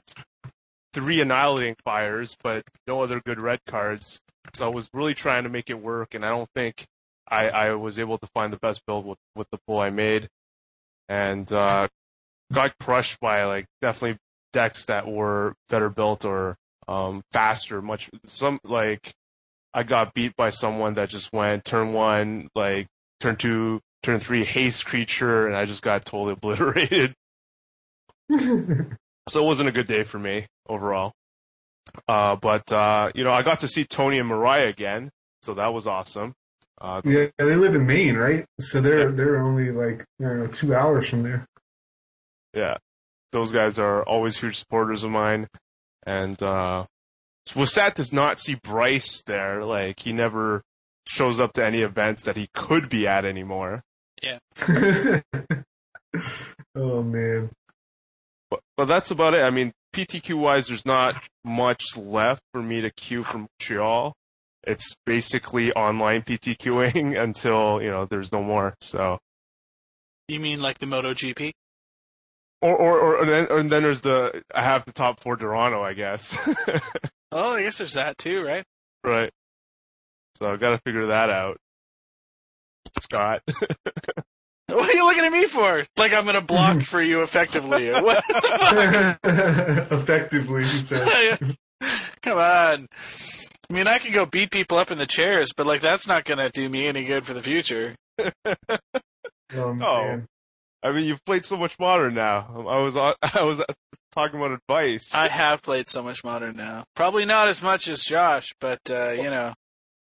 three 0.93 1.21
annihilating 1.21 1.75
fires, 1.83 2.35
but 2.41 2.63
no 2.87 3.01
other 3.01 3.19
good 3.19 3.41
red 3.41 3.59
cards. 3.67 4.19
So 4.53 4.65
I 4.65 4.69
was 4.69 4.89
really 4.93 5.13
trying 5.13 5.43
to 5.43 5.49
make 5.49 5.69
it 5.69 5.79
work, 5.79 6.13
and 6.13 6.25
I 6.25 6.29
don't 6.29 6.49
think 6.55 6.85
I, 7.29 7.49
I 7.49 7.71
was 7.75 7.99
able 7.99 8.17
to 8.17 8.27
find 8.33 8.51
the 8.51 8.57
best 8.57 8.85
build 8.85 9.05
with, 9.05 9.17
with 9.35 9.47
the 9.51 9.59
pool 9.67 9.79
I 9.79 9.89
made. 9.89 10.29
And 11.07 11.51
uh, 11.51 11.87
got 12.53 12.77
crushed 12.79 13.19
by 13.19 13.43
like 13.45 13.65
definitely 13.81 14.17
decks 14.53 14.85
that 14.85 15.07
were 15.07 15.53
better 15.69 15.89
built 15.89 16.25
or 16.25 16.55
um, 16.87 17.21
faster. 17.31 17.81
Much 17.81 18.09
some 18.25 18.59
like 18.63 19.13
I 19.73 19.83
got 19.83 20.13
beat 20.13 20.35
by 20.35 20.49
someone 20.49 20.95
that 20.95 21.09
just 21.09 21.31
went 21.33 21.65
turn 21.65 21.93
one, 21.93 22.49
like 22.55 22.87
turn 23.19 23.35
two, 23.35 23.81
turn 24.03 24.19
three, 24.19 24.43
haste 24.43 24.85
creature, 24.85 25.47
and 25.47 25.55
I 25.55 25.65
just 25.65 25.81
got 25.81 26.05
totally 26.05 26.33
obliterated. 26.37 27.15
So 29.29 29.43
it 29.43 29.45
wasn't 29.45 29.69
a 29.69 29.71
good 29.71 29.85
day 29.85 30.03
for 30.03 30.17
me 30.17 30.47
overall. 30.67 31.13
Uh, 32.07 32.35
but 32.35 32.71
uh, 32.71 33.11
you 33.13 33.23
know, 33.23 33.31
I 33.31 33.43
got 33.43 33.59
to 33.59 33.67
see 33.67 33.85
Tony 33.85 34.17
and 34.17 34.27
Mariah 34.27 34.67
again, 34.67 35.11
so 35.43 35.53
that 35.53 35.71
was 35.71 35.85
awesome. 35.85 36.33
Uh, 36.81 37.01
yeah, 37.03 37.27
they 37.37 37.55
live 37.55 37.75
in 37.75 37.85
Maine, 37.85 38.15
right? 38.15 38.45
So 38.59 38.79
they're 38.81 39.11
they're 39.11 39.41
only 39.41 39.71
like 39.71 40.05
I 40.21 40.23
don't 40.23 40.39
know, 40.39 40.47
two 40.47 40.73
hours 40.73 41.09
from 41.09 41.23
there. 41.23 41.45
yeah, 42.53 42.77
those 43.31 43.51
guys 43.51 43.77
are 43.77 44.03
always 44.03 44.37
huge 44.37 44.57
supporters 44.57 45.03
of 45.03 45.11
mine, 45.11 45.47
and 46.05 46.41
uh, 46.41 46.85
it 47.45 47.55
was 47.55 47.73
sad 47.73 47.95
to 47.95 48.15
not 48.15 48.39
see 48.39 48.55
Bryce 48.55 49.21
there. 49.25 49.63
Like 49.63 49.99
he 49.99 50.13
never 50.13 50.63
shows 51.07 51.39
up 51.39 51.53
to 51.53 51.65
any 51.65 51.81
events 51.81 52.23
that 52.23 52.37
he 52.37 52.47
could 52.53 52.89
be 52.89 53.07
at 53.07 53.25
anymore. 53.25 53.83
Yeah. 54.21 54.39
oh 56.75 57.03
man. 57.03 57.49
But, 58.49 58.61
but 58.77 58.85
that's 58.85 59.11
about 59.11 59.33
it. 59.33 59.41
I 59.41 59.49
mean, 59.49 59.73
PTQ 59.93 60.35
wise, 60.35 60.67
there's 60.67 60.85
not 60.85 61.21
much 61.43 61.97
left 61.97 62.41
for 62.51 62.61
me 62.61 62.81
to 62.81 62.91
queue 62.91 63.23
from 63.23 63.47
Montreal. 63.59 64.13
It's 64.63 64.95
basically 65.05 65.71
online 65.73 66.21
PTQing 66.23 67.19
until 67.21 67.53
mm-hmm. 67.53 67.85
you 67.85 67.91
know 67.91 68.05
there's 68.05 68.31
no 68.31 68.43
more. 68.43 68.75
So, 68.81 69.19
You 70.27 70.39
mean 70.39 70.61
like 70.61 70.79
the 70.79 70.85
MotoGP? 70.85 71.51
or 72.61 72.75
or 72.75 72.99
or 72.99 73.21
and 73.21 73.29
then, 73.29 73.47
and 73.49 73.71
then 73.71 73.83
there's 73.83 74.01
the 74.01 74.43
I 74.53 74.63
have 74.63 74.85
the 74.85 74.91
top 74.91 75.21
four 75.21 75.37
Toronto, 75.37 75.83
I 75.83 75.93
guess. 75.93 76.37
Oh, 77.31 77.53
I 77.53 77.61
guess 77.61 77.77
there's 77.77 77.93
that 77.93 78.17
too, 78.17 78.41
right? 78.41 78.65
right. 79.03 79.29
So 80.33 80.51
I've 80.51 80.59
got 80.59 80.71
to 80.71 80.79
figure 80.79 81.05
that 81.05 81.29
out. 81.29 81.57
Scott. 82.99 83.43
What 84.67 84.87
are 84.87 84.93
you 84.93 85.03
looking 85.03 85.25
at 85.25 85.31
me 85.31 85.45
for? 85.45 85.83
Like 85.97 86.13
I'm 86.13 86.27
gonna 86.27 86.41
block 86.41 86.83
for 86.83 87.01
you 87.01 87.23
effectively. 87.23 87.89
What 87.89 88.23
the 88.27 89.17
fuck? 89.19 89.91
Effectively, 89.91 90.61
he 90.61 90.67
says. 90.67 91.41
Come 92.21 92.37
on. 92.37 92.87
I 93.69 93.73
mean, 93.73 93.87
I 93.87 93.99
can 93.99 94.11
go 94.13 94.25
beat 94.25 94.51
people 94.51 94.77
up 94.77 94.91
in 94.91 94.97
the 94.97 95.05
chairs, 95.05 95.51
but 95.55 95.67
like 95.67 95.81
that's 95.81 96.07
not 96.07 96.25
gonna 96.25 96.49
do 96.49 96.67
me 96.69 96.87
any 96.87 97.05
good 97.05 97.25
for 97.25 97.33
the 97.33 97.43
future. 97.43 97.95
Oh, 99.51 99.73
man. 99.73 100.27
I 100.83 100.91
mean, 100.91 101.05
you've 101.05 101.25
played 101.25 101.43
so 101.43 101.57
much 101.57 101.77
modern 101.79 102.13
now. 102.13 102.65
I 102.69 102.81
was 102.81 102.95
I 103.21 103.43
was 103.43 103.63
talking 104.11 104.39
about 104.39 104.51
advice. 104.51 105.13
I 105.13 105.27
have 105.27 105.61
played 105.61 105.89
so 105.89 106.01
much 106.01 106.23
modern 106.23 106.55
now. 106.55 106.83
Probably 106.95 107.25
not 107.25 107.47
as 107.47 107.61
much 107.61 107.87
as 107.87 108.03
Josh, 108.03 108.53
but 108.61 108.79
uh, 108.89 109.11
you 109.11 109.29
know, 109.29 109.53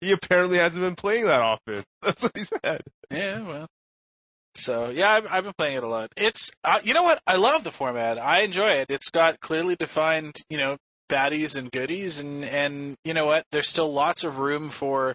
he 0.02 0.12
apparently 0.12 0.58
hasn't 0.58 0.84
been 0.84 0.96
playing 0.96 1.26
that 1.26 1.42
often. 1.42 1.84
That's 2.02 2.22
what 2.22 2.36
he 2.36 2.44
said. 2.44 2.82
yeah, 3.12 3.42
well. 3.42 3.68
So 4.54 4.90
yeah, 4.90 5.12
I've, 5.12 5.28
I've 5.32 5.44
been 5.44 5.54
playing 5.58 5.78
it 5.78 5.84
a 5.84 5.88
lot. 5.88 6.12
It's 6.18 6.52
uh, 6.64 6.80
you 6.84 6.94
know 6.94 7.04
what? 7.04 7.22
I 7.26 7.38
love 7.38 7.64
the 7.64 7.72
format. 7.72 8.18
I 8.18 8.42
enjoy 8.42 8.70
it. 8.72 8.88
It's 8.90 9.10
got 9.10 9.40
clearly 9.40 9.76
defined, 9.76 10.42
you 10.50 10.58
know, 10.58 10.78
baddies 11.10 11.56
and 11.56 11.72
goodies, 11.72 12.20
and 12.20 12.44
and 12.46 12.96
you 13.04 13.14
know 13.14 13.26
what? 13.26 13.46
There's 13.52 13.68
still 13.68 13.92
lots 13.92 14.24
of 14.24 14.40
room 14.40 14.70
for, 14.70 15.14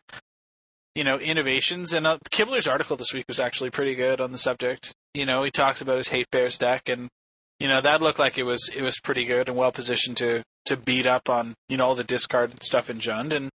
you 0.95 1.05
know, 1.05 1.19
innovations. 1.19 1.93
And 1.93 2.07
uh, 2.07 2.19
Kibler's 2.31 2.67
article 2.67 2.97
this 2.97 3.13
week 3.13 3.25
was 3.29 3.41
actually 3.41 3.71
pretty 3.71 3.95
good 3.95 4.21
on 4.21 4.33
the 4.33 4.39
subject. 4.39 4.93
You 5.15 5.27
know, 5.27 5.43
he 5.45 5.51
talks 5.51 5.81
about 5.81 5.97
his 5.99 6.09
hate 6.09 6.31
bears 6.31 6.57
deck, 6.59 6.89
and 6.89 7.09
you 7.61 7.69
know 7.69 7.81
that 7.81 8.03
looked 8.03 8.19
like 8.19 8.39
it 8.39 8.45
was 8.45 8.71
it 8.75 8.83
was 8.83 8.99
pretty 9.01 9.25
good 9.25 9.49
and 9.49 9.57
well 9.57 9.73
positioned 9.73 10.17
to 10.19 10.43
to 10.67 10.77
beat 10.77 11.07
up 11.07 11.29
on 11.29 11.55
you 11.69 11.77
know 11.77 11.87
all 11.87 11.95
the 11.95 12.05
discard 12.05 12.63
stuff 12.63 12.89
in 12.91 12.99
Jund, 12.99 13.35
and 13.35 13.51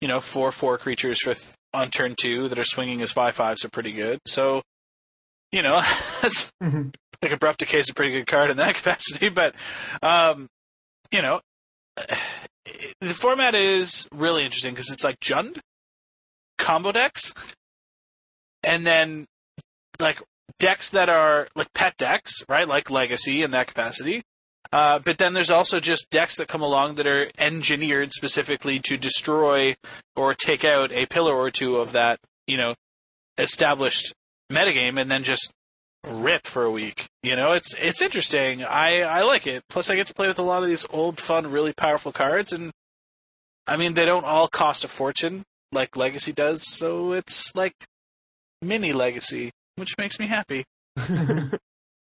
you 0.00 0.08
know 0.08 0.20
four 0.20 0.52
four 0.52 0.78
creatures 0.78 1.20
for 1.20 1.34
th- 1.34 1.54
on 1.72 1.88
turn 1.90 2.14
two 2.20 2.48
that 2.48 2.58
are 2.58 2.64
swinging 2.64 3.00
as 3.02 3.12
five 3.12 3.34
fives 3.34 3.64
are 3.64 3.70
pretty 3.70 3.92
good. 3.92 4.18
So 4.26 4.62
you 5.52 5.62
know, 5.62 5.76
that's 6.22 6.50
Mhm. 6.62 6.94
like 7.22 7.32
abrupt 7.32 7.58
decay 7.58 7.78
is 7.78 7.88
a 7.90 7.94
pretty 7.94 8.12
good 8.12 8.26
card 8.26 8.50
in 8.50 8.56
that 8.58 8.74
capacity. 8.76 9.28
But 9.28 9.54
um, 10.02 10.46
you 11.10 11.22
know, 11.22 11.40
the 13.00 13.14
format 13.14 13.54
is 13.54 14.08
really 14.12 14.44
interesting 14.44 14.72
because 14.72 14.90
it's 14.90 15.04
like 15.04 15.20
Jund 15.20 15.60
combo 16.58 16.92
decks, 16.92 17.32
and 18.62 18.86
then 18.86 19.26
like 19.98 20.22
decks 20.58 20.90
that 20.90 21.08
are 21.08 21.48
like 21.54 21.72
pet 21.74 21.96
decks, 21.98 22.44
right? 22.48 22.68
Like 22.68 22.90
Legacy 22.90 23.42
in 23.42 23.50
that 23.52 23.66
capacity. 23.66 24.22
Uh, 24.72 25.00
but 25.00 25.18
then 25.18 25.32
there's 25.32 25.50
also 25.50 25.80
just 25.80 26.08
decks 26.10 26.36
that 26.36 26.46
come 26.46 26.62
along 26.62 26.94
that 26.94 27.06
are 27.06 27.26
engineered 27.38 28.12
specifically 28.12 28.78
to 28.78 28.96
destroy 28.96 29.74
or 30.14 30.32
take 30.32 30.64
out 30.64 30.92
a 30.92 31.06
pillar 31.06 31.34
or 31.34 31.50
two 31.50 31.76
of 31.76 31.92
that, 31.92 32.20
you 32.46 32.56
know, 32.56 32.74
established 33.36 34.14
metagame 34.52 35.00
and 35.00 35.10
then 35.10 35.24
just 35.24 35.52
rip 36.06 36.46
for 36.46 36.64
a 36.64 36.70
week. 36.70 37.06
You 37.22 37.36
know, 37.36 37.52
it's 37.52 37.74
it's 37.78 38.02
interesting. 38.02 38.64
I 38.64 39.02
I 39.02 39.22
like 39.22 39.46
it. 39.46 39.64
Plus, 39.68 39.90
I 39.90 39.96
get 39.96 40.06
to 40.08 40.14
play 40.14 40.26
with 40.26 40.38
a 40.38 40.42
lot 40.42 40.62
of 40.62 40.68
these 40.68 40.86
old, 40.90 41.20
fun, 41.20 41.50
really 41.50 41.72
powerful 41.72 42.12
cards, 42.12 42.52
and 42.52 42.70
I 43.66 43.76
mean, 43.76 43.94
they 43.94 44.06
don't 44.06 44.24
all 44.24 44.48
cost 44.48 44.84
a 44.84 44.88
fortune 44.88 45.44
like 45.72 45.96
Legacy 45.96 46.32
does. 46.32 46.62
So 46.66 47.12
it's 47.12 47.54
like 47.54 47.74
mini 48.62 48.92
Legacy, 48.92 49.50
which 49.76 49.96
makes 49.98 50.18
me 50.18 50.26
happy. 50.26 50.64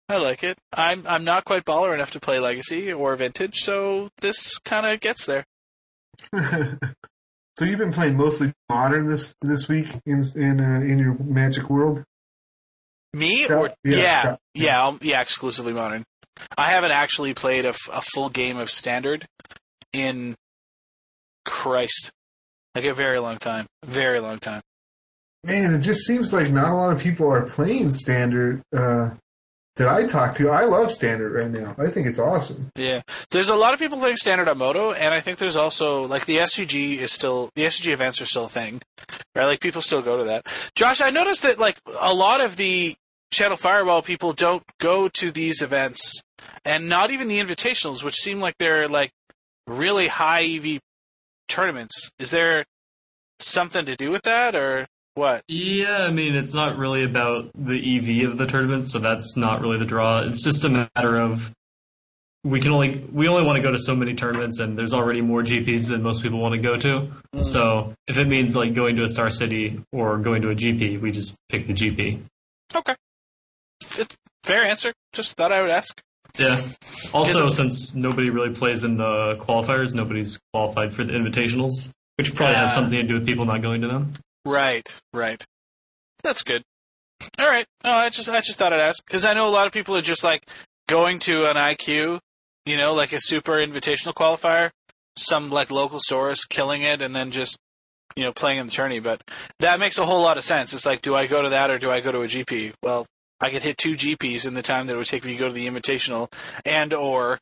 I 0.08 0.18
like 0.18 0.44
it. 0.44 0.58
I'm 0.72 1.06
I'm 1.06 1.24
not 1.24 1.44
quite 1.44 1.64
baller 1.64 1.94
enough 1.94 2.10
to 2.12 2.20
play 2.20 2.38
Legacy 2.38 2.92
or 2.92 3.16
Vintage, 3.16 3.60
so 3.60 4.08
this 4.20 4.58
kind 4.58 4.86
of 4.86 5.00
gets 5.00 5.24
there. 5.24 5.44
so 6.34 7.64
you've 7.64 7.78
been 7.78 7.92
playing 7.92 8.16
mostly 8.16 8.52
modern 8.68 9.08
this 9.08 9.34
this 9.40 9.68
week 9.68 9.88
in 10.04 10.20
in 10.36 10.60
uh, 10.60 10.80
in 10.80 10.98
your 10.98 11.16
Magic 11.18 11.70
world. 11.70 12.04
Me 13.14 13.46
or 13.46 13.68
Yeah, 13.84 13.96
yeah, 13.96 14.20
Scott. 14.22 14.40
yeah, 14.54 14.82
I'll- 14.82 14.98
yeah, 15.02 15.20
exclusively 15.20 15.72
modern. 15.72 16.04
I 16.58 16.70
haven't 16.72 16.90
actually 16.90 17.32
played 17.34 17.64
a, 17.64 17.68
f- 17.68 17.88
a 17.92 18.00
full 18.00 18.28
game 18.28 18.58
of 18.58 18.68
standard 18.68 19.26
in 19.92 20.34
Christ, 21.44 22.10
like 22.74 22.84
a 22.84 22.94
very 22.94 23.18
long 23.18 23.38
time, 23.38 23.66
very 23.84 24.18
long 24.20 24.38
time. 24.38 24.60
Man, 25.44 25.74
it 25.74 25.80
just 25.80 26.02
seems 26.06 26.32
like 26.32 26.50
not 26.50 26.70
a 26.70 26.74
lot 26.74 26.92
of 26.92 26.98
people 26.98 27.30
are 27.30 27.42
playing 27.42 27.90
standard 27.90 28.62
uh, 28.74 29.10
that 29.76 29.88
I 29.88 30.06
talk 30.06 30.34
to. 30.36 30.48
I 30.48 30.64
love 30.64 30.90
standard 30.90 31.32
right 31.34 31.50
now. 31.50 31.74
I 31.78 31.90
think 31.90 32.06
it's 32.06 32.18
awesome. 32.18 32.70
Yeah, 32.76 33.02
there's 33.30 33.50
a 33.50 33.54
lot 33.56 33.74
of 33.74 33.78
people 33.78 33.98
playing 33.98 34.16
standard 34.16 34.48
on 34.48 34.56
MODO, 34.58 34.92
and 34.92 35.12
I 35.12 35.20
think 35.20 35.38
there's 35.38 35.56
also 35.56 36.06
like 36.06 36.24
the 36.24 36.38
SCG 36.38 36.96
is 36.98 37.12
still 37.12 37.50
the 37.56 37.64
SCG 37.64 37.92
events 37.92 38.20
are 38.22 38.26
still 38.26 38.44
a 38.44 38.48
thing, 38.48 38.80
right? 39.36 39.44
Like 39.44 39.60
people 39.60 39.82
still 39.82 40.00
go 40.02 40.16
to 40.16 40.24
that. 40.24 40.46
Josh, 40.74 41.00
I 41.02 41.10
noticed 41.10 41.42
that 41.42 41.58
like 41.58 41.76
a 42.00 42.14
lot 42.14 42.40
of 42.40 42.56
the 42.56 42.96
Channel 43.34 43.56
Fireball 43.56 44.00
people 44.00 44.32
don't 44.32 44.62
go 44.78 45.08
to 45.08 45.32
these 45.32 45.60
events, 45.60 46.22
and 46.64 46.88
not 46.88 47.10
even 47.10 47.26
the 47.26 47.40
invitationals, 47.40 48.04
which 48.04 48.14
seem 48.14 48.38
like 48.38 48.54
they're 48.58 48.88
like 48.88 49.10
really 49.66 50.06
high 50.06 50.44
EV 50.44 50.80
tournaments. 51.48 52.12
Is 52.20 52.30
there 52.30 52.64
something 53.40 53.86
to 53.86 53.96
do 53.96 54.12
with 54.12 54.22
that, 54.22 54.54
or 54.54 54.86
what? 55.14 55.42
Yeah, 55.48 56.04
I 56.04 56.12
mean, 56.12 56.36
it's 56.36 56.54
not 56.54 56.78
really 56.78 57.02
about 57.02 57.50
the 57.56 57.74
EV 57.74 58.30
of 58.30 58.38
the 58.38 58.46
tournament, 58.46 58.86
so 58.86 59.00
that's 59.00 59.36
not 59.36 59.60
really 59.60 59.78
the 59.78 59.84
draw. 59.84 60.20
It's 60.20 60.44
just 60.44 60.64
a 60.64 60.68
matter 60.68 61.16
of 61.16 61.50
we 62.44 62.60
can 62.60 62.70
only 62.70 63.04
we 63.12 63.26
only 63.26 63.42
want 63.42 63.56
to 63.56 63.62
go 63.62 63.72
to 63.72 63.78
so 63.80 63.96
many 63.96 64.14
tournaments, 64.14 64.60
and 64.60 64.78
there's 64.78 64.92
already 64.92 65.22
more 65.22 65.42
GPs 65.42 65.88
than 65.88 66.04
most 66.04 66.22
people 66.22 66.38
want 66.38 66.52
to 66.52 66.60
go 66.60 66.76
to. 66.76 67.10
Hmm. 67.32 67.42
So 67.42 67.94
if 68.06 68.16
it 68.16 68.28
means 68.28 68.54
like 68.54 68.74
going 68.74 68.94
to 68.94 69.02
a 69.02 69.08
Star 69.08 69.28
City 69.28 69.80
or 69.92 70.18
going 70.18 70.40
to 70.42 70.50
a 70.50 70.54
GP, 70.54 71.00
we 71.00 71.10
just 71.10 71.34
pick 71.48 71.66
the 71.66 71.74
GP. 71.74 72.22
Okay, 72.76 72.94
It's- 73.98 74.16
fair 74.44 74.62
answer. 74.62 74.92
Just 75.12 75.36
thought 75.36 75.52
I 75.52 75.62
would 75.62 75.70
ask. 75.70 76.00
Yeah. 76.38 76.60
Also, 77.12 77.48
since 77.48 77.94
nobody 77.94 78.28
really 78.28 78.52
plays 78.52 78.82
in 78.84 78.96
the 78.96 79.36
qualifiers, 79.36 79.94
nobody's 79.94 80.38
qualified 80.52 80.92
for 80.94 81.04
the 81.04 81.12
invitationals. 81.12 81.90
which 82.16 82.32
probably 82.34 82.54
has 82.54 82.70
Uh, 82.70 82.74
something 82.74 82.92
to 82.92 83.02
do 83.02 83.14
with 83.14 83.26
people 83.26 83.44
not 83.44 83.60
going 83.60 83.80
to 83.80 83.88
them. 83.88 84.14
Right, 84.44 84.86
right. 85.12 85.44
That's 86.22 86.42
good. 86.42 86.62
All 87.40 87.48
right. 87.48 87.66
No, 87.82 87.90
I 87.90 88.08
just 88.08 88.28
I 88.28 88.40
just 88.40 88.56
thought 88.58 88.72
I'd 88.72 88.78
ask 88.80 89.04
because 89.04 89.24
I 89.24 89.32
know 89.34 89.48
a 89.48 89.50
lot 89.50 89.66
of 89.66 89.72
people 89.72 89.96
are 89.96 90.02
just 90.02 90.22
like 90.22 90.48
going 90.88 91.18
to 91.20 91.46
an 91.50 91.56
IQ, 91.56 92.20
you 92.66 92.76
know, 92.76 92.94
like 92.94 93.12
a 93.12 93.20
super 93.20 93.54
invitational 93.54 94.14
qualifier, 94.14 94.70
some 95.16 95.50
like 95.50 95.70
local 95.72 95.98
stores 95.98 96.44
killing 96.44 96.82
it, 96.82 97.02
and 97.02 97.16
then 97.16 97.30
just 97.32 97.58
you 98.14 98.22
know 98.22 98.32
playing 98.32 98.58
in 98.58 98.66
the 98.66 98.72
tourney. 98.72 99.00
But 99.00 99.20
that 99.58 99.80
makes 99.80 99.98
a 99.98 100.06
whole 100.06 100.22
lot 100.22 100.38
of 100.38 100.44
sense. 100.44 100.72
It's 100.72 100.86
like, 100.86 101.02
do 101.02 101.16
I 101.16 101.26
go 101.26 101.42
to 101.42 101.48
that 101.48 101.68
or 101.70 101.78
do 101.78 101.90
I 101.90 102.00
go 102.00 102.12
to 102.12 102.20
a 102.22 102.28
GP? 102.28 102.74
Well, 102.82 103.06
I 103.44 103.50
could 103.50 103.62
hit 103.62 103.76
two 103.76 103.94
GPs 103.94 104.46
in 104.46 104.54
the 104.54 104.62
time 104.62 104.86
that 104.86 104.94
it 104.94 104.96
would 104.96 105.06
take 105.06 105.24
me 105.24 105.32
to 105.32 105.38
go 105.38 105.48
to 105.48 105.52
the 105.54 105.66
invitational 105.66 106.32
and 106.64 106.92
or 106.94 107.38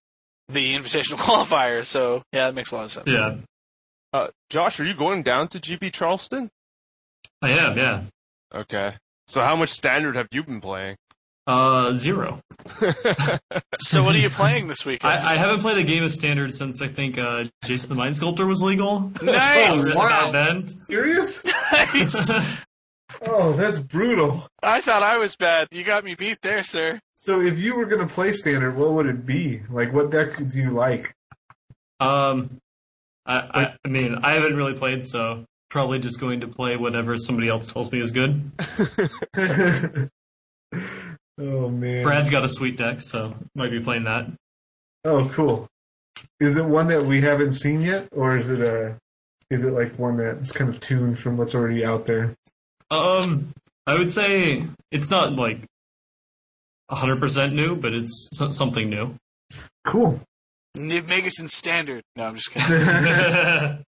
the 0.49 0.75
invitational 0.75 1.17
qualifier. 1.27 1.85
So 1.85 2.23
yeah, 2.33 2.47
that 2.49 2.55
makes 2.55 2.73
a 2.73 2.77
lot 2.77 2.85
of 2.87 2.93
sense. 2.93 3.07
Yeah, 3.07 3.37
Uh, 4.13 4.29
Josh, 4.51 4.81
are 4.81 4.85
you 4.85 4.95
going 4.95 5.23
down 5.23 5.49
to 5.49 5.61
GP 5.61 5.93
Charleston? 5.93 6.51
I 7.41 7.51
am. 7.51 7.77
Yeah, 7.79 8.03
Okay. 8.55 8.95
So 9.29 9.41
how 9.41 9.55
much 9.57 9.71
standard 9.71 10.17
have 10.17 10.27
you 10.33 10.43
been 10.43 10.61
playing? 10.61 10.97
uh, 11.47 11.93
zero. 11.95 12.41
So 13.81 14.03
what 14.05 14.15
are 14.15 14.19
you 14.19 14.31
playing 14.31 14.69
this 14.69 14.87
weekend? 14.87 15.13
I, 15.13 15.33
I 15.33 15.37
haven't 15.37 15.61
played 15.61 15.77
a 15.79 15.83
game 15.83 16.05
of 16.05 16.13
standard 16.13 16.55
since 16.55 16.81
I 16.81 16.87
think 16.89 17.19
uh, 17.19 17.45
Jace 17.65 17.87
the 17.89 17.95
Mind 17.97 18.15
Sculptor 18.17 18.47
was 18.47 18.63
legal. 18.63 19.11
Nice. 19.23 19.97
Oh, 19.97 19.99
Wow. 19.99 20.31
then. 20.31 20.69
Serious? 20.69 21.43
nice. 21.73 22.31
Oh, 23.25 23.53
that's 23.53 23.79
brutal. 23.79 24.49
I 24.63 24.81
thought 24.81 25.03
I 25.03 25.19
was 25.19 25.37
bad. 25.37 25.69
You 25.71 25.85
got 25.85 26.05
me 26.05 26.15
beat 26.15 26.43
there, 26.43 26.63
sir. 26.63 27.01
So 27.15 27.41
if 27.41 27.59
you 27.59 27.77
were 27.77 27.87
gonna 27.87 28.09
play 28.09 28.33
standard, 28.33 28.77
what 28.77 28.93
would 28.93 29.07
it 29.07 29.25
be? 29.25 29.63
Like, 29.71 29.93
what 29.93 30.11
deck 30.11 30.37
do 30.37 30.59
you 30.59 30.71
like? 30.71 31.15
Um, 32.01 32.59
I, 33.27 33.37
I, 33.37 33.75
I 33.85 33.89
mean, 33.89 34.17
I 34.23 34.33
haven't 34.35 34.57
really 34.57 34.75
played, 34.75 35.07
so 35.07 35.45
probably 35.71 35.99
just 35.99 36.21
going 36.21 36.41
to 36.41 36.49
play 36.49 36.77
whatever 36.77 37.17
somebody 37.17 37.49
else 37.49 37.67
tells 37.67 37.91
me 37.93 38.01
is 38.01 38.11
good. 38.11 38.51
oh 41.39 41.69
man. 41.69 42.03
Brad's 42.03 42.29
got 42.29 42.45
a 42.45 42.49
sweet 42.49 42.77
deck, 42.77 43.01
so 43.01 43.35
might 43.55 43.71
be 43.71 43.81
playing 43.81 44.05
that. 44.05 44.27
Oh, 45.05 45.29
cool. 45.31 45.69
Is 46.41 46.57
it 46.57 46.65
one 46.65 46.89
that 46.89 47.05
we 47.05 47.21
haven't 47.21 47.55
seen 47.55 47.81
yet, 47.81 48.09
or 48.13 48.37
is 48.37 48.51
it 48.51 48.61
a? 48.61 48.97
Is 49.51 49.65
it 49.65 49.73
like 49.73 49.99
one 49.99 50.17
that's 50.17 50.53
kind 50.53 50.71
of 50.71 50.81
tuned 50.81 51.19
from 51.19 51.37
what's 51.37 51.55
already 51.55 51.85
out 51.85 52.07
there? 52.07 52.35
Um, 52.93 53.53
I 53.87 53.95
would 53.95 54.13
say 54.13 54.67
it's 54.91 55.09
not 55.09 55.33
like 55.33 55.65
100% 56.91 57.53
new, 57.55 57.75
but 57.75 57.95
it's 57.95 58.29
something 58.33 58.91
new. 58.91 59.15
Cool. 59.85 60.21
Niv 60.77 61.09
Magus 61.09 61.41
in 61.41 61.49
standard. 61.49 62.03
No, 62.17 62.27
I'm 62.27 62.37
just 62.37 62.51
kidding. 62.53 63.85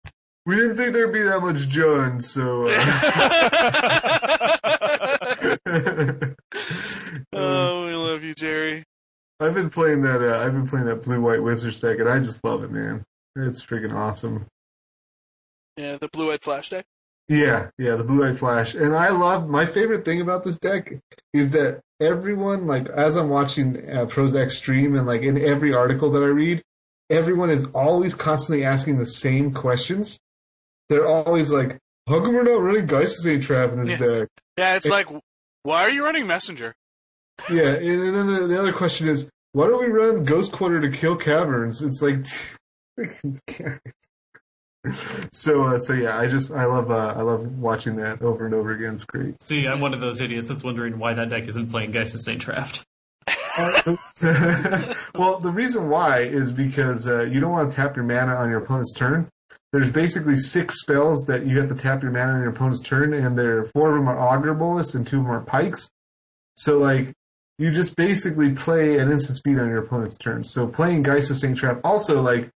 We 0.45 0.55
didn't 0.55 0.77
think 0.77 0.93
there'd 0.93 1.13
be 1.13 1.23
that 1.23 1.41
much 1.41 1.67
John, 1.69 2.21
so. 2.21 2.67
Uh... 2.67 2.73
oh, 7.33 7.85
we 7.85 7.95
love 7.95 8.23
you, 8.23 8.33
Jerry. 8.33 8.83
I've 9.39 9.53
been 9.53 9.69
playing 9.69 10.01
that. 10.03 10.21
Uh, 10.21 10.39
I've 10.39 10.53
been 10.53 10.67
playing 10.67 10.85
that 10.85 11.03
blue 11.03 11.21
white 11.21 11.41
wizard 11.41 11.79
deck, 11.79 11.99
and 11.99 12.09
I 12.09 12.19
just 12.19 12.43
love 12.43 12.63
it, 12.63 12.71
man. 12.71 13.03
It's 13.35 13.65
freaking 13.65 13.93
awesome. 13.93 14.45
Yeah, 15.77 15.97
the 15.97 16.07
blue 16.09 16.27
white 16.27 16.43
flash 16.43 16.69
deck. 16.69 16.85
Yeah, 17.29 17.69
yeah, 17.77 17.95
the 17.95 18.03
blue 18.03 18.27
white 18.27 18.37
flash, 18.37 18.73
and 18.75 18.93
I 18.95 19.09
love. 19.09 19.47
My 19.47 19.65
favorite 19.65 20.03
thing 20.03 20.19
about 20.21 20.43
this 20.43 20.57
deck 20.59 20.93
is 21.33 21.51
that 21.51 21.79
everyone, 22.01 22.67
like, 22.67 22.87
as 22.89 23.15
I'm 23.15 23.29
watching 23.29 23.77
uh, 23.89 24.05
Prosak 24.05 24.51
stream, 24.51 24.95
and 24.95 25.07
like 25.07 25.21
in 25.21 25.37
every 25.41 25.73
article 25.73 26.11
that 26.11 26.21
I 26.21 26.27
read, 26.27 26.61
everyone 27.09 27.49
is 27.49 27.65
always 27.73 28.13
constantly 28.13 28.65
asking 28.65 28.99
the 28.99 29.05
same 29.05 29.53
questions. 29.53 30.19
They're 30.89 31.07
always 31.07 31.49
like, 31.49 31.79
"How 32.09 32.19
come 32.19 32.33
we're 32.33 32.43
not 32.43 32.61
running 32.61 32.87
Geist 32.87 33.21
Saint 33.21 33.41
Traft 33.43 33.71
in 33.73 33.83
this 33.85 33.99
Yeah. 33.99 34.05
deck?" 34.19 34.27
Yeah, 34.57 34.75
it's 34.75 34.89
like, 34.89 35.07
why 35.63 35.81
are 35.81 35.89
you 35.89 36.03
running 36.03 36.27
messenger? 36.27 36.75
Yeah, 37.49 37.73
and 37.73 38.15
then 38.15 38.27
the, 38.27 38.47
the 38.47 38.59
other 38.59 38.73
question 38.73 39.07
is, 39.07 39.29
why 39.53 39.67
don't 39.67 39.83
we 39.83 39.89
run 39.91 40.23
Ghost 40.25 40.51
Quarter 40.51 40.81
to 40.81 40.89
kill 40.95 41.15
caverns? 41.15 41.81
It's 41.81 42.01
like, 42.01 42.25
so 45.31 45.63
uh, 45.63 45.79
so 45.79 45.93
yeah, 45.93 46.17
I 46.17 46.27
just 46.27 46.51
I 46.51 46.65
love 46.65 46.91
uh, 46.91 47.13
I 47.15 47.21
love 47.21 47.45
watching 47.57 47.95
that 47.97 48.21
over 48.21 48.45
and 48.45 48.53
over 48.53 48.71
again. 48.71 48.95
It's 48.95 49.05
great. 49.05 49.41
See, 49.41 49.65
I'm 49.65 49.79
one 49.79 49.93
of 49.93 50.01
those 50.01 50.19
idiots 50.19 50.49
that's 50.49 50.63
wondering 50.63 50.99
why 50.99 51.13
that 51.13 51.29
deck 51.29 51.47
isn't 51.47 51.69
playing 51.69 51.91
Geist 51.91 52.15
of 52.15 52.21
Saint 52.21 52.41
Traft. 52.41 52.83
well, 55.15 55.39
the 55.39 55.51
reason 55.51 55.89
why 55.89 56.23
is 56.23 56.51
because 56.51 57.07
uh, 57.07 57.21
you 57.21 57.39
don't 57.39 57.51
want 57.51 57.69
to 57.69 57.75
tap 57.75 57.95
your 57.95 58.03
mana 58.03 58.35
on 58.35 58.49
your 58.49 58.63
opponent's 58.63 58.93
turn. 58.93 59.29
There's 59.71 59.89
basically 59.89 60.35
six 60.37 60.81
spells 60.81 61.25
that 61.27 61.45
you 61.45 61.59
have 61.59 61.69
to 61.69 61.75
tap 61.75 62.03
your 62.03 62.11
mana 62.11 62.33
on 62.33 62.41
your 62.41 62.49
opponent's 62.49 62.81
turn, 62.81 63.13
and 63.13 63.37
there 63.37 63.65
four 63.65 63.89
of 63.89 63.95
them 63.95 64.09
are 64.09 64.19
Augur 64.19 64.53
Bolas 64.53 64.95
and 64.95 65.07
two 65.07 65.19
of 65.19 65.23
them 65.23 65.31
are 65.31 65.41
Pikes. 65.41 65.89
So 66.57 66.77
like 66.77 67.13
you 67.57 67.71
just 67.71 67.95
basically 67.95 68.51
play 68.51 68.97
an 68.97 69.11
instant 69.11 69.37
speed 69.37 69.59
on 69.59 69.69
your 69.69 69.79
opponent's 69.79 70.17
turn. 70.17 70.43
So 70.43 70.67
playing 70.67 71.03
Geist 71.03 71.31
of 71.31 71.37
Saint 71.37 71.57
Traft 71.57 71.81
also 71.83 72.21
like 72.21 72.49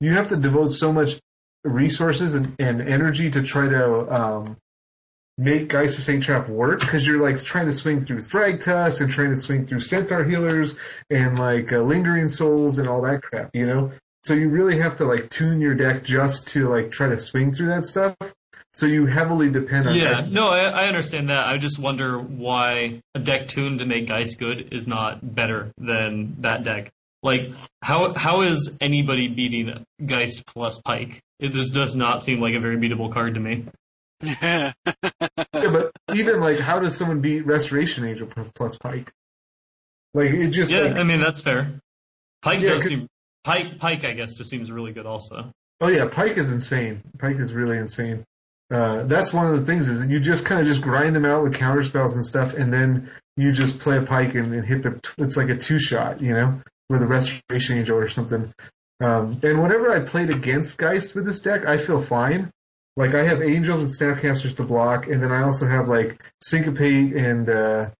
you 0.00 0.14
have 0.14 0.28
to 0.28 0.36
devote 0.36 0.72
so 0.72 0.92
much 0.92 1.18
resources 1.66 2.34
and, 2.34 2.54
and 2.58 2.80
energy 2.80 3.30
to 3.30 3.42
try 3.42 3.68
to 3.68 4.14
um, 4.14 4.56
make 5.38 5.68
Geist 5.68 5.98
of 5.98 6.04
Saint 6.04 6.24
Traft 6.24 6.48
work 6.48 6.80
because 6.80 7.06
you're 7.06 7.22
like 7.22 7.42
trying 7.42 7.66
to 7.66 7.72
swing 7.72 8.02
through 8.02 8.18
Thragtusk 8.18 9.00
and 9.00 9.10
trying 9.10 9.30
to 9.30 9.36
swing 9.36 9.66
through 9.66 9.80
Centaur 9.80 10.24
healers 10.24 10.74
and 11.10 11.38
like 11.38 11.72
uh, 11.72 11.80
Lingering 11.80 12.28
Souls 12.28 12.78
and 12.78 12.88
all 12.88 13.02
that 13.02 13.22
crap, 13.22 13.50
you 13.54 13.66
know. 13.66 13.92
So 14.24 14.34
you 14.34 14.48
really 14.48 14.78
have 14.78 14.96
to 14.96 15.04
like 15.04 15.30
tune 15.30 15.60
your 15.60 15.74
deck 15.74 16.02
just 16.04 16.48
to 16.48 16.68
like 16.68 16.90
try 16.90 17.08
to 17.08 17.18
swing 17.18 17.52
through 17.52 17.68
that 17.68 17.84
stuff. 17.84 18.16
So 18.72 18.84
you 18.84 19.06
heavily 19.06 19.50
depend 19.50 19.88
on 19.88 19.94
Yeah, 19.94 20.14
Geist- 20.14 20.32
no, 20.32 20.48
I, 20.48 20.64
I 20.64 20.86
understand 20.88 21.30
that. 21.30 21.46
I 21.46 21.56
just 21.56 21.78
wonder 21.78 22.18
why 22.18 23.00
a 23.14 23.18
deck 23.18 23.48
tuned 23.48 23.78
to 23.78 23.86
make 23.86 24.06
Geist 24.06 24.38
good 24.38 24.68
is 24.72 24.86
not 24.86 25.34
better 25.34 25.72
than 25.78 26.36
that 26.42 26.64
deck. 26.64 26.90
Like, 27.26 27.50
how 27.82 28.14
how 28.14 28.42
is 28.42 28.70
anybody 28.80 29.26
beating 29.26 29.84
Geist 30.04 30.46
plus 30.46 30.80
Pike? 30.84 31.20
It 31.40 31.52
just 31.52 31.72
does 31.74 31.96
not 31.96 32.22
seem 32.22 32.40
like 32.40 32.54
a 32.54 32.60
very 32.60 32.76
beatable 32.76 33.12
card 33.12 33.34
to 33.34 33.40
me. 33.40 33.66
Yeah. 34.22 34.72
Yeah, 34.84 35.70
but 35.70 35.90
even 36.14 36.40
like, 36.40 36.58
how 36.58 36.78
does 36.78 36.96
someone 36.96 37.20
beat 37.20 37.44
Restoration 37.44 38.04
Angel 38.06 38.26
plus, 38.26 38.48
plus 38.54 38.76
Pike? 38.78 39.10
Like 40.14 40.30
it 40.30 40.50
just 40.50 40.70
Yeah, 40.70 40.82
like, 40.82 40.96
I 40.96 41.02
mean 41.02 41.20
that's 41.20 41.40
fair. 41.40 41.80
Pike 42.42 42.60
Yeah, 42.60 42.70
does 42.70 42.84
seem 42.84 43.08
Pike 43.44 43.78
Pike 43.78 44.04
I 44.04 44.12
guess 44.12 44.32
just 44.34 44.48
seems 44.48 44.70
really 44.70 44.92
good 44.92 45.04
also. 45.06 45.50
oh 45.80 45.88
yeah, 45.88 46.06
Pike 46.06 46.38
is 46.38 46.52
insane. 46.52 47.02
Pike 47.18 47.38
is 47.38 47.52
really 47.52 47.76
insane. 47.76 48.24
Uh, 48.72 49.02
that's 49.04 49.32
one 49.32 49.46
of 49.46 49.58
the 49.58 49.66
things 49.66 49.88
is 49.88 50.06
you 50.06 50.18
just 50.20 50.44
kind 50.44 50.60
of 50.60 50.66
just 50.66 50.80
grind 50.80 51.14
them 51.14 51.24
out 51.24 51.42
with 51.42 51.54
counter 51.54 51.82
spells 51.82 52.14
and 52.14 52.24
stuff, 52.24 52.54
and 52.54 52.72
then 52.72 53.10
you 53.36 53.52
just 53.52 53.78
play 53.78 53.98
a 53.98 54.02
Pike 54.02 54.34
and, 54.34 54.54
and 54.54 54.64
hit 54.64 54.82
the. 54.82 55.00
It's 55.18 55.36
like 55.36 55.48
a 55.48 55.56
two 55.56 55.78
shot, 55.78 56.20
you 56.20 56.32
know, 56.32 56.60
with 56.88 57.02
a 57.02 57.06
Restoration 57.06 57.78
Angel 57.78 57.98
or 57.98 58.08
something. 58.08 58.52
Um, 59.00 59.38
and 59.42 59.62
whenever 59.62 59.90
I 59.90 60.00
played 60.00 60.30
against 60.30 60.78
Geist 60.78 61.14
with 61.14 61.26
this 61.26 61.40
deck, 61.40 61.66
I 61.66 61.76
feel 61.76 62.00
fine. 62.00 62.50
Like 62.96 63.14
I 63.14 63.24
have 63.24 63.42
Angels 63.42 63.82
and 63.82 63.90
Snapcasters 63.90 64.56
to 64.56 64.62
block, 64.62 65.06
and 65.06 65.22
then 65.22 65.30
I 65.30 65.42
also 65.42 65.66
have 65.66 65.88
like 65.88 66.22
Syncopate 66.42 67.14
and 67.14 67.48
uh, 67.48 67.90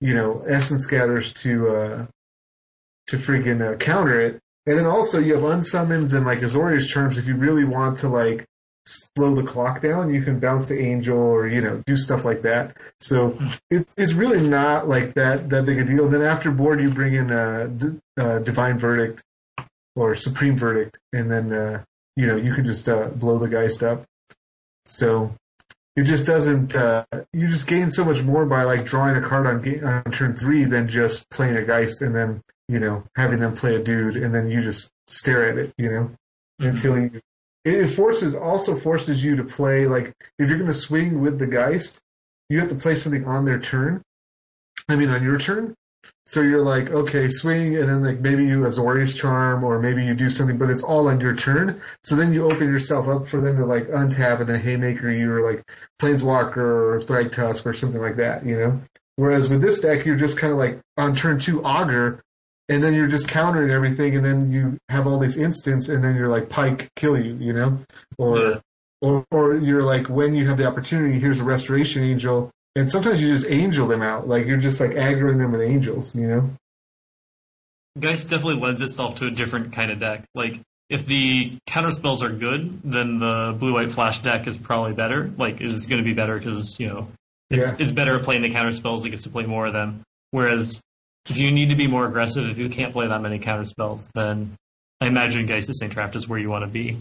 you 0.00 0.14
know 0.14 0.44
Essence 0.48 0.82
Scatters 0.82 1.32
to 1.34 1.68
uh, 1.68 2.06
to 3.08 3.16
freaking 3.16 3.62
uh, 3.62 3.76
counter 3.76 4.20
it. 4.20 4.40
And 4.66 4.76
then 4.76 4.86
also 4.86 5.20
you 5.20 5.34
have 5.34 5.44
unsummons 5.44 6.14
and 6.14 6.26
like 6.26 6.40
Azorius 6.40 6.88
charms 6.88 7.16
if 7.16 7.28
you 7.28 7.36
really 7.36 7.64
want 7.64 7.98
to 7.98 8.08
like 8.08 8.44
slow 8.90 9.34
the 9.34 9.42
clock 9.42 9.82
down, 9.82 10.12
you 10.12 10.22
can 10.22 10.40
bounce 10.40 10.66
to 10.66 10.78
Angel 10.78 11.16
or 11.16 11.48
you 11.48 11.60
know 11.60 11.82
do 11.86 11.96
stuff 11.96 12.24
like 12.24 12.42
that. 12.42 12.76
So 13.00 13.38
it's 13.70 13.94
it's 13.96 14.12
really 14.12 14.46
not 14.46 14.88
like 14.88 15.14
that 15.14 15.48
that 15.50 15.64
big 15.64 15.78
a 15.78 15.84
deal. 15.84 16.08
then 16.08 16.22
after 16.22 16.50
board 16.50 16.80
you 16.82 16.90
bring 16.90 17.14
in 17.14 17.30
a, 17.30 17.70
uh, 18.18 18.38
Divine 18.40 18.78
Verdict 18.78 19.22
or 19.96 20.14
Supreme 20.14 20.56
Verdict, 20.56 20.98
and 21.12 21.30
then 21.30 21.52
uh, 21.52 21.84
you 22.16 22.26
know 22.26 22.36
you 22.36 22.52
can 22.52 22.64
just 22.64 22.88
uh, 22.88 23.08
blow 23.08 23.38
the 23.38 23.48
Geist 23.48 23.82
up. 23.82 24.04
So 24.84 25.34
it 25.96 26.04
just 26.04 26.26
doesn't. 26.26 26.74
Uh, 26.74 27.04
you 27.32 27.48
just 27.48 27.66
gain 27.66 27.90
so 27.90 28.04
much 28.04 28.22
more 28.22 28.46
by 28.46 28.64
like 28.64 28.84
drawing 28.84 29.16
a 29.16 29.26
card 29.26 29.46
on, 29.46 29.62
ga- 29.62 29.82
on 29.82 30.04
turn 30.12 30.34
three 30.34 30.64
than 30.64 30.88
just 30.88 31.28
playing 31.30 31.56
a 31.56 31.64
Geist 31.64 32.02
and 32.02 32.14
then 32.14 32.42
you 32.68 32.78
know 32.78 33.04
having 33.16 33.40
them 33.40 33.54
play 33.54 33.76
a 33.76 33.82
dude 33.82 34.16
and 34.16 34.34
then 34.34 34.48
you 34.48 34.62
just 34.62 34.90
stare 35.06 35.44
at 35.44 35.58
it. 35.58 35.72
You 35.78 35.90
know 35.90 36.10
until 36.60 36.98
you. 36.98 37.20
It 37.64 37.86
forces 37.88 38.34
also 38.34 38.74
forces 38.74 39.22
you 39.22 39.36
to 39.36 39.44
play 39.44 39.86
like 39.86 40.14
if 40.38 40.48
you're 40.48 40.58
going 40.58 40.70
to 40.70 40.74
swing 40.74 41.20
with 41.20 41.38
the 41.38 41.46
Geist, 41.46 41.98
you 42.48 42.58
have 42.60 42.70
to 42.70 42.74
play 42.74 42.94
something 42.94 43.26
on 43.26 43.44
their 43.44 43.58
turn. 43.58 44.02
I 44.88 44.96
mean 44.96 45.10
on 45.10 45.22
your 45.22 45.38
turn. 45.38 45.74
So 46.24 46.42
you're 46.42 46.64
like, 46.64 46.90
okay, 46.90 47.28
swing, 47.28 47.76
and 47.76 47.88
then 47.88 48.02
like 48.02 48.20
maybe 48.20 48.44
you 48.44 48.60
Azorius 48.60 49.14
charm, 49.14 49.64
or 49.64 49.78
maybe 49.80 50.04
you 50.04 50.14
do 50.14 50.28
something, 50.28 50.56
but 50.56 50.70
it's 50.70 50.82
all 50.82 51.08
on 51.08 51.20
your 51.20 51.36
turn. 51.36 51.80
So 52.04 52.16
then 52.16 52.32
you 52.32 52.50
open 52.50 52.68
yourself 52.68 53.08
up 53.08 53.26
for 53.26 53.40
them 53.40 53.56
to 53.56 53.66
like 53.66 53.88
untap 53.88 54.40
and 54.40 54.48
then 54.48 54.60
haymaker 54.60 55.10
you, 55.10 55.30
or 55.30 55.50
like 55.50 55.64
planeswalker 56.00 56.56
or 56.56 57.00
Thragtusk 57.00 57.66
or 57.66 57.74
something 57.74 58.00
like 58.00 58.16
that, 58.16 58.46
you 58.46 58.56
know. 58.56 58.80
Whereas 59.16 59.50
with 59.50 59.60
this 59.60 59.80
deck, 59.80 60.06
you're 60.06 60.16
just 60.16 60.38
kind 60.38 60.52
of 60.52 60.58
like 60.58 60.80
on 60.96 61.14
turn 61.14 61.38
two 61.38 61.62
augur, 61.64 62.22
and 62.70 62.82
then 62.82 62.94
you're 62.94 63.08
just 63.08 63.28
countering 63.28 63.70
everything, 63.70 64.16
and 64.16 64.24
then 64.24 64.50
you 64.50 64.78
have 64.88 65.06
all 65.06 65.18
these 65.18 65.36
instants, 65.36 65.88
and 65.90 66.02
then 66.02 66.14
you're 66.16 66.28
like 66.28 66.48
pike 66.48 66.88
kill 66.96 67.18
you, 67.18 67.34
you 67.34 67.52
know, 67.52 67.78
or 68.16 68.38
Yeah. 68.38 68.58
or 69.02 69.26
or 69.30 69.54
you're 69.56 69.82
like 69.82 70.08
when 70.08 70.34
you 70.34 70.48
have 70.48 70.56
the 70.56 70.66
opportunity, 70.66 71.18
here's 71.20 71.40
a 71.40 71.44
restoration 71.44 72.02
angel, 72.02 72.50
and 72.76 72.88
sometimes 72.88 73.20
you 73.20 73.28
just 73.34 73.46
angel 73.50 73.86
them 73.86 74.00
out, 74.02 74.26
like 74.28 74.46
you're 74.46 74.56
just 74.56 74.80
like 74.80 74.92
aggroing 74.92 75.38
them 75.38 75.52
with 75.52 75.60
angels, 75.60 76.14
you 76.14 76.26
know. 76.26 76.50
Geist 77.98 78.30
definitely 78.30 78.60
lends 78.62 78.82
itself 78.82 79.16
to 79.16 79.26
a 79.26 79.30
different 79.30 79.72
kind 79.72 79.90
of 79.90 79.98
deck. 79.98 80.24
Like 80.34 80.60
if 80.88 81.06
the 81.06 81.58
counter 81.66 81.90
spells 81.90 82.22
are 82.22 82.30
good, 82.30 82.80
then 82.84 83.18
the 83.18 83.54
blue 83.58 83.74
white 83.74 83.90
flash 83.92 84.20
deck 84.20 84.46
is 84.46 84.56
probably 84.56 84.92
better. 84.92 85.30
Like 85.36 85.60
is 85.60 85.86
going 85.86 85.98
to 86.00 86.04
be 86.04 86.14
better 86.14 86.38
because 86.38 86.78
you 86.78 86.88
know 86.88 87.08
it's 87.50 87.66
Yeah. 87.68 87.76
it's 87.80 87.90
better 87.92 88.16
at 88.16 88.22
playing 88.22 88.42
the 88.42 88.50
counter 88.50 88.70
spells. 88.70 89.04
It 89.04 89.10
gets 89.10 89.22
to 89.22 89.28
play 89.30 89.44
more 89.44 89.66
of 89.66 89.72
them. 89.72 90.02
Whereas 90.30 90.80
if 91.28 91.36
you 91.36 91.50
need 91.52 91.68
to 91.68 91.74
be 91.76 91.86
more 91.86 92.06
aggressive, 92.06 92.48
if 92.48 92.58
you 92.58 92.68
can't 92.68 92.92
play 92.92 93.06
that 93.06 93.20
many 93.20 93.38
counter 93.38 93.64
spells, 93.64 94.10
then 94.14 94.56
I 95.00 95.06
imagine 95.06 95.46
Geist 95.46 95.68
of 95.68 95.76
St. 95.76 95.92
Traft 95.92 96.16
is 96.16 96.28
where 96.28 96.38
you 96.38 96.48
want 96.50 96.62
to 96.64 96.70
be. 96.70 96.98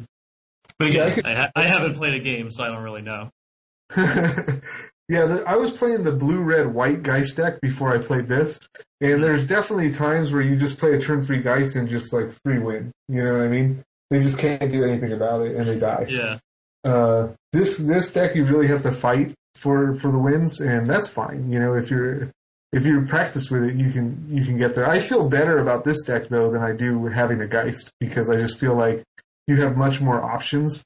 But 0.77 0.91
Yeah, 0.93 1.03
I 1.03 1.05
again, 1.07 1.15
could- 1.15 1.25
I, 1.25 1.35
ha- 1.35 1.51
I 1.55 1.63
haven't 1.63 1.95
played 1.95 2.13
a 2.15 2.19
game, 2.19 2.51
so 2.51 2.63
I 2.63 2.67
don't 2.67 2.83
really 2.83 3.01
know. 3.01 3.29
yeah, 3.97 5.25
the, 5.25 5.43
I 5.47 5.55
was 5.55 5.71
playing 5.71 6.03
the 6.03 6.11
blue, 6.11 6.41
red, 6.41 6.73
white 6.73 7.01
Geist 7.03 7.35
deck 7.37 7.59
before 7.61 7.93
I 7.93 7.97
played 7.99 8.27
this, 8.27 8.59
and 9.01 9.23
there's 9.23 9.45
definitely 9.47 9.91
times 9.91 10.31
where 10.31 10.41
you 10.41 10.55
just 10.55 10.77
play 10.77 10.93
a 10.95 11.01
turn 11.01 11.23
three 11.23 11.41
Geist 11.41 11.75
and 11.75 11.89
just 11.89 12.13
like 12.13 12.31
free 12.45 12.59
win. 12.59 12.91
You 13.07 13.23
know 13.23 13.33
what 13.33 13.41
I 13.41 13.47
mean? 13.47 13.83
They 14.09 14.21
just 14.21 14.37
can't 14.39 14.71
do 14.71 14.83
anything 14.83 15.11
about 15.11 15.41
it 15.45 15.55
and 15.55 15.67
they 15.67 15.77
die. 15.79 16.05
Yeah. 16.09 16.37
Uh, 16.83 17.29
this 17.51 17.77
this 17.77 18.11
deck 18.13 18.35
you 18.35 18.45
really 18.45 18.67
have 18.67 18.81
to 18.83 18.91
fight 18.91 19.33
for 19.55 19.95
for 19.95 20.11
the 20.11 20.17
wins, 20.19 20.59
and 20.61 20.87
that's 20.87 21.07
fine. 21.07 21.51
You 21.51 21.59
know, 21.59 21.75
if 21.75 21.89
you're 21.91 22.31
if 22.71 22.85
you 22.85 23.01
practice 23.05 23.49
with 23.49 23.63
it, 23.63 23.75
you 23.75 23.91
can 23.91 24.27
you 24.29 24.45
can 24.45 24.57
get 24.57 24.75
there. 24.75 24.87
I 24.87 24.99
feel 24.99 25.27
better 25.27 25.59
about 25.59 25.83
this 25.83 26.03
deck 26.03 26.29
though 26.29 26.51
than 26.51 26.61
I 26.61 26.71
do 26.73 26.97
with 26.99 27.13
having 27.13 27.41
a 27.41 27.47
Geist 27.47 27.89
because 27.99 28.29
I 28.29 28.35
just 28.35 28.59
feel 28.59 28.75
like 28.75 29.03
you 29.47 29.61
have 29.61 29.75
much 29.77 30.01
more 30.01 30.21
options. 30.23 30.83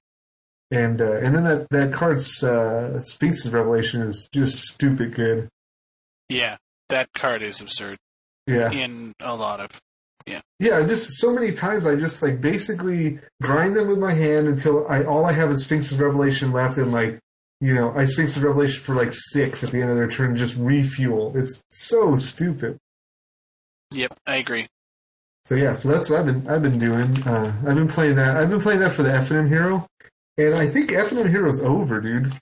And 0.71 1.01
uh, 1.01 1.17
and 1.17 1.35
then 1.35 1.43
that 1.43 1.67
that 1.71 1.93
card's 1.93 2.43
uh, 2.43 2.99
Sphinx's 2.99 3.51
Revelation 3.53 4.01
is 4.01 4.27
just 4.33 4.61
stupid 4.69 5.13
good. 5.13 5.49
Yeah, 6.29 6.57
that 6.89 7.09
card 7.13 7.41
is 7.43 7.61
absurd 7.61 7.97
Yeah, 8.47 8.71
in 8.71 9.13
a 9.19 9.35
lot 9.35 9.59
of. 9.59 9.69
yeah. 10.25 10.41
Just 10.87 11.19
so 11.19 11.33
many 11.33 11.51
times 11.51 11.85
I 11.85 11.95
just 11.95 12.23
like 12.23 12.39
basically 12.39 13.19
grind 13.41 13.75
them 13.75 13.89
with 13.89 13.99
my 13.99 14.13
hand 14.13 14.47
until 14.47 14.87
I 14.87 15.03
all 15.03 15.25
I 15.25 15.33
have 15.33 15.51
is 15.51 15.63
Sphinx's 15.63 15.99
Revelation 15.99 16.51
left, 16.53 16.77
and 16.77 16.91
like 16.93 17.19
you 17.63 17.73
know 17.73 17.93
I 17.95 18.03
Sphinx's 18.03 18.43
Revelation 18.43 18.81
for 18.81 18.93
like 18.93 19.13
six 19.13 19.63
at 19.63 19.71
the 19.71 19.79
end 19.79 19.89
of 19.89 19.95
their 19.95 20.09
turn, 20.09 20.35
just 20.35 20.57
refuel. 20.57 21.31
It's 21.35 21.63
so 21.69 22.17
stupid. 22.17 22.77
Yep, 23.93 24.19
I 24.27 24.35
agree. 24.35 24.67
So 25.45 25.55
yeah, 25.55 25.71
so 25.71 25.87
that's 25.87 26.09
what 26.09 26.19
I've 26.19 26.25
been 26.25 26.49
I've 26.49 26.61
been 26.61 26.77
doing. 26.77 27.23
Uh, 27.25 27.53
I've 27.65 27.75
been 27.75 27.87
playing 27.87 28.15
that. 28.15 28.35
I've 28.35 28.49
been 28.49 28.59
playing 28.59 28.81
that 28.81 28.91
for 28.91 29.03
the 29.03 29.13
F 29.13 29.31
and 29.31 29.39
M 29.39 29.47
hero, 29.47 29.87
and 30.37 30.55
I 30.55 30.69
think 30.69 30.91
F 30.91 31.11
and 31.11 31.21
M 31.21 31.29
hero's 31.29 31.61
over, 31.61 32.01
dude. 32.01 32.33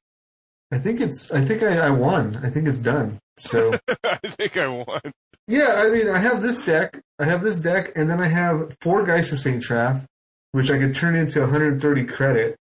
I 0.72 0.80
think 0.80 1.00
it's. 1.00 1.32
I 1.32 1.46
think 1.46 1.62
I, 1.62 1.78
I 1.78 1.90
won. 1.92 2.42
I 2.44 2.50
think 2.50 2.68
it's 2.68 2.80
done. 2.80 3.20
So 3.38 3.74
I 4.04 4.18
think 4.24 4.58
I 4.58 4.68
won. 4.68 5.02
yeah, 5.48 5.84
I 5.86 5.90
mean, 5.90 6.10
I 6.10 6.18
have 6.18 6.42
this 6.42 6.60
deck. 6.60 7.00
I 7.20 7.26
have 7.26 7.44
this 7.44 7.60
deck, 7.60 7.92
and 7.96 8.10
then 8.10 8.20
I 8.20 8.28
have 8.28 8.76
four 8.82 9.06
Geist 9.06 9.34
of 9.34 9.40
Saint 9.40 9.62
Traft, 9.62 10.06
which 10.54 10.72
I 10.72 10.80
could 10.80 10.96
turn 10.96 11.16
into 11.16 11.42
130 11.42 12.06
credit 12.06 12.58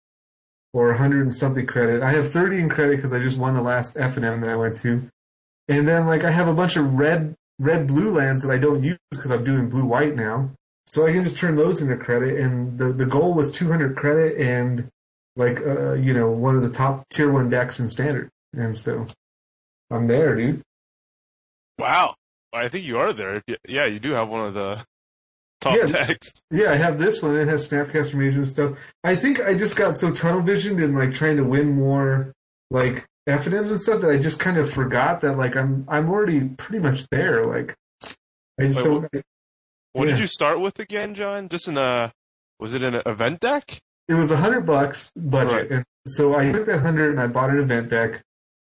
or 0.72 0.88
100 0.88 1.22
and 1.22 1.34
something 1.34 1.66
credit. 1.66 2.02
I 2.02 2.12
have 2.12 2.32
30 2.32 2.58
in 2.58 2.68
credit 2.68 2.96
because 2.96 3.12
I 3.12 3.18
just 3.18 3.38
won 3.38 3.54
the 3.54 3.62
last 3.62 3.96
F 3.96 4.16
and 4.16 4.24
M 4.24 4.40
that 4.42 4.50
I 4.50 4.56
went 4.56 4.76
to, 4.78 5.08
and 5.68 5.86
then 5.86 6.06
like 6.06 6.24
I 6.24 6.30
have 6.30 6.48
a 6.48 6.54
bunch 6.54 6.76
of 6.76 6.92
red 6.94 7.34
red 7.58 7.86
blue 7.86 8.10
lands 8.10 8.42
that 8.42 8.52
I 8.52 8.58
don't 8.58 8.84
use 8.84 8.98
because 9.10 9.30
I'm 9.30 9.44
doing 9.44 9.68
blue 9.68 9.84
white 9.84 10.16
now. 10.16 10.50
So 10.86 11.06
I 11.06 11.12
can 11.12 11.24
just 11.24 11.36
turn 11.36 11.56
those 11.56 11.82
into 11.82 11.96
credit, 11.96 12.38
and 12.40 12.78
the 12.78 12.92
the 12.92 13.06
goal 13.06 13.34
was 13.34 13.50
200 13.52 13.96
credit 13.96 14.38
and 14.38 14.88
like 15.36 15.60
uh, 15.60 15.94
you 15.94 16.12
know 16.12 16.30
one 16.30 16.56
of 16.56 16.62
the 16.62 16.70
top 16.70 17.08
tier 17.10 17.30
one 17.30 17.50
decks 17.50 17.80
in 17.80 17.90
standard, 17.90 18.30
and 18.52 18.76
so 18.76 19.06
I'm 19.90 20.06
there, 20.06 20.34
dude. 20.34 20.62
Wow. 21.78 22.14
I 22.52 22.68
think 22.68 22.84
you 22.84 22.98
are 22.98 23.12
there. 23.12 23.42
Yeah, 23.68 23.84
you 23.84 23.98
do 23.98 24.12
have 24.12 24.28
one 24.28 24.46
of 24.46 24.54
the 24.54 24.84
top 25.60 25.76
Yeah, 25.76 25.86
decks. 25.86 26.32
Yeah, 26.50 26.72
I 26.72 26.76
have 26.76 26.98
this 26.98 27.22
one. 27.22 27.36
It 27.36 27.48
has 27.48 27.68
Snapcaster 27.68 28.14
Mage 28.14 28.34
and 28.34 28.48
stuff. 28.48 28.76
I 29.04 29.16
think 29.16 29.40
I 29.40 29.54
just 29.54 29.76
got 29.76 29.96
so 29.96 30.12
tunnel 30.12 30.40
visioned 30.42 30.80
in 30.80 30.94
like 30.94 31.14
trying 31.14 31.36
to 31.36 31.44
win 31.44 31.74
more 31.74 32.32
like 32.70 33.06
FNMs 33.28 33.70
and 33.70 33.80
stuff 33.80 34.00
that 34.02 34.10
I 34.10 34.18
just 34.18 34.38
kind 34.38 34.56
of 34.58 34.72
forgot 34.72 35.20
that 35.22 35.36
like 35.36 35.56
I'm 35.56 35.84
I'm 35.88 36.08
already 36.10 36.40
pretty 36.40 36.82
much 36.82 37.06
there. 37.10 37.44
Like 37.46 37.74
I 38.60 38.66
just 38.68 38.80
Wait, 38.82 38.84
don't. 39.12 39.24
What 39.92 40.06
did 40.06 40.16
Yeah. 40.16 40.22
you 40.22 40.26
start 40.26 40.60
with 40.60 40.78
again, 40.78 41.14
John? 41.14 41.48
Just 41.48 41.68
in 41.68 41.76
a 41.76 42.12
was 42.60 42.74
it 42.74 42.82
an 42.82 43.00
event 43.06 43.40
deck? 43.40 43.80
It 44.08 44.14
was 44.14 44.30
a 44.30 44.36
hundred 44.36 44.62
bucks 44.66 45.12
budget, 45.16 45.52
Right. 45.52 45.70
and 45.70 45.84
so 46.06 46.34
I 46.36 46.50
took 46.50 46.66
that 46.66 46.80
hundred 46.80 47.10
and 47.10 47.20
I 47.20 47.26
bought 47.26 47.50
an 47.50 47.58
event 47.60 47.88
deck, 47.90 48.22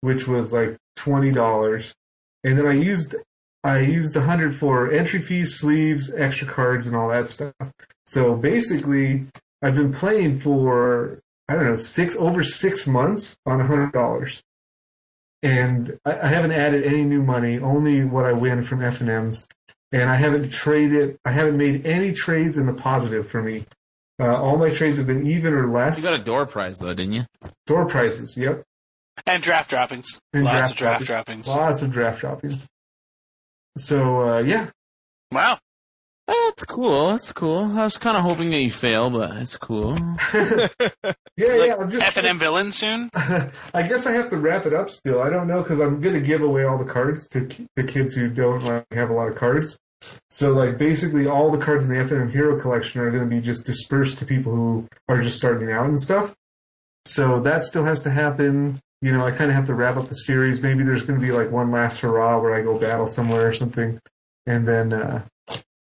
which 0.01 0.27
was 0.27 0.51
like 0.51 0.77
twenty 0.95 1.31
dollars, 1.31 1.93
and 2.43 2.57
then 2.57 2.65
I 2.65 2.73
used 2.73 3.15
I 3.63 3.79
used 3.79 4.13
the 4.13 4.21
hundred 4.21 4.55
for 4.55 4.91
entry 4.91 5.19
fees, 5.19 5.59
sleeves, 5.59 6.11
extra 6.13 6.47
cards, 6.47 6.87
and 6.87 6.95
all 6.95 7.09
that 7.09 7.27
stuff. 7.27 7.53
So 8.05 8.35
basically, 8.35 9.25
I've 9.61 9.75
been 9.75 9.93
playing 9.93 10.39
for 10.39 11.19
I 11.49 11.55
don't 11.55 11.65
know 11.65 11.75
six 11.75 12.15
over 12.15 12.43
six 12.43 12.87
months 12.87 13.37
on 13.45 13.59
a 13.59 13.67
hundred 13.67 13.91
dollars, 13.93 14.41
and 15.43 15.97
I, 16.05 16.19
I 16.19 16.27
haven't 16.27 16.51
added 16.51 16.85
any 16.85 17.03
new 17.03 17.23
money, 17.23 17.59
only 17.59 18.03
what 18.03 18.25
I 18.25 18.33
win 18.33 18.63
from 18.63 18.83
F 18.83 19.01
and 19.01 19.09
M's, 19.09 19.47
and 19.91 20.09
I 20.09 20.15
haven't 20.15 20.51
traded. 20.51 21.17
I 21.25 21.31
haven't 21.31 21.57
made 21.57 21.85
any 21.85 22.13
trades 22.13 22.57
in 22.57 22.65
the 22.65 22.73
positive 22.73 23.27
for 23.27 23.41
me. 23.41 23.65
Uh, 24.19 24.35
all 24.41 24.57
my 24.57 24.69
trades 24.69 24.97
have 24.97 25.07
been 25.07 25.27
even 25.27 25.53
or 25.53 25.71
less. 25.71 25.97
You 25.97 26.09
got 26.09 26.19
a 26.19 26.23
door 26.23 26.45
prize 26.45 26.79
though, 26.79 26.93
didn't 26.93 27.13
you? 27.13 27.25
Door 27.67 27.85
prizes, 27.87 28.35
yep. 28.37 28.63
And 29.25 29.41
draft 29.41 29.69
droppings. 29.69 30.19
And 30.33 30.43
Lots 30.43 30.53
draft 30.55 30.71
of 30.71 30.77
draft 30.77 31.05
droppings. 31.05 31.47
Lots 31.47 31.81
of 31.81 31.91
draft 31.91 32.21
droppings. 32.21 32.67
So 33.77 34.21
uh, 34.21 34.39
yeah, 34.39 34.69
Wow. 35.31 35.59
That's 36.27 36.65
cool. 36.65 37.11
That's 37.11 37.31
cool. 37.31 37.77
I 37.77 37.83
was 37.83 37.97
kind 37.97 38.17
of 38.17 38.23
hoping 38.23 38.49
that 38.49 38.59
you 38.59 38.71
fail, 38.71 39.09
but 39.09 39.37
it's 39.37 39.55
cool. 39.55 39.97
yeah, 40.33 40.65
yeah. 41.37 41.75
I'm 41.79 41.89
just. 41.89 42.05
F 42.05 42.17
and 42.17 42.27
M 42.27 42.39
villain 42.39 42.71
soon. 42.73 43.09
I 43.15 43.83
guess 43.87 44.05
I 44.05 44.11
have 44.11 44.29
to 44.31 44.37
wrap 44.37 44.65
it 44.65 44.73
up 44.73 44.89
still. 44.89 45.21
I 45.21 45.29
don't 45.29 45.47
know 45.47 45.61
because 45.61 45.79
I'm 45.79 46.01
gonna 46.01 46.19
give 46.19 46.41
away 46.41 46.65
all 46.65 46.77
the 46.77 46.91
cards 46.91 47.29
to 47.29 47.47
the 47.75 47.83
kids 47.83 48.13
who 48.13 48.29
don't 48.29 48.63
like 48.63 48.85
have 48.91 49.09
a 49.09 49.13
lot 49.13 49.29
of 49.29 49.35
cards. 49.35 49.77
So 50.29 50.51
like 50.51 50.77
basically 50.77 51.27
all 51.27 51.49
the 51.49 51.63
cards 51.63 51.85
in 51.85 51.93
the 51.93 51.99
FNM 51.99 52.31
Hero 52.31 52.59
collection 52.59 52.99
are 52.99 53.09
gonna 53.09 53.25
be 53.25 53.39
just 53.39 53.65
dispersed 53.65 54.17
to 54.17 54.25
people 54.25 54.53
who 54.53 54.87
are 55.07 55.21
just 55.21 55.37
starting 55.37 55.71
out 55.71 55.85
and 55.85 55.99
stuff. 55.99 56.35
So 57.05 57.39
that 57.41 57.63
still 57.63 57.85
has 57.85 58.03
to 58.03 58.09
happen. 58.09 58.81
You 59.01 59.11
know, 59.11 59.25
I 59.25 59.31
kind 59.31 59.51
of 59.51 59.55
have 59.55 59.67
to 59.67 59.75
wrap 59.75 59.95
up 59.97 60.09
the 60.09 60.15
series. 60.15 60.59
Maybe 60.59 60.83
there's 60.83 61.03
going 61.03 61.19
to 61.19 61.25
be 61.25 61.31
like 61.31 61.51
one 61.51 61.71
last 61.71 61.99
hurrah 61.99 62.39
where 62.39 62.55
I 62.55 62.61
go 62.61 62.77
battle 62.79 63.07
somewhere 63.07 63.47
or 63.47 63.53
something, 63.53 63.99
and 64.47 64.67
then, 64.67 64.91
uh, 64.91 65.23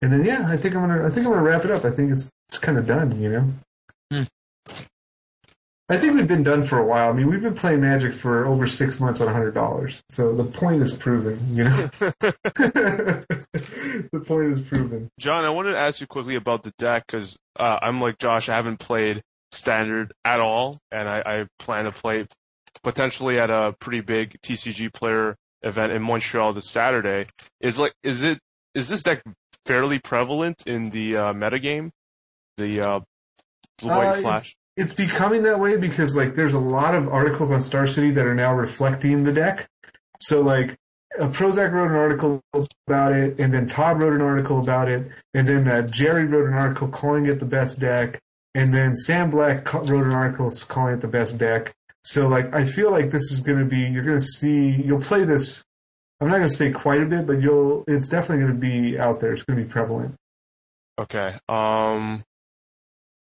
and 0.01 0.13
then 0.13 0.25
yeah, 0.25 0.47
I 0.49 0.57
think 0.57 0.75
I'm 0.75 0.89
gonna, 0.89 1.07
I 1.07 1.11
think 1.11 1.27
I'm 1.27 1.33
gonna 1.33 1.43
wrap 1.43 1.65
it 1.65 1.71
up. 1.71 1.85
I 1.85 1.91
think 1.91 2.11
it's 2.13 2.31
it's 2.49 2.59
kind 2.59 2.79
of 2.79 2.87
done. 2.87 3.21
You 3.21 3.29
know. 3.31 3.53
Hmm. 4.11 4.23
I 5.91 5.99
think 5.99 6.15
we've 6.15 6.27
been 6.27 6.43
done 6.43 6.67
for 6.67 6.79
a 6.79 6.85
while. 6.85 7.11
I 7.11 7.13
mean, 7.13 7.29
we've 7.29 7.43
been 7.43 7.55
playing 7.55 7.83
Magic 7.83 8.15
for 8.15 8.47
over 8.47 8.67
six 8.67 8.99
months 9.01 9.21
on 9.21 9.29
hundred 9.29 9.53
dollars, 9.53 10.03
so 10.09 10.35
the 10.35 10.45
point 10.45 10.81
is 10.81 10.95
proven. 10.95 11.39
You 11.55 11.65
know, 11.65 11.71
the 14.13 14.25
point 14.25 14.53
is 14.53 14.63
proven. 14.63 15.11
John, 15.19 15.45
I 15.45 15.51
wanted 15.51 15.73
to 15.73 15.79
ask 15.79 16.01
you 16.01 16.07
quickly 16.07 16.37
about 16.37 16.63
the 16.63 16.73
deck 16.79 17.05
because 17.07 17.37
uh, 17.61 17.79
I'm 17.83 18.01
like 18.01 18.17
Josh. 18.19 18.49
I 18.49 18.57
haven't 18.57 18.79
played 18.79 19.23
standard 19.53 20.13
at 20.25 20.41
all, 20.41 20.79
and 20.91 21.07
I, 21.07 21.23
I 21.27 21.47
plan 21.59 21.85
to 21.85 21.93
play 21.93 22.27
potentially 22.85 23.39
at 23.41 23.51
a 23.51 23.75
pretty 23.81 24.01
big 24.01 24.37
TCG 24.43 24.93
player 24.93 25.35
event 25.63 25.93
in 25.93 26.03
Montreal 26.03 26.53
this 26.53 26.71
Saturday. 26.71 27.27
Is 27.61 27.79
like, 27.81 27.95
is 28.05 28.23
it 28.23 28.39
is 28.75 28.89
this 28.89 29.03
deck 29.03 29.23
fairly 29.67 29.99
prevalent 29.99 30.63
in 30.67 30.91
the 30.91 31.17
uh, 31.17 31.33
metagame? 31.33 31.91
The 32.59 32.81
uh, 32.81 33.01
blue 33.81 33.91
Uh, 33.91 33.97
white 33.97 34.07
it's- 34.19 34.23
flash. 34.23 34.57
it's 34.77 34.95
becoming 34.95 35.43
that 35.45 35.59
way 35.59 35.77
because 35.77 36.17
like 36.17 36.35
there's 36.37 36.55
a 36.55 36.59
lot 36.59 36.95
of 36.95 37.09
articles 37.09 37.51
on 37.51 37.61
Star 37.61 37.87
City 37.87 38.11
that 38.13 38.25
are 38.27 38.35
now 38.35 38.55
reflecting 38.55 39.25
the 39.25 39.33
deck. 39.33 39.67
So 40.21 40.41
like 40.43 40.77
uh, 41.19 41.29
Prosak 41.29 41.73
wrote 41.73 41.91
an 41.91 41.97
article 41.97 42.41
about 42.89 43.13
it, 43.13 43.39
and 43.41 43.53
then 43.55 43.69
Todd 43.69 44.01
wrote 44.03 44.13
an 44.15 44.21
article 44.21 44.59
about 44.61 44.89
it, 44.89 45.09
and 45.33 45.49
then 45.49 45.67
uh, 45.69 45.83
Jerry 45.83 46.27
wrote 46.27 46.49
an 46.49 46.55
article 46.55 46.89
calling 46.89 47.27
it 47.27 47.39
the 47.39 47.47
best 47.47 47.79
deck, 47.81 48.19
and 48.55 48.75
then 48.75 48.95
Sam 48.97 49.31
Black 49.31 49.65
ca- 49.65 49.79
wrote 49.81 50.05
an 50.05 50.13
article 50.13 50.51
calling 50.69 50.95
it 50.95 51.01
the 51.01 51.09
best 51.09 51.39
deck. 51.39 51.73
So 52.05 52.29
like 52.29 52.55
I 52.55 52.65
feel 52.65 52.91
like 52.91 53.11
this 53.11 53.33
is 53.33 53.41
going 53.41 53.59
to 53.59 53.65
be 53.65 53.79
you're 53.79 54.05
going 54.05 54.19
to 54.19 54.25
see 54.25 54.83
you'll 54.85 55.01
play 55.01 55.25
this. 55.25 55.65
I'm 56.21 56.29
not 56.29 56.37
going 56.37 56.49
to 56.49 56.55
say 56.55 56.71
quite 56.71 57.03
a 57.03 57.07
bit, 57.07 57.27
but 57.27 57.41
you'll 57.41 57.85
it's 57.89 58.09
definitely 58.09 58.45
going 58.45 58.61
to 58.61 58.61
be 58.61 58.99
out 58.99 59.21
there. 59.21 59.33
It's 59.33 59.43
going 59.43 59.59
to 59.59 59.65
be 59.65 59.71
prevalent. 59.71 60.15
Okay. 60.99 61.39
Um, 61.49 62.23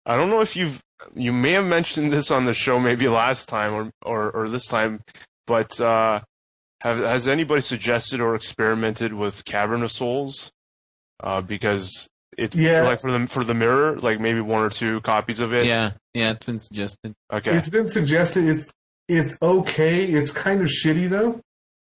I 0.05 0.15
don't 0.15 0.29
know 0.29 0.41
if 0.41 0.55
you've 0.55 0.81
you 1.15 1.33
may 1.33 1.51
have 1.51 1.65
mentioned 1.65 2.11
this 2.11 2.29
on 2.29 2.45
the 2.45 2.53
show 2.53 2.79
maybe 2.79 3.07
last 3.07 3.47
time 3.47 3.73
or 3.73 3.91
or, 4.03 4.31
or 4.31 4.49
this 4.49 4.67
time, 4.67 5.01
but 5.47 5.79
uh, 5.79 6.19
have 6.81 6.99
has 6.99 7.27
anybody 7.27 7.61
suggested 7.61 8.19
or 8.19 8.35
experimented 8.35 9.13
with 9.13 9.45
Cavern 9.45 9.83
of 9.83 9.91
Souls? 9.91 10.51
Uh, 11.21 11.39
because 11.39 12.09
It 12.37 12.55
Yeah. 12.55 12.83
like 12.83 12.99
for 13.01 13.11
the 13.11 13.27
for 13.27 13.43
the 13.43 13.53
mirror, 13.53 13.97
like 13.99 14.19
maybe 14.19 14.41
one 14.41 14.61
or 14.63 14.69
two 14.69 15.01
copies 15.01 15.39
of 15.39 15.53
it. 15.53 15.65
Yeah, 15.65 15.91
yeah, 16.13 16.31
it's 16.31 16.45
been 16.45 16.59
suggested. 16.59 17.13
Okay. 17.31 17.51
It's 17.55 17.69
been 17.69 17.85
suggested. 17.85 18.47
It's 18.47 18.69
it's 19.07 19.37
okay. 19.41 20.05
It's 20.05 20.31
kind 20.31 20.61
of 20.61 20.67
shitty 20.67 21.09
though. 21.09 21.39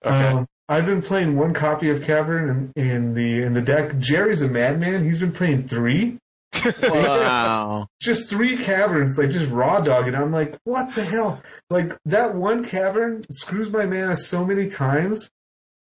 Okay. 0.06 0.16
Um, 0.28 0.46
I've 0.70 0.86
been 0.86 1.02
playing 1.02 1.38
one 1.38 1.54
copy 1.54 1.90
of 1.90 2.04
Cavern 2.04 2.72
in, 2.76 2.84
in 2.86 3.14
the 3.14 3.44
in 3.44 3.54
the 3.54 3.62
deck. 3.62 3.98
Jerry's 4.00 4.42
a 4.42 4.48
madman. 4.48 5.04
He's 5.04 5.20
been 5.20 5.32
playing 5.32 5.68
three, 5.68 6.18
Wow. 6.84 7.88
just 8.02 8.30
three 8.30 8.58
caverns, 8.58 9.18
like 9.18 9.30
just 9.30 9.50
raw 9.52 9.80
dog. 9.80 10.08
And 10.08 10.16
I'm 10.16 10.32
like, 10.32 10.58
what 10.66 10.94
the 10.96 11.04
hell? 11.04 11.42
Like 11.70 11.98
that 12.06 12.36
one 12.36 12.66
cavern 12.66 13.24
screws 13.32 13.70
my 13.72 13.86
mana 13.86 14.16
so 14.18 14.46
many 14.46 14.70
times 14.70 15.30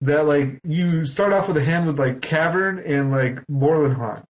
that 0.02 0.26
like 0.28 0.60
you 0.66 1.06
start 1.06 1.32
off 1.32 1.48
with 1.48 1.56
a 1.58 1.64
hand 1.64 1.88
with 1.88 1.98
like 1.98 2.22
cavern 2.22 2.80
and 2.86 3.12
like 3.12 3.40
Moorland 3.50 3.96
Haunt 3.96 4.26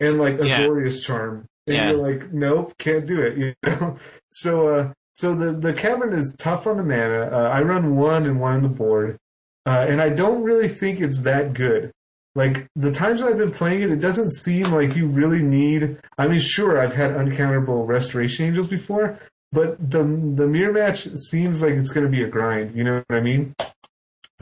and 0.00 0.18
like 0.18 0.38
Yeah. 0.42 0.60
Azorius 0.62 1.02
Charm, 1.02 1.46
and 1.66 1.76
Yeah. 1.76 1.90
you're 1.90 1.98
like, 1.98 2.32
nope, 2.32 2.74
can't 2.78 3.06
do 3.06 3.20
it. 3.20 3.36
You 3.38 3.54
know, 3.64 3.96
so 4.30 4.68
uh, 4.68 4.92
so 5.14 5.34
the 5.34 5.52
the 5.52 5.72
cavern 5.72 6.12
is 6.12 6.34
tough 6.38 6.66
on 6.66 6.76
the 6.76 6.82
mana. 6.82 7.28
Uh, 7.32 7.48
I 7.48 7.62
run 7.62 7.96
one 7.96 8.24
and 8.26 8.40
one 8.40 8.54
on 8.54 8.62
the 8.62 8.68
board, 8.68 9.18
uh, 9.66 9.86
and 9.88 10.00
I 10.00 10.08
don't 10.08 10.42
really 10.42 10.68
think 10.68 11.00
it's 11.00 11.20
that 11.20 11.52
good. 11.52 11.92
Like 12.36 12.66
the 12.76 12.92
times 12.92 13.22
I've 13.22 13.38
been 13.38 13.50
playing 13.50 13.82
it, 13.82 13.90
it 13.90 14.00
doesn't 14.00 14.30
seem 14.30 14.70
like 14.72 14.94
you 14.94 15.06
really 15.08 15.42
need. 15.42 15.98
I 16.16 16.28
mean, 16.28 16.40
sure, 16.40 16.80
I've 16.80 16.94
had 16.94 17.10
uncounterable 17.10 17.86
restoration 17.86 18.46
angels 18.46 18.68
before, 18.68 19.18
but 19.52 19.76
the 19.90 19.98
the 20.36 20.46
mirror 20.46 20.72
match 20.72 21.08
seems 21.16 21.60
like 21.60 21.72
it's 21.74 21.90
going 21.90 22.06
to 22.06 22.10
be 22.10 22.22
a 22.22 22.28
grind. 22.28 22.74
You 22.76 22.84
know 22.84 23.02
what 23.08 23.16
I 23.16 23.20
mean? 23.20 23.54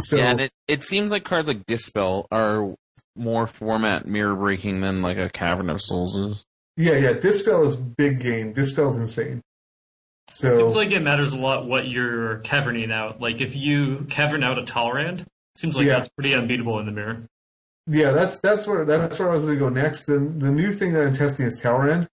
So 0.01 0.17
yeah, 0.19 0.31
and 0.31 0.41
it, 0.43 0.53
it 0.69 0.85
seems 0.85 1.11
like 1.11 1.25
cards 1.25 1.49
like 1.49 1.65
Dispel 1.67 2.29
are 2.31 2.75
more 3.19 3.47
format 3.47 4.07
mirror 4.07 4.35
breaking 4.37 4.81
than 4.81 5.03
like 5.03 5.19
a 5.19 5.29
Cavern 5.29 5.69
of 5.71 5.83
Souls 5.83 6.17
is. 6.17 6.45
yeah, 6.77 6.95
yeah. 6.95 7.13
Dispel 7.15 7.65
is 7.65 7.77
big 7.77 8.21
game. 8.21 8.53
Dispel's 8.53 8.99
insane. 8.99 9.41
So 10.31 10.57
Seems 10.59 10.77
like 10.77 10.91
it 10.93 11.01
matters 11.03 11.33
a 11.33 11.39
lot 11.39 11.67
what 11.67 11.89
you're 11.89 12.39
caverning 12.41 12.93
out. 12.93 13.21
Like 13.21 13.41
if 13.41 13.57
you 13.57 14.05
cavern 14.11 14.43
out 14.43 14.59
a 14.59 14.63
Talrand, 14.63 15.25
seems 15.57 15.75
like 15.77 15.87
Yeah. 15.87 15.95
that's 15.95 16.09
pretty 16.11 16.35
unbeatable 16.35 16.79
in 16.81 16.87
the 16.87 16.93
mirror. 16.93 17.23
Yeah, 17.87 18.11
that's 18.13 18.39
that's 18.41 18.67
where 18.67 18.85
that's 18.85 19.19
where 19.19 19.31
I 19.31 19.33
was 19.33 19.45
going 19.45 19.55
to 19.55 19.61
go 19.61 19.71
next. 19.71 20.05
The 20.05 20.19
the 20.19 20.51
new 20.51 20.71
thing 20.73 20.93
that 20.93 21.03
I'm 21.07 21.15
testing 21.15 21.47
is 21.47 21.61
Talrand. 21.61 22.07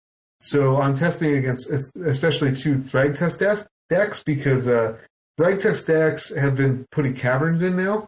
So 0.40 0.76
I'm 0.82 0.92
testing 0.94 1.36
against 1.36 1.70
especially 1.70 2.54
two 2.54 2.74
Thragtusk 2.78 3.38
decks, 3.38 3.64
decks 3.88 4.22
because 4.22 4.68
uh, 4.68 4.98
Thragtusk 5.40 5.86
decks 5.86 6.34
have 6.34 6.54
been 6.56 6.84
putting 6.90 7.14
caverns 7.14 7.62
in 7.62 7.76
now. 7.76 8.06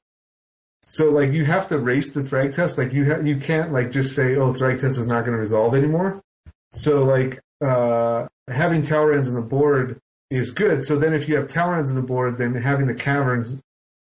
So 0.94 1.10
like 1.10 1.32
you 1.32 1.44
have 1.44 1.66
to 1.70 1.78
race 1.80 2.12
the 2.12 2.20
Thragtusk. 2.20 2.78
Like 2.78 2.92
you 2.92 3.12
ha- 3.12 3.20
you 3.20 3.36
can't 3.36 3.72
like 3.72 3.90
just 3.90 4.14
say 4.14 4.36
oh 4.36 4.52
Thragtusk 4.52 4.96
is 4.96 5.08
not 5.08 5.24
going 5.24 5.32
to 5.32 5.38
resolve 5.38 5.74
anymore. 5.74 6.22
So 6.70 7.02
like 7.02 7.40
uh, 7.60 8.28
having 8.46 8.80
Talrands 8.82 9.26
in 9.26 9.34
the 9.34 9.42
board 9.42 9.98
is 10.30 10.52
good. 10.52 10.84
So 10.84 10.96
then 10.96 11.12
if 11.12 11.28
you 11.28 11.34
have 11.34 11.48
Talrands 11.48 11.88
in 11.88 11.96
the 11.96 12.02
board, 12.02 12.38
then 12.38 12.54
having 12.54 12.86
the 12.86 12.94
caverns 12.94 13.58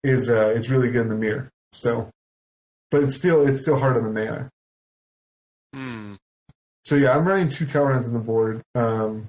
is 0.02 0.30
uh, 0.30 0.48
is 0.54 0.70
really 0.70 0.90
good 0.90 1.02
in 1.02 1.08
the 1.10 1.14
mirror. 1.14 1.50
So 1.72 2.08
but 2.90 3.02
it's 3.02 3.16
still 3.16 3.46
it's 3.46 3.60
still 3.60 3.78
hard 3.78 3.98
on 3.98 4.04
the 4.04 4.10
mana. 4.10 4.48
Hmm. 5.74 6.14
So 6.86 6.94
yeah, 6.94 7.14
I'm 7.14 7.28
running 7.28 7.50
two 7.50 7.66
Talrands 7.66 8.06
on 8.06 8.14
the 8.14 8.18
board. 8.18 8.62
Um, 8.74 9.26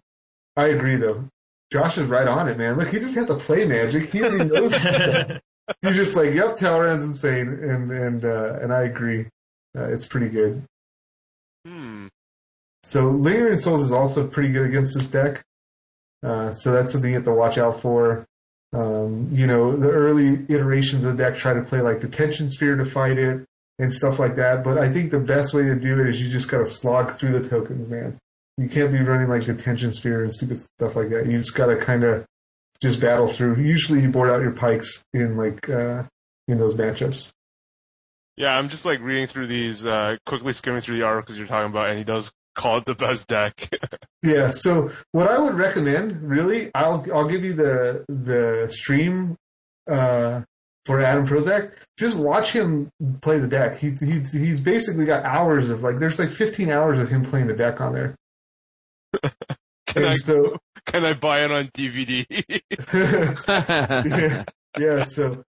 I 0.55 0.67
agree 0.67 0.95
though. 0.95 1.25
Josh 1.73 1.97
is 1.97 2.07
right 2.07 2.25
on 2.25 2.47
it, 2.47 2.57
man. 2.57 2.77
Look, 2.77 2.87
he 2.87 2.99
just 2.99 3.15
had 3.15 3.27
to 3.27 3.35
play 3.35 3.65
Magic. 3.65 4.13
He 4.13 4.23
already 4.23 4.45
knows. 4.45 5.39
He's 5.81 5.95
just 5.95 6.15
like, 6.15 6.33
"Yep, 6.33 6.57
Talrand's 6.57 7.03
insane," 7.03 7.47
and 7.47 7.91
and 7.91 8.25
uh, 8.25 8.59
and 8.61 8.73
I 8.73 8.83
agree. 8.83 9.27
Uh, 9.77 9.85
it's 9.85 10.05
pretty 10.05 10.29
good. 10.29 10.63
Hmm. 11.65 12.07
So 12.83 13.09
Lingering 13.09 13.57
Souls 13.57 13.81
is 13.81 13.91
also 13.91 14.27
pretty 14.27 14.51
good 14.51 14.65
against 14.65 14.95
this 14.95 15.07
deck. 15.07 15.43
Uh, 16.23 16.51
so 16.51 16.71
that's 16.71 16.91
something 16.91 17.11
you 17.11 17.17
have 17.17 17.25
to 17.25 17.33
watch 17.33 17.57
out 17.57 17.81
for. 17.81 18.25
Um, 18.73 19.29
you 19.31 19.47
know, 19.47 19.75
the 19.75 19.89
early 19.89 20.45
iterations 20.47 21.03
of 21.05 21.17
the 21.17 21.23
deck 21.23 21.37
try 21.37 21.53
to 21.53 21.61
play 21.61 21.81
like 21.81 22.01
Detention 22.01 22.49
Sphere 22.49 22.75
to 22.75 22.85
fight 22.85 23.17
it 23.17 23.45
and 23.79 23.91
stuff 23.91 24.19
like 24.19 24.35
that. 24.35 24.63
But 24.63 24.77
I 24.77 24.91
think 24.91 25.11
the 25.11 25.19
best 25.19 25.53
way 25.53 25.63
to 25.63 25.75
do 25.75 25.99
it 25.99 26.09
is 26.09 26.21
you 26.21 26.29
just 26.29 26.49
gotta 26.49 26.65
slog 26.65 27.17
through 27.17 27.39
the 27.39 27.49
tokens, 27.49 27.87
man. 27.89 28.17
You 28.57 28.67
can't 28.69 28.91
be 28.91 28.99
running 28.99 29.29
like 29.29 29.45
Detention 29.45 29.91
Sphere 29.91 30.23
and 30.23 30.33
stupid 30.33 30.57
stuff 30.57 30.95
like 30.95 31.09
that. 31.09 31.25
You 31.25 31.37
just 31.37 31.55
gotta 31.55 31.77
kind 31.77 32.03
of 32.03 32.25
just 32.81 32.99
battle 32.99 33.27
through. 33.27 33.57
Usually 33.57 34.01
you 34.01 34.09
board 34.09 34.29
out 34.29 34.41
your 34.41 34.51
pikes 34.51 35.03
in 35.13 35.37
like 35.37 35.69
uh, 35.69 36.03
in 36.47 36.57
those 36.57 36.75
matchups. 36.75 37.31
Yeah, 38.37 38.57
I'm 38.57 38.69
just 38.69 38.85
like 38.85 39.01
reading 39.01 39.27
through 39.27 39.47
these, 39.47 39.85
uh, 39.85 40.15
quickly 40.25 40.53
skimming 40.53 40.79
through 40.79 40.97
the 40.97 41.05
articles 41.05 41.37
you're 41.37 41.47
talking 41.47 41.71
about, 41.71 41.89
and 41.89 41.97
he 41.97 42.05
does 42.05 42.31
call 42.55 42.77
it 42.77 42.85
the 42.85 42.95
best 42.95 43.27
deck. 43.27 43.69
Yeah. 44.21 44.49
So 44.49 44.91
what 45.13 45.29
I 45.29 45.39
would 45.39 45.53
recommend, 45.53 46.21
really, 46.21 46.71
I'll 46.75 47.05
I'll 47.13 47.29
give 47.29 47.41
you 47.41 47.53
the 47.53 48.03
the 48.09 48.67
stream 48.69 49.37
uh, 49.89 50.41
for 50.85 50.99
Adam 50.99 51.25
Prosak. 51.25 51.71
Just 51.97 52.17
watch 52.17 52.51
him 52.51 52.89
play 53.21 53.39
the 53.39 53.47
deck. 53.47 53.77
He 53.77 53.91
he 53.91 54.19
he's 54.19 54.59
basically 54.59 55.05
got 55.05 55.23
hours 55.23 55.69
of 55.69 55.83
like 55.83 55.99
there's 55.99 56.19
like 56.19 56.31
15 56.31 56.69
hours 56.69 56.99
of 56.99 57.07
him 57.07 57.23
playing 57.23 57.47
the 57.47 57.53
deck 57.53 57.79
on 57.79 57.93
there. 57.93 58.15
can 59.89 60.05
I 60.05 60.15
so 60.15 60.57
can 60.85 61.05
I 61.05 61.13
buy 61.13 61.43
it 61.43 61.51
on 61.51 61.67
DVD? 61.67 62.25
yeah, 64.05 64.43
yeah. 64.79 65.03
So 65.03 65.43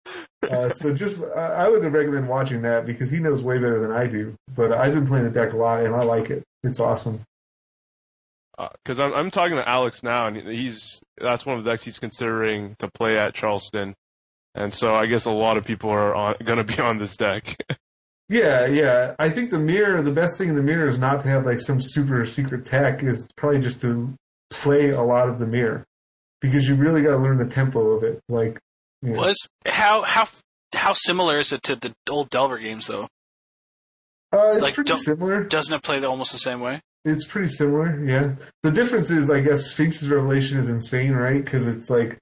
uh, 0.49 0.71
so 0.71 0.95
just 0.95 1.23
I 1.37 1.65
I 1.65 1.69
would 1.69 1.83
recommend 1.93 2.29
watching 2.29 2.63
that 2.63 2.87
because 2.87 3.11
he 3.11 3.19
knows 3.19 3.43
way 3.43 3.59
better 3.59 3.81
than 3.81 3.93
I 3.93 4.07
do. 4.07 4.35
But 4.55 4.73
I've 4.73 4.95
been 4.95 5.07
playing 5.07 5.25
the 5.25 5.31
deck 5.31 5.53
a 5.53 5.57
lot 5.57 5.85
and 5.85 5.95
I 5.95 6.03
like 6.03 6.31
it. 6.31 6.45
It's 6.63 6.81
awesome. 6.81 7.21
Because 8.57 8.99
I'm 8.99 9.13
I'm 9.15 9.31
talking 9.31 9.57
to 9.57 9.69
Alex 9.69 10.03
now, 10.03 10.27
and 10.27 10.37
he's 10.37 11.01
that's 11.21 11.47
one 11.47 11.59
of 11.59 11.65
the 11.65 11.71
decks 11.71 11.85
he's 11.85 11.99
considering 11.99 12.75
to 12.79 12.89
play 12.89 13.17
at 13.19 13.35
Charleston, 13.35 13.95
and 14.55 14.73
so 14.73 14.97
I 14.97 15.07
guess 15.07 15.27
a 15.27 15.31
lot 15.31 15.57
of 15.57 15.65
people 15.65 15.91
are 15.91 16.37
gonna 16.45 16.65
be 16.65 16.79
on 16.81 16.99
this 16.99 17.17
deck. 17.17 17.57
Yeah, 18.29 18.67
yeah. 18.67 19.15
I 19.19 19.31
think 19.31 19.51
the 19.51 19.59
mirror, 19.59 20.03
the 20.03 20.13
best 20.13 20.37
thing 20.37 20.51
in 20.51 20.57
the 20.57 20.63
mirror 20.63 20.89
is 20.89 20.99
not 20.99 21.23
to 21.23 21.29
have 21.29 21.47
like 21.47 21.61
some 21.61 21.81
super 21.81 22.27
secret 22.27 22.67
tech, 22.67 23.03
is 23.03 23.29
probably 23.37 23.61
just 23.61 23.81
to 23.83 24.13
play 24.51 24.91
a 24.91 25.03
lot 25.03 25.29
of 25.29 25.39
the 25.39 25.47
mirror. 25.47 25.85
Because 26.41 26.69
you 26.69 26.75
really 26.77 27.03
got 27.03 27.11
to 27.11 27.19
learn 27.19 27.39
the 27.39 27.47
tempo 27.47 27.91
of 27.93 28.05
it. 28.05 28.21
Like, 28.29 28.59
you 29.03 29.13
know. 29.13 29.21
Was 29.23 29.49
how 29.67 30.03
how 30.03 30.29
how 30.75 30.93
similar 30.93 31.39
is 31.39 31.53
it 31.53 31.63
to 31.65 31.75
the 31.77 31.93
old 32.09 32.31
Delver 32.31 32.59
games 32.59 32.87
though? 32.87 33.09
uh, 34.33 34.53
it's 34.55 34.63
like, 34.63 34.75
pretty 34.75 34.95
similar. 34.95 35.45
Doesn't 35.45 35.75
it 35.75 35.83
play 35.83 35.99
the, 35.99 36.09
almost 36.09 36.33
the 36.33 36.39
same 36.39 36.61
way? 36.61 36.81
It's 37.05 37.25
pretty 37.25 37.49
similar, 37.49 38.05
yeah. 38.05 38.35
The 38.63 38.71
difference 38.71 39.11
is, 39.11 39.31
I 39.31 39.41
guess, 39.41 39.67
Sphinx's 39.69 40.09
Revelation 40.11 40.59
is 40.59 40.69
insane, 40.69 41.13
right? 41.13 41.43
Because 41.43 41.67
it's 41.67 41.89
like, 41.89 42.19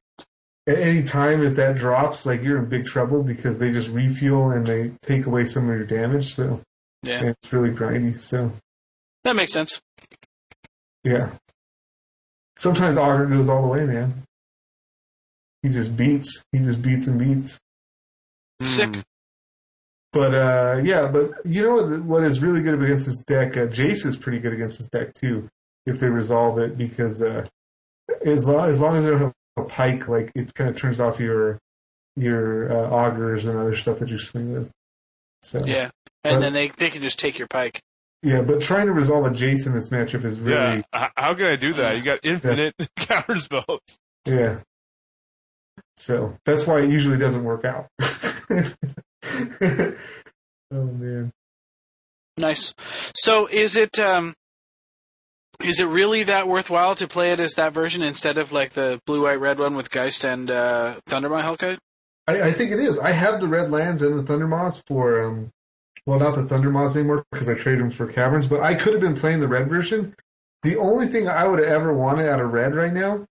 at 0.68 0.78
any 0.78 1.02
time 1.02 1.42
if 1.44 1.56
that 1.56 1.76
drops, 1.78 2.24
like 2.26 2.42
you're 2.42 2.58
in 2.58 2.68
big 2.68 2.86
trouble 2.86 3.22
because 3.24 3.58
they 3.58 3.72
just 3.72 3.88
refuel 3.88 4.50
and 4.50 4.64
they 4.64 4.92
take 5.02 5.26
away 5.26 5.44
some 5.46 5.68
of 5.68 5.76
your 5.76 5.84
damage. 5.86 6.36
So, 6.36 6.60
Yeah. 7.02 7.24
it's 7.30 7.52
really 7.52 7.70
grindy. 7.70 8.18
So, 8.20 8.52
That 9.24 9.34
makes 9.34 9.52
sense. 9.52 9.80
Yeah. 11.02 11.30
Sometimes 12.56 12.96
Augur 12.96 13.26
goes 13.26 13.48
all 13.48 13.62
the 13.62 13.68
way, 13.68 13.84
man. 13.84 14.22
He 15.62 15.68
just 15.68 15.96
beats. 15.96 16.42
He 16.52 16.58
just 16.58 16.80
beats 16.80 17.06
and 17.06 17.18
beats. 17.18 17.58
Sick. 18.62 18.94
Hmm. 18.94 19.00
But 20.12 20.34
uh, 20.34 20.80
yeah, 20.82 21.08
but 21.08 21.32
you 21.44 21.62
know 21.62 21.76
what, 21.76 22.02
what 22.02 22.24
is 22.24 22.40
really 22.40 22.62
good 22.62 22.80
against 22.82 23.06
this 23.06 23.22
deck? 23.24 23.56
Uh, 23.56 23.66
Jace 23.66 24.06
is 24.06 24.16
pretty 24.16 24.38
good 24.38 24.54
against 24.54 24.78
this 24.78 24.88
deck 24.88 25.12
too, 25.12 25.48
if 25.84 26.00
they 26.00 26.08
resolve 26.08 26.58
it. 26.58 26.78
Because 26.78 27.22
uh, 27.22 27.44
as 28.24 28.48
long 28.48 28.70
as 28.70 28.80
long 28.80 28.96
as 28.96 29.04
they 29.04 29.10
don't 29.10 29.20
have 29.20 29.34
a 29.58 29.64
pike, 29.64 30.08
like 30.08 30.32
it 30.34 30.54
kind 30.54 30.70
of 30.70 30.76
turns 30.76 31.00
off 31.00 31.20
your 31.20 31.58
your 32.16 32.72
uh, 32.72 32.90
augurs 32.90 33.44
and 33.44 33.58
other 33.58 33.76
stuff 33.76 33.98
that 33.98 34.08
you 34.08 34.18
swing 34.18 34.52
with. 34.52 34.70
So 35.42 35.64
Yeah. 35.66 35.90
And 36.24 36.42
then 36.42 36.52
they 36.52 36.68
they 36.68 36.90
can 36.90 37.02
just 37.02 37.18
take 37.18 37.38
your 37.38 37.48
pike. 37.48 37.82
Yeah, 38.22 38.42
but 38.42 38.60
trying 38.60 38.86
to 38.86 38.92
resolve 38.92 39.26
a 39.26 39.30
Jace 39.30 39.66
in 39.66 39.72
this 39.72 39.90
matchup 39.90 40.24
is 40.24 40.40
really 40.40 40.84
Yeah, 40.92 41.08
how 41.16 41.34
can 41.34 41.46
I 41.46 41.56
do 41.56 41.72
that? 41.74 41.96
You 41.96 42.02
got 42.02 42.20
infinite 42.22 42.74
counter 42.96 43.36
spells. 43.36 43.80
Yeah. 44.24 44.60
So 45.96 46.36
that's 46.44 46.66
why 46.66 46.80
it 46.80 46.90
usually 46.90 47.18
doesn't 47.18 47.44
work 47.44 47.64
out. 47.64 47.86
oh 48.00 49.94
man. 50.72 51.32
Nice. 52.36 52.74
So 53.14 53.46
is 53.46 53.76
it 53.76 53.98
um 53.98 54.34
is 55.60 55.80
it 55.80 55.86
really 55.86 56.22
that 56.24 56.48
worthwhile 56.48 56.94
to 56.96 57.08
play 57.08 57.32
it 57.32 57.40
as 57.40 57.54
that 57.54 57.72
version 57.72 58.02
instead 58.02 58.36
of 58.36 58.52
like 58.52 58.72
the 58.72 59.00
blue 59.06 59.22
white 59.22 59.40
red 59.40 59.58
one 59.58 59.74
with 59.76 59.90
Geist 59.90 60.24
and 60.24 60.50
uh 60.50 61.00
Thundermaw 61.08 61.42
Hellkite? 61.42 61.78
I, 62.26 62.48
I 62.48 62.52
think 62.52 62.72
it 62.72 62.80
is. 62.80 62.98
I 62.98 63.12
have 63.12 63.40
the 63.40 63.48
red 63.48 63.70
lands 63.70 64.02
and 64.02 64.18
the 64.18 64.32
Thundermaws 64.32 64.82
for 64.86 65.22
um 65.22 65.52
well 66.06 66.18
not 66.18 66.36
the 66.36 66.42
Thundermaws 66.42 66.96
anymore 66.96 67.24
because 67.30 67.48
I 67.48 67.54
traded 67.54 67.80
them 67.80 67.90
for 67.90 68.06
caverns, 68.06 68.46
but 68.46 68.60
I 68.60 68.74
could 68.74 68.92
have 68.92 69.02
been 69.02 69.16
playing 69.16 69.40
the 69.40 69.48
red 69.48 69.68
version. 69.68 70.14
The 70.62 70.76
only 70.76 71.06
thing 71.06 71.28
I 71.28 71.46
would 71.46 71.58
have 71.58 71.68
ever 71.68 71.92
wanted 71.92 72.28
out 72.28 72.40
of 72.40 72.52
red 72.52 72.74
right 72.74 72.92
now, 72.92 73.26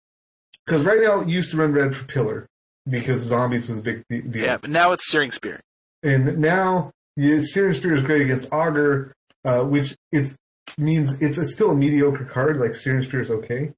because 0.65 0.85
right 0.85 1.01
now 1.01 1.21
it 1.21 1.27
used 1.27 1.51
to 1.51 1.57
run 1.57 1.73
red 1.73 1.95
for 1.95 2.05
pillar 2.05 2.47
because 2.87 3.21
zombies 3.21 3.67
was 3.67 3.79
a 3.79 3.81
big 3.81 4.03
deal. 4.09 4.23
Yeah, 4.43 4.57
but 4.57 4.69
now 4.69 4.91
it's 4.91 5.09
Searing 5.09 5.31
Spear. 5.31 5.59
And 6.03 6.37
now, 6.37 6.91
yeah, 7.15 7.39
Searing 7.41 7.73
Spear 7.73 7.95
is 7.95 8.03
great 8.03 8.21
against 8.21 8.51
Augur. 8.53 9.13
uh, 9.45 9.61
which 9.63 9.95
it's 10.11 10.35
means 10.77 11.21
it's 11.21 11.37
a, 11.37 11.45
still 11.45 11.71
a 11.71 11.75
mediocre 11.75 12.25
card. 12.25 12.57
Like 12.57 12.75
Searing 12.75 13.03
Spear 13.03 13.21
is 13.21 13.31
okay, 13.31 13.73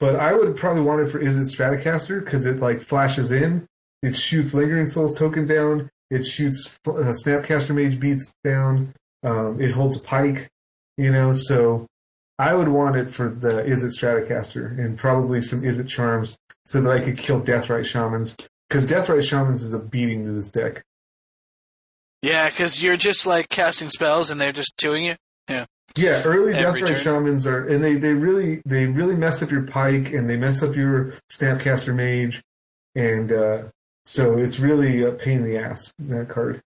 but 0.00 0.16
I 0.16 0.32
would 0.34 0.56
probably 0.56 0.82
want 0.82 1.00
it 1.00 1.10
for 1.10 1.20
Izzet 1.20 1.46
Staticaster 1.48 2.20
because 2.20 2.44
it 2.44 2.58
like 2.60 2.80
flashes 2.82 3.30
in, 3.32 3.66
it 4.02 4.16
shoots 4.16 4.52
Lingering 4.52 4.86
Souls 4.86 5.16
token 5.16 5.46
down, 5.46 5.90
it 6.10 6.24
shoots 6.24 6.78
uh, 6.86 7.12
Snapcaster 7.24 7.74
Mage 7.74 7.98
beats 7.98 8.32
down, 8.44 8.94
um, 9.22 9.60
it 9.60 9.72
holds 9.72 9.96
a 9.96 10.00
Pike, 10.00 10.48
you 10.96 11.10
know. 11.10 11.32
So 11.32 11.86
I 12.38 12.54
would 12.54 12.68
want 12.68 12.96
it 12.96 13.12
for 13.12 13.30
the 13.30 13.62
Izzet 13.62 13.92
Staticaster 13.92 14.66
and 14.66 14.98
probably 14.98 15.40
some 15.40 15.62
Izzet 15.62 15.88
Charms 15.88 16.36
so 16.64 16.80
that 16.80 16.90
I 16.90 17.00
could 17.00 17.18
kill 17.18 17.40
Deathrite 17.40 17.86
Shamans 17.86 18.36
because 18.68 18.86
Deathrite 18.86 19.24
Shamans 19.24 19.62
is 19.62 19.72
a 19.72 19.78
beating 19.78 20.24
to 20.26 20.32
this 20.32 20.50
deck. 20.50 20.82
Yeah, 22.22 22.48
because 22.48 22.82
you're 22.82 22.96
just 22.96 23.26
like 23.26 23.48
casting 23.48 23.88
spells 23.88 24.30
and 24.30 24.40
they're 24.40 24.52
just 24.52 24.74
doing 24.76 25.04
you. 25.04 25.16
Yeah, 25.48 25.66
Yeah, 25.96 26.22
early 26.24 26.54
Every 26.54 26.82
Deathrite. 26.82 26.96
Shamans 26.98 27.46
are, 27.46 27.66
and 27.66 27.82
they, 27.82 27.94
they 27.94 28.12
really 28.12 28.62
they 28.66 28.86
really 28.86 29.14
mess 29.14 29.42
up 29.42 29.50
your 29.50 29.62
Pike 29.62 30.12
and 30.12 30.28
they 30.28 30.36
mess 30.36 30.62
up 30.62 30.74
your 30.74 31.14
Snapcaster 31.32 31.94
Mage, 31.94 32.42
and 32.94 33.32
uh, 33.32 33.62
so 34.06 34.38
it's 34.38 34.58
really 34.60 35.02
a 35.02 35.12
pain 35.12 35.38
in 35.38 35.44
the 35.44 35.58
ass 35.58 35.92
that 35.98 36.28
card. 36.28 36.62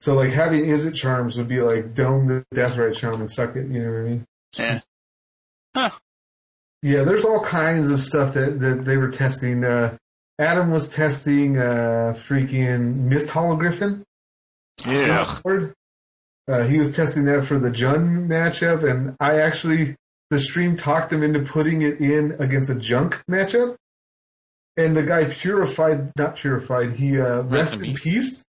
So 0.00 0.14
like 0.14 0.32
having 0.32 0.64
Izzet 0.66 0.94
Charms 0.94 1.38
would 1.38 1.48
be 1.48 1.62
like 1.62 1.94
dome 1.94 2.26
the 2.26 2.44
Deathrite 2.54 2.96
charm 2.96 3.20
and 3.20 3.30
suck 3.30 3.56
it. 3.56 3.68
You 3.68 3.82
know 3.82 3.90
what 3.90 3.98
I 3.98 4.02
mean? 4.02 4.26
Yeah. 4.58 4.80
Huh. 5.74 5.90
Yeah, 6.82 7.04
there's 7.04 7.24
all 7.24 7.42
kinds 7.42 7.88
of 7.88 8.02
stuff 8.02 8.34
that, 8.34 8.60
that 8.60 8.84
they 8.84 8.98
were 8.98 9.10
testing. 9.10 9.64
Uh, 9.64 9.96
Adam 10.38 10.70
was 10.70 10.88
testing 10.88 11.56
uh, 11.58 12.12
freaking 12.14 13.08
Misthollow 13.08 13.58
Griffin. 13.58 14.04
Yeah. 14.86 15.26
Word. 15.44 15.72
Uh, 16.46 16.64
he 16.64 16.78
was 16.78 16.94
testing 16.94 17.24
that 17.24 17.46
for 17.46 17.58
the 17.58 17.70
Jund 17.70 18.26
matchup, 18.26 18.88
and 18.88 19.16
I 19.18 19.38
actually 19.38 19.96
the 20.30 20.40
stream 20.40 20.76
talked 20.76 21.12
him 21.12 21.22
into 21.22 21.40
putting 21.40 21.82
it 21.82 22.00
in 22.00 22.36
against 22.38 22.68
a 22.68 22.74
Junk 22.74 23.22
matchup. 23.30 23.76
And 24.76 24.96
the 24.96 25.02
guy 25.04 25.24
purified, 25.26 26.10
not 26.16 26.36
purified. 26.36 26.96
He 26.96 27.20
uh, 27.20 27.42
rest 27.42 27.80
in 27.80 27.94
peace. 27.94 28.42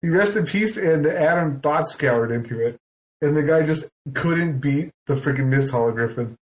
He 0.00 0.08
rest 0.08 0.36
in 0.36 0.46
peace, 0.46 0.76
and 0.76 1.06
Adam 1.06 1.60
thought 1.60 1.88
scoured 1.88 2.30
into 2.32 2.60
it, 2.64 2.76
and 3.20 3.36
the 3.36 3.42
guy 3.42 3.64
just 3.64 3.88
couldn't 4.14 4.58
beat 4.60 4.90
the 5.06 5.14
freaking 5.14 5.48
Misthollow 5.48 5.92
Griffin 5.94 6.36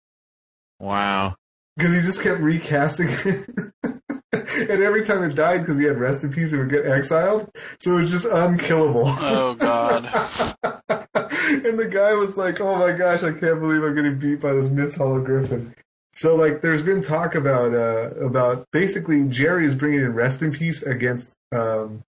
Wow. 0.79 1.35
because 1.77 1.93
he 1.93 2.01
just 2.01 2.21
kept 2.23 2.39
recasting 2.39 3.07
it. 3.09 3.49
and 4.33 4.83
every 4.83 5.03
time 5.05 5.23
it 5.23 5.35
died 5.35 5.59
because 5.61 5.77
he 5.77 5.85
had 5.85 5.97
rest 5.99 6.23
in 6.23 6.31
peace, 6.31 6.53
it 6.53 6.57
would 6.57 6.69
get 6.69 6.85
exiled. 6.85 7.49
So 7.79 7.97
it 7.97 8.01
was 8.03 8.11
just 8.11 8.25
unkillable. 8.25 9.03
Oh 9.07 9.55
God. 9.55 10.05
and 10.89 11.79
the 11.79 11.89
guy 11.91 12.13
was 12.13 12.37
like, 12.37 12.59
"Oh 12.61 12.77
my 12.77 12.91
gosh, 12.93 13.23
I 13.23 13.31
can't 13.31 13.59
believe 13.59 13.83
I'm 13.83 13.95
getting 13.95 14.19
beat 14.19 14.41
by 14.41 14.53
this 14.53 14.67
Misthollow 14.67 15.23
Griffin." 15.23 15.73
So 16.13 16.35
like, 16.35 16.61
there's 16.61 16.81
been 16.81 17.01
talk 17.03 17.35
about 17.35 17.73
uh, 17.73 18.09
about 18.25 18.65
basically 18.71 19.27
Jerry 19.27 19.65
is 19.65 19.75
bringing 19.75 20.01
in 20.01 20.13
rest 20.13 20.41
in 20.41 20.51
peace 20.51 20.81
against 20.83 21.35
um, 21.51 22.03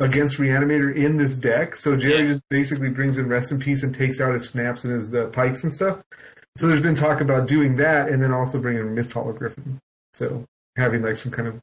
against 0.00 0.36
Reanimator 0.38 0.94
in 0.94 1.16
this 1.16 1.36
deck. 1.36 1.76
So 1.76 1.96
Jerry 1.96 2.22
Yeah. 2.26 2.32
just 2.32 2.42
basically 2.50 2.90
brings 2.90 3.18
in 3.18 3.28
rest 3.28 3.52
in 3.52 3.58
peace 3.58 3.82
and 3.82 3.94
takes 3.94 4.20
out 4.20 4.32
his 4.32 4.48
snaps 4.48 4.84
and 4.84 4.92
his 4.94 5.14
uh, 5.14 5.26
pikes 5.28 5.62
and 5.62 5.72
stuff. 5.72 6.02
So 6.56 6.66
there's 6.66 6.82
been 6.82 6.94
talk 6.94 7.20
about 7.20 7.48
doing 7.48 7.76
that, 7.76 8.08
and 8.10 8.22
then 8.22 8.32
also 8.32 8.60
bringing 8.60 8.82
in 8.86 8.94
Misthollow 8.94 9.36
Griffin. 9.36 9.78
So 10.12 10.44
having 10.76 11.02
like 11.02 11.16
some 11.16 11.32
kind 11.32 11.48
of 11.48 11.60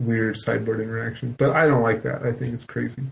weird 0.00 0.36
sideboard 0.36 0.80
interaction. 0.80 1.36
But 1.38 1.50
I 1.50 1.66
don't 1.66 1.82
like 1.82 2.02
that. 2.02 2.22
I 2.24 2.32
think 2.32 2.52
it's 2.54 2.64
crazy. 2.64 3.02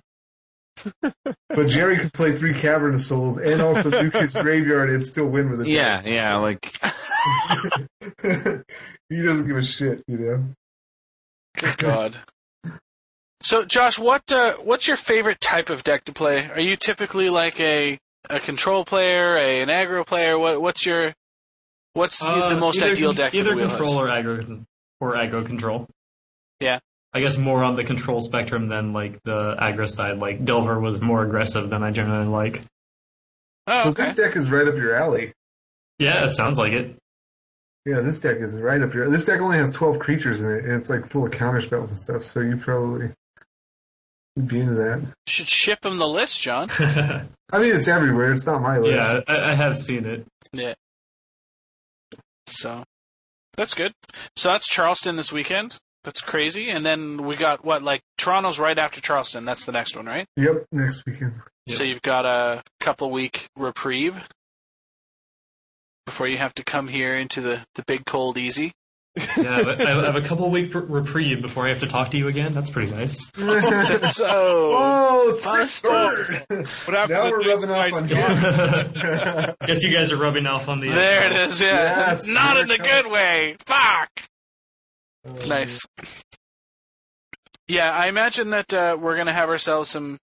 But 1.48 1.68
Jerry 1.68 1.98
could 1.98 2.12
play 2.12 2.34
three 2.36 2.54
Cavern 2.54 2.94
of 2.94 3.02
Souls 3.02 3.36
and 3.38 3.60
also 3.60 3.90
nuke 3.90 4.18
his 4.20 4.32
graveyard 4.32 4.90
and 4.90 5.04
still 5.04 5.26
win 5.26 5.50
with 5.50 5.60
it. 5.62 5.68
Yeah, 5.68 6.02
yeah, 6.04 6.36
like 6.36 6.64
he 9.08 9.22
doesn't 9.22 9.46
give 9.46 9.56
a 9.56 9.64
shit, 9.64 10.02
you 10.06 10.18
know. 10.18 10.44
Good 11.56 11.78
God. 11.78 12.16
So, 13.42 13.64
Josh, 13.64 13.98
what 13.98 14.30
uh, 14.32 14.54
what's 14.62 14.86
your 14.86 14.96
favorite 14.96 15.40
type 15.40 15.68
of 15.68 15.82
deck 15.82 16.04
to 16.04 16.12
play? 16.12 16.48
Are 16.50 16.60
you 16.60 16.76
typically 16.76 17.28
like 17.28 17.58
a 17.60 17.98
a 18.30 18.40
control 18.40 18.84
player, 18.84 19.36
a, 19.36 19.62
an 19.62 19.68
aggro 19.68 20.06
player? 20.06 20.38
What 20.38 20.62
what's 20.62 20.86
your 20.86 21.12
what's 21.94 22.20
the- 22.20 22.26
the 22.26 22.56
Uh, 22.56 22.60
most 22.60 22.78
either 22.78 22.92
ideal 22.92 23.10
con- 23.10 23.16
deck 23.16 23.34
Either 23.34 23.50
for 23.52 23.60
the 23.60 23.68
control 23.68 24.00
or 24.00 24.06
aggro 24.08 24.64
or 25.00 25.14
aggro 25.14 25.44
control. 25.44 25.88
Yeah. 26.60 26.78
I 27.14 27.20
guess 27.20 27.36
more 27.36 27.62
on 27.62 27.76
the 27.76 27.84
control 27.84 28.20
spectrum 28.20 28.68
than 28.68 28.93
like 28.93 29.22
the 29.24 29.55
aggro 29.60 29.89
side. 29.89 30.18
Like 30.18 30.44
Delver 30.44 30.80
was 30.80 31.01
more 31.01 31.22
aggressive 31.22 31.68
than 31.70 31.82
I 31.82 31.90
generally 31.90 32.28
like. 32.28 32.62
Oh, 33.66 33.72
Well, 33.74 33.89
okay. 33.89 34.05
this 34.06 34.14
deck 34.14 34.34
is 34.36 34.51
right 34.51 34.66
up 34.66 34.74
your 34.76 34.94
alley. 34.94 35.32
Yeah, 35.98 36.24
it 36.26 36.32
sounds 36.32 36.59
like 36.59 36.72
it. 36.72 36.97
Yeah, 37.84 38.01
this 38.01 38.20
deck 38.20 38.39
is 38.39 38.55
right 38.55 38.80
up 38.80 38.94
your. 38.94 39.10
This 39.10 39.24
deck 39.24 39.40
only 39.40 39.59
has 39.59 39.70
twelve 39.70 39.98
creatures 39.98 40.40
in 40.40 40.51
it, 40.51 40.64
and 40.64 40.72
it's 40.74 40.89
like 40.89 41.09
full 41.10 41.26
of 41.26 41.32
counter 41.32 41.60
spells 41.60 41.90
and 41.90 41.98
stuff. 41.98 42.22
So 42.24 42.40
you 42.40 42.56
probably 42.56 43.10
would 44.36 44.48
be 44.48 44.60
into 44.60 44.74
that. 44.74 45.02
Should 45.26 45.48
ship 45.48 45.84
him 45.84 45.98
the 45.98 46.09
list, 46.09 46.40
John. 46.40 46.70
I 46.78 47.59
mean, 47.59 47.74
it's 47.76 47.89
everywhere. 47.89 48.32
It's 48.32 48.47
not 48.47 48.62
my 48.62 48.78
list. 48.78 49.24
I, 49.28 49.51
I 49.51 49.55
have 49.55 49.76
seen 49.76 50.06
it. 50.06 50.26
Yeah. 50.52 50.74
So 52.47 52.84
that's 53.56 53.74
good. 53.74 53.93
So 54.36 54.48
that's 54.51 54.68
Charleston 54.68 55.16
this 55.16 55.32
weekend. 55.32 55.76
That's 56.04 56.20
crazy. 56.20 56.70
And 56.70 56.84
then 56.84 57.24
we 57.24 57.36
got 57.36 57.64
what 57.64 57.82
like 57.82 58.02
Toronto's 58.18 58.58
right 58.58 58.78
after 58.78 59.00
Charleston. 59.00 59.44
That's 59.44 59.64
the 59.64 59.72
next 59.72 59.96
one, 59.96 60.06
right? 60.06 60.26
Yep, 60.36 60.66
next 60.72 61.04
weekend. 61.06 61.34
So 61.68 61.84
you've 61.84 62.02
got 62.02 62.24
a 62.26 62.64
couple 62.80 63.10
week 63.10 63.46
reprieve 63.56 64.28
before 66.06 66.26
you 66.26 66.38
have 66.38 66.54
to 66.54 66.64
come 66.64 66.88
here 66.88 67.16
into 67.16 67.40
the, 67.40 67.60
the 67.76 67.84
big 67.86 68.04
cold 68.04 68.36
easy. 68.36 68.72
Yeah, 69.14 69.62
but 69.62 69.86
I 69.86 69.90
have 69.90 70.16
a 70.16 70.22
couple 70.22 70.50
week 70.50 70.74
reprieve 70.74 71.42
before 71.42 71.66
I 71.66 71.68
have 71.68 71.80
to 71.80 71.86
talk 71.86 72.10
to 72.12 72.18
you 72.18 72.28
again. 72.28 72.54
That's 72.54 72.70
pretty 72.70 72.90
nice. 72.90 73.30
so 74.14 74.26
oh, 74.26 75.34
sick 75.36 75.44
busted. 75.44 75.90
bird. 75.90 76.48
What 76.48 76.96
happened 76.96 77.10
Now 77.10 77.30
we're 77.30 77.42
rubbing 77.42 77.70
off 77.70 77.92
on 77.92 78.06
guy? 78.06 79.54
Guess 79.66 79.82
you 79.82 79.92
guys 79.92 80.12
are 80.12 80.16
rubbing 80.16 80.46
off 80.46 80.68
on 80.68 80.80
the. 80.80 80.88
there 80.90 81.30
it 81.30 81.32
is. 81.32 81.60
Yeah, 81.60 82.08
Yes, 82.08 82.26
not 82.26 82.56
in 82.56 82.68
here 82.68 82.78
the 82.78 82.82
good 82.82 83.06
way. 83.06 83.56
Fuck. 83.66 84.08
Nice. 85.24 85.80
Yeah, 87.68 87.92
I 87.92 88.08
imagine 88.08 88.50
that 88.50 88.72
uh, 88.72 88.96
we're 89.00 89.16
gonna 89.16 89.32
have 89.32 89.48
ourselves 89.48 89.88
some 89.90 90.18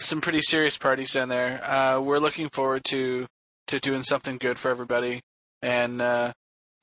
some 0.00 0.20
pretty 0.20 0.42
serious 0.42 0.76
parties 0.76 1.12
down 1.12 1.28
there. 1.28 1.64
Uh, 1.64 2.00
we're 2.00 2.18
looking 2.18 2.48
forward 2.48 2.84
to 2.84 3.26
to 3.68 3.80
doing 3.80 4.02
something 4.02 4.36
good 4.36 4.58
for 4.58 4.70
everybody, 4.70 5.20
and 5.62 6.00
uh, 6.00 6.32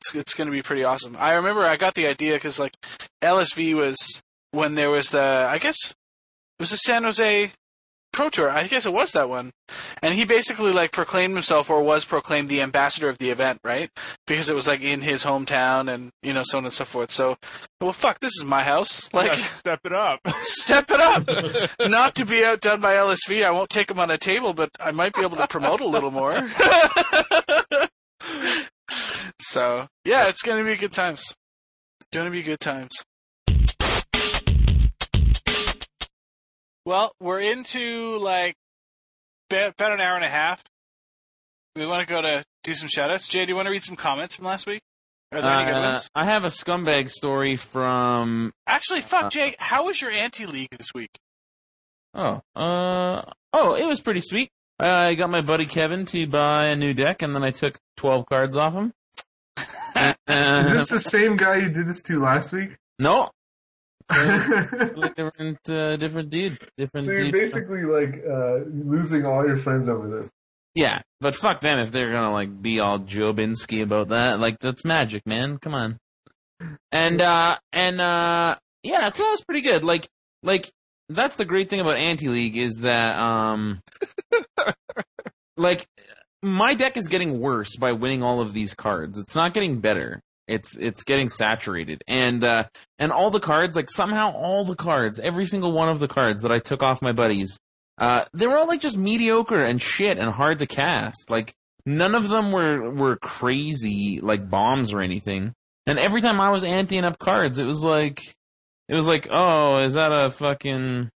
it's 0.01 0.15
it's 0.15 0.33
gonna 0.33 0.51
be 0.51 0.61
pretty 0.61 0.83
awesome. 0.83 1.15
I 1.17 1.33
remember 1.33 1.63
I 1.63 1.77
got 1.77 1.93
the 1.93 2.07
idea 2.07 2.33
because 2.33 2.59
like 2.59 2.73
LSV 3.21 3.75
was 3.75 3.97
when 4.51 4.75
there 4.75 4.89
was 4.89 5.09
the 5.09 5.47
I 5.49 5.59
guess 5.59 5.77
it 5.91 5.95
was 6.59 6.71
the 6.71 6.77
San 6.77 7.03
Jose 7.03 7.51
Pro 8.13 8.29
Tour. 8.29 8.49
I 8.49 8.67
guess 8.67 8.85
it 8.85 8.93
was 8.93 9.11
that 9.11 9.27
one, 9.27 9.51
and 10.01 10.13
he 10.13 10.23
basically 10.23 10.71
like 10.71 10.91
proclaimed 10.93 11.33
himself 11.33 11.69
or 11.69 11.83
was 11.83 12.05
proclaimed 12.05 12.47
the 12.47 12.61
ambassador 12.61 13.09
of 13.09 13.17
the 13.17 13.29
event, 13.31 13.59
right? 13.63 13.89
Because 14.25 14.49
it 14.49 14.55
was 14.55 14.67
like 14.67 14.81
in 14.81 15.01
his 15.01 15.25
hometown, 15.25 15.93
and 15.93 16.11
you 16.21 16.31
know 16.31 16.43
so 16.45 16.59
on 16.59 16.63
and 16.65 16.73
so 16.73 16.85
forth. 16.85 17.11
So, 17.11 17.35
well, 17.81 17.91
fuck, 17.91 18.19
this 18.19 18.31
is 18.39 18.45
my 18.45 18.63
house. 18.63 19.11
Like, 19.13 19.29
Yeah, 19.29 19.43
step 19.43 19.79
it 19.83 19.93
up. 19.93 20.19
step 20.41 20.89
it 20.89 21.01
up. 21.01 21.27
Not 21.89 22.15
to 22.15 22.25
be 22.25 22.45
outdone 22.45 22.79
by 22.79 22.93
LSV. 22.93 23.43
I 23.43 23.51
won't 23.51 23.69
take 23.69 23.91
him 23.91 23.99
on 23.99 24.09
a 24.11 24.17
table, 24.17 24.53
but 24.53 24.69
I 24.79 24.91
might 24.91 25.13
be 25.13 25.21
able 25.21 25.37
to 25.37 25.47
promote 25.47 25.81
a 25.81 25.87
little 25.87 26.11
more. 26.11 26.33
so, 29.39 29.87
yeah, 30.05 30.27
it's 30.27 30.41
going 30.41 30.63
to 30.63 30.69
be 30.69 30.77
good 30.77 30.93
times. 30.93 31.35
Going 32.11 32.25
to 32.25 32.31
be 32.31 32.43
good 32.43 32.59
times. 32.59 32.91
Well, 36.85 37.13
we're 37.19 37.39
into 37.39 38.17
like 38.17 38.55
about 39.49 39.93
an 39.93 40.01
hour 40.01 40.15
and 40.15 40.25
a 40.25 40.29
half. 40.29 40.63
We 41.75 41.85
want 41.85 42.07
to 42.07 42.13
go 42.13 42.21
to 42.21 42.43
do 42.63 42.73
some 42.75 42.89
shoutouts. 42.89 43.29
Jay, 43.29 43.45
do 43.45 43.51
you 43.51 43.55
want 43.55 43.67
to 43.67 43.71
read 43.71 43.83
some 43.83 43.95
comments 43.95 44.35
from 44.35 44.45
last 44.45 44.67
week? 44.67 44.81
Are 45.31 45.41
there 45.41 45.51
any 45.51 45.71
good 45.71 45.79
uh, 45.79 45.81
ones? 45.81 46.09
I 46.13 46.25
have 46.25 46.43
a 46.43 46.49
scumbag 46.49 47.09
story 47.09 47.55
from 47.55 48.53
Actually, 48.67 49.01
fuck, 49.01 49.31
Jay, 49.31 49.55
how 49.57 49.85
was 49.85 49.99
your 50.01 50.11
anti 50.11 50.45
league 50.45 50.69
this 50.77 50.93
week? 50.93 51.17
Oh, 52.13 52.41
uh, 52.55 53.23
oh, 53.53 53.75
it 53.75 53.87
was 53.87 53.99
pretty 53.99 54.21
sweet. 54.21 54.49
I 54.79 55.15
got 55.15 55.29
my 55.29 55.41
buddy 55.41 55.65
Kevin 55.65 56.05
to 56.07 56.27
buy 56.27 56.65
a 56.65 56.75
new 56.75 56.93
deck, 56.93 57.21
and 57.21 57.33
then 57.33 57.43
I 57.43 57.51
took 57.51 57.79
twelve 57.97 58.25
cards 58.27 58.57
off 58.57 58.73
him. 58.73 58.93
Uh, 59.95 60.13
Is 60.27 60.71
this 60.71 60.89
the 60.89 60.99
same 60.99 61.37
guy 61.37 61.57
you 61.57 61.69
did 61.69 61.87
this 61.87 62.01
to 62.03 62.21
last 62.21 62.51
week? 62.51 62.77
no? 62.99 63.31
different, 65.15 65.69
uh, 65.69 65.95
different 65.97 66.29
dude, 66.29 66.57
different 66.77 67.05
So 67.07 67.11
you're 67.11 67.23
dude. 67.25 67.33
basically 67.33 67.83
like 67.83 68.23
uh, 68.29 68.59
losing 68.69 69.25
all 69.25 69.45
your 69.45 69.57
friends 69.57 69.87
over 69.89 70.07
this. 70.09 70.29
Yeah, 70.75 71.01
but 71.21 71.35
fuck 71.35 71.61
them 71.61 71.79
if 71.79 71.91
they're 71.91 72.11
gonna 72.11 72.31
like 72.31 72.61
be 72.61 72.79
all 72.79 72.99
Jobinski 72.99 73.83
about 73.83 74.09
that. 74.09 74.39
Like 74.39 74.57
that's 74.59 74.83
magic, 74.83 75.25
man. 75.27 75.57
Come 75.57 75.75
on. 75.75 75.97
And 76.91 77.21
uh 77.21 77.57
and 77.71 78.01
uh 78.01 78.55
yeah, 78.81 79.07
so 79.09 79.23
that 79.23 79.29
was 79.29 79.43
pretty 79.43 79.61
good. 79.61 79.83
Like 79.83 80.07
like 80.41 80.71
that's 81.09 81.35
the 81.35 81.45
great 81.45 81.69
thing 81.69 81.79
about 81.79 81.97
Anti 81.97 82.27
League 82.27 82.57
is 82.57 82.79
that 82.81 83.17
um 83.19 83.81
like 85.57 85.85
my 86.41 86.73
deck 86.73 86.97
is 86.97 87.07
getting 87.07 87.39
worse 87.39 87.75
by 87.77 87.91
winning 87.91 88.23
all 88.23 88.41
of 88.41 88.53
these 88.53 88.73
cards. 88.73 89.19
It's 89.19 89.35
not 89.35 89.53
getting 89.53 89.79
better. 89.79 90.21
It's 90.47 90.77
it's 90.77 91.03
getting 91.03 91.29
saturated, 91.29 92.03
and 92.07 92.43
uh, 92.43 92.65
and 92.99 93.11
all 93.11 93.29
the 93.29 93.39
cards, 93.39 93.75
like 93.75 93.89
somehow 93.89 94.33
all 94.33 94.65
the 94.65 94.75
cards, 94.75 95.19
every 95.19 95.45
single 95.45 95.71
one 95.71 95.87
of 95.87 95.99
the 95.99 96.07
cards 96.07 96.41
that 96.41 96.51
I 96.51 96.59
took 96.59 96.83
off 96.83 97.01
my 97.01 97.13
buddies, 97.13 97.57
uh, 97.97 98.25
they 98.33 98.45
were 98.45 98.57
all 98.57 98.67
like 98.67 98.81
just 98.81 98.97
mediocre 98.97 99.63
and 99.63 99.81
shit 99.81 100.17
and 100.17 100.29
hard 100.29 100.59
to 100.59 100.65
cast. 100.65 101.29
Like 101.29 101.53
none 101.85 102.13
of 102.13 102.27
them 102.27 102.51
were 102.51 102.91
were 102.91 103.15
crazy 103.15 104.19
like 104.21 104.49
bombs 104.49 104.91
or 104.91 105.01
anything. 105.01 105.53
And 105.85 105.97
every 105.97 106.21
time 106.21 106.41
I 106.41 106.49
was 106.49 106.63
anteing 106.63 107.03
up 107.03 107.19
cards, 107.19 107.57
it 107.57 107.65
was 107.65 107.83
like 107.83 108.19
it 108.89 108.95
was 108.95 109.07
like, 109.07 109.27
oh, 109.31 109.79
is 109.79 109.93
that 109.93 110.11
a 110.11 110.29
fucking 110.29 111.09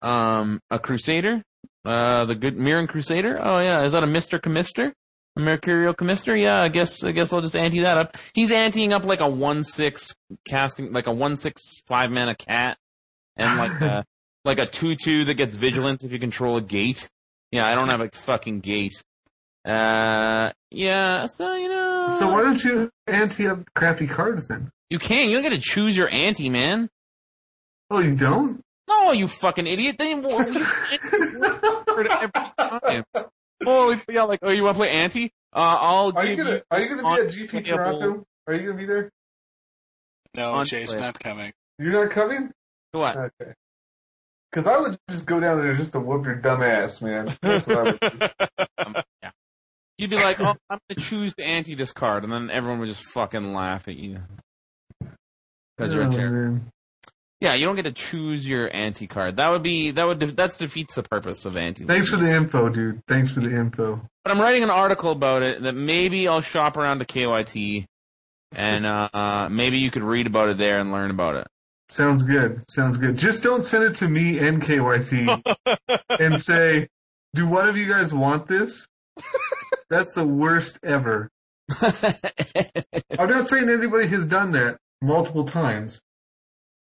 um 0.00 0.60
a 0.70 0.78
crusader? 0.78 1.42
Uh, 1.84 2.24
the 2.24 2.34
good 2.34 2.56
Mirran 2.56 2.88
Crusader. 2.88 3.38
Oh 3.42 3.58
yeah, 3.58 3.82
is 3.82 3.92
that 3.92 4.04
a 4.04 4.06
Mister 4.06 4.38
Chemister? 4.38 4.92
A 5.36 5.40
Mercurial 5.40 5.94
Chemister? 5.94 6.38
Yeah, 6.40 6.60
I 6.60 6.68
guess 6.68 7.02
I 7.04 7.12
guess 7.12 7.32
I'll 7.32 7.40
just 7.40 7.56
ante 7.56 7.80
that 7.80 7.96
up. 7.96 8.16
He's 8.34 8.50
anteing 8.50 8.92
up 8.92 9.04
like 9.04 9.20
a 9.20 9.28
one 9.28 9.64
six 9.64 10.14
casting, 10.44 10.92
like 10.92 11.06
a 11.06 11.12
one 11.12 11.36
six 11.36 11.60
five 11.86 12.10
mana 12.10 12.34
cat, 12.34 12.76
and 13.36 13.58
like 13.58 13.80
a 13.80 14.04
like 14.44 14.58
a 14.58 14.66
two 14.66 14.94
two 14.94 15.24
that 15.24 15.34
gets 15.34 15.54
vigilance 15.54 16.04
if 16.04 16.12
you 16.12 16.18
control 16.18 16.56
a 16.58 16.60
gate. 16.60 17.08
Yeah, 17.50 17.66
I 17.66 17.74
don't 17.74 17.88
have 17.88 18.00
a 18.00 18.10
fucking 18.10 18.60
gate. 18.60 19.02
Uh, 19.64 20.50
yeah, 20.70 21.26
so 21.26 21.54
you 21.54 21.68
know. 21.68 22.14
So 22.18 22.30
why 22.30 22.42
don't 22.42 22.62
you 22.62 22.90
ante 23.06 23.46
up 23.46 23.60
crappy 23.74 24.06
cards 24.06 24.48
then? 24.48 24.70
You 24.90 24.98
can. 24.98 25.30
You 25.30 25.36
don't 25.36 25.44
get 25.44 25.50
to 25.50 25.60
choose 25.60 25.96
your 25.96 26.08
ante, 26.10 26.50
man. 26.50 26.90
Oh, 27.90 28.00
you 28.00 28.16
don't? 28.16 28.62
No, 28.88 29.12
you 29.12 29.28
fucking 29.28 29.66
idiot. 29.66 29.96
They 29.98 30.12
every 30.12 32.08
time. 32.08 33.04
Holy, 33.64 33.96
yeah, 34.08 34.22
like, 34.24 34.40
oh, 34.42 34.50
you 34.50 34.64
want 34.64 34.76
to 34.76 34.78
play 34.80 34.90
Anti? 34.90 35.32
Uh, 35.54 35.58
I'll 35.80 36.12
Are 36.16 36.22
give 36.22 36.30
you 36.38 36.44
gonna 36.44 36.56
you 36.56 36.62
Are 36.70 36.80
you 36.80 36.88
gonna 36.88 37.02
be 37.02 37.22
at 37.22 37.28
GP 37.32 37.58
unplayable- 37.58 37.64
Toronto? 38.00 38.26
Are 38.46 38.54
you 38.54 38.66
gonna 38.66 38.78
be 38.78 38.86
there? 38.86 39.10
No, 40.34 40.52
On 40.52 40.64
Jay's 40.66 40.92
play. 40.92 41.00
not 41.00 41.18
coming. 41.20 41.52
You're 41.78 41.92
not 41.92 42.10
coming? 42.10 42.50
What? 42.92 43.16
Okay. 43.16 43.52
Because 44.50 44.66
I 44.66 44.78
would 44.78 44.98
just 45.10 45.26
go 45.26 45.40
down 45.40 45.60
there 45.60 45.74
just 45.74 45.92
to 45.92 46.00
whoop 46.00 46.24
your 46.26 46.34
dumb 46.36 46.62
ass, 46.62 47.00
man. 47.02 47.36
That's 47.42 47.66
what 47.66 47.78
I 47.78 47.82
would 47.82 48.00
do. 48.00 48.28
Um, 48.78 48.96
yeah. 49.22 49.30
You'd 49.98 50.10
be 50.10 50.16
like, 50.16 50.40
oh, 50.40 50.54
I'm 50.70 50.78
gonna 50.88 51.00
choose 51.00 51.34
to 51.34 51.42
anti 51.44 51.74
this 51.74 51.92
card, 51.92 52.24
and 52.24 52.32
then 52.32 52.50
everyone 52.50 52.80
would 52.80 52.88
just 52.88 53.04
fucking 53.12 53.52
laugh 53.54 53.88
at 53.88 53.96
you 53.96 54.20
because 55.76 55.92
you're 55.92 56.02
a 56.02 56.06
Oh, 56.06 56.10
terror. 56.10 56.30
man. 56.50 56.70
Yeah, 57.42 57.54
you 57.54 57.66
don't 57.66 57.74
get 57.74 57.86
to 57.86 57.92
choose 57.92 58.46
your 58.46 58.72
anti 58.72 59.08
card. 59.08 59.38
That 59.38 59.50
would 59.50 59.64
be 59.64 59.90
that 59.90 60.06
would 60.06 60.20
def- 60.20 60.36
that's 60.36 60.58
defeats 60.58 60.94
the 60.94 61.02
purpose 61.02 61.44
of 61.44 61.56
anti. 61.56 61.84
Thanks 61.84 62.08
for 62.08 62.16
the 62.16 62.30
info, 62.30 62.68
dude. 62.68 63.02
Thanks 63.08 63.32
for 63.32 63.40
the 63.40 63.50
info. 63.50 64.00
But 64.22 64.30
I'm 64.30 64.40
writing 64.40 64.62
an 64.62 64.70
article 64.70 65.10
about 65.10 65.42
it 65.42 65.60
that 65.62 65.72
maybe 65.72 66.28
I'll 66.28 66.40
shop 66.40 66.76
around 66.76 67.00
to 67.00 67.04
KYT, 67.04 67.84
and 68.52 68.86
uh, 68.86 69.08
uh, 69.12 69.48
maybe 69.50 69.78
you 69.78 69.90
could 69.90 70.04
read 70.04 70.28
about 70.28 70.50
it 70.50 70.58
there 70.58 70.78
and 70.78 70.92
learn 70.92 71.10
about 71.10 71.34
it. 71.34 71.48
Sounds 71.88 72.22
good. 72.22 72.62
Sounds 72.70 72.96
good. 72.96 73.16
Just 73.16 73.42
don't 73.42 73.64
send 73.64 73.82
it 73.82 73.96
to 73.96 74.08
me 74.08 74.38
and 74.38 74.62
KYT 74.62 75.58
and 76.20 76.40
say, 76.40 76.86
"Do 77.34 77.48
one 77.48 77.68
of 77.68 77.76
you 77.76 77.88
guys 77.88 78.14
want 78.14 78.46
this?" 78.46 78.86
That's 79.90 80.12
the 80.14 80.24
worst 80.24 80.78
ever. 80.84 81.28
I'm 81.80 83.28
not 83.28 83.48
saying 83.48 83.68
anybody 83.68 84.06
has 84.06 84.28
done 84.28 84.52
that 84.52 84.78
multiple 85.02 85.44
times. 85.44 86.00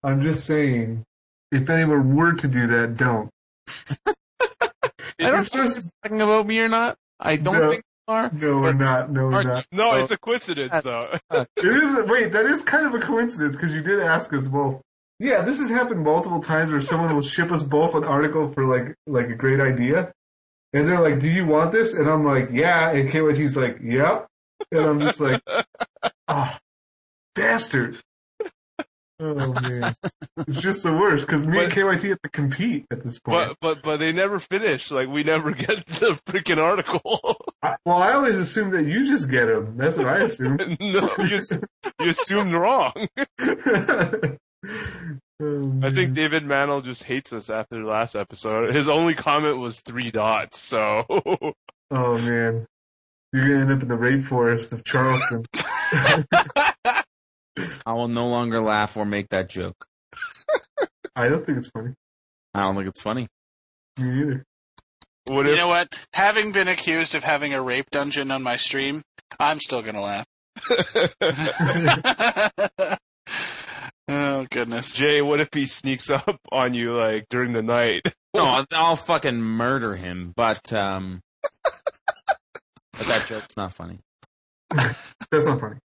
I'm 0.03 0.21
just 0.21 0.45
saying, 0.45 1.03
if 1.51 1.69
anyone 1.69 2.15
were 2.15 2.33
to 2.33 2.47
do 2.47 2.67
that, 2.67 2.97
don't. 2.97 3.29
I 4.07 5.29
don't 5.29 5.39
It's 5.41 5.51
just 5.51 5.89
talking 6.03 6.21
about 6.21 6.47
me 6.47 6.59
or 6.59 6.69
not. 6.69 6.97
I 7.19 7.35
don't 7.35 7.59
No. 7.59 7.69
think 7.69 7.83
you 8.07 8.13
are. 8.13 8.31
no, 8.33 8.57
we're 8.59 8.73
not. 8.73 9.11
No, 9.11 9.25
we're 9.27 9.33
Aren't 9.47 9.65
no, 9.71 9.91
Oh. 9.91 9.97
it's 9.97 10.11
a 10.11 10.17
coincidence 10.17 10.81
though. 10.83 11.07
It 11.31 11.47
is. 11.57 11.93
Wait, 12.09 12.31
that 12.31 12.45
is 12.47 12.61
kind 12.63 12.85
of 12.87 12.95
a 12.95 12.99
coincidence 12.99 13.55
because 13.55 13.73
you 13.73 13.81
did 13.81 13.99
ask 13.99 14.33
us 14.33 14.47
both. 14.47 14.81
Yeah, 15.19 15.43
this 15.43 15.59
has 15.59 15.69
happened 15.69 16.03
multiple 16.03 16.39
times 16.39 16.71
where 16.71 16.81
someone 16.81 17.13
will 17.13 17.21
ship 17.21 17.51
us 17.51 17.61
both 17.61 17.93
an 17.93 18.03
article 18.03 18.51
for 18.53 18.65
like 18.65 18.95
like 19.05 19.27
a 19.29 19.35
great 19.35 19.59
idea, 19.59 20.11
and 20.73 20.87
they're 20.87 20.99
like, 20.99 21.19
"Do 21.19 21.29
you 21.31 21.45
want 21.45 21.71
this?" 21.71 21.93
And 21.93 22.09
I'm 22.09 22.25
like, 22.25 22.49
"Yeah," 22.51 22.89
and 22.89 23.07
KYT's 23.07 23.55
like, 23.55 23.77
"Yep," 23.83 24.25
and 24.71 24.81
I'm 24.81 24.99
just 24.99 25.19
like, 25.19 25.39
"Oh, 26.27 26.57
bastard." 27.35 27.99
Oh 29.23 29.53
man, 29.61 29.93
it's 30.47 30.59
just 30.61 30.81
the 30.81 30.91
worst 30.91 31.27
because 31.27 31.45
me 31.45 31.63
and 31.63 31.71
KYT 31.71 32.09
have 32.09 32.21
to 32.23 32.29
compete 32.29 32.85
at 32.89 33.03
this 33.03 33.19
point. 33.19 33.49
But 33.49 33.57
but 33.61 33.83
but 33.83 33.97
they 33.97 34.11
never 34.11 34.39
finish. 34.39 34.89
Like 34.89 35.09
we 35.09 35.23
never 35.23 35.51
get 35.51 35.85
the 35.85 36.19
freaking 36.25 36.57
article. 36.57 37.37
I, 37.61 37.75
well, 37.85 37.97
I 37.97 38.13
always 38.13 38.39
assume 38.39 38.71
that 38.71 38.85
you 38.87 39.05
just 39.05 39.29
get 39.29 39.45
them. 39.45 39.77
That's 39.77 39.95
what 39.97 40.07
I 40.07 40.19
assume. 40.19 40.57
no, 40.79 41.09
you, 41.19 41.35
s- 41.35 41.51
you 41.99 42.09
assumed 42.09 42.53
wrong. 42.53 42.93
Oh, 45.43 45.79
I 45.83 45.91
think. 45.91 46.13
David 46.13 46.43
Mantle 46.45 46.81
just 46.81 47.03
hates 47.03 47.31
us 47.33 47.49
after 47.49 47.79
the 47.79 47.87
last 47.87 48.15
episode. 48.15 48.73
His 48.73 48.87
only 48.89 49.13
comment 49.15 49.57
was 49.57 49.79
three 49.81 50.09
dots. 50.11 50.59
So 50.59 51.05
Oh 51.91 52.17
man, 52.17 52.65
you're 53.33 53.47
gonna 53.49 53.61
end 53.61 53.71
up 53.71 53.81
in 53.81 53.87
the 53.87 53.97
rape 53.97 54.23
forest 54.23 54.71
of 54.71 54.83
Charleston. 54.83 55.43
I 57.85 57.93
will 57.93 58.07
no 58.07 58.27
longer 58.27 58.61
laugh 58.61 58.97
or 58.97 59.05
make 59.05 59.29
that 59.29 59.49
joke. 59.49 59.85
I 61.15 61.29
don't 61.29 61.45
think 61.45 61.57
it's 61.57 61.69
funny. 61.69 61.93
I 62.53 62.61
don't 62.61 62.75
think 62.75 62.87
it's 62.87 63.01
funny. 63.01 63.27
Me 63.97 64.21
either. 64.21 64.45
what 65.25 65.45
You 65.45 65.53
if 65.53 65.57
know 65.57 65.67
what? 65.67 65.93
Having 66.13 66.51
been 66.51 66.67
accused 66.67 67.15
of 67.15 67.23
having 67.23 67.53
a 67.53 67.61
rape 67.61 67.89
dungeon 67.91 68.31
on 68.31 68.43
my 68.43 68.55
stream, 68.55 69.01
I'm 69.39 69.59
still 69.59 69.81
gonna 69.81 70.01
laugh. 70.01 70.25
oh 74.07 74.47
goodness. 74.49 74.95
Jay? 74.95 75.21
What 75.21 75.39
if 75.39 75.49
he 75.53 75.65
sneaks 75.65 76.09
up 76.09 76.37
on 76.51 76.73
you 76.73 76.95
like 76.95 77.25
during 77.29 77.53
the 77.53 77.63
night? 77.63 78.01
No, 78.33 78.45
I'll, 78.45 78.65
I'll 78.71 78.95
fucking 78.95 79.41
murder 79.41 79.95
him. 79.95 80.33
But 80.35 80.71
um, 80.73 81.21
but 81.63 83.07
that 83.07 83.25
joke's 83.27 83.57
not 83.57 83.73
funny. 83.73 83.99
That's 84.69 85.47
not 85.47 85.59
funny. 85.59 85.77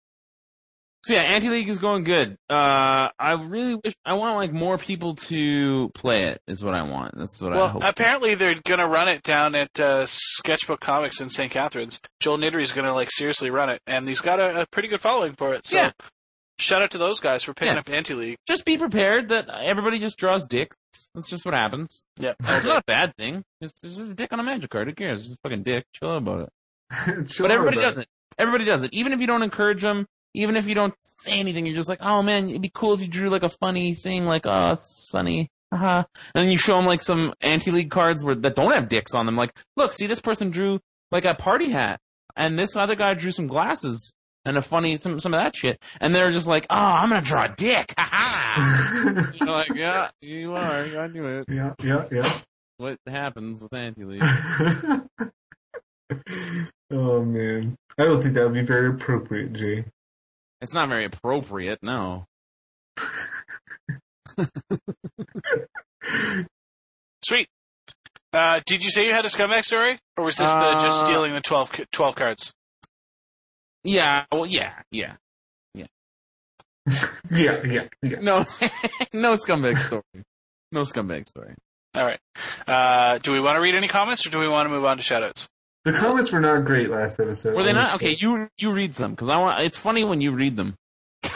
So 1.06 1.14
yeah, 1.14 1.20
Anti 1.22 1.48
League 1.50 1.68
is 1.68 1.78
going 1.78 2.02
good. 2.02 2.36
Uh, 2.50 3.08
I 3.16 3.32
really 3.40 3.76
wish 3.76 3.94
I 4.04 4.14
want 4.14 4.38
like 4.38 4.52
more 4.52 4.76
people 4.76 5.14
to 5.14 5.88
play 5.90 6.24
it. 6.24 6.40
Is 6.48 6.64
what 6.64 6.74
I 6.74 6.82
want. 6.82 7.16
That's 7.16 7.40
what 7.40 7.52
I 7.52 7.56
Well, 7.56 7.68
hope. 7.68 7.84
apparently 7.84 8.34
they're 8.34 8.56
gonna 8.64 8.88
run 8.88 9.06
it 9.08 9.22
down 9.22 9.54
at 9.54 9.78
uh, 9.78 10.04
Sketchbook 10.06 10.80
Comics 10.80 11.20
in 11.20 11.30
St. 11.30 11.50
Catharines. 11.52 12.00
Joel 12.18 12.38
Nittery's 12.38 12.72
gonna 12.72 12.92
like 12.92 13.12
seriously 13.12 13.50
run 13.50 13.70
it, 13.70 13.80
and 13.86 14.08
he's 14.08 14.20
got 14.20 14.40
a, 14.40 14.62
a 14.62 14.66
pretty 14.66 14.88
good 14.88 15.00
following 15.00 15.34
for 15.34 15.54
it. 15.54 15.64
So, 15.68 15.76
Yeah. 15.76 15.92
shout 16.58 16.82
out 16.82 16.90
to 16.90 16.98
those 16.98 17.20
guys 17.20 17.44
for 17.44 17.54
picking 17.54 17.74
Yeah. 17.74 17.80
up 17.80 17.88
Anti 17.88 18.14
League. 18.14 18.36
just 18.48 18.64
be 18.64 18.76
prepared 18.76 19.28
that 19.28 19.48
everybody 19.48 20.00
just 20.00 20.16
draws 20.18 20.44
dicks. 20.44 20.76
That's 21.14 21.30
just 21.30 21.44
what 21.44 21.54
happens. 21.54 22.08
Yeah, 22.18 22.32
It's 22.40 22.64
not 22.64 22.78
a 22.78 22.84
bad 22.84 23.14
thing. 23.16 23.44
It's, 23.60 23.74
it's 23.84 23.96
just 23.96 24.10
a 24.10 24.14
dick 24.14 24.32
on 24.32 24.40
a 24.40 24.42
magic 24.42 24.70
card. 24.70 24.88
Who 24.88 24.94
cares? 24.94 25.20
It's 25.20 25.28
just 25.28 25.38
a 25.38 25.48
fucking 25.48 25.62
dick. 25.62 25.84
Chill 25.94 26.10
out 26.10 26.16
about 26.18 26.40
it. 26.40 26.48
But 27.38 27.50
everybody 27.52 27.76
about 27.76 27.88
does 27.90 27.98
it. 27.98 28.08
Everybody 28.38 28.64
does 28.64 28.82
it. 28.82 28.92
Even 28.92 29.12
if 29.12 29.20
you 29.20 29.26
don't 29.28 29.42
encourage 29.44 29.82
them, 29.82 30.06
even 30.36 30.54
if 30.54 30.68
you 30.68 30.74
don't 30.74 30.94
say 31.02 31.32
anything, 31.32 31.66
you're 31.66 31.74
just 31.74 31.88
like, 31.88 32.02
oh 32.02 32.22
man, 32.22 32.48
it'd 32.48 32.62
be 32.62 32.70
cool 32.72 32.92
if 32.92 33.00
you 33.00 33.08
drew 33.08 33.30
like 33.30 33.42
a 33.42 33.48
funny 33.48 33.94
thing, 33.94 34.26
like, 34.26 34.46
oh, 34.46 34.72
it's 34.72 35.08
funny. 35.10 35.48
Haha. 35.72 36.04
And 36.34 36.44
then 36.44 36.50
you 36.50 36.58
show 36.58 36.76
them 36.76 36.84
like 36.84 37.02
some 37.02 37.32
anti-league 37.40 37.90
cards 37.90 38.22
where 38.22 38.34
that 38.34 38.54
don't 38.54 38.72
have 38.72 38.88
dicks 38.88 39.14
on 39.14 39.26
them. 39.26 39.34
Like, 39.36 39.56
look, 39.76 39.92
see, 39.94 40.06
this 40.06 40.20
person 40.20 40.50
drew 40.50 40.78
like 41.10 41.24
a 41.24 41.34
party 41.34 41.70
hat, 41.70 42.00
and 42.36 42.58
this 42.58 42.76
other 42.76 42.94
guy 42.94 43.14
drew 43.14 43.32
some 43.32 43.46
glasses 43.46 44.14
and 44.44 44.58
a 44.58 44.62
funny 44.62 44.98
some 44.98 45.18
some 45.20 45.32
of 45.32 45.40
that 45.40 45.56
shit. 45.56 45.82
And 46.00 46.14
they're 46.14 46.30
just 46.30 46.46
like, 46.46 46.66
oh, 46.68 46.76
I'm 46.76 47.08
gonna 47.08 47.22
draw 47.22 47.46
a 47.46 47.54
dick. 47.56 47.94
Haha. 47.98 49.22
you're 49.40 49.48
like, 49.48 49.74
yeah, 49.74 50.10
you 50.20 50.52
are. 50.52 50.98
I 50.98 51.06
knew 51.08 51.26
it. 51.26 51.46
Yeah, 51.48 51.72
yeah, 51.82 52.04
yeah. 52.12 52.38
What 52.76 52.98
happens 53.06 53.62
with 53.62 53.72
anti-league? 53.72 54.22
oh 56.92 57.24
man, 57.24 57.74
I 57.98 58.04
don't 58.04 58.20
think 58.20 58.34
that 58.34 58.44
would 58.44 58.52
be 58.52 58.60
very 58.62 58.90
appropriate, 58.90 59.54
Jay. 59.54 59.86
It's 60.60 60.74
not 60.74 60.88
very 60.88 61.04
appropriate. 61.04 61.78
No. 61.82 62.26
Sweet. 67.24 67.48
Uh, 68.32 68.60
did 68.66 68.84
you 68.84 68.90
say 68.90 69.06
you 69.06 69.12
had 69.12 69.24
a 69.24 69.28
scumbag 69.28 69.64
story, 69.64 69.98
or 70.16 70.24
was 70.24 70.36
this 70.36 70.50
the 70.50 70.72
just 70.74 71.02
Uh, 71.02 71.04
stealing 71.06 71.32
the 71.32 71.40
12, 71.40 71.72
12 71.92 72.14
cards? 72.14 72.52
Yeah. 73.84 74.24
Well, 74.30 74.46
yeah, 74.46 74.82
yeah. 74.90 75.16
Yeah, 75.74 75.86
yeah, 77.64 77.88
yeah. 78.02 78.20
No, 78.20 78.38
no 79.12 79.34
scumbag 79.34 79.80
story. 79.82 80.02
No 80.70 80.82
scumbag 80.82 81.28
story. 81.28 81.54
All 81.94 82.04
right. 82.04 82.20
Uh, 82.66 83.18
do 83.18 83.32
we 83.32 83.40
want 83.40 83.56
to 83.56 83.60
read 83.60 83.74
any 83.74 83.88
comments, 83.88 84.24
or 84.26 84.30
do 84.30 84.38
we 84.38 84.46
want 84.46 84.66
to 84.66 84.70
move 84.70 84.84
on 84.84 84.96
to 84.98 85.02
shoutouts? 85.02 85.48
The 85.86 85.92
comments 85.92 86.32
were 86.32 86.40
not 86.40 86.64
great 86.64 86.90
last 86.90 87.20
episode. 87.20 87.54
Were 87.54 87.62
they 87.62 87.72
not? 87.72 87.94
Okay, 87.94 88.16
you 88.18 88.48
you 88.58 88.72
read 88.72 88.96
some 88.96 89.12
because 89.12 89.28
I 89.28 89.36
want. 89.36 89.62
It's 89.62 89.78
funny 89.78 90.02
when 90.02 90.20
you 90.20 90.32
read 90.32 90.56
them. 90.56 90.74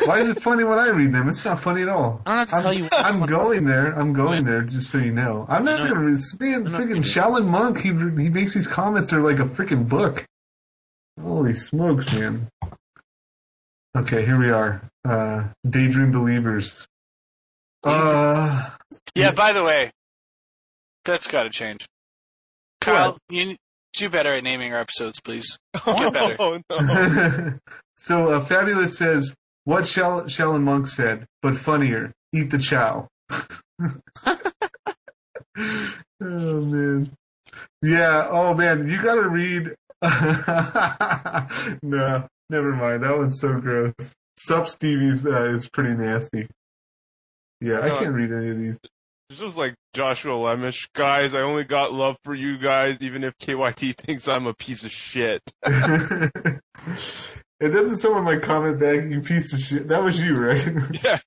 Why 0.06 0.18
is 0.18 0.28
it 0.28 0.42
funny 0.42 0.64
when 0.64 0.76
I 0.76 0.88
read 0.88 1.12
them? 1.12 1.28
It's 1.28 1.44
not 1.44 1.60
funny 1.60 1.82
at 1.82 1.88
all. 1.88 2.20
I 2.26 2.30
don't 2.30 2.38
have 2.38 2.48
to 2.50 2.56
I'm, 2.56 2.62
tell 2.64 2.72
you. 2.72 2.88
I'm 2.92 3.18
funny. 3.20 3.26
going 3.30 3.64
there. 3.64 3.92
I'm 3.96 4.12
going 4.12 4.44
there 4.44 4.62
just 4.62 4.90
so 4.90 4.98
you 4.98 5.12
know. 5.12 5.46
I'm 5.48 5.64
not 5.64 5.82
I 5.82 5.88
gonna 5.88 6.00
read. 6.00 6.18
Man, 6.40 6.66
I'm 6.66 6.72
freaking. 6.72 7.04
Shaolin 7.04 7.46
Monk. 7.46 7.78
He 7.78 7.90
he 7.90 8.28
makes 8.28 8.52
these 8.52 8.66
comments. 8.66 9.10
They're 9.12 9.20
like 9.20 9.38
a 9.38 9.44
freaking 9.44 9.88
book. 9.88 10.26
Holy 11.22 11.54
smokes, 11.54 12.12
man. 12.18 12.48
Okay, 13.96 14.24
here 14.26 14.38
we 14.38 14.50
are. 14.50 14.82
Uh, 15.08 15.44
Daydream 15.68 16.10
Believers. 16.10 16.88
Uh, 17.84 18.70
Yeah. 19.14 19.30
By 19.30 19.52
the 19.52 19.62
way, 19.62 19.92
that's 21.04 21.28
got 21.28 21.44
to 21.44 21.50
change. 21.50 21.86
Kyle, 22.80 23.16
you 23.28 23.54
do 24.00 24.10
better 24.10 24.32
at 24.32 24.42
naming 24.42 24.72
our 24.72 24.80
episodes, 24.80 25.20
please. 25.20 25.58
Get 25.84 26.12
better. 26.12 26.36
Oh 26.38 26.58
no! 26.70 27.58
so 27.96 28.28
uh, 28.30 28.44
Fabulous 28.44 28.96
says 28.96 29.34
what 29.64 29.86
Shall- 29.86 30.22
Shaolin 30.22 30.62
Monk 30.62 30.86
said, 30.86 31.26
but 31.42 31.56
funnier. 31.56 32.12
Eat 32.32 32.50
the 32.50 32.58
chow. 32.58 33.08
oh 33.30 33.40
man. 36.20 37.12
Yeah. 37.82 38.28
Oh 38.30 38.54
man. 38.54 38.88
You 38.88 39.02
gotta 39.02 39.28
read. 39.28 39.74
no, 41.82 42.26
never 42.48 42.72
mind. 42.74 43.02
That 43.02 43.18
one's 43.18 43.38
so 43.40 43.60
gross. 43.60 43.92
Sup 44.38 44.68
Stevie's 44.68 45.26
uh, 45.26 45.48
is 45.48 45.68
pretty 45.68 45.94
nasty. 45.94 46.48
Yeah, 47.60 47.80
I 47.80 47.90
can't 47.90 48.14
read 48.14 48.32
any 48.32 48.50
of 48.50 48.58
these. 48.58 48.78
It's 49.30 49.38
just 49.38 49.56
like 49.56 49.76
Joshua 49.94 50.32
Lemish, 50.32 50.88
guys. 50.92 51.36
I 51.36 51.42
only 51.42 51.62
got 51.62 51.92
love 51.92 52.16
for 52.24 52.34
you 52.34 52.58
guys, 52.58 53.00
even 53.00 53.22
if 53.22 53.38
KYT 53.38 53.96
thinks 53.96 54.26
I'm 54.26 54.48
a 54.48 54.54
piece 54.54 54.82
of 54.82 54.90
shit. 54.90 55.40
it 55.64 56.60
doesn't 57.60 57.98
someone 57.98 58.24
like 58.24 58.42
comment 58.42 58.80
back, 58.80 59.04
you 59.08 59.20
piece 59.20 59.52
of 59.52 59.60
shit. 59.60 59.86
That 59.86 60.02
was 60.02 60.20
you, 60.20 60.34
right? 60.34 60.68
Yeah. 61.04 61.18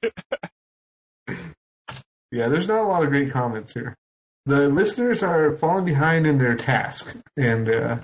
yeah, 2.34 2.49
there's 2.49 2.67
not 2.67 2.81
a 2.81 2.88
lot 2.88 3.03
of 3.03 3.09
great 3.09 3.31
comments 3.31 3.73
here. 3.73 3.95
The 4.47 4.67
listeners 4.67 5.23
are 5.23 5.55
falling 5.55 5.85
behind 5.85 6.27
in 6.27 6.38
their 6.38 6.55
task, 6.55 7.15
and 7.38 7.69
uh, 7.69 7.97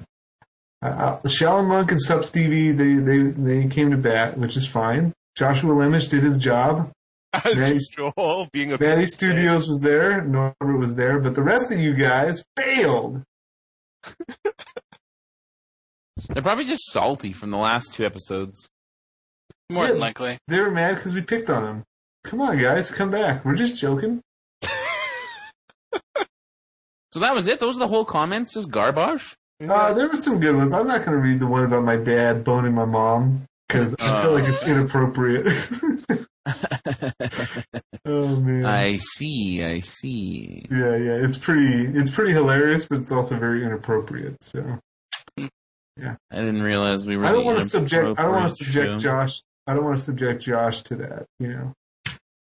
uh, 0.82 1.18
Shaolin 1.24 1.68
Monk 1.68 1.92
and 1.92 2.00
Sup 2.00 2.24
Stevie 2.24 2.72
they, 2.72 2.94
they 2.94 3.24
they 3.24 3.68
came 3.68 3.92
to 3.92 3.98
bat, 3.98 4.38
which 4.38 4.56
is 4.56 4.66
fine. 4.66 5.12
Joshua 5.36 5.72
Lemish 5.72 6.10
did 6.10 6.24
his 6.24 6.38
job. 6.38 6.90
As 7.34 7.60
Nice. 7.60 7.70
usual, 7.98 8.48
being 8.52 8.72
a 8.74 8.78
Manny 8.80 9.02
piece 9.02 9.14
of 9.16 9.20
shit. 9.20 9.30
Studios 9.32 9.68
was 9.68 9.82
there. 9.82 10.22
Norbert 10.24 10.80
was 10.80 10.96
there, 10.96 11.20
but 11.20 11.36
the 11.36 11.44
rest 11.44 11.72
of 11.72 11.80
you 11.80 11.94
guys 11.94 12.44
failed. 12.56 13.22
They're 16.30 16.44
probably 16.44 16.66
just 16.66 16.84
salty 16.92 17.32
from 17.34 17.52
the 17.52 17.58
last 17.58 17.94
two 17.94 18.06
episodes. 18.06 18.70
More 19.70 19.88
than 19.88 20.00
likely. 20.00 20.38
They 20.48 20.60
were 20.60 20.72
mad 20.72 20.96
because 20.96 21.14
we 21.14 21.22
picked 21.22 21.50
on 21.50 21.64
them. 21.64 21.84
Come 22.26 22.42
on, 22.42 22.58
guys, 22.60 22.92
come 22.92 23.12
back. 23.12 23.46
We're 23.46 23.56
just 23.56 23.76
joking. 23.78 24.22
So 27.12 27.20
that 27.22 27.34
was 27.34 27.48
it. 27.48 27.60
Those 27.60 27.76
are 27.78 27.80
the 27.80 27.88
whole 27.88 28.06
comments. 28.06 28.54
Just 28.54 28.70
garbage. 28.70 29.34
Uh, 29.68 29.94
there 29.96 30.08
were 30.08 30.16
some 30.16 30.40
good 30.40 30.56
ones. 30.56 30.74
I'm 30.74 30.86
not 30.88 31.00
going 31.04 31.18
to 31.18 31.24
read 31.24 31.40
the 31.40 31.48
one 31.48 31.64
about 31.64 31.84
my 31.84 31.96
dad 31.96 32.44
boning 32.44 32.76
my 32.76 32.86
mom 32.86 33.46
because 33.68 33.96
I 34.00 34.22
feel 34.22 34.34
like 34.34 34.48
it's 34.48 34.68
inappropriate. 34.68 35.48
oh 38.06 38.36
man. 38.38 38.66
I 38.66 38.98
see. 38.98 39.64
I 39.64 39.80
see. 39.80 40.66
yeah, 40.72 40.96
yeah. 40.96 41.18
It's 41.26 41.38
pretty. 41.38 41.86
It's 41.98 42.10
pretty 42.12 42.34
hilarious, 42.34 42.86
but 42.86 43.00
it's 43.00 43.12
also 43.12 43.38
very 43.38 43.66
inappropriate. 43.66 44.42
So 44.44 44.80
Yeah. 45.38 46.16
I 46.32 46.36
didn't 46.36 46.62
realize 46.62 47.06
we 47.06 47.18
were. 47.18 47.26
I 47.26 47.32
don't 47.32 47.46
want 47.46 47.60
to 47.60 47.66
subject. 47.66 48.20
I 48.20 48.24
don't 48.24 48.32
want 48.32 48.50
to 48.50 48.64
subject 48.64 48.88
show. 48.88 48.98
Josh. 48.98 49.42
I 49.68 49.74
don't 49.74 49.84
want 49.86 49.98
to 49.98 50.04
subject 50.04 50.44
Josh 50.44 50.82
to 50.84 50.96
that. 50.98 51.26
You 51.40 51.48
know, 51.50 51.74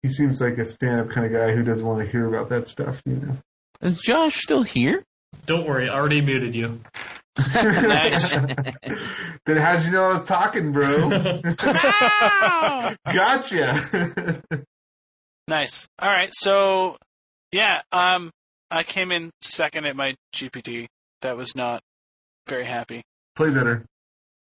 he 0.04 0.10
seems 0.10 0.42
like 0.42 0.58
a 0.58 0.66
stand-up 0.66 1.10
kind 1.10 1.26
of 1.26 1.34
guy 1.34 1.54
who 1.54 1.64
doesn't 1.64 1.86
want 1.86 2.06
to 2.06 2.12
hear 2.12 2.28
about 2.28 2.50
that 2.50 2.68
stuff. 2.68 3.02
You 3.06 3.16
know. 3.16 3.38
Is 3.82 4.00
Josh 4.00 4.36
still 4.36 4.64
here? 4.64 5.04
Don't 5.46 5.68
worry, 5.68 5.90
I 5.90 5.94
already 5.94 6.22
muted 6.22 6.56
you. 6.56 6.80
Nice. 7.38 8.36
then 9.46 9.58
how'd 9.58 9.84
you 9.84 9.92
know 9.92 10.06
I 10.06 10.14
was 10.14 10.24
talking, 10.24 10.72
bro? 10.72 11.10
gotcha. 13.14 14.42
Nice. 15.48 15.88
All 16.00 16.10
right. 16.10 16.30
So, 16.34 16.98
yeah. 17.52 17.82
Um, 17.92 18.32
I 18.72 18.84
came 18.84 19.12
in 19.12 19.32
second 19.42 19.86
at 19.86 19.96
my 19.96 20.16
GPT. 20.36 20.88
That 21.22 21.38
was 21.38 21.56
not 21.56 21.82
very 22.48 22.66
happy. 22.66 23.04
Play 23.36 23.50
better. 23.52 23.86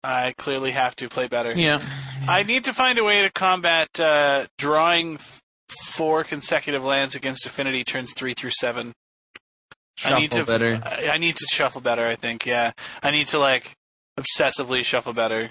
I 0.04 0.34
clearly 0.36 0.72
have 0.72 0.96
to 0.96 1.08
play 1.08 1.28
better. 1.28 1.52
Yeah. 1.52 1.80
I 2.28 2.42
need 2.42 2.64
to 2.64 2.72
find 2.74 2.98
a 2.98 3.04
way 3.04 3.22
to 3.22 3.30
combat 3.30 4.00
uh, 4.00 4.46
drawing 4.58 5.14
f- 5.14 5.40
four 5.68 6.24
consecutive 6.24 6.82
lands 6.82 7.14
against 7.14 7.46
Affinity 7.46 7.84
turns 7.84 8.12
three 8.12 8.34
through 8.34 8.50
seven. 8.50 8.92
I 10.04 10.18
need 10.18 10.30
to 10.32 10.38
Shuffle 10.38 10.58
better. 10.58 10.82
I, 10.84 11.08
I 11.10 11.18
need 11.18 11.36
to 11.36 11.46
shuffle 11.50 11.80
better. 11.80 12.06
I 12.06 12.16
think. 12.16 12.46
Yeah. 12.46 12.72
I 13.02 13.10
need 13.10 13.28
to 13.28 13.38
like 13.38 13.72
obsessively 14.18 14.84
shuffle 14.84 15.12
better. 15.12 15.50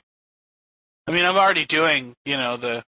I 1.08 1.12
mean, 1.12 1.26
I'm 1.26 1.38
already 1.38 1.66
doing. 1.66 2.14
You 2.26 2.38
know 2.38 2.58
the. 2.58 2.84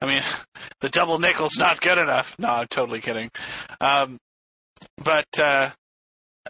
I 0.00 0.06
mean, 0.06 0.22
the 0.80 0.88
double 0.88 1.18
nickel's 1.18 1.58
not 1.58 1.80
good 1.80 1.98
enough. 1.98 2.38
No, 2.38 2.48
I'm 2.48 2.66
totally 2.68 3.00
kidding. 3.00 3.30
Um, 3.80 4.18
but 5.02 5.26
uh, 5.38 5.70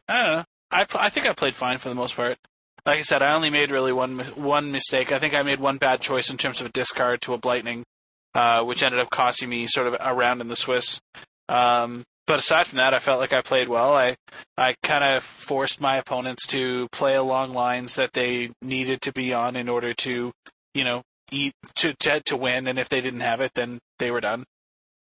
I 0.09 0.22
don't 0.22 0.36
know. 0.36 0.44
I 0.70 0.86
I 0.94 1.09
think 1.10 1.26
I 1.26 1.32
played 1.32 1.55
fine 1.55 1.78
for 1.78 1.89
the 1.89 1.94
most 1.94 2.16
part. 2.16 2.39
Like 2.86 2.98
I 2.98 3.02
said, 3.02 3.22
I 3.22 3.32
only 3.32 3.51
made 3.51 3.70
really 3.70 3.93
one 3.93 4.18
one 4.18 4.70
mistake. 4.70 5.12
I 5.12 5.18
think 5.18 5.35
I 5.35 5.43
made 5.43 5.60
one 5.60 5.78
bad 5.78 6.01
choice 6.01 6.31
in 6.31 6.36
terms 6.36 6.60
of 6.60 6.66
a 6.66 6.70
discard 6.70 7.22
to 7.22 7.35
a 7.35 7.39
Blightning, 7.39 7.82
uh, 8.35 8.62
which 8.64 8.82
ended 8.82 9.01
up 9.01 9.10
costing 9.10 9.48
me 9.48 9.66
sort 9.66 9.86
of 9.86 9.97
a 9.98 10.14
round 10.14 10.40
in 10.40 10.48
the 10.48 10.56
Swiss. 10.56 11.01
Um, 11.48 12.05
but 12.26 12.38
aside 12.38 12.66
from 12.66 12.78
that, 12.78 12.94
I 12.94 12.98
felt 12.98 13.20
like 13.20 13.32
I 13.32 13.42
played 13.42 13.68
well. 13.68 13.94
I 13.94 14.16
I 14.56 14.74
kind 14.82 15.05
of 15.05 15.22
forced 15.22 15.80
my 15.80 15.96
opponents 15.96 16.46
to 16.48 16.88
play 16.88 17.14
along 17.14 17.52
lines 17.52 17.94
that 17.96 18.12
they 18.12 18.51
needed 18.62 19.01
to 19.02 19.12
be 19.12 19.32
on 19.32 19.56
in 19.56 19.68
order 19.68 19.92
to, 19.94 20.32
you 20.74 20.84
know, 20.84 21.02
eat 21.30 21.55
to 21.76 21.94
to, 21.94 22.20
to 22.20 22.36
win. 22.36 22.66
And 22.66 22.78
if 22.78 22.88
they 22.88 23.01
didn't 23.01 23.20
have 23.20 23.40
it, 23.40 23.52
then 23.55 23.78
they 23.98 24.10
were 24.10 24.20
done. 24.20 24.44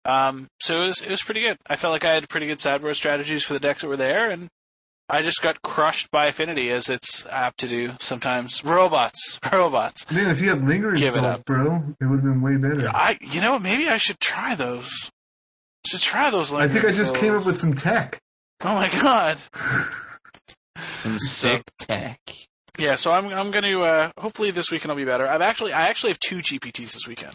Um, 0.03 0.47
so 0.59 0.81
it 0.81 0.87
was 0.87 1.01
it 1.01 1.09
was 1.09 1.21
pretty 1.21 1.41
good. 1.41 1.57
I 1.67 1.75
felt 1.75 1.91
like 1.91 2.05
I 2.05 2.13
had 2.13 2.27
pretty 2.29 2.47
good 2.47 2.59
sideboard 2.59 2.95
strategies 2.95 3.43
for 3.43 3.53
the 3.53 3.59
decks 3.59 3.81
that 3.81 3.87
were 3.87 3.97
there, 3.97 4.29
and 4.29 4.49
I 5.07 5.21
just 5.21 5.41
got 5.41 5.61
crushed 5.61 6.09
by 6.09 6.27
Affinity 6.27 6.71
as 6.71 6.89
it's 6.89 7.25
apt 7.27 7.59
to 7.59 7.67
do 7.67 7.91
sometimes. 7.99 8.63
Robots, 8.63 9.39
robots. 9.53 10.09
Man, 10.09 10.31
if 10.31 10.39
you 10.39 10.49
had 10.49 10.65
lingering 10.65 10.95
Give 10.95 11.15
it 11.15 11.45
bro, 11.45 11.83
it 11.99 12.05
would 12.05 12.21
have 12.21 12.23
been 12.23 12.41
way 12.41 12.55
better. 12.55 12.89
I, 12.89 13.17
you 13.19 13.41
know, 13.41 13.59
maybe 13.59 13.89
I 13.89 13.97
should 13.97 14.19
try 14.19 14.55
those. 14.55 15.11
Should 15.85 16.01
try 16.01 16.29
those. 16.29 16.53
I 16.53 16.67
think 16.67 16.85
I 16.85 16.91
just 16.91 17.15
came 17.15 17.33
up 17.33 17.45
with 17.45 17.57
some 17.57 17.73
tech. 17.73 18.19
Oh 18.63 18.75
my 18.75 18.89
god. 19.01 19.37
Some 20.77 21.19
sick 21.19 21.63
tech. 21.79 22.19
Yeah, 22.77 22.95
so 22.95 23.11
I'm 23.11 23.25
I'm 23.27 23.51
going 23.51 23.63
to 23.63 23.81
uh, 23.81 24.11
hopefully 24.19 24.51
this 24.51 24.71
weekend 24.71 24.91
I'll 24.91 24.97
be 24.97 25.05
better. 25.05 25.27
I've 25.27 25.41
actually 25.41 25.73
I 25.73 25.87
actually 25.87 26.11
have 26.11 26.19
two 26.19 26.37
GPTs 26.37 26.93
this 26.93 27.07
weekend. 27.07 27.33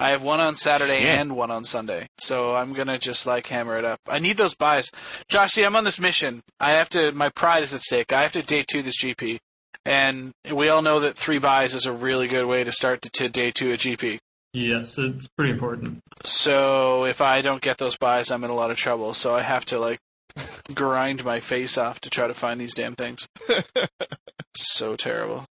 I 0.00 0.10
have 0.10 0.22
one 0.22 0.40
on 0.40 0.56
Saturday 0.56 1.00
Shit. 1.00 1.18
and 1.18 1.36
one 1.36 1.50
on 1.50 1.64
Sunday. 1.64 2.06
So 2.18 2.54
I'm 2.54 2.72
gonna 2.72 2.98
just 2.98 3.26
like 3.26 3.46
hammer 3.46 3.76
it 3.78 3.84
up. 3.84 4.00
I 4.08 4.18
need 4.18 4.36
those 4.36 4.54
buys. 4.54 4.90
Josh, 5.28 5.52
see, 5.52 5.64
I'm 5.64 5.76
on 5.76 5.84
this 5.84 6.00
mission. 6.00 6.42
I 6.58 6.72
have 6.72 6.88
to. 6.90 7.12
My 7.12 7.28
pride 7.28 7.62
is 7.62 7.74
at 7.74 7.82
stake. 7.82 8.12
I 8.12 8.22
have 8.22 8.32
to 8.32 8.42
day 8.42 8.64
two 8.66 8.82
this 8.82 9.00
GP, 9.00 9.38
and 9.84 10.32
we 10.50 10.68
all 10.68 10.82
know 10.82 10.98
that 11.00 11.16
three 11.16 11.38
buys 11.38 11.74
is 11.74 11.86
a 11.86 11.92
really 11.92 12.26
good 12.26 12.46
way 12.46 12.64
to 12.64 12.72
start 12.72 13.02
to, 13.02 13.10
to 13.10 13.28
day 13.28 13.50
two 13.50 13.72
a 13.72 13.76
GP. 13.76 14.18
Yes, 14.52 14.98
it's 14.98 15.28
pretty 15.28 15.50
important. 15.52 16.00
So 16.24 17.04
if 17.04 17.20
I 17.20 17.40
don't 17.40 17.62
get 17.62 17.78
those 17.78 17.96
buys, 17.96 18.30
I'm 18.30 18.44
in 18.44 18.50
a 18.50 18.54
lot 18.54 18.70
of 18.70 18.76
trouble. 18.76 19.14
So 19.14 19.34
I 19.34 19.42
have 19.42 19.64
to 19.66 19.78
like 19.78 19.98
grind 20.74 21.24
my 21.24 21.40
face 21.40 21.78
off 21.78 22.00
to 22.02 22.10
try 22.10 22.26
to 22.26 22.34
find 22.34 22.60
these 22.60 22.74
damn 22.74 22.94
things. 22.94 23.26
so 24.56 24.96
terrible. 24.96 25.44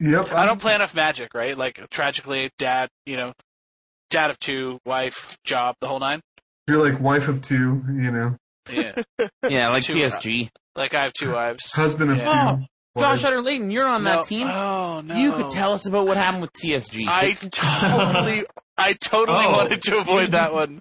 Yep. 0.00 0.32
I 0.32 0.46
don't 0.46 0.60
play 0.60 0.74
enough 0.76 0.94
magic, 0.94 1.34
right? 1.34 1.56
Like 1.58 1.80
tragically, 1.90 2.50
dad, 2.58 2.88
you 3.04 3.16
know, 3.16 3.32
dad 4.10 4.30
of 4.30 4.38
two, 4.38 4.78
wife, 4.86 5.36
job, 5.44 5.74
the 5.80 5.88
whole 5.88 5.98
nine. 5.98 6.20
You're 6.68 6.88
like 6.88 7.00
wife 7.00 7.26
of 7.28 7.42
two, 7.42 7.82
you 7.88 8.10
know, 8.12 8.36
Yeah, 8.70 8.92
Yeah, 9.48 9.70
like 9.70 9.82
Two 9.82 9.94
uh, 9.94 10.08
TSG. 10.08 10.50
like 10.76 10.94
I 10.94 11.02
have 11.02 11.12
two 11.14 11.32
wives. 11.32 11.72
husband 11.74 12.12
of 12.12 12.18
Yeah. 12.18 12.24
two. 12.56 12.62
Oh, 12.62 12.66
Josh 12.98 13.08
wives. 13.22 13.24
Utter-Leyton, 13.24 13.70
you're 13.70 13.86
on 13.86 14.04
No- 14.04 14.10
that 14.16 14.24
team. 14.24 14.46
Oh 14.48 15.00
no! 15.00 15.14
You 15.16 15.32
could 15.32 15.50
tell 15.50 15.72
us 15.72 15.86
about 15.86 16.06
what 16.06 16.16
happened 16.16 16.42
with 16.42 16.52
TSG. 16.52 17.04
I 17.08 17.32
totally, 17.32 18.46
I 18.76 18.92
totally 18.94 19.44
Oh. 19.44 19.52
wanted 19.52 19.82
to 19.82 19.98
avoid 19.98 20.30
that 20.32 20.52
one. 20.52 20.80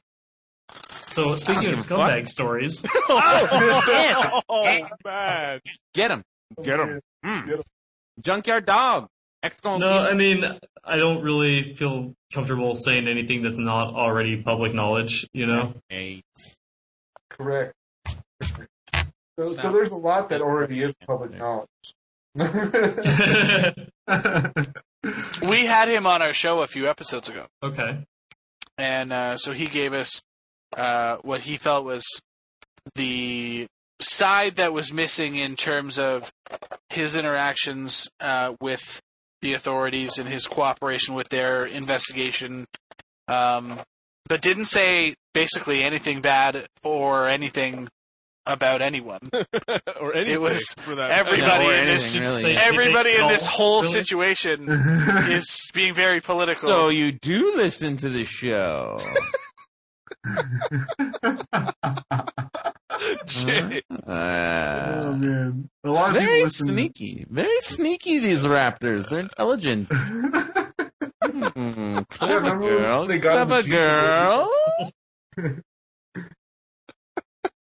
So 1.07 1.33
speaking 1.35 1.69
of 1.69 1.75
give 1.75 1.79
a 1.79 1.83
fuck. 1.83 1.99
scumbag 2.11 2.27
stories, 2.27 2.83
oh, 3.09 4.41
oh 4.49 4.87
man! 5.05 5.59
Get 5.93 6.11
him. 6.11 6.23
Get 6.63 6.79
him. 6.79 6.99
Hmm. 7.23 7.45
Get 7.47 7.55
'em. 7.57 7.63
Junkyard 8.21 8.65
dog. 8.65 9.07
X 9.43 9.59
going 9.61 9.79
no, 9.79 9.99
I 9.99 10.13
mean 10.13 10.43
I 10.83 10.97
don't 10.97 11.21
really 11.23 11.75
feel 11.75 12.13
comfortable 12.33 12.75
saying 12.75 13.07
anything 13.07 13.43
that's 13.43 13.59
not 13.59 13.93
already 13.93 14.41
public 14.41 14.73
knowledge. 14.73 15.27
You 15.33 15.45
know. 15.47 15.73
Hey. 15.89 16.21
Correct. 17.29 17.73
So, 19.39 19.53
so 19.53 19.71
there's 19.71 19.91
a 19.91 19.95
lot 19.95 20.29
that 20.29 20.41
already 20.41 20.81
is 20.81 20.95
public 21.05 21.31
knowledge. 21.37 21.67
we 25.49 25.65
had 25.65 25.89
him 25.89 26.05
on 26.05 26.21
our 26.21 26.33
show 26.33 26.61
a 26.61 26.67
few 26.67 26.87
episodes 26.87 27.29
ago, 27.29 27.45
Okay. 27.63 28.05
and 28.77 29.11
uh, 29.11 29.37
so 29.37 29.53
he 29.53 29.67
gave 29.67 29.93
us 29.93 30.21
uh, 30.75 31.17
what 31.21 31.41
he 31.41 31.57
felt 31.57 31.85
was 31.85 32.03
the 32.95 33.65
side 33.99 34.55
that 34.57 34.73
was 34.73 34.93
missing 34.93 35.35
in 35.35 35.55
terms 35.55 35.97
of 35.97 36.31
his 36.89 37.15
interactions 37.15 38.07
uh, 38.19 38.53
with 38.61 39.01
the 39.41 39.53
authorities 39.53 40.19
and 40.19 40.29
his 40.29 40.45
cooperation 40.47 41.15
with 41.15 41.29
their 41.29 41.65
investigation, 41.65 42.65
um, 43.27 43.79
but 44.29 44.41
didn't 44.41 44.65
say 44.65 45.15
basically 45.33 45.83
anything 45.83 46.21
bad 46.21 46.67
or 46.83 47.27
anything 47.27 47.87
about 48.47 48.81
anyone. 48.81 49.19
or 50.01 50.13
anything 50.15 50.33
It 50.33 50.41
was 50.41 50.73
for 50.79 50.95
that. 50.95 51.11
everybody 51.11 51.65
or 51.65 51.73
in 51.73 51.85
this 51.87 52.19
really. 52.19 52.55
Everybody 52.57 53.15
in 53.15 53.27
this 53.27 53.45
whole 53.45 53.81
really? 53.81 53.93
situation 53.93 54.67
is 54.69 55.69
being 55.73 55.93
very 55.93 56.21
political. 56.21 56.67
So 56.67 56.89
you 56.89 57.11
do 57.11 57.53
listen 57.55 57.97
to 57.97 58.09
the 58.09 58.23
show. 58.25 58.99
Jay. 63.25 63.81
oh 63.91 64.11
Uh, 64.11 65.13
man, 65.17 65.69
a 65.83 65.89
lot 65.91 66.09
of 66.09 66.15
very 66.21 66.37
people 66.39 66.49
sneaky. 66.49 67.25
Very 67.29 67.61
sneaky, 67.61 68.19
these 68.19 68.43
raptors. 68.43 69.09
They're 69.09 69.19
intelligent. 69.19 69.87
Hmm, 71.23 71.99
clever 72.09 72.35
remember 72.35 72.77
girl. 72.77 73.05
they 73.05 73.19
got 73.19 73.37
him 73.37 73.47
Clever 73.47 73.61
the 73.63 73.69
girl. 73.69 74.51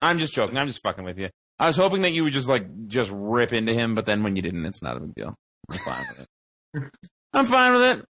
I'm 0.03 0.19
just 0.19 0.35
joking. 0.35 0.57
I'm 0.57 0.67
just 0.67 0.83
fucking 0.83 1.05
with 1.05 1.19
you. 1.19 1.29
I 1.59 1.67
was 1.67 1.77
hoping 1.77 2.03
that 2.03 2.13
you 2.13 2.25
would 2.25 2.33
just 2.33 2.49
like 2.49 2.67
just 2.87 3.11
rip 3.15 3.53
into 3.53 3.75
him, 3.75 3.95
but 3.95 4.07
then 4.07 4.23
when 4.23 4.35
you 4.37 4.43
didn't, 4.43 4.65
it's 4.65 4.83
not 4.83 4.97
a 4.97 5.01
big 5.01 5.15
deal. 5.15 5.35
I'm 5.71 5.79
fine 5.79 6.05
with 6.09 6.21
it. 6.21 6.85
I'm 7.33 7.47
fine 7.47 7.73
with 7.73 7.83
it. 7.83 8.05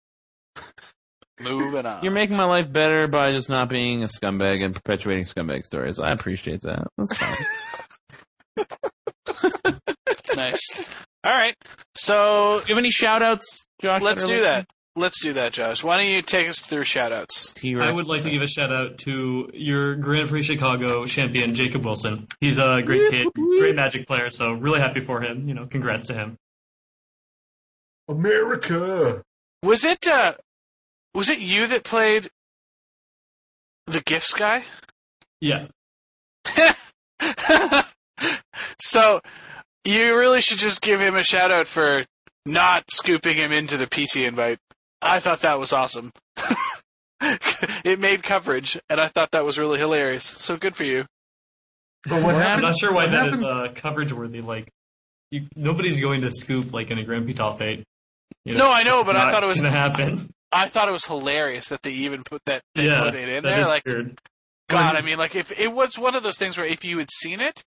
moving 1.42 1.86
on. 1.86 2.04
You're 2.04 2.12
making 2.14 2.38
my 2.38 2.44
life 2.46 2.72
better 2.72 3.08
by 3.08 3.32
just 3.32 3.50
not 3.50 3.68
being 3.70 4.04
a 4.04 4.08
scumbag 4.08 4.64
and 4.64 4.76
perpetuating 4.76 5.24
scumbag 5.24 5.64
stories. 5.66 6.00
I 6.00 6.12
appreciate 6.12 6.62
that. 6.62 6.88
That's 6.98 7.18
fine. 7.18 7.38
nice. 10.36 10.96
All 11.24 11.32
right. 11.32 11.56
So 11.96 12.60
Do 12.60 12.68
you 12.70 12.76
have 12.76 12.78
any 12.78 12.92
shout 12.92 13.22
outs, 13.24 13.66
Josh? 13.82 14.02
let's 14.02 14.24
do 14.26 14.42
that. 14.42 14.68
Let's 15.00 15.22
do 15.22 15.32
that, 15.32 15.54
Josh. 15.54 15.82
Why 15.82 15.96
don't 15.96 16.12
you 16.12 16.22
take 16.22 16.50
us 16.50 16.60
through 16.60 16.84
shoutouts? 16.84 17.54
T-Rex 17.54 17.88
I 17.88 17.90
would 17.90 18.08
like 18.08 18.24
to 18.24 18.30
give 18.30 18.42
a 18.42 18.48
shout 18.48 18.70
out 18.70 18.98
to 18.98 19.50
your 19.54 19.96
Grand 19.96 20.28
Prix 20.28 20.44
Chicago 20.44 21.06
champion, 21.06 21.56
Jacob 21.56 21.86
Wilson. 21.86 22.28
He's 22.42 22.58
a 22.58 22.82
great 22.86 23.10
kid, 23.10 23.28
great 23.34 23.78
Magic 23.78 24.06
player, 24.06 24.30
so 24.30 24.52
really 24.52 24.82
happy 24.82 25.00
for 25.00 25.22
him. 25.22 25.48
You 25.48 25.54
know, 25.54 25.64
congrats 25.64 26.06
to 26.08 26.14
him. 26.14 26.36
America. 28.10 29.24
Was 29.64 29.86
it 29.86 30.06
uh 30.06 30.34
was 31.16 31.30
it 31.30 31.40
you 31.40 31.66
that 31.68 31.86
played 31.86 32.28
the 33.88 34.02
gifts 34.02 34.34
guy? 34.34 34.66
Yeah. 35.40 35.68
so 38.82 39.22
you 39.86 40.18
really 40.18 40.42
should 40.42 40.58
just 40.58 40.82
give 40.82 41.00
him 41.00 41.16
a 41.16 41.24
shout 41.24 41.52
out 41.52 41.68
for 41.68 42.04
not 42.46 42.84
scooping 42.92 43.38
him 43.38 43.54
into 43.54 43.78
the 43.78 43.88
PT 43.88 44.18
invite. 44.18 44.60
I 45.02 45.20
thought 45.20 45.42
that 45.42 45.60
was 45.60 45.72
awesome. 45.74 46.12
it 47.84 48.00
made 48.00 48.24
coverage, 48.24 48.80
and 48.90 49.00
I 49.00 49.08
thought 49.08 49.32
that 49.32 49.46
was 49.46 49.58
really 49.58 49.80
hilarious. 49.80 50.24
So 50.26 50.58
good 50.58 50.76
for 50.76 50.84
you. 50.84 51.06
But 52.08 52.24
what 52.24 52.36
I'm 52.36 52.62
not 52.62 52.78
sure 52.78 52.92
why 52.94 53.06
what 53.06 53.12
that 53.12 53.28
is 53.28 53.40
happened- 53.42 53.46
uh, 53.46 53.68
coverage 53.76 54.14
worthy. 54.14 54.40
Like, 54.42 54.70
you, 55.32 55.48
nobody's 55.56 56.00
going 56.00 56.22
to 56.22 56.32
scoop 56.32 56.74
like 56.74 56.92
in 56.92 56.98
a 56.98 57.04
Grand 57.04 57.26
Prix 57.26 57.34
top 57.34 57.62
eight. 57.62 57.84
You 58.46 58.54
know, 58.56 58.66
No, 58.66 58.72
I 58.72 58.84
know, 58.84 59.04
but 59.04 59.16
I 59.16 59.32
thought 59.32 59.44
it 59.44 59.48
was 59.48 59.60
gonna 59.62 59.72
happen. 59.72 60.30
I 60.52 60.68
thought 60.68 60.88
it 60.88 60.92
was 60.92 61.06
hilarious 61.06 61.68
that 61.68 61.84
they 61.84 61.92
even 61.92 62.24
put 62.24 62.42
that 62.46 62.64
they 62.74 62.86
yeah, 62.88 63.04
put 63.04 63.16
it 63.16 63.30
in 63.30 63.44
that 63.44 63.50
there. 63.50 63.62
is 63.62 63.68
Like 63.68 63.86
weird. 63.86 64.20
God, 64.70 64.96
I 64.96 65.02
mean, 65.02 65.18
like 65.18 65.36
if 65.36 65.52
it 65.60 65.72
was 65.72 65.98
one 66.00 66.16
of 66.16 66.24
those 66.24 66.38
things 66.38 66.58
where 66.58 66.66
if 66.66 66.84
you 66.86 66.98
had 67.00 67.10
seen 67.12 67.40
it 67.40 67.64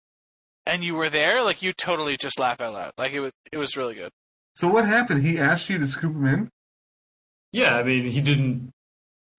and 0.66 0.84
you 0.84 0.96
were 0.96 1.10
there, 1.10 1.42
like 1.44 1.62
you 1.62 1.72
totally 1.74 2.18
just 2.18 2.38
laugh 2.40 2.60
out 2.60 2.74
loud. 2.74 2.92
Like 2.98 3.14
it 3.14 3.20
was, 3.20 3.32
it 3.52 3.58
was 3.58 3.78
really 3.78 3.96
good. 3.96 4.12
So 4.56 4.68
what 4.68 4.86
happened? 4.86 5.26
He 5.26 5.40
asked 5.40 5.70
you 5.70 5.78
to 5.78 5.88
scoop 5.88 6.14
him 6.16 6.26
in. 6.26 6.50
Yeah, 7.52 7.76
I 7.76 7.84
mean, 7.84 8.06
he 8.12 8.22
didn't. 8.22 8.72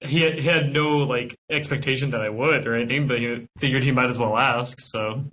He 0.00 0.22
had, 0.22 0.34
he 0.38 0.46
had 0.46 0.72
no 0.72 0.98
like 0.98 1.34
expectation 1.50 2.10
that 2.10 2.20
I 2.20 2.28
would 2.28 2.66
or 2.66 2.74
anything, 2.76 3.08
but 3.08 3.18
he 3.18 3.48
figured 3.58 3.82
he 3.82 3.90
might 3.90 4.08
as 4.08 4.18
well 4.18 4.36
ask. 4.36 4.78
So, 4.80 5.24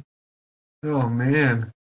Oh 0.84 1.08
man. 1.10 1.72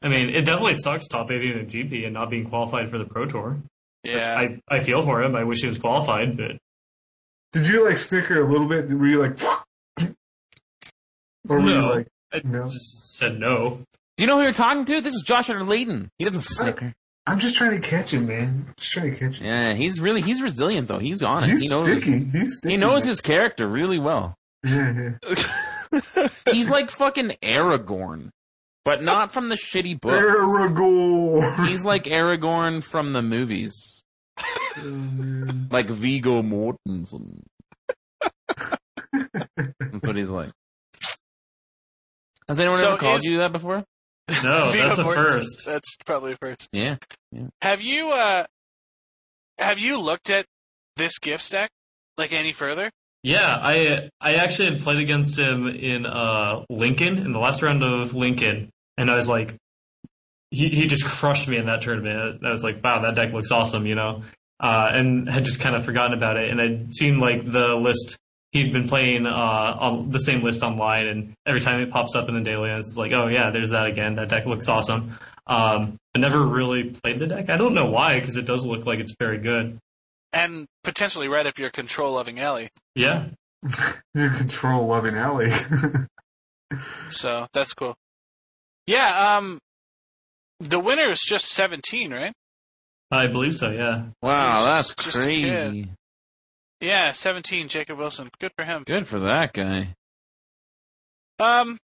I 0.00 0.08
mean, 0.08 0.28
it 0.28 0.44
definitely 0.44 0.74
sucks 0.74 1.08
top 1.08 1.30
eighty 1.32 1.50
in 1.52 1.58
a 1.58 1.64
GP 1.64 2.04
and 2.04 2.14
not 2.14 2.30
being 2.30 2.48
qualified 2.48 2.90
for 2.90 2.98
the 2.98 3.04
Pro 3.04 3.26
Tour. 3.26 3.58
Yeah. 4.04 4.38
I, 4.38 4.60
I 4.68 4.78
feel 4.80 5.02
for 5.02 5.20
him. 5.22 5.34
I 5.34 5.42
wish 5.44 5.60
he 5.60 5.66
was 5.66 5.78
qualified, 5.78 6.36
but 6.36 6.52
Did 7.52 7.66
you 7.66 7.84
like 7.88 7.96
snicker 7.98 8.40
a 8.46 8.50
little 8.50 8.68
bit? 8.68 8.88
Were 8.90 9.06
you 9.08 9.20
like, 9.20 9.42
or 11.48 11.56
were 11.56 11.60
you 11.60 11.80
No. 11.80 11.88
like, 11.90 12.06
I 12.32 12.40
No. 12.44 12.64
just 12.68 13.16
said 13.16 13.40
no. 13.40 13.80
Do 14.16 14.22
you 14.22 14.26
know 14.28 14.36
who 14.38 14.44
you're 14.44 14.52
talking 14.52 14.84
to? 14.84 15.00
This 15.00 15.14
is 15.14 15.22
Josh 15.26 15.48
Utter-Leyton. 15.50 16.10
He 16.18 16.24
doesn't 16.24 16.42
snicker. 16.42 16.94
I'm 17.28 17.38
just 17.38 17.56
trying 17.56 17.72
to 17.72 17.80
catch 17.80 18.12
him, 18.12 18.26
man. 18.26 18.72
Just 18.78 18.92
trying 18.92 19.10
to 19.12 19.16
catch 19.18 19.36
him. 19.38 19.46
Yeah, 19.46 19.74
he's 19.74 20.00
really 20.00 20.20
he's 20.22 20.40
resilient 20.42 20.88
though. 20.88 20.98
He's 20.98 21.22
on 21.22 21.44
it. 21.44 21.50
He's 21.50 21.62
he 21.62 21.68
knows 21.68 21.84
sticky. 22.02 22.24
He's 22.32 22.56
sticky. 22.56 22.72
he 22.74 22.76
knows 22.78 23.02
man. 23.02 23.08
his 23.08 23.20
character 23.20 23.68
really 23.68 23.98
well. 23.98 24.34
Yeah, 24.64 25.10
yeah. 25.92 26.28
He's 26.50 26.68
like 26.70 26.90
fucking 26.90 27.32
Aragorn, 27.42 28.30
but 28.84 29.02
not 29.02 29.32
from 29.32 29.48
the 29.48 29.54
shitty 29.56 30.00
books. 30.00 30.16
Aragorn. 30.16 31.68
He's 31.68 31.84
like 31.84 32.04
Aragorn 32.04 32.82
from 32.82 33.12
the 33.12 33.22
movies, 33.22 34.02
Oh, 34.38 35.48
like 35.70 35.86
Viggo 35.86 36.42
Mortensen. 36.42 37.42
That's 39.12 40.06
what 40.06 40.16
he's 40.16 40.30
like. 40.30 40.50
Has 42.48 42.58
anyone 42.60 42.78
So 42.78 42.88
ever 42.92 42.96
called 42.98 43.18
is- 43.18 43.24
you 43.24 43.38
that 43.38 43.52
before? 43.52 43.84
No, 44.42 44.70
Viggo 44.72 44.88
that's 44.88 44.98
a 44.98 45.04
Mortensen. 45.04 45.14
first. 45.32 45.66
That's 45.66 45.96
probably 46.04 46.32
a 46.32 46.36
first. 46.36 46.68
Yeah. 46.72 46.96
Have 47.62 47.82
you 47.82 48.10
uh 48.10 48.44
have 49.58 49.78
you 49.78 49.98
looked 49.98 50.30
at 50.30 50.46
this 50.96 51.18
gift 51.18 51.42
stack 51.42 51.70
like 52.16 52.32
any 52.32 52.52
further? 52.52 52.90
Yeah, 53.22 53.58
I 53.60 54.10
I 54.20 54.34
actually 54.36 54.70
had 54.72 54.82
played 54.82 54.98
against 55.00 55.38
him 55.38 55.66
in 55.66 56.06
uh 56.06 56.64
Lincoln 56.70 57.18
in 57.18 57.32
the 57.32 57.38
last 57.38 57.62
round 57.62 57.82
of 57.82 58.14
Lincoln, 58.14 58.70
and 58.96 59.10
I 59.10 59.16
was 59.16 59.28
like, 59.28 59.56
he 60.50 60.68
he 60.68 60.86
just 60.86 61.04
crushed 61.04 61.48
me 61.48 61.56
in 61.56 61.66
that 61.66 61.82
tournament. 61.82 62.44
I 62.44 62.50
was 62.50 62.62
like, 62.62 62.82
wow, 62.82 63.02
that 63.02 63.14
deck 63.16 63.32
looks 63.32 63.50
awesome, 63.50 63.86
you 63.86 63.94
know, 63.96 64.22
uh, 64.60 64.90
and 64.92 65.28
had 65.28 65.44
just 65.44 65.60
kind 65.60 65.74
of 65.74 65.84
forgotten 65.84 66.16
about 66.16 66.36
it, 66.36 66.48
and 66.50 66.60
I'd 66.60 66.92
seen 66.92 67.18
like 67.18 67.44
the 67.50 67.74
list 67.74 68.16
he'd 68.52 68.72
been 68.72 68.88
playing 68.88 69.26
uh 69.26 69.76
on 69.80 70.10
the 70.10 70.18
same 70.18 70.42
list 70.42 70.62
online, 70.62 71.06
and 71.06 71.34
every 71.46 71.60
time 71.60 71.80
it 71.80 71.90
pops 71.90 72.14
up 72.14 72.28
in 72.28 72.34
the 72.34 72.40
daily, 72.40 72.70
it's 72.70 72.96
like, 72.96 73.12
oh 73.12 73.26
yeah, 73.28 73.50
there's 73.50 73.70
that 73.70 73.86
again. 73.86 74.16
That 74.16 74.28
deck 74.28 74.46
looks 74.46 74.68
awesome. 74.68 75.18
Um, 75.46 75.96
I 76.14 76.18
never 76.18 76.44
really 76.44 76.84
played 77.02 77.18
the 77.20 77.26
deck. 77.26 77.48
I 77.48 77.56
don't 77.56 77.72
know 77.74 77.86
why, 77.90 78.20
because 78.20 78.36
it 78.36 78.44
does 78.44 78.66
look 78.66 78.84
like 78.84 78.98
it's 78.98 79.14
very 79.18 79.38
good. 79.38 79.78
And 80.32 80.66
potentially 80.84 81.26
right 81.28 81.46
up 81.46 81.58
your 81.58 81.70
control 81.70 82.12
loving 82.14 82.38
alley. 82.38 82.68
Yeah, 82.94 83.28
Your 84.14 84.30
control 84.30 84.86
loving 84.86 85.16
alley. 85.16 85.52
So 87.08 87.46
that's 87.54 87.72
cool. 87.72 87.94
Yeah, 88.86 89.36
um 89.38 89.58
the 90.60 90.78
winner 90.78 91.10
is 91.10 91.20
just 91.20 91.46
seventeen, 91.46 92.12
right? 92.12 92.32
I 93.10 93.26
believe 93.26 93.56
so. 93.56 93.70
Yeah. 93.70 94.04
Wow, 94.22 94.64
that's 94.66 94.94
just- 94.94 95.04
just 95.12 95.24
crazy. 95.24 95.88
Yeah, 96.80 97.12
seventeen, 97.12 97.68
Jacob 97.68 97.98
Wilson. 97.98 98.28
Good 98.40 98.52
for 98.56 98.64
him. 98.64 98.84
Good 98.86 99.06
for 99.06 99.18
that 99.20 99.52
guy. 99.52 99.94
Um 101.40 101.78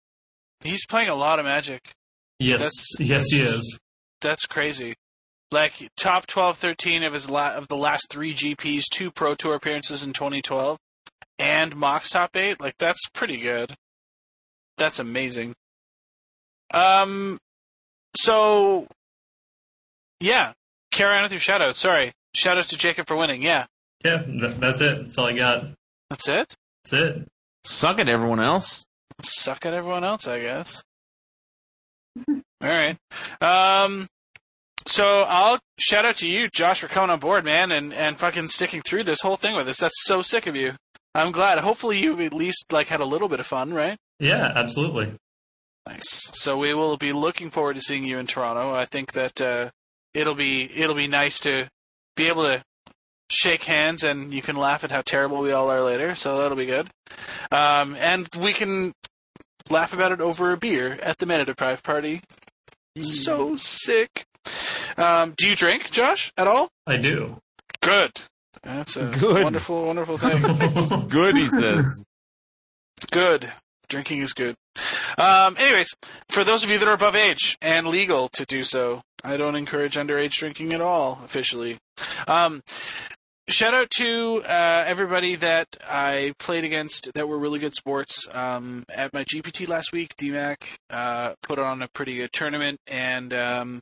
he's 0.62 0.86
playing 0.86 1.08
a 1.08 1.14
lot 1.14 1.38
of 1.38 1.44
magic. 1.44 1.92
Yes. 2.38 2.60
That's- 2.60 3.00
yes, 3.00 3.26
he 3.30 3.40
is. 3.40 3.78
That's 4.20 4.46
crazy. 4.46 4.94
Like 5.52 5.88
top 5.96 6.26
12, 6.26 6.56
13 6.58 7.02
of 7.04 7.12
his 7.12 7.30
la- 7.30 7.54
of 7.54 7.68
the 7.68 7.76
last 7.76 8.06
three 8.10 8.34
GPs, 8.34 8.84
two 8.90 9.10
Pro 9.10 9.34
Tour 9.34 9.54
appearances 9.54 10.02
in 10.02 10.12
2012, 10.12 10.78
and 11.38 11.76
Mox 11.76 12.10
top 12.10 12.34
eight. 12.36 12.60
Like 12.60 12.74
that's 12.78 13.08
pretty 13.12 13.36
good. 13.36 13.74
That's 14.78 14.98
amazing. 14.98 15.54
Um, 16.72 17.38
so 18.16 18.86
yeah, 20.18 20.54
carry 20.90 21.14
on 21.16 21.22
with 21.22 21.32
your 21.32 21.40
shout 21.40 21.62
out. 21.62 21.76
Sorry, 21.76 22.12
shout 22.34 22.58
out 22.58 22.64
to 22.68 22.76
Jacob 22.78 23.06
for 23.06 23.16
winning. 23.16 23.42
Yeah, 23.42 23.66
Yeah, 24.04 24.22
th- 24.22 24.58
that's 24.58 24.80
it. 24.80 25.02
That's 25.02 25.18
all 25.18 25.26
I 25.26 25.32
got. 25.32 25.64
that's 26.10 26.28
it. 26.28 26.54
That's 26.84 26.92
it. 26.92 27.28
Suck 27.64 27.98
it, 27.98 28.08
everyone 28.08 28.40
else. 28.40 28.84
Suck 29.22 29.64
at 29.64 29.72
everyone 29.72 30.04
else, 30.04 30.28
I 30.28 30.40
guess. 30.40 30.82
All 32.28 32.34
right. 32.60 32.96
Um. 33.40 34.06
So 34.86 35.22
I'll 35.22 35.58
shout 35.78 36.04
out 36.04 36.16
to 36.18 36.28
you, 36.28 36.48
Josh, 36.48 36.80
for 36.80 36.88
coming 36.88 37.08
on 37.08 37.18
board, 37.18 37.44
man, 37.44 37.72
and 37.72 37.92
and 37.94 38.18
fucking 38.18 38.48
sticking 38.48 38.82
through 38.82 39.04
this 39.04 39.22
whole 39.22 39.36
thing 39.36 39.56
with 39.56 39.68
us. 39.68 39.78
That's 39.78 40.04
so 40.04 40.20
sick 40.20 40.46
of 40.46 40.54
you. 40.56 40.72
I'm 41.14 41.32
glad. 41.32 41.58
Hopefully, 41.58 41.98
you've 42.00 42.20
at 42.20 42.34
least 42.34 42.66
like 42.72 42.88
had 42.88 43.00
a 43.00 43.04
little 43.06 43.28
bit 43.28 43.40
of 43.40 43.46
fun, 43.46 43.72
right? 43.72 43.96
Yeah, 44.20 44.52
absolutely. 44.54 45.14
Nice. 45.86 46.30
So 46.32 46.56
we 46.58 46.74
will 46.74 46.96
be 46.96 47.12
looking 47.12 47.50
forward 47.50 47.74
to 47.76 47.80
seeing 47.80 48.04
you 48.04 48.18
in 48.18 48.26
Toronto. 48.26 48.74
I 48.74 48.84
think 48.84 49.12
that 49.12 49.40
uh, 49.40 49.70
it'll 50.12 50.34
be 50.34 50.70
it'll 50.76 50.94
be 50.96 51.06
nice 51.06 51.40
to 51.40 51.68
be 52.16 52.26
able 52.28 52.42
to 52.44 52.62
shake 53.34 53.64
hands 53.64 54.02
and 54.04 54.32
you 54.32 54.42
can 54.42 54.56
laugh 54.56 54.84
at 54.84 54.90
how 54.90 55.02
terrible 55.02 55.38
we 55.38 55.52
all 55.52 55.70
are 55.70 55.82
later. 55.82 56.14
So 56.14 56.38
that'll 56.38 56.56
be 56.56 56.66
good. 56.66 56.88
Um, 57.50 57.96
and 57.96 58.28
we 58.38 58.52
can 58.52 58.92
laugh 59.70 59.92
about 59.92 60.12
it 60.12 60.20
over 60.20 60.52
a 60.52 60.56
beer 60.56 60.98
at 61.02 61.18
the 61.18 61.26
Mana 61.26 61.44
Deprived 61.44 61.82
party. 61.84 62.20
So 63.02 63.56
sick. 63.56 64.24
Um, 64.96 65.34
do 65.36 65.48
you 65.48 65.56
drink, 65.56 65.90
Josh, 65.90 66.32
at 66.36 66.46
all? 66.46 66.68
I 66.86 66.96
do. 66.96 67.38
Good. 67.80 68.12
That's 68.62 68.96
a 68.96 69.06
Good. 69.06 69.42
wonderful, 69.42 69.84
wonderful 69.86 70.16
thing. 70.16 70.40
Good, 71.08 71.36
he 71.36 71.46
says. 71.48 72.04
good. 73.10 73.50
Drinking 73.88 74.20
is 74.20 74.32
good. 74.32 74.54
Um, 75.18 75.56
anyways, 75.58 75.94
for 76.30 76.42
those 76.42 76.64
of 76.64 76.70
you 76.70 76.78
that 76.78 76.88
are 76.88 76.94
above 76.94 77.14
age 77.14 77.58
and 77.60 77.86
legal 77.86 78.28
to 78.30 78.46
do 78.46 78.62
so, 78.62 79.02
I 79.22 79.36
don't 79.36 79.56
encourage 79.56 79.94
underage 79.96 80.32
drinking 80.32 80.72
at 80.72 80.80
all 80.80 81.20
officially. 81.24 81.76
Um, 82.26 82.62
shout 83.48 83.74
out 83.74 83.90
to 83.90 84.42
uh, 84.44 84.84
everybody 84.86 85.34
that 85.36 85.68
I 85.86 86.34
played 86.38 86.64
against 86.64 87.12
that 87.14 87.28
were 87.28 87.38
really 87.38 87.58
good 87.58 87.74
sports. 87.74 88.26
Um, 88.32 88.84
at 88.94 89.12
my 89.12 89.24
GPT 89.24 89.68
last 89.68 89.92
week, 89.92 90.16
DMAC 90.16 90.76
uh, 90.90 91.34
put 91.42 91.58
on 91.58 91.82
a 91.82 91.88
pretty 91.88 92.16
good 92.16 92.32
tournament, 92.32 92.80
and 92.86 93.32
um, 93.32 93.80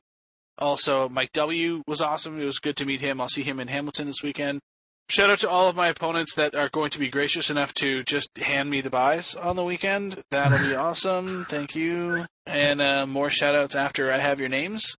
also 0.58 1.08
Mike 1.08 1.32
W 1.32 1.82
was 1.86 2.00
awesome. 2.00 2.40
It 2.40 2.44
was 2.44 2.58
good 2.58 2.76
to 2.76 2.86
meet 2.86 3.00
him. 3.00 3.20
I'll 3.20 3.28
see 3.28 3.42
him 3.42 3.60
in 3.60 3.68
Hamilton 3.68 4.06
this 4.06 4.22
weekend. 4.22 4.60
Shout 5.08 5.30
out 5.30 5.40
to 5.40 5.50
all 5.50 5.68
of 5.68 5.76
my 5.76 5.88
opponents 5.88 6.34
that 6.36 6.54
are 6.54 6.70
going 6.70 6.90
to 6.90 6.98
be 6.98 7.10
gracious 7.10 7.50
enough 7.50 7.74
to 7.74 8.02
just 8.02 8.30
hand 8.38 8.70
me 8.70 8.80
the 8.80 8.88
buys 8.88 9.34
on 9.34 9.56
the 9.56 9.64
weekend. 9.64 10.22
That'll 10.30 10.66
be 10.66 10.74
awesome. 10.76 11.44
Thank 11.50 11.74
you. 11.74 12.24
And 12.46 12.80
uh, 12.80 13.06
more 13.06 13.28
shout 13.28 13.54
outs 13.54 13.74
after 13.74 14.10
I 14.10 14.18
have 14.18 14.40
your 14.40 14.48
names. 14.48 14.96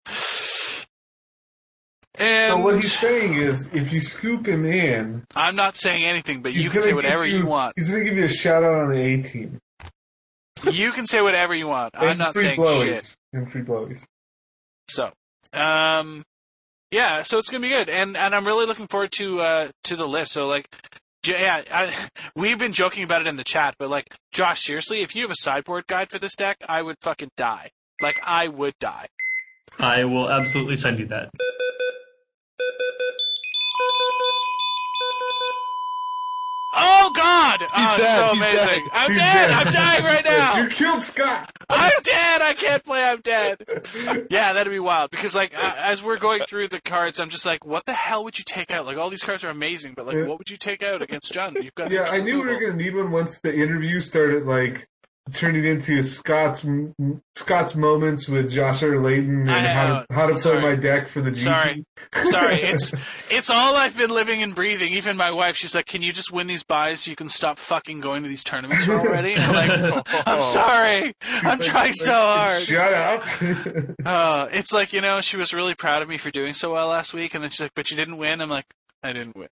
And 2.19 2.51
So 2.51 2.59
what 2.59 2.75
he's 2.75 2.93
saying 2.93 3.33
is, 3.33 3.69
if 3.73 3.91
you 3.91 3.99
scoop 3.99 4.47
him 4.47 4.65
in, 4.65 5.23
I'm 5.35 5.55
not 5.55 5.75
saying 5.75 6.03
anything, 6.03 6.41
but 6.41 6.53
you 6.53 6.69
can 6.69 6.81
say 6.81 6.93
whatever 6.93 7.25
you, 7.25 7.45
want. 7.45 7.73
He's 7.75 7.89
gonna 7.89 8.03
give 8.03 8.15
you 8.15 8.25
a 8.25 8.29
shout 8.29 8.63
out 8.63 8.75
on 8.75 8.91
the 8.91 8.99
A 8.99 9.21
team. 9.23 9.59
You 10.71 10.91
can 10.91 11.07
say 11.07 11.21
whatever 11.21 11.55
you 11.55 11.67
want. 11.67 11.95
I'm 11.97 12.17
not 12.17 12.35
saying 12.35 12.59
blowies. 12.59 12.83
shit. 12.83 13.17
And 13.33 13.51
free 13.51 13.63
blowies. 13.63 14.03
So, 14.89 15.11
um, 15.53 16.23
yeah, 16.91 17.23
so 17.23 17.39
it's 17.39 17.49
gonna 17.49 17.61
be 17.61 17.69
good, 17.69 17.89
and 17.89 18.15
and 18.15 18.35
I'm 18.35 18.45
really 18.45 18.67
looking 18.67 18.87
forward 18.87 19.11
to 19.13 19.41
uh 19.41 19.67
to 19.85 19.95
the 19.95 20.07
list. 20.07 20.33
So 20.33 20.45
like, 20.45 20.69
yeah, 21.25 21.63
I, 21.71 21.93
we've 22.35 22.59
been 22.59 22.73
joking 22.73 23.03
about 23.03 23.21
it 23.21 23.27
in 23.27 23.37
the 23.37 23.43
chat, 23.43 23.75
but 23.79 23.89
like, 23.89 24.13
Josh, 24.31 24.61
seriously, 24.61 25.01
if 25.01 25.15
you 25.15 25.23
have 25.23 25.31
a 25.31 25.35
sideboard 25.35 25.87
guide 25.87 26.11
for 26.11 26.19
this 26.19 26.35
deck, 26.35 26.57
I 26.69 26.81
would 26.81 26.97
fucking 27.01 27.31
die. 27.37 27.71
Like, 28.01 28.19
I 28.23 28.47
would 28.47 28.73
die. 28.79 29.07
I 29.79 30.03
will 30.03 30.29
absolutely 30.29 30.77
send 30.77 30.99
you 30.99 31.07
that. 31.07 31.29
God! 37.13 37.63
Oh, 37.75 37.95
dead, 37.97 38.15
so 38.17 38.29
amazing! 38.31 38.67
dead. 38.67 38.81
I'm 38.93 39.11
He's 39.11 39.19
dead. 39.19 39.47
dead. 39.47 39.51
I'm 39.67 39.73
dying 39.73 40.03
right 40.03 40.25
now. 40.25 40.57
You 40.61 40.69
killed 40.69 41.01
Scott. 41.03 41.51
I'm 41.69 41.91
dead. 42.03 42.41
I 42.41 42.53
can't 42.53 42.83
play. 42.83 43.03
I'm 43.03 43.19
dead. 43.21 43.63
Yeah, 44.29 44.53
that'd 44.53 44.71
be 44.71 44.79
wild 44.79 45.11
because 45.11 45.33
like 45.35 45.53
uh, 45.57 45.73
as 45.77 46.03
we're 46.03 46.17
going 46.17 46.43
through 46.47 46.67
the 46.69 46.81
cards, 46.81 47.19
I'm 47.19 47.29
just 47.29 47.45
like, 47.45 47.65
what 47.65 47.85
the 47.85 47.93
hell 47.93 48.23
would 48.23 48.37
you 48.37 48.43
take 48.45 48.71
out? 48.71 48.85
Like 48.85 48.97
all 48.97 49.09
these 49.09 49.23
cards 49.23 49.43
are 49.43 49.49
amazing, 49.49 49.93
but 49.95 50.05
like, 50.05 50.15
Yeah. 50.15 50.23
what 50.25 50.37
would 50.39 50.49
you 50.49 50.57
take 50.57 50.83
out 50.83 51.01
against 51.01 51.31
John? 51.33 51.55
You've 51.61 51.75
got 51.75 51.91
Yeah, 51.91 52.03
I 52.03 52.21
knew 52.21 52.39
we 52.41 52.45
were 52.47 52.59
gonna 52.59 52.73
need 52.75 52.95
one 52.95 53.11
once 53.11 53.39
the 53.39 53.53
interview 53.55 54.01
started, 54.01 54.45
like 54.45 54.87
turning 55.31 55.63
into 55.63 56.03
Scott's 56.03 56.65
Scott's 57.35 57.75
moments 57.75 58.27
with 58.27 58.51
Josh 58.51 58.73
Joshua 58.73 58.99
Layton 58.99 59.41
and 59.41 59.51
I 59.51 59.59
how 59.59 59.87
to 59.87 60.13
how 60.13 60.25
to 60.27 60.35
Sorry. 60.35 60.59
play 60.59 60.69
my 60.71 60.75
deck 60.75 61.07
for 61.07 61.21
the 61.21 61.31
GP. 61.31 61.39
Sorry. 61.39 61.85
Sorry, 62.29 62.55
it's 62.61 62.91
it's 63.29 63.49
all 63.49 63.75
I've 63.75 63.97
been 63.97 64.09
living 64.09 64.43
and 64.43 64.53
breathing. 64.53 64.93
Even 64.93 65.15
my 65.15 65.31
wife, 65.31 65.55
she's 65.55 65.75
like, 65.75 65.85
"Can 65.85 66.01
you 66.01 66.11
just 66.11 66.31
win 66.31 66.47
these 66.47 66.63
buys 66.63 67.01
so 67.01 67.11
you 67.11 67.15
can 67.15 67.29
stop 67.29 67.57
fucking 67.57 68.01
going 68.01 68.23
to 68.23 68.29
these 68.29 68.43
tournaments 68.43 68.87
already?" 68.89 69.35
I'm 69.35 69.53
like, 69.53 70.07
"I'm 70.27 70.41
sorry, 70.41 71.15
I'm 71.21 71.59
trying 71.59 71.93
so 71.93 72.13
hard." 72.13 72.61
Shut 72.63 72.93
up. 72.93 73.23
Uh, 74.05 74.47
it's 74.51 74.73
like 74.73 74.91
you 74.91 75.01
know, 75.01 75.21
she 75.21 75.37
was 75.37 75.53
really 75.53 75.73
proud 75.75 76.01
of 76.01 76.09
me 76.09 76.17
for 76.17 76.29
doing 76.29 76.53
so 76.53 76.73
well 76.73 76.89
last 76.89 77.13
week, 77.13 77.33
and 77.33 77.43
then 77.43 77.51
she's 77.51 77.61
like, 77.61 77.73
"But 77.73 77.89
you 77.89 77.95
didn't 77.95 78.17
win." 78.17 78.41
I'm 78.41 78.49
like, 78.49 78.65
"I 79.01 79.13
didn't 79.13 79.35
win." 79.35 79.47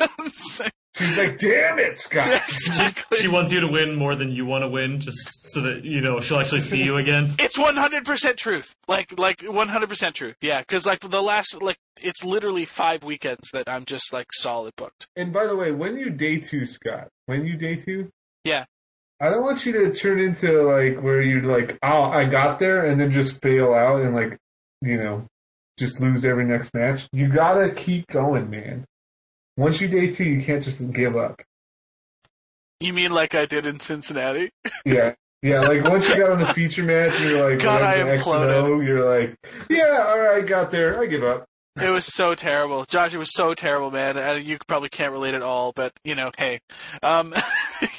It's 0.00 0.60
She's 0.98 1.16
like, 1.16 1.38
"Damn 1.38 1.78
it, 1.78 1.98
Scott." 1.98 2.26
exactly. 2.48 3.18
She 3.18 3.28
wants 3.28 3.52
you 3.52 3.60
to 3.60 3.68
win 3.68 3.94
more 3.94 4.16
than 4.16 4.32
you 4.32 4.44
want 4.44 4.62
to 4.62 4.68
win, 4.68 4.98
just 4.98 5.52
so 5.52 5.60
that 5.60 5.84
you 5.84 6.00
know 6.00 6.18
she'll 6.18 6.38
actually 6.38 6.60
see 6.60 6.82
you 6.82 6.96
again. 6.96 7.34
It's 7.38 7.56
100% 7.56 8.36
truth. 8.36 8.74
Like 8.88 9.16
like 9.18 9.38
100% 9.38 10.14
truth. 10.14 10.36
Yeah, 10.40 10.62
cuz 10.64 10.86
like 10.86 11.00
the 11.00 11.22
last 11.22 11.62
like 11.62 11.78
it's 12.02 12.24
literally 12.24 12.64
5 12.64 13.04
weekends 13.04 13.48
that 13.52 13.68
I'm 13.68 13.84
just 13.84 14.12
like 14.12 14.26
solid 14.32 14.74
booked. 14.76 15.06
And 15.14 15.32
by 15.32 15.46
the 15.46 15.54
way, 15.54 15.70
when 15.70 15.96
you 15.96 16.10
day 16.10 16.38
two, 16.38 16.66
Scott, 16.66 17.08
when 17.26 17.46
you 17.46 17.56
day 17.56 17.76
two, 17.76 18.10
Yeah. 18.44 18.64
I 19.20 19.30
don't 19.30 19.42
want 19.42 19.66
you 19.66 19.72
to 19.72 19.92
turn 19.92 20.20
into 20.20 20.62
like 20.62 21.00
where 21.02 21.20
you're 21.20 21.42
like, 21.42 21.76
oh, 21.82 22.04
I 22.04 22.24
got 22.24 22.58
there, 22.58 22.86
and 22.86 23.00
then 23.00 23.10
just 23.12 23.42
fail 23.42 23.74
out 23.74 24.00
and 24.02 24.14
like, 24.14 24.38
you 24.80 24.96
know, 24.96 25.26
just 25.76 26.00
lose 26.00 26.24
every 26.24 26.44
next 26.44 26.72
match. 26.74 27.08
You 27.12 27.28
gotta 27.28 27.70
keep 27.72 28.06
going, 28.08 28.48
man. 28.50 28.84
Once 29.58 29.80
you 29.80 29.88
day 29.88 30.08
two, 30.12 30.22
you 30.22 30.40
can't 30.40 30.62
just 30.62 30.92
give 30.92 31.16
up. 31.16 31.42
You 32.78 32.92
mean 32.92 33.10
like 33.10 33.34
I 33.34 33.44
did 33.44 33.66
in 33.66 33.80
Cincinnati? 33.80 34.50
Yeah. 34.86 35.14
Yeah, 35.42 35.60
like 35.60 35.82
once 35.84 36.08
you 36.08 36.16
got 36.16 36.30
on 36.30 36.38
the 36.38 36.46
feature 36.46 36.84
match, 36.84 37.20
you're 37.20 37.48
like, 37.48 37.60
God, 37.60 37.82
I 37.82 37.96
to 37.96 38.10
X 38.10 38.26
and 38.26 38.34
imploded. 38.36 38.86
You're 38.86 39.18
like, 39.18 39.36
yeah, 39.68 40.06
all 40.08 40.18
right, 40.18 40.46
got 40.46 40.70
there. 40.70 41.00
I 41.00 41.06
give 41.06 41.24
up. 41.24 41.44
It 41.80 41.90
was 41.90 42.04
so 42.04 42.34
terrible. 42.36 42.84
Josh, 42.84 43.14
it 43.14 43.18
was 43.18 43.32
so 43.32 43.54
terrible, 43.54 43.90
man. 43.90 44.16
And 44.16 44.44
you 44.44 44.58
probably 44.66 44.88
can't 44.88 45.12
relate 45.12 45.34
at 45.34 45.42
all, 45.42 45.72
but 45.72 45.92
you 46.04 46.14
know, 46.14 46.30
hey. 46.38 46.60
Um 47.02 47.34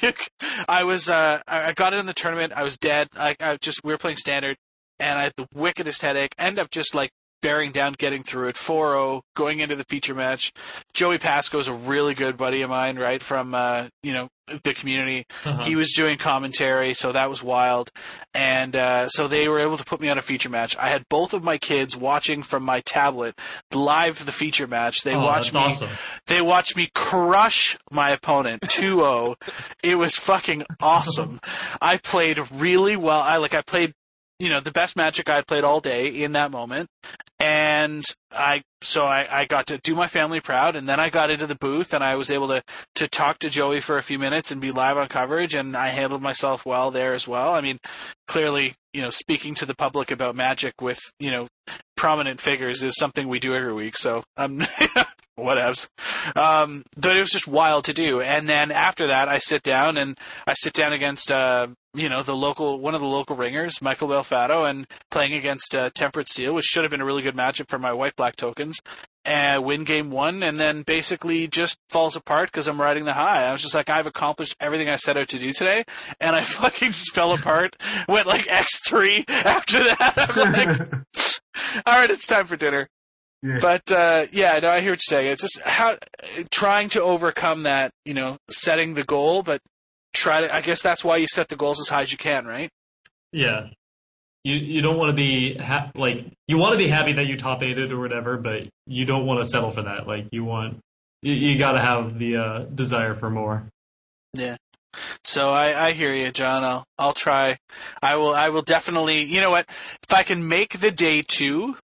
I 0.68 0.84
was 0.84 1.10
uh 1.10 1.42
I 1.46 1.68
I 1.68 1.72
got 1.72 1.92
it 1.92 1.98
in 1.98 2.06
the 2.06 2.14
tournament. 2.14 2.54
I 2.56 2.62
was 2.62 2.78
dead. 2.78 3.08
I, 3.16 3.36
I 3.38 3.56
just 3.56 3.84
we 3.84 3.92
were 3.92 3.98
playing 3.98 4.16
standard 4.16 4.56
and 4.98 5.18
I 5.18 5.24
had 5.24 5.34
the 5.36 5.48
wickedest 5.54 6.02
headache. 6.02 6.34
End 6.38 6.58
up 6.58 6.70
just 6.70 6.94
like 6.94 7.10
bearing 7.42 7.70
down 7.72 7.94
getting 7.98 8.22
through 8.22 8.48
it 8.48 8.56
4-0 8.56 9.22
going 9.34 9.60
into 9.60 9.76
the 9.76 9.84
feature 9.84 10.14
match. 10.14 10.52
Joey 10.92 11.18
Pasco 11.18 11.58
is 11.58 11.68
a 11.68 11.72
really 11.72 12.14
good 12.14 12.36
buddy 12.36 12.62
of 12.62 12.70
mine, 12.70 12.98
right, 12.98 13.22
from 13.22 13.54
uh, 13.54 13.86
you 14.02 14.12
know, 14.12 14.28
the 14.64 14.74
community. 14.74 15.24
Uh-huh. 15.44 15.62
He 15.62 15.76
was 15.76 15.92
doing 15.92 16.18
commentary, 16.18 16.92
so 16.92 17.12
that 17.12 17.30
was 17.30 17.42
wild. 17.42 17.90
And 18.34 18.74
uh, 18.74 19.06
so 19.08 19.28
they 19.28 19.46
were 19.48 19.60
able 19.60 19.76
to 19.76 19.84
put 19.84 20.00
me 20.00 20.08
on 20.08 20.18
a 20.18 20.22
feature 20.22 20.48
match. 20.48 20.76
I 20.76 20.88
had 20.90 21.04
both 21.08 21.32
of 21.32 21.44
my 21.44 21.56
kids 21.56 21.96
watching 21.96 22.42
from 22.42 22.64
my 22.64 22.80
tablet 22.80 23.38
live 23.72 24.24
the 24.26 24.32
feature 24.32 24.66
match. 24.66 25.02
They 25.02 25.14
Oh, 25.14 25.20
watched 25.20 25.54
me 25.54 25.60
awesome. 25.60 25.88
they 26.26 26.42
watched 26.42 26.76
me 26.76 26.90
crush 26.94 27.78
my 27.92 28.10
opponent 28.10 28.62
2-0. 28.62 29.36
it 29.84 29.94
was 29.96 30.16
fucking 30.16 30.64
awesome. 30.80 31.38
I 31.80 31.96
played 31.98 32.40
really 32.50 32.96
well. 32.96 33.20
I 33.20 33.36
like 33.36 33.54
I 33.54 33.62
played 33.62 33.92
you 34.40 34.48
know 34.48 34.58
the 34.60 34.70
best 34.72 34.96
magic 34.96 35.28
I 35.28 35.34
had 35.36 35.46
played 35.46 35.64
all 35.64 35.80
day 35.80 36.08
in 36.08 36.32
that 36.32 36.50
moment, 36.50 36.88
and 37.40 38.04
I 38.30 38.62
so 38.82 39.06
I, 39.06 39.40
I 39.40 39.44
got 39.46 39.66
to 39.68 39.78
do 39.78 39.94
my 39.94 40.06
family 40.06 40.40
proud, 40.40 40.76
and 40.76 40.88
then 40.88 41.00
I 41.00 41.08
got 41.08 41.30
into 41.30 41.46
the 41.46 41.54
booth 41.54 41.92
and 41.94 42.04
I 42.04 42.14
was 42.14 42.30
able 42.30 42.48
to 42.48 42.62
to 42.96 43.08
talk 43.08 43.38
to 43.40 43.50
Joey 43.50 43.80
for 43.80 43.96
a 43.96 44.02
few 44.02 44.18
minutes 44.18 44.50
and 44.50 44.60
be 44.60 44.70
live 44.70 44.98
on 44.98 45.08
coverage, 45.08 45.54
and 45.54 45.76
I 45.76 45.88
handled 45.88 46.22
myself 46.22 46.66
well 46.66 46.90
there 46.90 47.14
as 47.14 47.26
well. 47.26 47.54
I 47.54 47.62
mean, 47.62 47.78
clearly, 48.28 48.74
you 48.92 49.02
know, 49.02 49.10
speaking 49.10 49.54
to 49.56 49.66
the 49.66 49.74
public 49.74 50.10
about 50.10 50.36
magic 50.36 50.74
with 50.80 51.00
you 51.18 51.30
know 51.30 51.48
prominent 51.96 52.40
figures 52.40 52.82
is 52.82 52.96
something 52.96 53.26
we 53.26 53.40
do 53.40 53.54
every 53.54 53.72
week. 53.72 53.96
So 53.96 54.22
um, 54.36 54.66
whatevs. 55.38 55.88
Um, 56.36 56.82
but 56.96 57.16
it 57.16 57.20
was 57.20 57.30
just 57.30 57.48
wild 57.48 57.84
to 57.84 57.94
do. 57.94 58.20
And 58.20 58.48
then 58.48 58.70
after 58.70 59.06
that, 59.08 59.28
I 59.28 59.38
sit 59.38 59.62
down 59.62 59.96
and 59.96 60.18
I 60.46 60.54
sit 60.54 60.72
down 60.72 60.92
against 60.92 61.32
uh, 61.32 61.68
you 61.94 62.08
know 62.08 62.22
the 62.22 62.36
local 62.36 62.78
one 62.78 62.94
of 62.94 63.00
the 63.00 63.06
local 63.06 63.36
ringers, 63.36 63.82
Michael 63.82 64.08
Belfato, 64.08 64.68
and 64.68 64.86
playing 65.10 65.34
against 65.34 65.74
uh, 65.74 65.90
Tempered 65.94 66.28
Steel, 66.28 66.54
which 66.54 66.64
should 66.64 66.84
have 66.84 66.90
been 66.90 67.00
a 67.00 67.04
really 67.04 67.22
good 67.22 67.36
matchup 67.36 67.68
for 67.68 67.78
my 67.78 67.92
white 67.92 68.16
black 68.16 68.36
tokens. 68.36 68.78
And 69.22 69.64
win 69.64 69.84
game 69.84 70.10
one, 70.10 70.42
and 70.42 70.58
then 70.58 70.80
basically 70.82 71.46
just 71.46 71.78
falls 71.90 72.16
apart 72.16 72.50
because 72.50 72.66
I'm 72.66 72.80
riding 72.80 73.04
the 73.04 73.12
high. 73.12 73.44
I 73.44 73.52
was 73.52 73.60
just 73.60 73.74
like, 73.74 73.90
I've 73.90 74.06
accomplished 74.06 74.56
everything 74.60 74.88
I 74.88 74.96
set 74.96 75.18
out 75.18 75.28
to 75.28 75.38
do 75.38 75.52
today, 75.52 75.84
and 76.20 76.34
I 76.34 76.40
fucking 76.42 76.88
just 76.88 77.14
fell 77.14 77.34
apart. 77.34 77.76
Went 78.08 78.26
like 78.26 78.48
X 78.48 78.80
three 78.86 79.24
after 79.28 79.78
that. 79.78 80.14
I'm 80.16 80.52
like, 80.52 80.92
all 81.86 82.00
right, 82.00 82.10
it's 82.10 82.26
time 82.26 82.46
for 82.46 82.56
dinner. 82.56 82.88
Yeah. 83.42 83.58
But 83.60 83.92
uh, 83.92 84.26
yeah, 84.32 84.58
no, 84.58 84.70
I 84.70 84.80
hear 84.80 84.92
what 84.92 85.00
you're 85.00 85.18
saying. 85.18 85.32
It's 85.32 85.42
just 85.42 85.60
how 85.64 85.98
trying 86.50 86.88
to 86.90 87.02
overcome 87.02 87.64
that, 87.64 87.92
you 88.04 88.14
know, 88.14 88.38
setting 88.50 88.94
the 88.94 89.04
goal, 89.04 89.42
but 89.42 89.60
try 90.12 90.42
to. 90.42 90.54
I 90.54 90.60
guess 90.60 90.82
that's 90.82 91.04
why 91.04 91.16
you 91.16 91.26
set 91.26 91.48
the 91.48 91.56
goals 91.56 91.80
as 91.80 91.88
high 91.88 92.02
as 92.02 92.12
you 92.12 92.18
can, 92.18 92.46
right? 92.46 92.70
Yeah. 93.32 93.68
You 94.44 94.54
you 94.54 94.80
don't 94.80 94.96
want 94.96 95.10
to 95.10 95.14
be 95.16 95.56
ha- 95.58 95.90
like 95.94 96.26
you 96.48 96.56
want 96.56 96.72
to 96.72 96.78
be 96.78 96.88
happy 96.88 97.12
that 97.12 97.26
you 97.26 97.36
top 97.36 97.62
eighted 97.62 97.92
or 97.92 98.00
whatever, 98.00 98.38
but 98.38 98.62
you 98.86 99.04
don't 99.04 99.26
want 99.26 99.40
to 99.40 99.44
settle 99.44 99.70
for 99.70 99.82
that. 99.82 100.06
Like 100.06 100.28
you 100.32 100.44
want 100.44 100.78
you, 101.22 101.34
you 101.34 101.58
got 101.58 101.72
to 101.72 101.80
have 101.80 102.18
the 102.18 102.36
uh, 102.36 102.58
desire 102.74 103.14
for 103.14 103.28
more. 103.28 103.64
Yeah. 104.34 104.56
So 105.24 105.50
I, 105.50 105.88
I 105.88 105.92
hear 105.92 106.14
you, 106.14 106.30
John. 106.30 106.64
I'll 106.64 106.84
I'll 106.98 107.12
try. 107.12 107.58
I 108.02 108.16
will 108.16 108.34
I 108.34 108.48
will 108.48 108.62
definitely. 108.62 109.22
You 109.24 109.40
know 109.40 109.50
what? 109.50 109.66
If 109.68 110.12
I 110.12 110.22
can 110.22 110.48
make 110.48 110.80
the 110.80 110.90
day 110.90 111.22
two, 111.26 111.76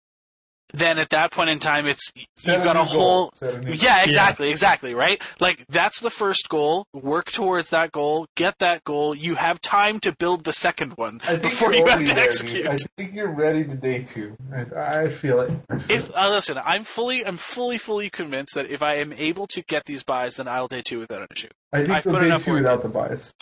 then 0.77 0.97
at 0.99 1.09
that 1.09 1.31
point 1.31 1.49
in 1.49 1.59
time, 1.59 1.87
it's 1.87 2.11
Set 2.35 2.55
you've 2.55 2.63
got 2.63 2.75
a 2.75 2.83
whole. 2.83 3.31
Set 3.33 3.53
a 3.53 3.59
new 3.59 3.67
goal. 3.67 3.75
Yeah, 3.75 4.03
exactly, 4.03 4.49
exactly, 4.49 4.93
right? 4.93 5.21
Like 5.39 5.65
that's 5.67 5.99
the 5.99 6.09
first 6.09 6.49
goal. 6.49 6.85
Work 6.93 7.31
towards 7.31 7.69
that 7.69 7.91
goal. 7.91 8.27
Get 8.35 8.59
that 8.59 8.83
goal. 8.83 9.15
You 9.15 9.35
have 9.35 9.61
time 9.61 9.99
to 10.01 10.11
build 10.11 10.43
the 10.43 10.53
second 10.53 10.93
one 10.93 11.21
before 11.41 11.73
you're 11.73 11.89
have 11.89 11.99
to 11.99 12.05
there, 12.05 12.15
dude. 12.15 12.23
execute. 12.23 12.67
I 12.67 12.77
think 12.97 13.13
you're 13.13 13.33
ready 13.33 13.63
to 13.63 13.75
day 13.75 14.03
two. 14.03 14.35
I, 14.53 15.05
I 15.05 15.09
feel 15.09 15.39
it. 15.41 15.51
If 15.89 16.15
uh, 16.15 16.29
listen, 16.29 16.59
I'm 16.63 16.83
fully, 16.83 17.25
I'm 17.25 17.37
fully, 17.37 17.77
fully 17.77 18.09
convinced 18.09 18.55
that 18.55 18.69
if 18.69 18.81
I 18.83 18.95
am 18.95 19.13
able 19.13 19.47
to 19.47 19.61
get 19.63 19.85
these 19.85 20.03
buys, 20.03 20.37
then 20.37 20.47
I'll 20.47 20.67
day 20.67 20.81
two 20.81 20.99
without 20.99 21.21
an 21.21 21.27
issue. 21.31 21.49
I 21.71 21.79
think 21.79 21.91
I've 21.91 22.03
they'll 22.03 22.13
put 22.13 22.19
day 22.19 22.25
enough 22.27 22.45
two 22.45 22.53
without 22.53 22.81
the 22.81 22.89
buys. 22.89 23.33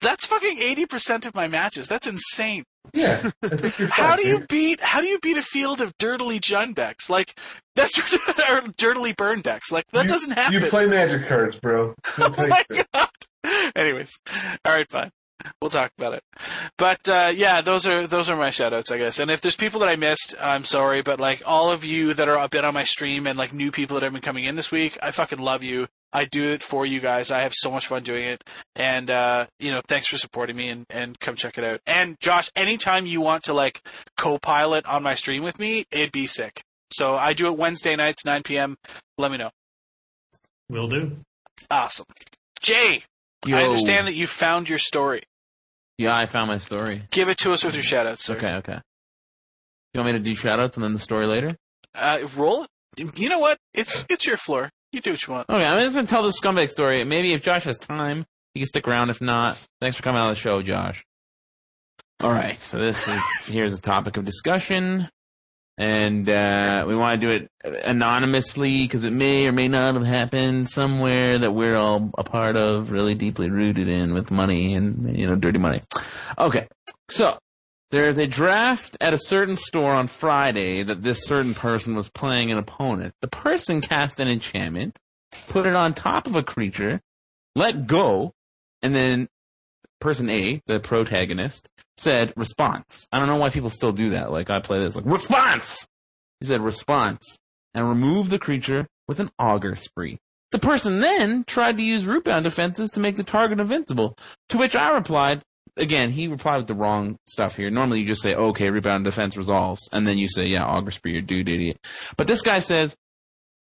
That's 0.00 0.26
fucking 0.26 0.58
eighty 0.60 0.86
percent 0.86 1.26
of 1.26 1.34
my 1.34 1.48
matches. 1.48 1.88
That's 1.88 2.06
insane. 2.06 2.64
Yeah, 2.92 3.30
I 3.42 3.48
think 3.48 3.78
you're 3.78 3.88
How 3.92 4.14
do 4.16 4.26
you 4.26 4.40
beat? 4.40 4.80
How 4.80 5.00
do 5.00 5.06
you 5.06 5.18
beat 5.20 5.36
a 5.36 5.42
field 5.42 5.80
of 5.80 5.96
dirtily 5.98 6.38
Jund 6.38 6.74
decks? 6.74 7.08
Like 7.10 7.38
that's 7.74 7.98
or 8.50 8.62
dirtily 8.76 9.12
burn 9.12 9.40
decks. 9.40 9.72
Like 9.72 9.84
that 9.92 10.04
You- 10.04 10.08
doesn't 10.08 10.32
happen. 10.32 10.52
You 10.62 10.68
play 10.68 10.86
magic 10.86 11.26
cards, 11.26 11.58
bro. 11.58 11.94
Oh 12.18 12.34
my 12.36 12.64
it. 12.70 12.86
god. 12.92 13.08
Anyways, 13.76 14.18
all 14.64 14.74
right, 14.74 14.88
fine. 14.90 15.10
We'll 15.60 15.70
talk 15.70 15.90
about 15.98 16.14
it. 16.14 16.22
But 16.78 17.06
uh, 17.08 17.32
yeah, 17.34 17.60
those 17.60 17.86
are 17.86 18.06
those 18.06 18.30
are 18.30 18.36
my 18.36 18.48
shoutouts, 18.48 18.90
I 18.92 18.98
guess. 18.98 19.18
And 19.18 19.30
if 19.30 19.40
there's 19.40 19.56
people 19.56 19.80
that 19.80 19.88
I 19.88 19.96
missed, 19.96 20.34
I'm 20.40 20.64
sorry. 20.64 21.02
But 21.02 21.20
like 21.20 21.42
all 21.44 21.70
of 21.70 21.84
you 21.84 22.14
that 22.14 22.28
are 22.28 22.48
been 22.48 22.64
on 22.64 22.72
my 22.74 22.84
stream 22.84 23.26
and 23.26 23.36
like 23.36 23.52
new 23.52 23.70
people 23.70 23.94
that 23.96 24.04
have 24.04 24.12
been 24.12 24.22
coming 24.22 24.44
in 24.44 24.56
this 24.56 24.70
week, 24.70 24.96
I 25.02 25.10
fucking 25.10 25.38
love 25.38 25.62
you. 25.64 25.88
I 26.14 26.24
do 26.24 26.52
it 26.52 26.62
for 26.62 26.86
you 26.86 27.00
guys. 27.00 27.32
I 27.32 27.40
have 27.40 27.52
so 27.52 27.70
much 27.70 27.88
fun 27.88 28.04
doing 28.04 28.24
it. 28.24 28.44
And 28.76 29.10
uh, 29.10 29.46
you 29.58 29.72
know, 29.72 29.80
thanks 29.86 30.06
for 30.08 30.16
supporting 30.16 30.56
me 30.56 30.68
and, 30.68 30.86
and 30.88 31.18
come 31.18 31.34
check 31.34 31.58
it 31.58 31.64
out. 31.64 31.80
And 31.86 32.16
Josh, 32.20 32.50
anytime 32.54 33.04
you 33.04 33.20
want 33.20 33.42
to 33.44 33.52
like 33.52 33.82
co-pilot 34.16 34.86
on 34.86 35.02
my 35.02 35.16
stream 35.16 35.42
with 35.42 35.58
me, 35.58 35.84
it'd 35.90 36.12
be 36.12 36.26
sick. 36.26 36.62
So 36.92 37.16
I 37.16 37.32
do 37.32 37.48
it 37.48 37.58
Wednesday 37.58 37.96
nights, 37.96 38.24
9 38.24 38.44
p.m. 38.44 38.76
Let 39.18 39.32
me 39.32 39.38
know. 39.38 39.50
Will 40.70 40.88
do. 40.88 41.18
Awesome. 41.70 42.06
Jay, 42.60 43.02
Yo. 43.44 43.56
I 43.56 43.64
understand 43.64 44.06
that 44.06 44.14
you 44.14 44.26
found 44.26 44.68
your 44.68 44.78
story. 44.78 45.24
Yeah, 45.98 46.16
I 46.16 46.26
found 46.26 46.48
my 46.48 46.58
story. 46.58 47.02
Give 47.10 47.28
it 47.28 47.38
to 47.38 47.52
us 47.52 47.64
with 47.64 47.74
your 47.74 47.84
shoutouts, 47.84 48.20
sir. 48.20 48.36
Okay, 48.36 48.54
okay. 48.54 48.80
You 49.92 50.00
want 50.00 50.06
me 50.06 50.12
to 50.12 50.18
do 50.18 50.32
shoutouts 50.34 50.74
and 50.74 50.84
then 50.84 50.92
the 50.92 50.98
story 50.98 51.26
later? 51.26 51.56
Uh, 51.94 52.26
roll 52.36 52.64
it. 52.64 53.18
You 53.18 53.28
know 53.28 53.38
what? 53.38 53.58
It's 53.72 54.04
it's 54.08 54.26
your 54.26 54.36
floor. 54.36 54.70
You 54.94 55.00
do 55.00 55.10
what 55.10 55.26
you 55.26 55.32
want. 55.32 55.50
Okay, 55.50 55.66
I'm 55.66 55.80
just 55.80 55.96
gonna 55.96 56.06
tell 56.06 56.22
the 56.22 56.28
scumbag 56.28 56.70
story. 56.70 57.02
Maybe 57.02 57.32
if 57.32 57.42
Josh 57.42 57.64
has 57.64 57.78
time, 57.78 58.26
he 58.54 58.60
can 58.60 58.68
stick 58.68 58.86
around. 58.86 59.10
If 59.10 59.20
not, 59.20 59.60
thanks 59.80 59.96
for 59.96 60.04
coming 60.04 60.20
on 60.20 60.28
the 60.28 60.36
show, 60.36 60.62
Josh. 60.62 61.04
All 62.20 62.30
right, 62.30 62.56
so 62.56 62.78
this 62.78 63.08
is 63.08 63.20
here's 63.46 63.76
a 63.76 63.82
topic 63.82 64.16
of 64.16 64.24
discussion, 64.24 65.08
and 65.76 66.28
uh, 66.28 66.84
we 66.86 66.94
want 66.94 67.20
to 67.20 67.26
do 67.26 67.32
it 67.32 67.50
anonymously 67.84 68.82
because 68.82 69.04
it 69.04 69.12
may 69.12 69.48
or 69.48 69.52
may 69.52 69.66
not 69.66 69.94
have 69.94 70.06
happened 70.06 70.68
somewhere 70.68 71.38
that 71.38 71.50
we're 71.50 71.74
all 71.74 72.12
a 72.16 72.22
part 72.22 72.54
of, 72.54 72.92
really 72.92 73.16
deeply 73.16 73.50
rooted 73.50 73.88
in 73.88 74.14
with 74.14 74.30
money 74.30 74.74
and 74.74 75.18
you 75.18 75.26
know 75.26 75.34
dirty 75.34 75.58
money. 75.58 75.80
Okay, 76.38 76.68
so 77.10 77.36
there's 77.94 78.18
a 78.18 78.26
draft 78.26 78.96
at 79.00 79.14
a 79.14 79.18
certain 79.18 79.56
store 79.56 79.94
on 79.94 80.08
Friday 80.08 80.82
that 80.82 81.02
this 81.02 81.24
certain 81.26 81.54
person 81.54 81.94
was 81.94 82.10
playing 82.10 82.50
an 82.50 82.58
opponent. 82.58 83.14
The 83.20 83.28
person 83.28 83.80
cast 83.80 84.18
an 84.18 84.28
enchantment, 84.28 84.98
put 85.48 85.64
it 85.64 85.74
on 85.74 85.94
top 85.94 86.26
of 86.26 86.34
a 86.34 86.42
creature, 86.42 87.00
let 87.54 87.86
go, 87.86 88.32
and 88.82 88.94
then 88.94 89.28
person 90.00 90.28
A, 90.28 90.60
the 90.66 90.80
protagonist, 90.80 91.68
said 91.96 92.32
response. 92.36 93.06
I 93.12 93.18
don't 93.18 93.28
know 93.28 93.36
why 93.36 93.50
people 93.50 93.70
still 93.70 93.92
do 93.92 94.10
that. 94.10 94.32
Like 94.32 94.50
I 94.50 94.58
play 94.58 94.80
this 94.80 94.96
like 94.96 95.06
response. 95.06 95.86
He 96.40 96.46
said 96.46 96.60
response 96.62 97.38
and 97.74 97.88
remove 97.88 98.28
the 98.28 98.38
creature 98.38 98.88
with 99.06 99.20
an 99.20 99.30
auger 99.38 99.76
spree. 99.76 100.18
The 100.50 100.58
person 100.58 101.00
then 101.00 101.44
tried 101.44 101.76
to 101.76 101.82
use 101.82 102.06
Rootborn 102.06 102.42
Defenses 102.42 102.90
to 102.90 103.00
make 103.00 103.16
the 103.16 103.22
target 103.22 103.60
invincible. 103.60 104.16
To 104.50 104.58
which 104.58 104.76
I 104.76 104.90
replied, 104.90 105.42
again, 105.76 106.10
he 106.10 106.28
replied 106.28 106.58
with 106.58 106.66
the 106.66 106.74
wrong 106.74 107.18
stuff 107.26 107.56
here. 107.56 107.70
Normally 107.70 108.00
you 108.00 108.06
just 108.06 108.22
say, 108.22 108.34
okay, 108.34 108.68
Rootborn 108.68 109.04
Defense 109.04 109.36
resolves, 109.36 109.88
and 109.92 110.06
then 110.06 110.18
you 110.18 110.28
say, 110.28 110.46
yeah, 110.46 110.64
auger 110.64 110.90
spree, 110.90 111.12
you're 111.12 111.22
dude 111.22 111.48
idiot. 111.48 111.78
But 112.16 112.26
this 112.26 112.42
guy 112.42 112.58
says, 112.58 112.96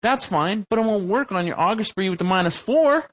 that's 0.02 0.26
fine, 0.26 0.65
but 0.69 0.80
it 0.80 0.84
won't 0.84 1.07
work 1.07 1.32
on 1.32 1.48
your 1.48 1.60
auger 1.60 1.84
spree 1.84 2.10
with 2.10 2.19
the 2.19 2.26
minus 2.26 2.57
four. 2.57 3.10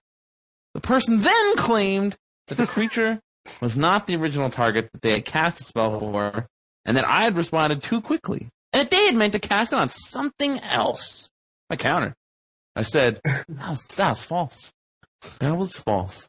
The 0.74 0.81
person 0.81 1.20
then 1.23 1.56
claimed 1.56 2.16
that 2.48 2.56
the 2.56 2.66
creature 2.66 3.20
was 3.60 3.77
not 3.77 4.06
the 4.06 4.16
original 4.16 4.51
target 4.51 4.90
that 4.93 5.02
they 5.02 5.12
had 5.12 5.24
cast 5.24 5.59
the 5.59 5.64
spell 5.64 5.98
for, 5.98 6.47
and 6.85 6.97
that 6.97 7.06
I 7.06 7.24
had 7.24 7.36
responded 7.36 7.82
too 7.82 8.01
quickly, 8.01 8.48
and 8.73 8.81
that 8.81 8.90
they 8.90 9.06
had 9.06 9.16
meant 9.16 9.32
to 9.32 9.39
cast 9.39 9.73
it 9.73 9.78
on 9.78 9.89
something 9.89 10.59
else. 10.60 11.31
I 11.70 11.77
countered. 11.77 12.14
I 12.74 12.82
said, 12.82 13.20
that 13.24 13.47
was, 13.48 13.86
that 13.97 14.09
was 14.10 14.23
false. 14.23 14.73
That 15.39 15.56
was 15.56 15.77
false. 15.77 16.28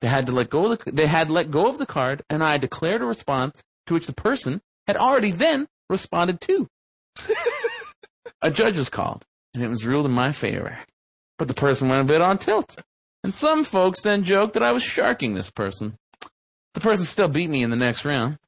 They 0.00 0.08
had 0.08 0.26
to 0.26 0.32
let 0.32 0.50
go 0.50 0.72
of 0.72 0.78
the, 0.78 0.92
they 0.92 1.06
had 1.06 1.30
let 1.30 1.50
go 1.50 1.66
of 1.66 1.78
the 1.78 1.86
card, 1.86 2.22
and 2.30 2.42
I 2.42 2.58
declared 2.58 3.02
a 3.02 3.06
response 3.06 3.62
to 3.86 3.94
which 3.94 4.06
the 4.06 4.14
person 4.14 4.62
had 4.86 4.96
already 4.96 5.30
then 5.30 5.68
responded 5.88 6.40
to. 6.42 6.68
a 8.42 8.50
judge 8.50 8.76
was 8.76 8.88
called, 8.88 9.24
and 9.52 9.62
it 9.62 9.68
was 9.68 9.84
ruled 9.84 10.06
in 10.06 10.12
my 10.12 10.32
favor. 10.32 10.78
But 11.38 11.48
the 11.48 11.54
person 11.54 11.88
went 11.88 12.02
a 12.02 12.04
bit 12.04 12.20
on 12.20 12.38
tilt. 12.38 12.76
And 13.22 13.34
some 13.34 13.64
folks 13.64 14.02
then 14.02 14.22
joked 14.22 14.54
that 14.54 14.62
I 14.62 14.72
was 14.72 14.82
sharking 14.82 15.34
this 15.34 15.50
person. 15.50 15.96
The 16.74 16.80
person 16.80 17.04
still 17.04 17.28
beat 17.28 17.50
me 17.50 17.62
in 17.62 17.70
the 17.70 17.76
next 17.76 18.04
round. 18.04 18.38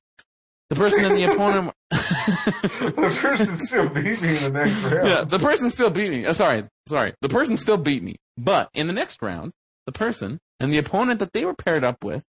The 0.70 0.76
person 0.76 1.04
and 1.04 1.16
the 1.16 1.24
opponent. 1.24 1.74
the 1.90 3.18
person 3.20 3.58
still 3.58 3.88
beat 3.90 4.22
me 4.22 4.36
in 4.36 4.42
the 4.44 4.50
next 4.52 4.82
round. 4.84 5.08
yeah, 5.08 5.24
the 5.24 5.38
person 5.38 5.70
still 5.70 5.90
beat 5.90 6.10
me. 6.10 6.24
Uh, 6.24 6.32
sorry, 6.32 6.64
sorry. 6.88 7.12
The 7.20 7.28
person 7.28 7.58
still 7.58 7.76
beat 7.76 8.02
me. 8.02 8.16
But 8.38 8.70
in 8.72 8.86
the 8.86 8.94
next 8.94 9.20
round, 9.20 9.52
the 9.84 9.92
person 9.92 10.38
and 10.62 10.72
the 10.72 10.78
opponent 10.78 11.18
that 11.18 11.32
they 11.32 11.44
were 11.44 11.54
paired 11.54 11.82
up 11.82 12.04
with 12.04 12.22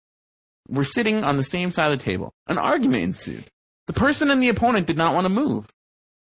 were 0.68 0.84
sitting 0.84 1.24
on 1.24 1.38
the 1.38 1.44
same 1.44 1.72
side 1.72 1.92
of 1.92 2.00
the 2.00 2.04
table. 2.04 2.34
An 2.48 2.58
argument 2.58 3.04
ensued. 3.04 3.52
The 3.88 3.94
person 3.94 4.32
and 4.32 4.42
the 4.42 4.50
opponent 4.50 4.88
did 4.88 4.98
not 4.98 5.14
want 5.14 5.26
to 5.26 5.30
move. 5.30 5.68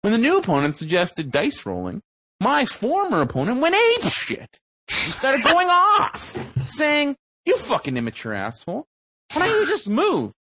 When 0.03 0.13
the 0.13 0.19
new 0.19 0.37
opponent 0.37 0.77
suggested 0.77 1.31
dice 1.31 1.65
rolling, 1.65 2.03
my 2.41 2.67
former 2.67 3.23
opponent 3.23 3.63
went 3.63 3.75
ape 3.75 4.11
shit. 4.13 4.59
He 4.89 5.11
started 5.11 5.43
going 5.45 5.69
off, 5.71 6.37
saying, 6.67 7.17
You 7.47 7.57
fucking 7.57 7.97
immature 7.97 8.35
asshole. 8.35 8.87
Why 9.33 9.47
don't 9.47 9.61
you 9.61 9.67
just 9.67 9.89
move? 9.89 10.33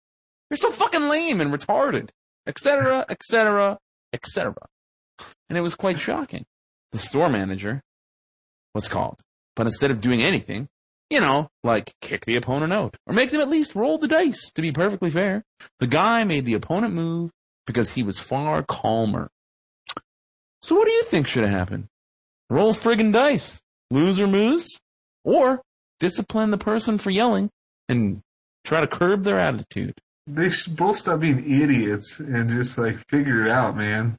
You're 0.50 0.58
so 0.58 0.70
fucking 0.70 1.08
lame 1.08 1.40
and 1.40 1.50
retarded, 1.50 2.10
etc., 2.46 3.06
etc., 3.08 3.78
etc. 4.12 4.54
And 5.48 5.56
it 5.56 5.62
was 5.62 5.74
quite 5.74 5.98
shocking. 5.98 6.44
The 6.92 6.98
store 6.98 7.30
manager 7.30 7.80
was 8.74 8.86
called, 8.86 9.20
but 9.56 9.66
instead 9.66 9.90
of 9.90 10.02
doing 10.02 10.22
anything, 10.22 10.68
you 11.14 11.20
know, 11.20 11.48
like 11.62 11.94
kick 12.00 12.24
the 12.24 12.34
opponent 12.34 12.72
out 12.72 12.96
or 13.06 13.14
make 13.14 13.30
them 13.30 13.40
at 13.40 13.48
least 13.48 13.76
roll 13.76 13.98
the 13.98 14.08
dice 14.08 14.50
to 14.50 14.60
be 14.60 14.72
perfectly 14.72 15.10
fair, 15.10 15.44
the 15.78 15.86
guy 15.86 16.24
made 16.24 16.44
the 16.44 16.54
opponent 16.54 16.92
move 16.92 17.30
because 17.66 17.92
he 17.92 18.02
was 18.02 18.18
far 18.18 18.64
calmer. 18.64 19.30
So 20.62 20.74
what 20.74 20.86
do 20.86 20.90
you 20.90 21.04
think 21.04 21.28
should 21.28 21.44
have 21.44 21.52
happened? 21.52 21.86
Roll 22.50 22.72
friggin' 22.72 23.12
dice, 23.12 23.60
lose 23.92 24.18
or 24.18 24.26
moose, 24.26 24.68
or 25.24 25.62
discipline 26.00 26.50
the 26.50 26.58
person 26.58 26.98
for 26.98 27.10
yelling 27.10 27.48
and 27.88 28.20
try 28.64 28.80
to 28.80 28.88
curb 28.88 29.22
their 29.22 29.38
attitude. 29.38 29.94
They 30.26 30.50
should 30.50 30.76
both 30.76 30.98
stop 30.98 31.20
being 31.20 31.48
idiots 31.48 32.18
and 32.18 32.50
just 32.50 32.76
like 32.76 32.96
figure 33.08 33.46
it 33.46 33.52
out, 33.52 33.76
man. 33.76 34.16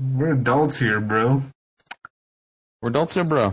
We're 0.00 0.32
adults 0.32 0.76
here, 0.76 1.00
bro. 1.00 1.44
We're 2.82 2.88
adults 2.90 3.14
here, 3.14 3.24
bro. 3.24 3.52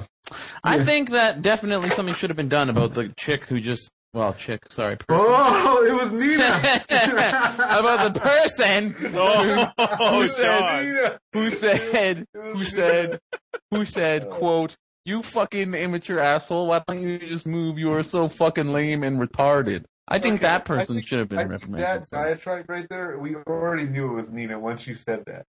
I 0.64 0.77
Yeah. 0.77 0.84
think 0.84 1.11
that 1.11 1.41
definitely 1.41 1.89
something 1.91 2.15
should 2.15 2.30
have 2.31 2.38
been 2.38 2.49
done 2.49 2.69
about 2.69 2.93
the 2.93 3.10
chick 3.15 3.45
who 3.45 3.60
just, 3.60 3.89
well, 4.14 4.34
chick, 4.34 4.60
sorry, 4.69 4.97
oh, 5.07 5.15
person. 5.15 5.27
Oh, 5.30 5.85
it 5.88 5.93
was 5.93 6.11
Nina. 6.11 6.45
about 6.89 8.14
the 8.14 8.19
person 8.19 8.95
Oh, 9.15 10.19
who 10.19 10.27
said, 10.27 10.60
God. 10.60 10.84
Nina. 10.85 11.19
who 11.34 11.49
said, 11.51 12.26
who 12.34 12.64
said, 12.65 13.19
who 13.72 13.85
said, 13.85 14.30
quote, 14.31 14.76
you 15.06 15.22
fucking 15.23 15.73
immature 15.76 16.19
asshole, 16.19 16.68
why 16.68 16.81
don't 16.88 17.01
you 17.01 17.19
just 17.19 17.47
move? 17.47 17.77
You 17.77 17.91
are 17.93 18.03
so 18.03 18.27
fucking 18.30 18.69
lame 18.73 19.03
and 19.03 19.19
retarded. 19.19 19.85
I 20.07 20.18
think 20.18 20.35
Okay, 20.35 20.47
that 20.47 20.65
person 20.65 20.95
think- 20.95 21.07
should 21.07 21.19
have 21.19 21.30
been 21.30 21.39
I 21.39 21.43
reprimanded. 21.43 22.01
That 22.01 22.10
diatribe 22.10 22.65
right 22.68 22.88
there, 22.89 23.19
we 23.19 23.35
already 23.35 23.85
knew 23.88 24.11
it 24.11 24.15
was 24.22 24.31
Nina 24.31 24.60
once 24.60 24.88
you 24.88 24.95
said 24.95 25.23
that. 25.27 25.45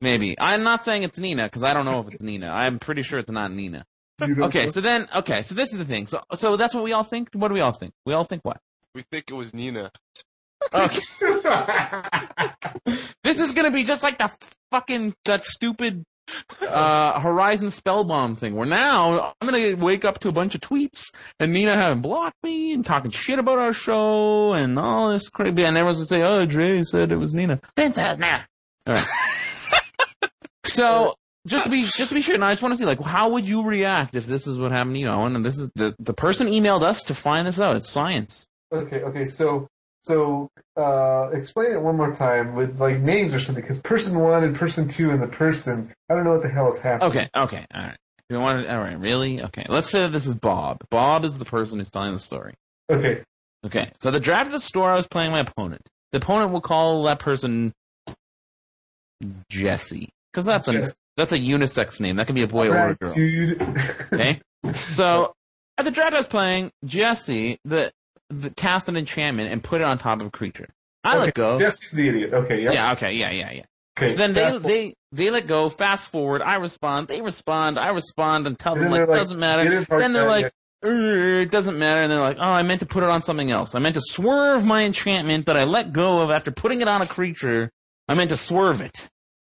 Maybe. 0.00 0.38
I'm 0.38 0.62
not 0.62 0.84
saying 0.84 1.02
it's 1.02 1.18
Nina, 1.18 1.44
because 1.44 1.62
I 1.62 1.74
don't 1.74 1.84
know 1.84 2.00
if 2.00 2.08
it's 2.08 2.22
Nina. 2.22 2.48
I'm 2.48 2.78
pretty 2.78 3.02
sure 3.02 3.18
it's 3.18 3.30
not 3.30 3.52
Nina. 3.52 3.84
Okay, 4.22 4.64
know? 4.64 4.70
so 4.70 4.80
then, 4.80 5.08
okay, 5.16 5.42
so 5.42 5.54
this 5.54 5.72
is 5.72 5.78
the 5.78 5.84
thing. 5.84 6.06
So, 6.06 6.20
so 6.34 6.56
that's 6.56 6.74
what 6.74 6.84
we 6.84 6.92
all 6.92 7.04
think? 7.04 7.30
What 7.32 7.48
do 7.48 7.54
we 7.54 7.60
all 7.60 7.72
think? 7.72 7.92
We 8.04 8.12
all 8.12 8.24
think 8.24 8.42
what? 8.44 8.58
We 8.94 9.02
think 9.10 9.26
it 9.28 9.34
was 9.34 9.54
Nina. 9.54 9.90
Okay. 10.72 11.00
This 13.22 13.38
is 13.38 13.52
gonna 13.52 13.70
be 13.70 13.84
just 13.84 14.02
like 14.02 14.18
the 14.18 14.30
fucking 14.70 15.14
that 15.24 15.44
stupid 15.44 16.04
uh 16.62 17.20
Horizon 17.20 17.68
Spellbomb 17.68 18.38
thing. 18.38 18.56
Where 18.56 18.66
now 18.66 19.34
I'm 19.40 19.48
gonna 19.48 19.76
wake 19.76 20.04
up 20.04 20.20
to 20.20 20.28
a 20.28 20.32
bunch 20.32 20.54
of 20.54 20.60
tweets 20.60 21.12
and 21.38 21.52
Nina 21.52 21.74
having 21.74 22.02
blocked 22.02 22.42
me 22.42 22.72
and 22.72 22.84
talking 22.84 23.10
shit 23.10 23.38
about 23.38 23.58
our 23.58 23.72
show 23.72 24.52
and 24.52 24.78
all 24.78 25.10
this 25.10 25.28
crazy. 25.28 25.64
And 25.64 25.76
everyone's 25.76 25.98
gonna 25.98 26.06
say, 26.06 26.22
"Oh, 26.22 26.46
Dre 26.46 26.82
said 26.82 27.12
it 27.12 27.16
was 27.16 27.34
Nina." 27.34 27.60
Didn't 27.76 27.94
say 27.96 28.10
Nina. 28.14 28.46
All 28.86 28.94
right. 28.94 29.06
So 30.64 31.14
just 31.46 31.64
to 31.64 31.70
be 31.70 31.82
just 31.82 32.08
to 32.10 32.14
be 32.14 32.22
sure, 32.22 32.34
and 32.34 32.44
I 32.44 32.52
just 32.52 32.62
want 32.62 32.72
to 32.72 32.76
see 32.76 32.84
like 32.84 33.00
how 33.00 33.30
would 33.30 33.48
you 33.48 33.64
react 33.64 34.14
if 34.14 34.26
this 34.26 34.46
is 34.46 34.58
what 34.58 34.72
happened 34.72 34.96
to 34.96 35.00
you, 35.00 35.08
Owen? 35.08 35.36
And 35.36 35.44
this 35.44 35.58
is 35.58 35.70
the 35.74 35.94
the 35.98 36.12
person 36.12 36.46
emailed 36.46 36.82
us 36.82 37.02
to 37.04 37.14
find 37.14 37.46
this 37.46 37.58
out. 37.58 37.76
It's 37.76 37.88
science. 37.88 38.48
Okay, 38.72 39.02
okay. 39.02 39.24
So, 39.24 39.66
so 40.04 40.48
uh, 40.76 41.30
explain 41.32 41.72
it 41.72 41.80
one 41.80 41.96
more 41.96 42.12
time 42.12 42.54
with 42.54 42.78
like 42.78 43.00
names 43.00 43.34
or 43.34 43.40
something. 43.40 43.62
Because 43.62 43.80
person 43.80 44.18
one 44.18 44.44
and 44.44 44.54
person 44.54 44.88
two 44.88 45.10
and 45.10 45.22
the 45.22 45.26
person, 45.26 45.92
I 46.08 46.14
don't 46.14 46.24
know 46.24 46.32
what 46.32 46.42
the 46.42 46.48
hell 46.48 46.68
is 46.68 46.78
happening. 46.78 47.10
Okay, 47.10 47.28
okay, 47.34 47.66
all 47.74 47.82
right. 47.82 47.96
You 48.28 48.38
want 48.38 48.64
to, 48.64 48.72
all 48.72 48.80
right, 48.80 48.98
really? 48.98 49.42
Okay, 49.42 49.64
let's 49.68 49.90
say 49.90 50.02
that 50.02 50.12
this 50.12 50.26
is 50.26 50.34
Bob. 50.34 50.78
Bob 50.88 51.24
is 51.24 51.36
the 51.36 51.44
person 51.44 51.80
who's 51.80 51.90
telling 51.90 52.12
the 52.12 52.18
story. 52.20 52.54
Okay. 52.88 53.24
Okay, 53.66 53.90
so 54.00 54.10
the 54.10 54.20
draft 54.20 54.46
of 54.46 54.52
the 54.52 54.60
store, 54.60 54.90
I 54.90 54.94
was 54.94 55.08
playing 55.08 55.32
my 55.32 55.40
opponent. 55.40 55.88
The 56.12 56.18
opponent 56.18 56.52
will 56.52 56.60
call 56.60 57.02
that 57.04 57.18
person 57.18 57.72
Jesse, 59.50 60.10
because 60.32 60.46
that's 60.46 60.68
a 60.68 60.72
that's 61.16 61.32
a 61.32 61.38
unisex 61.38 62.00
name. 62.00 62.16
That 62.16 62.26
can 62.26 62.34
be 62.34 62.42
a 62.42 62.48
boy 62.48 62.68
or 62.68 62.88
a 62.90 62.94
girl. 62.96 63.14
Gratitude. 63.14 63.60
Okay, 64.12 64.40
so 64.92 65.34
at 65.78 65.84
the 65.84 65.90
draft 65.90 66.14
I 66.14 66.18
was 66.18 66.26
playing, 66.26 66.72
Jesse 66.84 67.58
the, 67.64 67.92
the 68.28 68.50
cast 68.50 68.88
an 68.88 68.96
enchantment 68.96 69.52
and 69.52 69.62
put 69.62 69.80
it 69.80 69.84
on 69.84 69.98
top 69.98 70.20
of 70.20 70.26
a 70.26 70.30
creature. 70.30 70.68
I 71.04 71.16
let 71.18 71.34
go. 71.34 71.58
Jesse's 71.58 71.92
the 71.92 72.08
idiot. 72.08 72.34
Okay. 72.34 72.62
Yep. 72.62 72.74
Yeah, 72.74 72.92
okay, 72.92 73.12
yeah, 73.12 73.30
yeah, 73.30 73.50
yeah. 73.52 73.62
Okay. 73.98 74.10
So 74.10 74.16
then 74.16 74.32
they, 74.34 74.58
they 74.58 74.94
they 75.12 75.30
let 75.30 75.46
go. 75.46 75.68
Fast 75.68 76.10
forward, 76.10 76.42
I 76.42 76.56
respond. 76.56 77.08
They 77.08 77.20
respond. 77.22 77.78
I 77.78 77.88
respond 77.88 78.46
and 78.46 78.58
tell 78.58 78.74
And 78.74 78.84
them 78.84 78.90
like, 78.90 79.08
like, 79.08 79.18
doesn't 79.18 79.38
matter. 79.38 79.62
"Get 79.64 79.72
in, 79.72 79.86
park 79.86 80.00
Then 80.00 80.12
they're 80.12 80.28
like, 80.28 80.52
"Er, 80.84 81.40
it 81.40 81.50
doesn't 81.50 81.78
matter. 81.78 82.02
And 82.02 82.10
they're 82.10 82.20
like, 82.20 82.36
oh, 82.38 82.42
I 82.42 82.62
meant 82.62 82.80
to 82.80 82.86
put 82.86 83.02
it 83.02 83.08
on 83.08 83.22
something 83.22 83.50
else. 83.50 83.74
I 83.74 83.78
meant 83.78 83.94
to 83.94 84.00
swerve 84.02 84.64
my 84.64 84.84
enchantment 84.84 85.46
that 85.46 85.56
I 85.56 85.64
let 85.64 85.92
go 85.92 86.20
of 86.20 86.30
after 86.30 86.50
putting 86.50 86.80
it 86.80 86.88
on 86.88 87.02
a 87.02 87.06
creature. 87.06 87.70
I 88.08 88.14
meant 88.14 88.30
to 88.30 88.36
swerve 88.36 88.80
it. 88.80 89.08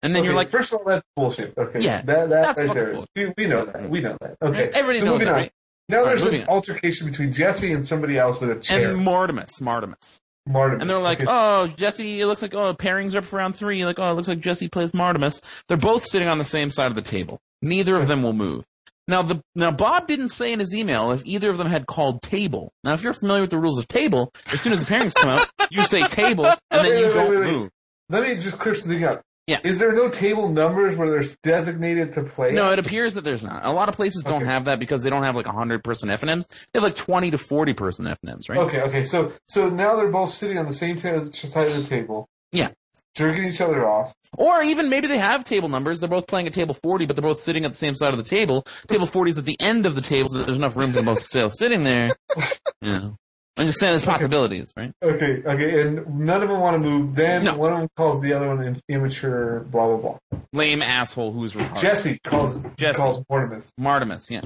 And 0.05 0.15
then 0.15 0.21
Okay, 0.21 0.27
you're 0.29 0.37
like, 0.37 0.51
first 0.51 0.73
of 0.73 0.79
all, 0.81 0.85
that's 0.85 1.05
bullshit. 1.17 1.55
Okay, 1.57 1.81
Yeah, 1.81 2.03
that, 2.03 2.29
that 2.29 2.43
that's 2.57 2.61
right 2.61 2.75
there 2.75 2.93
is. 2.93 3.07
We, 3.17 3.33
we 3.37 3.47
know 3.47 3.65
that. 3.65 3.89
We 3.89 4.01
know 4.01 4.17
that. 4.21 4.37
Okay, 4.43 4.69
everybody 4.75 4.99
so 5.01 5.05
knows 5.07 5.21
that, 5.23 5.33
right? 5.33 5.53
Now 5.89 5.99
All 5.99 6.05
right, 6.05 6.11
there's 6.11 6.25
moving 6.25 6.43
an 6.43 6.49
on. 6.49 6.55
altercation 6.55 7.11
between 7.11 7.33
Jesse 7.33 7.73
and 7.73 7.87
somebody 7.87 8.17
else 8.19 8.41
with 8.41 8.51
a 8.51 8.57
chair. 8.61 8.93
and 8.93 9.05
Mortimus, 9.07 9.61
Mortimus. 9.61 10.19
Martimus. 10.49 10.83
And 10.83 10.91
they're 10.91 10.99
like, 10.99 11.25
oh, 11.27 11.67
Jesse, 11.69 12.21
it 12.21 12.27
looks 12.27 12.43
like, 12.43 12.55
oh, 12.55 12.75
pairings 12.75 13.15
are 13.15 13.19
up 13.19 13.25
for 13.25 13.37
round 13.37 13.57
three. 13.57 13.85
Like, 13.85 13.99
oh, 13.99 14.11
it 14.11 14.15
looks 14.15 14.29
like 14.29 14.41
Jesse 14.41 14.69
plays 14.69 14.93
Martimus. 14.93 15.41
They're 15.69 15.77
both 15.79 16.05
sitting 16.05 16.29
on 16.29 16.37
the 16.39 16.45
same 16.45 16.69
side 16.71 16.89
of 16.89 16.95
the 16.95 17.03
table. 17.03 17.39
Neither 17.63 17.97
of 17.97 18.09
them 18.09 18.23
will 18.23 18.35
move. 18.35 18.65
Now, 19.09 19.21
the 19.23 19.41
now 19.55 19.71
Bob 19.71 20.07
didn't 20.07 20.31
say 20.31 20.53
in 20.53 20.59
his 20.59 20.75
email 20.75 21.13
if 21.13 21.23
either 21.27 21.51
of 21.51 21.59
them 21.59 21.67
had 21.67 21.87
called 21.87 22.23
table. 22.23 22.73
Now, 22.83 22.95
if 22.95 23.03
you're 23.03 23.13
familiar 23.13 23.43
with 23.43 23.51
the 23.51 23.59
rules 23.59 23.79
of 23.79 23.87
table, 23.89 24.33
as 24.53 24.61
soon 24.63 24.73
as 24.73 24.81
the 24.85 24.87
pairings 24.95 25.15
come 25.15 25.29
out, 25.31 25.47
you 25.71 25.83
say 25.83 26.03
table, 26.09 26.47
and 26.47 26.57
then 26.71 26.85
Wait, 26.91 26.99
you 27.01 27.07
wait, 27.09 27.15
don't 27.15 27.31
wait. 27.31 27.41
move. 27.53 27.71
Let 28.09 28.23
me 28.23 28.37
just 28.37 28.59
clear 28.59 28.75
something 28.75 29.05
up. 29.05 29.21
Yeah. 29.47 29.59
Is 29.63 29.79
there 29.79 29.93
no 29.93 30.09
table 30.09 30.49
numbers 30.49 30.97
where 30.97 31.11
there's 31.11 31.37
designated 31.43 32.15
to 32.15 32.23
play? 32.23 32.53
No, 32.53 32.73
it 32.73 32.79
appears 32.79 33.13
that 33.15 33.25
there's 33.25 33.45
not. 33.45 33.65
A 33.65 33.73
lot 33.73 33.91
of 33.91 33.95
places 33.95 34.25
don't 34.25 34.47
have 34.47 34.65
that 34.65 34.79
because 34.79 35.03
they 35.03 35.11
don't 35.11 35.23
have 35.23 35.37
like 35.37 35.45
100 35.45 35.85
person 35.85 36.09
FNMs. 36.09 36.49
They 36.49 36.79
have 36.79 36.83
like 36.83 36.95
20 36.95 37.31
to 37.33 37.39
40 37.39 37.75
person 37.75 38.07
FNMs, 38.07 38.49
right? 38.49 38.59
Okay, 38.59 38.81
okay. 38.81 39.03
So 39.03 39.33
so 39.49 39.69
now 39.69 39.97
they're 39.97 40.11
both 40.11 40.33
sitting 40.33 40.57
on 40.57 40.67
the 40.67 40.73
same 40.73 40.97
ta- 40.97 41.31
side 41.31 41.67
of 41.69 41.77
the 41.77 41.85
table. 41.89 42.27
Yeah. 42.53 42.71
Jerking 43.17 43.45
each 43.45 43.61
other 43.61 43.87
off. 43.87 44.15
Or 44.37 44.63
even 44.63 44.89
maybe 44.89 45.07
they 45.07 45.19
have 45.19 45.45
table 45.45 45.69
numbers. 45.69 46.01
They're 46.01 46.09
both 46.09 46.27
playing 46.27 46.47
at 46.47 46.55
table 46.55 46.75
40, 46.83 47.07
but 47.07 47.15
they're 47.15 47.23
both 47.23 47.39
sitting 47.39 47.65
at 47.65 47.71
the 47.71 47.77
same 47.77 47.95
side 47.95 48.13
of 48.13 48.19
the 48.19 48.29
table. 48.29 48.65
Table 48.89 49.07
40 49.07 49.31
is 49.31 49.39
at 49.39 49.45
the 49.45 49.57
end 49.61 49.87
of 49.87 49.95
the 49.95 50.01
table, 50.01 50.29
so 50.29 50.39
there's 50.39 50.57
enough 50.57 50.77
room 50.77 50.91
for 50.91 50.97
them 50.97 51.05
both 51.05 51.21
still 51.23 51.51
sitting 51.51 51.85
there. 51.85 52.17
You 52.83 52.93
know. 52.93 53.15
I'm 53.57 53.67
just 53.69 53.79
saying 53.79 53.93
there's 53.93 54.05
possibilities, 54.05 54.73
right? 54.77 54.93
Okay, 55.03 55.43
okay, 55.47 55.83
and 55.83 56.19
none 56.19 56.43
of 56.43 56.49
them 56.49 56.59
want 56.61 56.75
to 56.75 56.79
move. 56.91 57.15
Then 57.15 57.45
No. 57.45 57.57
one 57.57 57.73
of 57.73 57.79
them 57.79 57.89
calls 57.97 58.21
the 58.21 58.33
other 58.33 58.49
one 58.49 58.61
an 58.63 58.81
immature, 58.89 59.61
blah 59.71 59.97
blah 59.97 60.19
blah. 60.31 60.39
Lame 60.53 60.83
asshole 60.83 61.33
who's 61.33 61.55
retarded. 61.55 61.81
Jesse 61.81 62.19
calls 62.25 62.63
Jesse. 62.77 62.97
calls 62.97 63.25
Mortimus. 63.31 64.31
Yeah. 64.31 64.41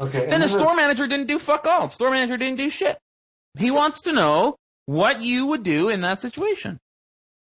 Okay, 0.00 0.26
Then 0.26 0.40
the 0.40 0.48
store 0.48 0.74
manager 0.76 1.06
didn't 1.06 1.26
do 1.26 1.38
fuck 1.38 1.66
all. 1.66 1.88
Store 1.88 2.10
manager 2.10 2.36
didn't 2.36 2.56
do 2.56 2.70
shit. 2.70 2.98
He 3.58 3.70
wants 3.70 4.00
to 4.02 4.12
know 4.12 4.56
what 4.86 5.20
you 5.22 5.46
would 5.46 5.62
do 5.62 5.88
in 5.88 6.00
that 6.02 6.18
situation. 6.20 6.78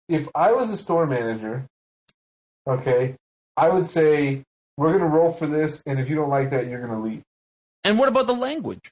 if 0.09 0.29
I 0.35 0.53
was 0.53 0.71
a 0.71 0.77
store 0.77 1.07
manager, 1.07 1.67
okay, 2.69 3.17
I 3.57 3.69
would 3.71 3.87
say 3.87 4.43
we're 4.77 4.91
gonna 4.93 5.07
roll 5.07 5.33
for 5.33 5.47
this, 5.47 5.83
and 5.87 5.99
if 6.01 6.11
you 6.11 6.17
don't 6.17 6.29
like 6.31 6.51
that, 6.51 6.67
you're 6.67 6.81
gonna 6.87 7.01
leave. 7.03 7.23
And 7.85 7.99
what 7.99 8.09
about 8.09 8.27
the 8.27 8.35
language? 8.35 8.91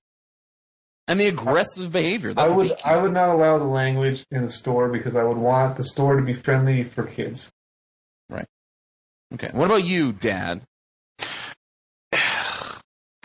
And 1.09 1.19
the 1.19 1.27
aggressive 1.27 1.91
behavior. 1.91 2.33
I 2.37 2.49
would. 2.49 2.73
I 2.85 2.97
would 2.97 3.13
not 3.13 3.31
allow 3.31 3.59
the 3.59 3.65
language 3.65 4.25
in 4.31 4.43
the 4.43 4.51
store 4.51 4.89
because 4.89 5.17
I 5.17 5.25
would 5.25 5.37
want 5.37 5.77
the 5.77 5.85
store 5.85 6.17
to 6.17 6.23
be 6.23 6.33
friendly 6.33 6.85
for 6.85 7.03
kids. 7.03 7.51
Right. 8.29 8.47
Okay. 9.35 9.51
What 9.53 9.67
about 9.67 9.85
you, 9.85 10.13
Dad? 10.13 10.63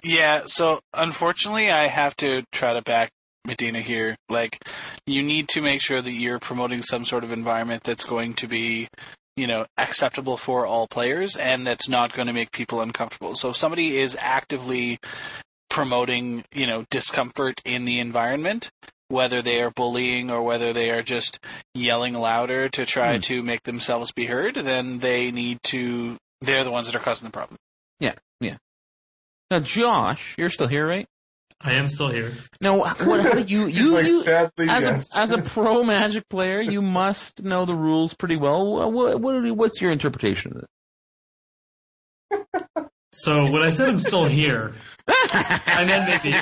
Yeah, 0.04 0.44
so 0.46 0.80
unfortunately, 0.94 1.72
I 1.72 1.88
have 1.88 2.16
to 2.18 2.44
try 2.52 2.72
to 2.72 2.82
back 2.84 3.10
Medina 3.46 3.82
here. 3.82 4.16
Like, 4.30 4.60
you 5.08 5.24
need 5.24 5.50
to 5.50 5.62
make 5.62 5.82
sure 5.82 6.02
that 6.02 6.12
you're 6.12 6.40
promoting 6.40 6.84
some 6.84 7.04
sort 7.04 7.24
of 7.24 7.32
environment 7.32 7.84
that's 7.84 8.04
going 8.04 8.36
to 8.36 8.48
be, 8.48 8.88
you 9.36 9.48
know, 9.48 9.66
acceptable 9.78 10.38
for 10.38 10.66
all 10.66 10.88
players 10.88 11.36
and 11.36 11.66
that's 11.66 11.90
not 11.90 12.14
going 12.14 12.28
to 12.28 12.34
make 12.34 12.52
people 12.52 12.80
uncomfortable. 12.80 13.34
So 13.36 13.50
if 13.50 13.58
somebody 13.58 13.98
is 13.98 14.16
actively 14.20 15.00
promoting, 15.78 16.44
you 16.52 16.66
know, 16.66 16.86
discomfort 16.90 17.62
in 17.64 17.86
the 17.86 18.00
environment, 18.00 18.72
whether 19.10 19.44
they 19.44 19.62
are 19.62 19.70
bullying 19.70 20.32
or 20.32 20.42
whether 20.42 20.74
they 20.74 20.90
are 20.90 21.04
just 21.04 21.38
yelling 21.76 22.16
louder 22.16 22.68
to 22.68 22.84
try 22.84 23.14
Hmm. 23.16 23.22
to 23.22 23.44
make 23.44 23.62
themselves 23.62 24.12
be 24.12 24.26
heard, 24.26 24.56
then 24.56 24.98
they 24.98 25.30
need 25.30 25.60
to, 25.66 26.18
they're 26.42 26.64
the 26.64 26.72
ones 26.72 26.88
that 26.88 26.96
are 26.96 27.00
causing 27.00 27.28
the 27.28 27.32
problem. 27.32 27.58
Yeah, 28.00 28.16
yeah. 28.42 28.58
Now, 29.52 29.60
Josh, 29.60 30.34
you're 30.36 30.50
still 30.50 30.66
here, 30.68 30.88
right? 30.88 31.06
I 31.62 31.74
am 31.74 31.88
still 31.90 32.10
here. 32.10 32.32
No, 32.60 32.74
what, 32.80 32.98
how 32.98 33.34
do 33.34 33.42
you 33.42 33.68
you, 33.68 33.92
like, 33.92 34.08
you, 34.08 34.20
sadly, 34.22 34.68
as 34.70 34.84
yes. 34.84 35.16
a 35.16 35.20
as 35.20 35.32
a 35.32 35.38
pro 35.54 35.84
Magic 35.84 36.28
player, 36.28 36.60
you 36.60 36.82
must 36.82 37.44
know 37.44 37.66
the 37.66 37.76
rules 37.76 38.16
pretty 38.16 38.36
well. 38.36 38.92
What, 38.92 39.22
what 39.22 39.56
what's 39.56 39.80
your 39.80 39.92
interpretation 39.92 40.54
of 40.54 40.66
it? 42.32 42.88
So 43.18 43.50
when 43.50 43.64
I 43.64 43.72
said 43.72 43.90
I'm 43.90 43.98
still 43.98 44.26
here, 44.26 44.76
I 45.08 45.86
meant 45.88 46.24
maybe. 46.24 46.38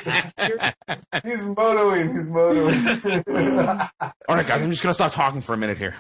he's 1.23 1.45
motoing. 1.45 2.13
He's 2.13 2.27
motoing. 2.27 3.89
All 4.27 4.35
right, 4.35 4.45
guys, 4.45 4.61
I'm 4.61 4.71
just 4.71 4.83
gonna 4.83 4.93
stop 4.93 5.13
talking 5.13 5.39
for 5.39 5.53
a 5.53 5.57
minute 5.57 5.77
here. 5.77 5.95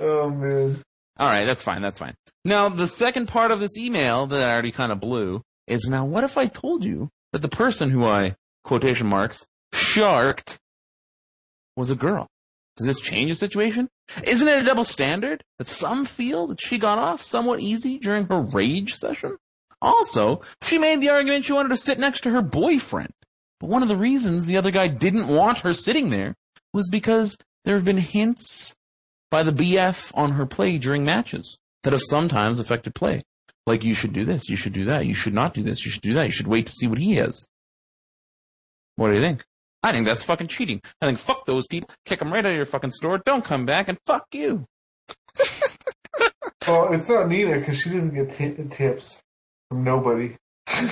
oh 0.00 0.30
man. 0.30 0.82
All 1.18 1.26
right, 1.28 1.44
that's 1.44 1.62
fine. 1.62 1.82
That's 1.82 1.98
fine. 1.98 2.14
Now, 2.42 2.70
the 2.70 2.86
second 2.86 3.26
part 3.26 3.50
of 3.50 3.60
this 3.60 3.76
email 3.76 4.26
that 4.28 4.42
I 4.42 4.50
already 4.50 4.72
kind 4.72 4.92
of 4.92 4.98
blew 4.98 5.42
is 5.66 5.86
now, 5.90 6.06
what 6.06 6.24
if 6.24 6.38
I 6.38 6.46
told 6.46 6.86
you 6.86 7.10
that 7.32 7.42
the 7.42 7.48
person 7.48 7.90
who 7.90 8.06
I, 8.06 8.34
quotation 8.64 9.08
marks, 9.08 9.44
sharked 9.74 10.58
was 11.76 11.90
a 11.90 11.96
girl? 11.96 12.28
Does 12.78 12.86
this 12.86 13.00
change 13.00 13.30
the 13.30 13.34
situation? 13.34 13.88
Isn't 14.22 14.48
it 14.48 14.62
a 14.62 14.64
double 14.64 14.84
standard 14.84 15.44
that 15.58 15.68
some 15.68 16.06
feel 16.06 16.46
that 16.46 16.62
she 16.62 16.78
got 16.78 16.96
off 16.96 17.20
somewhat 17.20 17.60
easy 17.60 17.98
during 17.98 18.24
her 18.26 18.40
rage 18.40 18.94
session? 18.94 19.36
Also, 19.80 20.40
she 20.62 20.78
made 20.78 21.00
the 21.00 21.08
argument 21.08 21.44
she 21.44 21.52
wanted 21.52 21.68
to 21.70 21.76
sit 21.76 21.98
next 21.98 22.22
to 22.22 22.30
her 22.30 22.42
boyfriend. 22.42 23.12
But 23.60 23.70
one 23.70 23.82
of 23.82 23.88
the 23.88 23.96
reasons 23.96 24.44
the 24.44 24.56
other 24.56 24.70
guy 24.70 24.88
didn't 24.88 25.28
want 25.28 25.60
her 25.60 25.72
sitting 25.72 26.10
there 26.10 26.34
was 26.72 26.88
because 26.88 27.36
there 27.64 27.74
have 27.74 27.84
been 27.84 27.98
hints 27.98 28.74
by 29.30 29.42
the 29.42 29.52
BF 29.52 30.10
on 30.14 30.32
her 30.32 30.46
play 30.46 30.78
during 30.78 31.04
matches 31.04 31.58
that 31.82 31.92
have 31.92 32.02
sometimes 32.02 32.60
affected 32.60 32.94
play. 32.94 33.22
Like, 33.66 33.84
you 33.84 33.94
should 33.94 34.12
do 34.12 34.24
this, 34.24 34.48
you 34.48 34.56
should 34.56 34.72
do 34.72 34.86
that, 34.86 35.06
you 35.06 35.14
should 35.14 35.34
not 35.34 35.54
do 35.54 35.62
this, 35.62 35.84
you 35.84 35.90
should 35.90 36.02
do 36.02 36.14
that, 36.14 36.24
you 36.24 36.30
should 36.30 36.46
wait 36.48 36.66
to 36.66 36.72
see 36.72 36.86
what 36.86 36.98
he 36.98 37.16
has. 37.16 37.46
What 38.96 39.08
do 39.08 39.14
you 39.14 39.20
think? 39.20 39.44
I 39.82 39.92
think 39.92 40.06
that's 40.06 40.22
fucking 40.22 40.48
cheating. 40.48 40.80
I 41.00 41.06
think 41.06 41.18
fuck 41.18 41.46
those 41.46 41.66
people, 41.66 41.90
kick 42.04 42.18
them 42.18 42.32
right 42.32 42.44
out 42.44 42.50
of 42.50 42.56
your 42.56 42.66
fucking 42.66 42.92
store, 42.92 43.18
don't 43.18 43.44
come 43.44 43.66
back, 43.66 43.88
and 43.88 43.98
fuck 44.06 44.26
you. 44.32 44.66
Well, 46.66 46.92
it's 46.92 47.08
not 47.08 47.28
Nina 47.28 47.60
because 47.60 47.78
she 47.78 47.88
doesn't 47.88 48.14
get 48.14 48.30
t- 48.30 48.54
tips 48.68 49.22
from 49.68 49.84
nobody. 49.84 50.36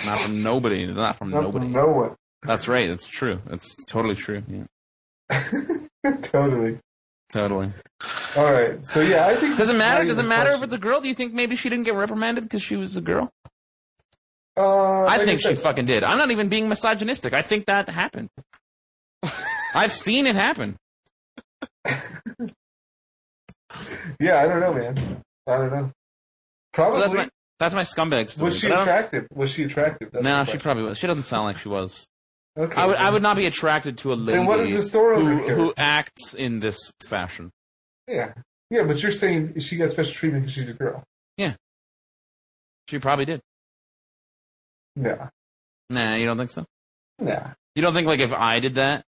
Not 0.06 0.18
from 0.20 0.42
nobody, 0.42 0.86
not 0.86 1.16
from 1.16 1.30
Not 1.30 1.42
nobody. 1.42 1.66
from 1.66 1.72
no 1.72 1.86
one. 1.86 2.14
That's 2.42 2.68
right, 2.68 2.88
that's 2.88 3.06
true. 3.06 3.40
That's 3.46 3.74
totally 3.86 4.14
true. 4.14 4.42
Yeah, 4.48 4.64
totally. 6.22 6.78
totally. 7.28 7.72
All 8.36 8.52
right. 8.52 8.84
So 8.84 9.00
yeah, 9.00 9.26
I 9.26 9.36
think 9.36 9.56
Does 9.56 9.68
it 9.68 9.78
matter? 9.78 10.04
Does 10.04 10.18
it 10.18 10.22
even 10.22 10.28
matter 10.28 10.52
if 10.52 10.62
it's 10.62 10.72
a 10.72 10.78
girl? 10.78 11.00
Do 11.00 11.08
you 11.08 11.14
think 11.14 11.32
maybe 11.34 11.56
she 11.56 11.68
didn't 11.68 11.84
get 11.84 11.94
reprimanded 11.94 12.44
because 12.44 12.62
she 12.62 12.76
was 12.76 12.96
a 12.96 13.00
girl? 13.00 13.30
Uh, 14.56 15.02
I 15.04 15.16
like 15.16 15.22
think 15.22 15.40
she 15.40 15.48
said, 15.48 15.58
fucking 15.58 15.86
did. 15.86 16.02
I'm 16.02 16.16
not 16.18 16.30
even 16.30 16.48
being 16.48 16.68
misogynistic. 16.68 17.34
I 17.34 17.42
think 17.42 17.66
that 17.66 17.88
happened. 17.88 18.30
I've 19.74 19.92
seen 19.92 20.26
it 20.26 20.34
happen. 20.34 20.76
Yeah, 24.18 24.40
I 24.40 24.46
don't 24.46 24.60
know, 24.60 24.72
man. 24.72 25.22
I 25.46 25.56
don't 25.58 25.70
know. 25.70 25.90
Probably. 26.72 26.94
So 26.96 27.00
that's 27.00 27.14
my 27.14 27.28
that's 27.58 27.74
my 27.74 27.82
scumbag 27.82 28.30
story. 28.30 28.50
was 28.50 28.58
she 28.58 28.68
but 28.68 28.72
I 28.72 28.76
don't- 28.76 28.82
attractive? 28.88 29.26
Was 29.34 29.50
she 29.50 29.64
attractive? 29.64 30.10
That's 30.12 30.24
No, 30.24 30.44
she 30.44 30.58
probably 30.58 30.82
was. 30.84 30.98
She 30.98 31.06
doesn't 31.06 31.22
sound 31.24 31.44
like 31.44 31.58
she 31.58 31.68
was. 31.68 32.06
Okay. 32.58 32.74
I 32.80 32.86
would 32.86 32.96
I 32.96 33.10
would 33.10 33.22
not 33.22 33.36
be 33.36 33.46
attracted 33.46 33.98
to 33.98 34.12
a 34.12 34.14
lady 34.14 34.38
Then 34.38 34.46
what 34.46 34.60
is 34.60 34.90
the 34.90 34.98
owner 34.98 35.42
who, 35.42 35.54
who 35.54 35.74
acts 35.76 36.32
in 36.34 36.60
this 36.60 36.90
fashion. 37.06 37.50
Yeah. 38.08 38.32
Yeah, 38.70 38.84
but 38.84 39.02
you're 39.02 39.12
saying 39.12 39.60
she 39.60 39.76
got 39.76 39.90
special 39.90 40.12
treatment 40.12 40.44
because 40.46 40.54
she's 40.54 40.68
a 40.68 40.72
girl. 40.72 41.04
Yeah. 41.36 41.54
She 42.88 42.98
probably 42.98 43.26
did. 43.26 43.40
Yeah. 44.96 45.28
Nah, 45.90 46.14
you 46.14 46.24
don't 46.26 46.38
think 46.38 46.50
so? 46.50 46.64
nah. 47.18 47.50
You 47.74 47.82
don't 47.82 47.92
think 47.92 48.06
like 48.06 48.20
if 48.20 48.32
I 48.32 48.58
did 48.60 48.76
that, 48.76 49.04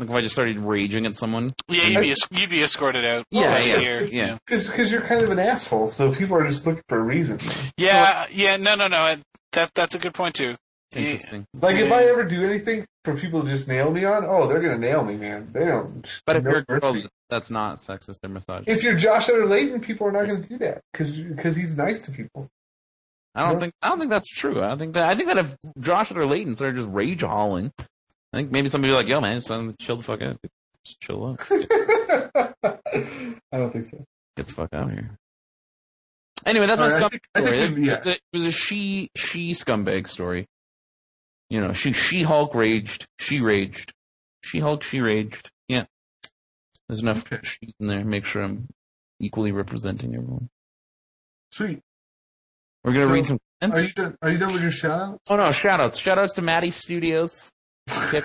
like 0.00 0.08
if 0.10 0.14
I 0.14 0.20
just 0.22 0.34
started 0.34 0.58
raging 0.58 1.06
at 1.06 1.14
someone? 1.16 1.52
Yeah, 1.68 1.86
you'd 1.86 2.00
be, 2.00 2.10
es- 2.10 2.26
you'd 2.30 2.50
be 2.50 2.62
escorted 2.62 3.04
out. 3.04 3.24
Yeah, 3.30 3.52
Right 3.54 3.66
yeah, 3.68 3.78
here, 3.80 4.02
yeah. 4.02 4.38
Because 4.46 4.90
you're 4.90 5.02
kind 5.02 5.22
of 5.22 5.30
an 5.30 5.38
asshole, 5.38 5.86
so 5.88 6.12
people 6.14 6.36
are 6.36 6.46
just 6.48 6.66
looking 6.66 6.82
for 6.88 6.98
a 6.98 7.02
reason. 7.02 7.38
Yeah, 7.76 8.26
yeah, 8.30 8.56
no, 8.56 8.74
no, 8.74 8.88
no. 8.88 9.16
That 9.52 9.70
that's 9.74 9.94
a 9.94 9.98
good 9.98 10.14
point 10.14 10.34
too. 10.34 10.56
Interesting. 10.94 11.44
Like 11.54 11.76
if 11.76 11.92
I 11.92 12.04
ever 12.04 12.24
do 12.24 12.44
anything 12.44 12.84
for 13.04 13.16
people 13.16 13.44
to 13.44 13.48
just 13.50 13.68
nail 13.68 13.90
me 13.92 14.04
on, 14.04 14.24
oh, 14.24 14.48
they're 14.48 14.60
gonna 14.60 14.78
nail 14.78 15.04
me, 15.04 15.16
man. 15.16 15.48
They 15.52 15.64
don't. 15.64 16.04
But 16.26 16.36
if 16.36 16.44
no 16.44 16.50
you're 16.50 16.58
a 16.60 16.80
girl, 16.80 17.02
that's 17.28 17.48
not 17.50 17.76
sexist 17.76 18.18
or 18.24 18.28
misogynist. 18.28 18.68
if 18.76 18.82
you're 18.82 18.96
Josh 18.96 19.28
Utter-Leyton, 19.28 19.80
people 19.80 20.06
are 20.08 20.12
not 20.12 20.22
gonna 20.28 20.40
do 20.40 20.58
that 20.58 20.80
because 20.92 21.54
he's 21.56 21.76
nice 21.76 22.02
to 22.02 22.10
people. 22.10 22.48
I 23.36 23.42
don't 23.44 23.52
Yeah. 23.54 23.58
think 23.60 23.72
I 23.82 23.88
don't 23.90 23.98
think 24.00 24.10
that's 24.10 24.26
true. 24.28 24.60
I 24.62 24.68
don't 24.68 24.78
think 24.78 24.94
that 24.94 25.08
I 25.08 25.14
think 25.14 25.28
that 25.32 25.38
if 25.38 25.54
Josh 25.78 26.10
Utter-Leyton 26.10 26.56
started 26.56 26.76
just 26.76 26.90
rage 26.90 27.22
hauling, 27.22 27.72
I 28.32 28.36
think 28.38 28.52
maybe 28.52 28.68
somebody 28.68 28.92
like, 28.92 29.08
"Yo, 29.08 29.20
man, 29.20 29.36
just 29.36 29.50
uh, 29.50 29.70
chill 29.78 29.96
the 29.96 30.02
fuck 30.02 30.22
out, 30.22 30.38
just 30.84 31.00
chill 31.00 31.26
out, 31.26 31.40
I 33.52 33.58
don't 33.58 33.72
think 33.72 33.86
so. 33.86 34.04
get 34.36 34.46
the 34.46 34.52
fuck 34.52 34.72
out 34.72 34.84
of 34.88 34.92
here." 34.92 35.16
Anyway, 36.46 36.66
that's 36.66 36.80
my 36.80 36.86
All 36.90 36.92
right, 36.92 37.02
I 37.02 37.08
scumbag 37.08 37.10
think- 37.10 37.22
I 37.34 37.40
story. 37.44 37.58
think 37.58 37.86
yeah. 37.86 37.92
It 37.92 37.98
was 37.98 38.06
a- 38.06 38.10
it 38.12 38.20
was 38.32 38.42
a 38.44 38.52
she 38.52 39.10
she 39.16 39.50
scumbag 39.52 40.08
story. 40.08 40.46
You 41.50 41.60
know, 41.60 41.72
she 41.72 41.92
she 41.92 42.22
Hulk 42.22 42.54
raged, 42.54 43.06
she 43.18 43.40
raged, 43.40 43.92
she 44.44 44.60
Hulk, 44.60 44.82
she 44.84 45.00
raged. 45.00 45.50
Yeah, 45.68 45.84
there's 46.88 47.00
enough 47.02 47.24
Okay. 47.30 47.40
in 47.80 47.88
there. 47.88 48.04
Make 48.04 48.24
sure 48.26 48.42
I'm 48.42 48.68
equally 49.18 49.50
representing 49.52 50.14
everyone. 50.14 50.48
Sweet. 51.52 51.80
We're 52.84 52.92
gonna 52.92 53.06
So, 53.06 53.12
read 53.12 53.26
some. 53.26 53.38
comments. 53.60 53.78
Are 53.78 53.82
you 53.82 53.92
done? 53.92 54.16
Are 54.22 54.30
you 54.30 54.38
done 54.38 54.52
with 54.52 54.62
your 54.62 54.70
shout 54.70 55.00
out? 55.00 55.18
Oh 55.28 55.36
no, 55.36 55.50
shout 55.50 55.80
outs. 55.80 55.98
Shout 55.98 56.18
outs 56.18 56.34
to 56.34 56.42
Maddie 56.42 56.70
Studios. 56.70 57.50
Tip. 58.10 58.24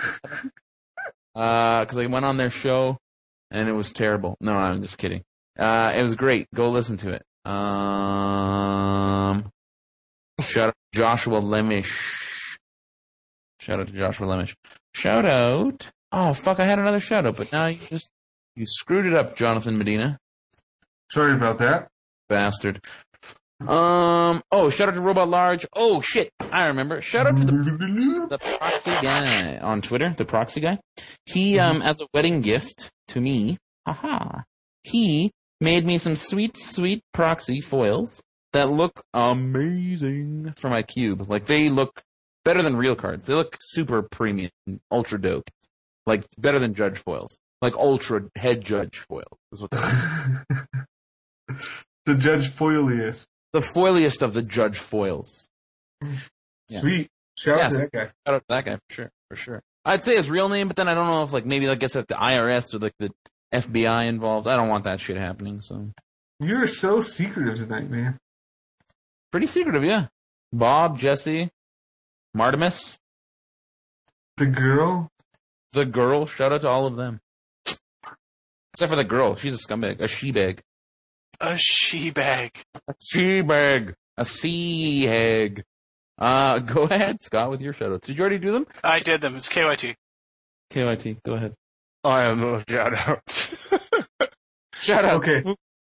Uh, 1.34 1.84
I 1.88 2.06
went 2.06 2.24
on 2.24 2.36
their 2.38 2.50
show 2.50 2.98
and 3.50 3.68
it 3.68 3.72
was 3.72 3.92
terrible. 3.92 4.36
No, 4.40 4.54
I'm 4.54 4.80
just 4.82 4.98
kidding. 4.98 5.22
Uh, 5.58 5.92
it 5.94 6.02
was 6.02 6.14
great. 6.14 6.46
Go 6.54 6.70
listen 6.70 6.96
to 6.98 7.10
it. 7.10 7.22
Um, 7.44 7.52
shout 10.40 10.68
out 10.68 10.74
to 10.92 10.98
Joshua 10.98 11.40
Lemish. 11.40 12.56
Shout 13.60 13.80
out 13.80 13.88
to 13.88 13.92
Joshua 13.92 14.26
Lemish. 14.26 14.54
Shout 14.94 15.26
out. 15.26 15.90
Oh 16.12 16.32
fuck, 16.32 16.60
I 16.60 16.64
had 16.64 16.78
another 16.78 17.00
shout 17.00 17.26
out, 17.26 17.36
but 17.36 17.52
now 17.52 17.66
you 17.66 17.78
just, 17.90 18.10
you 18.54 18.64
screwed 18.66 19.06
it 19.06 19.14
up, 19.14 19.36
Jonathan 19.36 19.76
Medina. 19.78 20.18
Sorry 21.10 21.34
about 21.34 21.58
that. 21.58 21.88
Bastard. 22.28 22.82
Um, 23.60 24.42
oh, 24.52 24.68
shout 24.68 24.88
out 24.88 24.94
to 24.94 25.00
Robot 25.00 25.28
Large. 25.28 25.66
Oh 25.74 26.00
shit, 26.00 26.30
I 26.52 26.66
remember. 26.66 27.00
Shout 27.00 27.26
out 27.26 27.36
to 27.38 27.44
the 27.44 27.52
the 28.30 28.38
proxy 28.38 28.90
guy 28.90 29.56
on 29.58 29.80
Twitter, 29.80 30.12
the 30.14 30.24
proxy 30.26 30.60
guy. 30.60 30.78
He, 31.24 31.58
um, 31.58 31.80
as 31.80 32.00
a 32.00 32.06
wedding 32.12 32.42
gift 32.42 32.90
to 33.08 33.20
me, 33.20 33.56
haha, 33.86 34.42
he 34.82 35.30
made 35.60 35.86
me 35.86 35.96
some 35.96 36.16
sweet, 36.16 36.56
sweet 36.56 37.02
proxy 37.14 37.60
foils 37.60 38.22
that 38.52 38.70
look 38.70 39.02
amazing 39.14 40.52
for 40.58 40.68
my 40.68 40.82
cube. 40.82 41.30
Like 41.30 41.46
they 41.46 41.70
look 41.70 42.02
better 42.44 42.62
than 42.62 42.76
real 42.76 42.94
cards. 42.94 43.26
They 43.26 43.34
look 43.34 43.56
super 43.60 44.02
premium, 44.02 44.50
ultra 44.90 45.20
dope. 45.20 45.48
Like 46.06 46.24
better 46.38 46.58
than 46.58 46.74
judge 46.74 46.98
foils. 46.98 47.38
Like 47.62 47.74
ultra 47.76 48.24
head 48.36 48.62
judge 48.62 48.98
foil 48.98 49.38
is 49.50 49.62
what 49.62 49.70
they're 49.70 50.44
the 52.06 52.14
Judge 52.14 52.50
Foiliest. 52.50 53.26
The 53.60 53.66
foiliest 53.66 54.20
of 54.22 54.34
the 54.34 54.42
judge 54.42 54.78
foils. 54.78 55.50
Yeah. 56.68 56.80
Sweet. 56.80 57.08
Shout 57.38 57.60
out 57.60 57.70
to 57.70 57.76
that 57.76 57.92
guy. 57.92 58.04
Shout 58.26 58.34
out 58.34 58.38
to 58.40 58.44
that 58.48 58.64
guy 58.64 58.74
for 58.74 58.92
sure, 58.94 59.10
for 59.30 59.36
sure. 59.36 59.62
I'd 59.84 60.02
say 60.02 60.16
his 60.16 60.28
real 60.28 60.48
name, 60.48 60.66
but 60.66 60.74
then 60.74 60.88
I 60.88 60.94
don't 60.94 61.06
know 61.06 61.22
if 61.22 61.32
like 61.32 61.46
maybe 61.46 61.68
like 61.68 61.76
I 61.76 61.78
guess 61.78 61.94
like 61.94 62.08
the 62.08 62.16
IRS 62.16 62.74
or 62.74 62.78
like 62.78 62.94
the 62.98 63.10
FBI 63.54 64.06
involved. 64.08 64.48
I 64.48 64.56
don't 64.56 64.68
want 64.68 64.82
that 64.82 64.98
shit 64.98 65.16
happening. 65.16 65.60
So 65.60 65.90
You're 66.40 66.66
so 66.66 67.00
secretive 67.00 67.56
tonight, 67.58 67.88
man. 67.88 68.18
pretty 69.30 69.46
secretive, 69.46 69.84
yeah. 69.84 70.08
Bob, 70.52 70.98
Jesse, 70.98 71.50
Martimus, 72.36 72.96
The 74.36 74.46
girl. 74.46 75.08
the 75.70 75.84
girl. 75.84 76.26
Shout 76.26 76.52
out 76.52 76.62
to 76.62 76.68
all 76.68 76.86
of 76.86 76.96
them, 76.96 77.20
except 78.74 78.90
for 78.90 78.96
the 78.96 79.04
girl. 79.04 79.36
She's 79.36 79.54
a 79.54 79.58
scumbag, 79.58 80.00
a 80.00 80.08
she 80.08 80.32
bag, 80.32 80.62
A 81.40 81.56
she 81.58 82.10
bag. 82.10 82.50
a 82.88 82.94
she 83.00 83.42
bag, 83.42 83.94
a 84.16 84.24
sea 84.24 85.04
hag. 85.04 85.62
Uh, 86.18 86.58
go 86.60 86.84
ahead, 86.84 87.22
Scott, 87.22 87.50
with 87.50 87.60
your 87.60 87.72
shout 87.72 87.92
outs. 87.92 88.06
Did 88.06 88.16
you 88.16 88.20
already 88.22 88.38
do 88.38 88.52
them? 88.52 88.66
I 88.82 89.00
did 89.00 89.20
them. 89.20 89.36
It's 89.36 89.48
KYT. 89.48 89.94
KYT, 90.72 91.22
go 91.24 91.34
ahead. 91.34 91.54
I 92.04 92.22
have 92.22 92.38
no 92.38 92.62
shout 92.68 92.94
outs. 93.08 93.56
Shout 94.78 95.04
out. 95.06 95.14
Okay. 95.14 95.42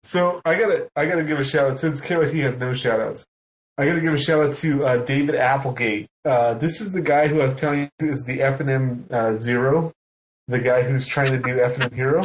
So 0.02 0.40
I 0.44 0.54
gotta 0.58 0.88
I 0.96 1.04
gotta 1.04 1.22
give 1.22 1.38
a 1.38 1.44
shout 1.44 1.70
out 1.70 1.78
since 1.78 2.00
KYT 2.00 2.42
has 2.42 2.56
no 2.56 2.72
shout 2.72 2.98
outs. 2.98 3.26
I 3.76 3.86
gotta 3.86 4.00
give 4.00 4.14
a 4.14 4.18
shout 4.18 4.42
out 4.42 4.54
to 4.56 4.84
uh, 4.86 4.96
David 5.04 5.34
Applegate. 5.34 6.08
Uh, 6.24 6.54
this 6.54 6.80
is 6.80 6.90
the 6.92 7.02
guy 7.02 7.28
who 7.28 7.40
I 7.40 7.44
was 7.44 7.56
telling 7.56 7.90
you 8.00 8.10
is 8.10 8.24
the 8.24 8.40
F 8.42 8.58
and 8.60 8.70
M 8.70 9.06
uh, 9.10 9.34
Zero, 9.34 9.92
the 10.48 10.58
guy 10.58 10.82
who's 10.82 11.06
trying 11.06 11.30
to 11.30 11.38
do 11.38 11.60
F 11.62 11.74
and 11.74 11.84
M 11.84 11.92
Hero, 11.92 12.22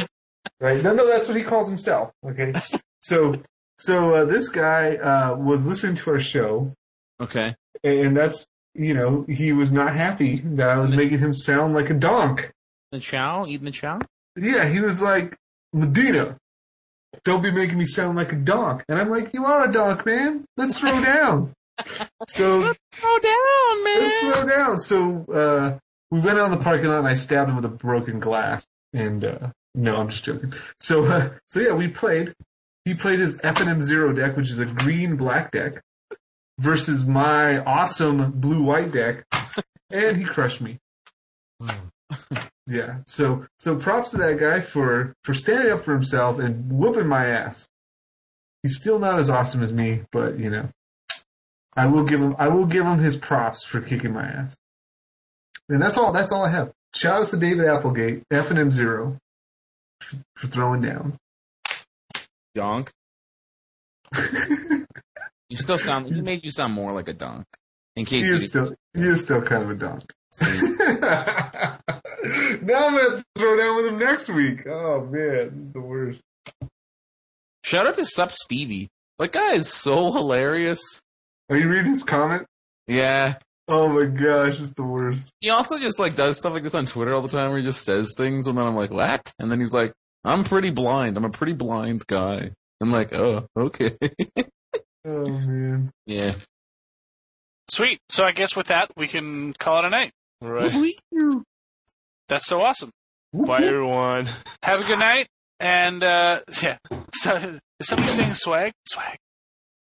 right? 0.60 0.82
No, 0.82 0.94
no, 0.94 1.06
that's 1.06 1.28
what 1.28 1.36
he 1.36 1.42
calls 1.42 1.68
himself. 1.68 2.10
Okay, 2.26 2.54
so 3.08 3.34
so 3.78 4.14
uh, 4.14 4.24
this 4.24 4.48
guy 4.48 4.96
uh, 4.96 5.34
was 5.36 5.66
listening 5.66 5.96
to 5.96 6.10
our 6.10 6.20
show, 6.20 6.72
Okay. 7.20 7.54
and 7.84 8.16
that's 8.16 8.46
you 8.74 8.94
know 8.94 9.24
he 9.28 9.52
was 9.52 9.70
not 9.72 9.94
happy 9.94 10.40
that 10.44 10.68
I 10.68 10.78
was 10.78 10.90
making 10.90 11.18
him 11.18 11.32
sound 11.32 11.74
like 11.74 11.90
a 11.90 11.94
donk. 11.94 12.52
The 12.92 13.00
chow, 13.00 13.44
eating 13.46 13.64
the 13.66 13.70
chow. 13.70 13.98
Yeah, 14.36 14.68
he 14.68 14.80
was 14.80 15.00
like, 15.02 15.36
Medina, 15.72 16.36
don't 17.24 17.42
be 17.42 17.50
making 17.50 17.78
me 17.78 17.86
sound 17.86 18.16
like 18.16 18.32
a 18.32 18.36
donk. 18.36 18.84
And 18.88 18.98
I'm 18.98 19.10
like, 19.10 19.32
you 19.34 19.44
are 19.44 19.68
a 19.68 19.72
donk, 19.72 20.04
man. 20.06 20.44
Let's 20.56 20.78
throw 20.78 21.00
down. 21.14 21.52
so 22.28 22.60
Throw 22.92 23.18
down, 23.18 23.84
man. 23.84 24.00
let's 24.00 24.20
throw 24.38 24.46
down. 24.48 24.78
So 24.78 25.24
uh, 25.32 25.78
we 26.10 26.20
went 26.20 26.38
out 26.38 26.46
in 26.52 26.58
the 26.58 26.62
parking 26.64 26.88
lot 26.88 26.98
and 27.00 27.08
I 27.08 27.14
stabbed 27.14 27.50
him 27.50 27.56
with 27.56 27.64
a 27.64 27.68
broken 27.68 28.20
glass. 28.20 28.64
And 28.92 29.24
uh, 29.24 29.50
no, 29.74 29.96
I'm 29.96 30.08
just 30.08 30.24
joking. 30.24 30.52
So 30.80 31.04
uh, 31.04 31.30
so 31.50 31.60
yeah, 31.60 31.72
we 31.74 31.88
played. 31.88 32.34
He 32.86 32.94
played 32.94 33.18
his 33.18 33.38
F 33.42 33.60
and 33.60 33.68
M 33.68 33.82
Zero 33.82 34.12
deck, 34.12 34.36
which 34.36 34.50
is 34.50 34.58
a 34.58 34.64
green 34.64 35.16
black 35.16 35.50
deck, 35.50 35.82
versus 36.58 37.04
my 37.04 37.58
awesome 37.58 38.30
blue 38.30 38.62
white 38.62 38.92
deck, 38.92 39.26
and 39.90 40.16
he 40.16 40.24
crushed 40.24 40.62
me. 40.62 40.78
Yeah. 42.68 42.96
So 43.06 43.46
so 43.58 43.76
props 43.76 44.10
to 44.10 44.16
that 44.16 44.40
guy 44.40 44.60
for 44.60 45.14
for 45.22 45.34
standing 45.34 45.70
up 45.72 45.84
for 45.84 45.92
himself 45.92 46.40
and 46.40 46.68
whooping 46.72 47.06
my 47.06 47.26
ass. 47.26 47.68
He's 48.64 48.76
still 48.76 48.98
not 48.98 49.20
as 49.20 49.30
awesome 49.30 49.62
as 49.62 49.72
me, 49.72 50.02
but 50.10 50.38
you 50.38 50.50
know, 50.50 50.68
I 51.76 51.86
will 51.86 52.02
give 52.02 52.20
him 52.20 52.34
I 52.38 52.48
will 52.48 52.66
give 52.66 52.84
him 52.84 52.98
his 52.98 53.16
props 53.16 53.64
for 53.64 53.80
kicking 53.80 54.12
my 54.12 54.26
ass. 54.26 54.56
And 55.68 55.80
that's 55.80 55.96
all. 55.96 56.12
That's 56.12 56.32
all 56.32 56.44
I 56.44 56.50
have. 56.50 56.72
Shout 56.92 57.20
out 57.20 57.28
to 57.28 57.36
David 57.36 57.66
Applegate, 57.66 58.24
F 58.32 58.50
and 58.50 58.58
M 58.58 58.72
Zero, 58.72 59.16
for 60.34 60.48
throwing 60.48 60.80
down. 60.80 61.16
Donk. 62.56 62.90
You 65.48 65.56
still 65.56 65.78
sound. 65.78 66.12
He 66.12 66.20
made 66.20 66.44
you 66.44 66.50
sound 66.50 66.72
more 66.72 66.92
like 66.92 67.08
a 67.08 67.12
donk. 67.12 67.44
In 67.94 68.04
case 68.04 68.26
you 68.26 68.34
is 68.34 68.48
still 68.48 68.74
he 68.94 69.02
is 69.02 69.22
still 69.22 69.40
kind 69.40 69.62
of 69.62 69.70
a 69.70 69.74
donk. 69.74 70.12
now 70.40 71.78
I'm 72.88 72.96
gonna 72.96 73.24
throw 73.38 73.56
down 73.56 73.76
with 73.76 73.86
him 73.86 73.98
next 73.98 74.28
week. 74.28 74.66
Oh 74.66 75.04
man, 75.04 75.70
the 75.72 75.80
worst. 75.80 76.22
shout 77.64 77.86
out 77.86 77.94
to 77.94 78.04
Sup 78.04 78.32
Stevie. 78.32 78.88
That 79.18 79.32
guy 79.32 79.52
is 79.52 79.72
so 79.72 80.12
hilarious. 80.12 80.80
Are 81.48 81.56
you 81.56 81.68
reading 81.68 81.92
his 81.92 82.02
comment? 82.02 82.44
Yeah. 82.88 83.34
Oh 83.68 83.88
my 83.88 84.06
gosh, 84.06 84.60
it's 84.60 84.74
the 84.74 84.82
worst. 84.82 85.30
He 85.40 85.50
also 85.50 85.78
just 85.78 85.98
like 85.98 86.16
does 86.16 86.38
stuff 86.38 86.52
like 86.52 86.64
this 86.64 86.74
on 86.74 86.86
Twitter 86.86 87.14
all 87.14 87.22
the 87.22 87.28
time, 87.28 87.50
where 87.50 87.58
he 87.58 87.64
just 87.64 87.84
says 87.84 88.12
things, 88.16 88.48
and 88.48 88.58
then 88.58 88.66
I'm 88.66 88.76
like, 88.76 88.90
what? 88.90 89.32
And 89.38 89.50
then 89.50 89.60
he's 89.60 89.72
like, 89.72 89.92
I'm 90.26 90.44
pretty 90.44 90.70
blind. 90.70 91.16
I'm 91.16 91.24
a 91.24 91.30
pretty 91.30 91.52
blind 91.54 92.06
guy. 92.06 92.50
I'm 92.80 92.90
like, 92.90 93.14
oh, 93.14 93.46
okay. 93.56 93.96
Oh 95.08 95.28
man. 95.28 95.92
yeah. 96.04 96.32
Sweet. 97.70 98.00
So 98.08 98.24
I 98.24 98.32
guess 98.32 98.56
with 98.56 98.66
that, 98.66 98.90
we 98.96 99.06
can 99.06 99.52
call 99.52 99.78
it 99.78 99.84
a 99.84 99.88
night. 99.90 100.10
right. 100.42 100.92
That's 102.26 102.44
so 102.46 102.60
awesome. 102.60 102.90
Bye, 103.32 103.62
everyone. 103.62 104.28
Have 104.64 104.80
a 104.80 104.84
good 104.84 104.98
night. 104.98 105.28
And, 105.60 106.02
uh, 106.02 106.40
yeah. 106.60 106.78
So, 107.14 107.36
is 107.80 107.86
somebody 107.86 108.08
saying 108.10 108.34
swag? 108.34 108.72
Swag. 108.88 109.16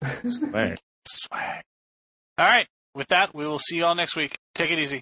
Swag. 0.29 0.79
Swag. 1.07 1.63
All 2.37 2.47
right. 2.47 2.67
With 2.97 3.07
that, 3.09 3.35
we 3.35 3.47
will 3.47 3.61
see 3.61 3.77
you 3.77 3.85
all 3.85 3.95
next 3.95 4.17
week. 4.17 4.37
Take 4.57 4.73
it 4.73 4.79
easy. 4.81 5.01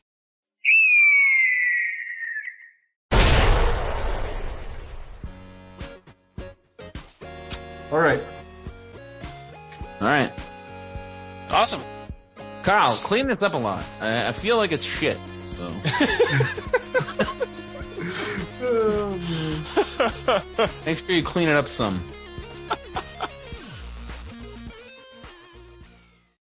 All 7.92 7.98
right. 7.98 8.20
All 10.00 10.08
right. 10.08 10.32
Awesome. 11.50 11.82
Kyle, 12.62 12.94
clean 12.94 13.26
this 13.26 13.42
up 13.42 13.52
a 13.52 13.58
lot. 13.58 13.84
I, 14.00 14.28
I 14.28 14.32
feel 14.32 14.56
like 14.56 14.72
it's 14.72 14.84
shit. 14.84 15.18
So 15.44 15.60
oh, 18.62 19.18
make 20.86 20.98
sure 20.98 21.10
you 21.10 21.22
clean 21.22 21.48
it 21.48 21.54
up 21.56 21.68
some. 21.68 22.02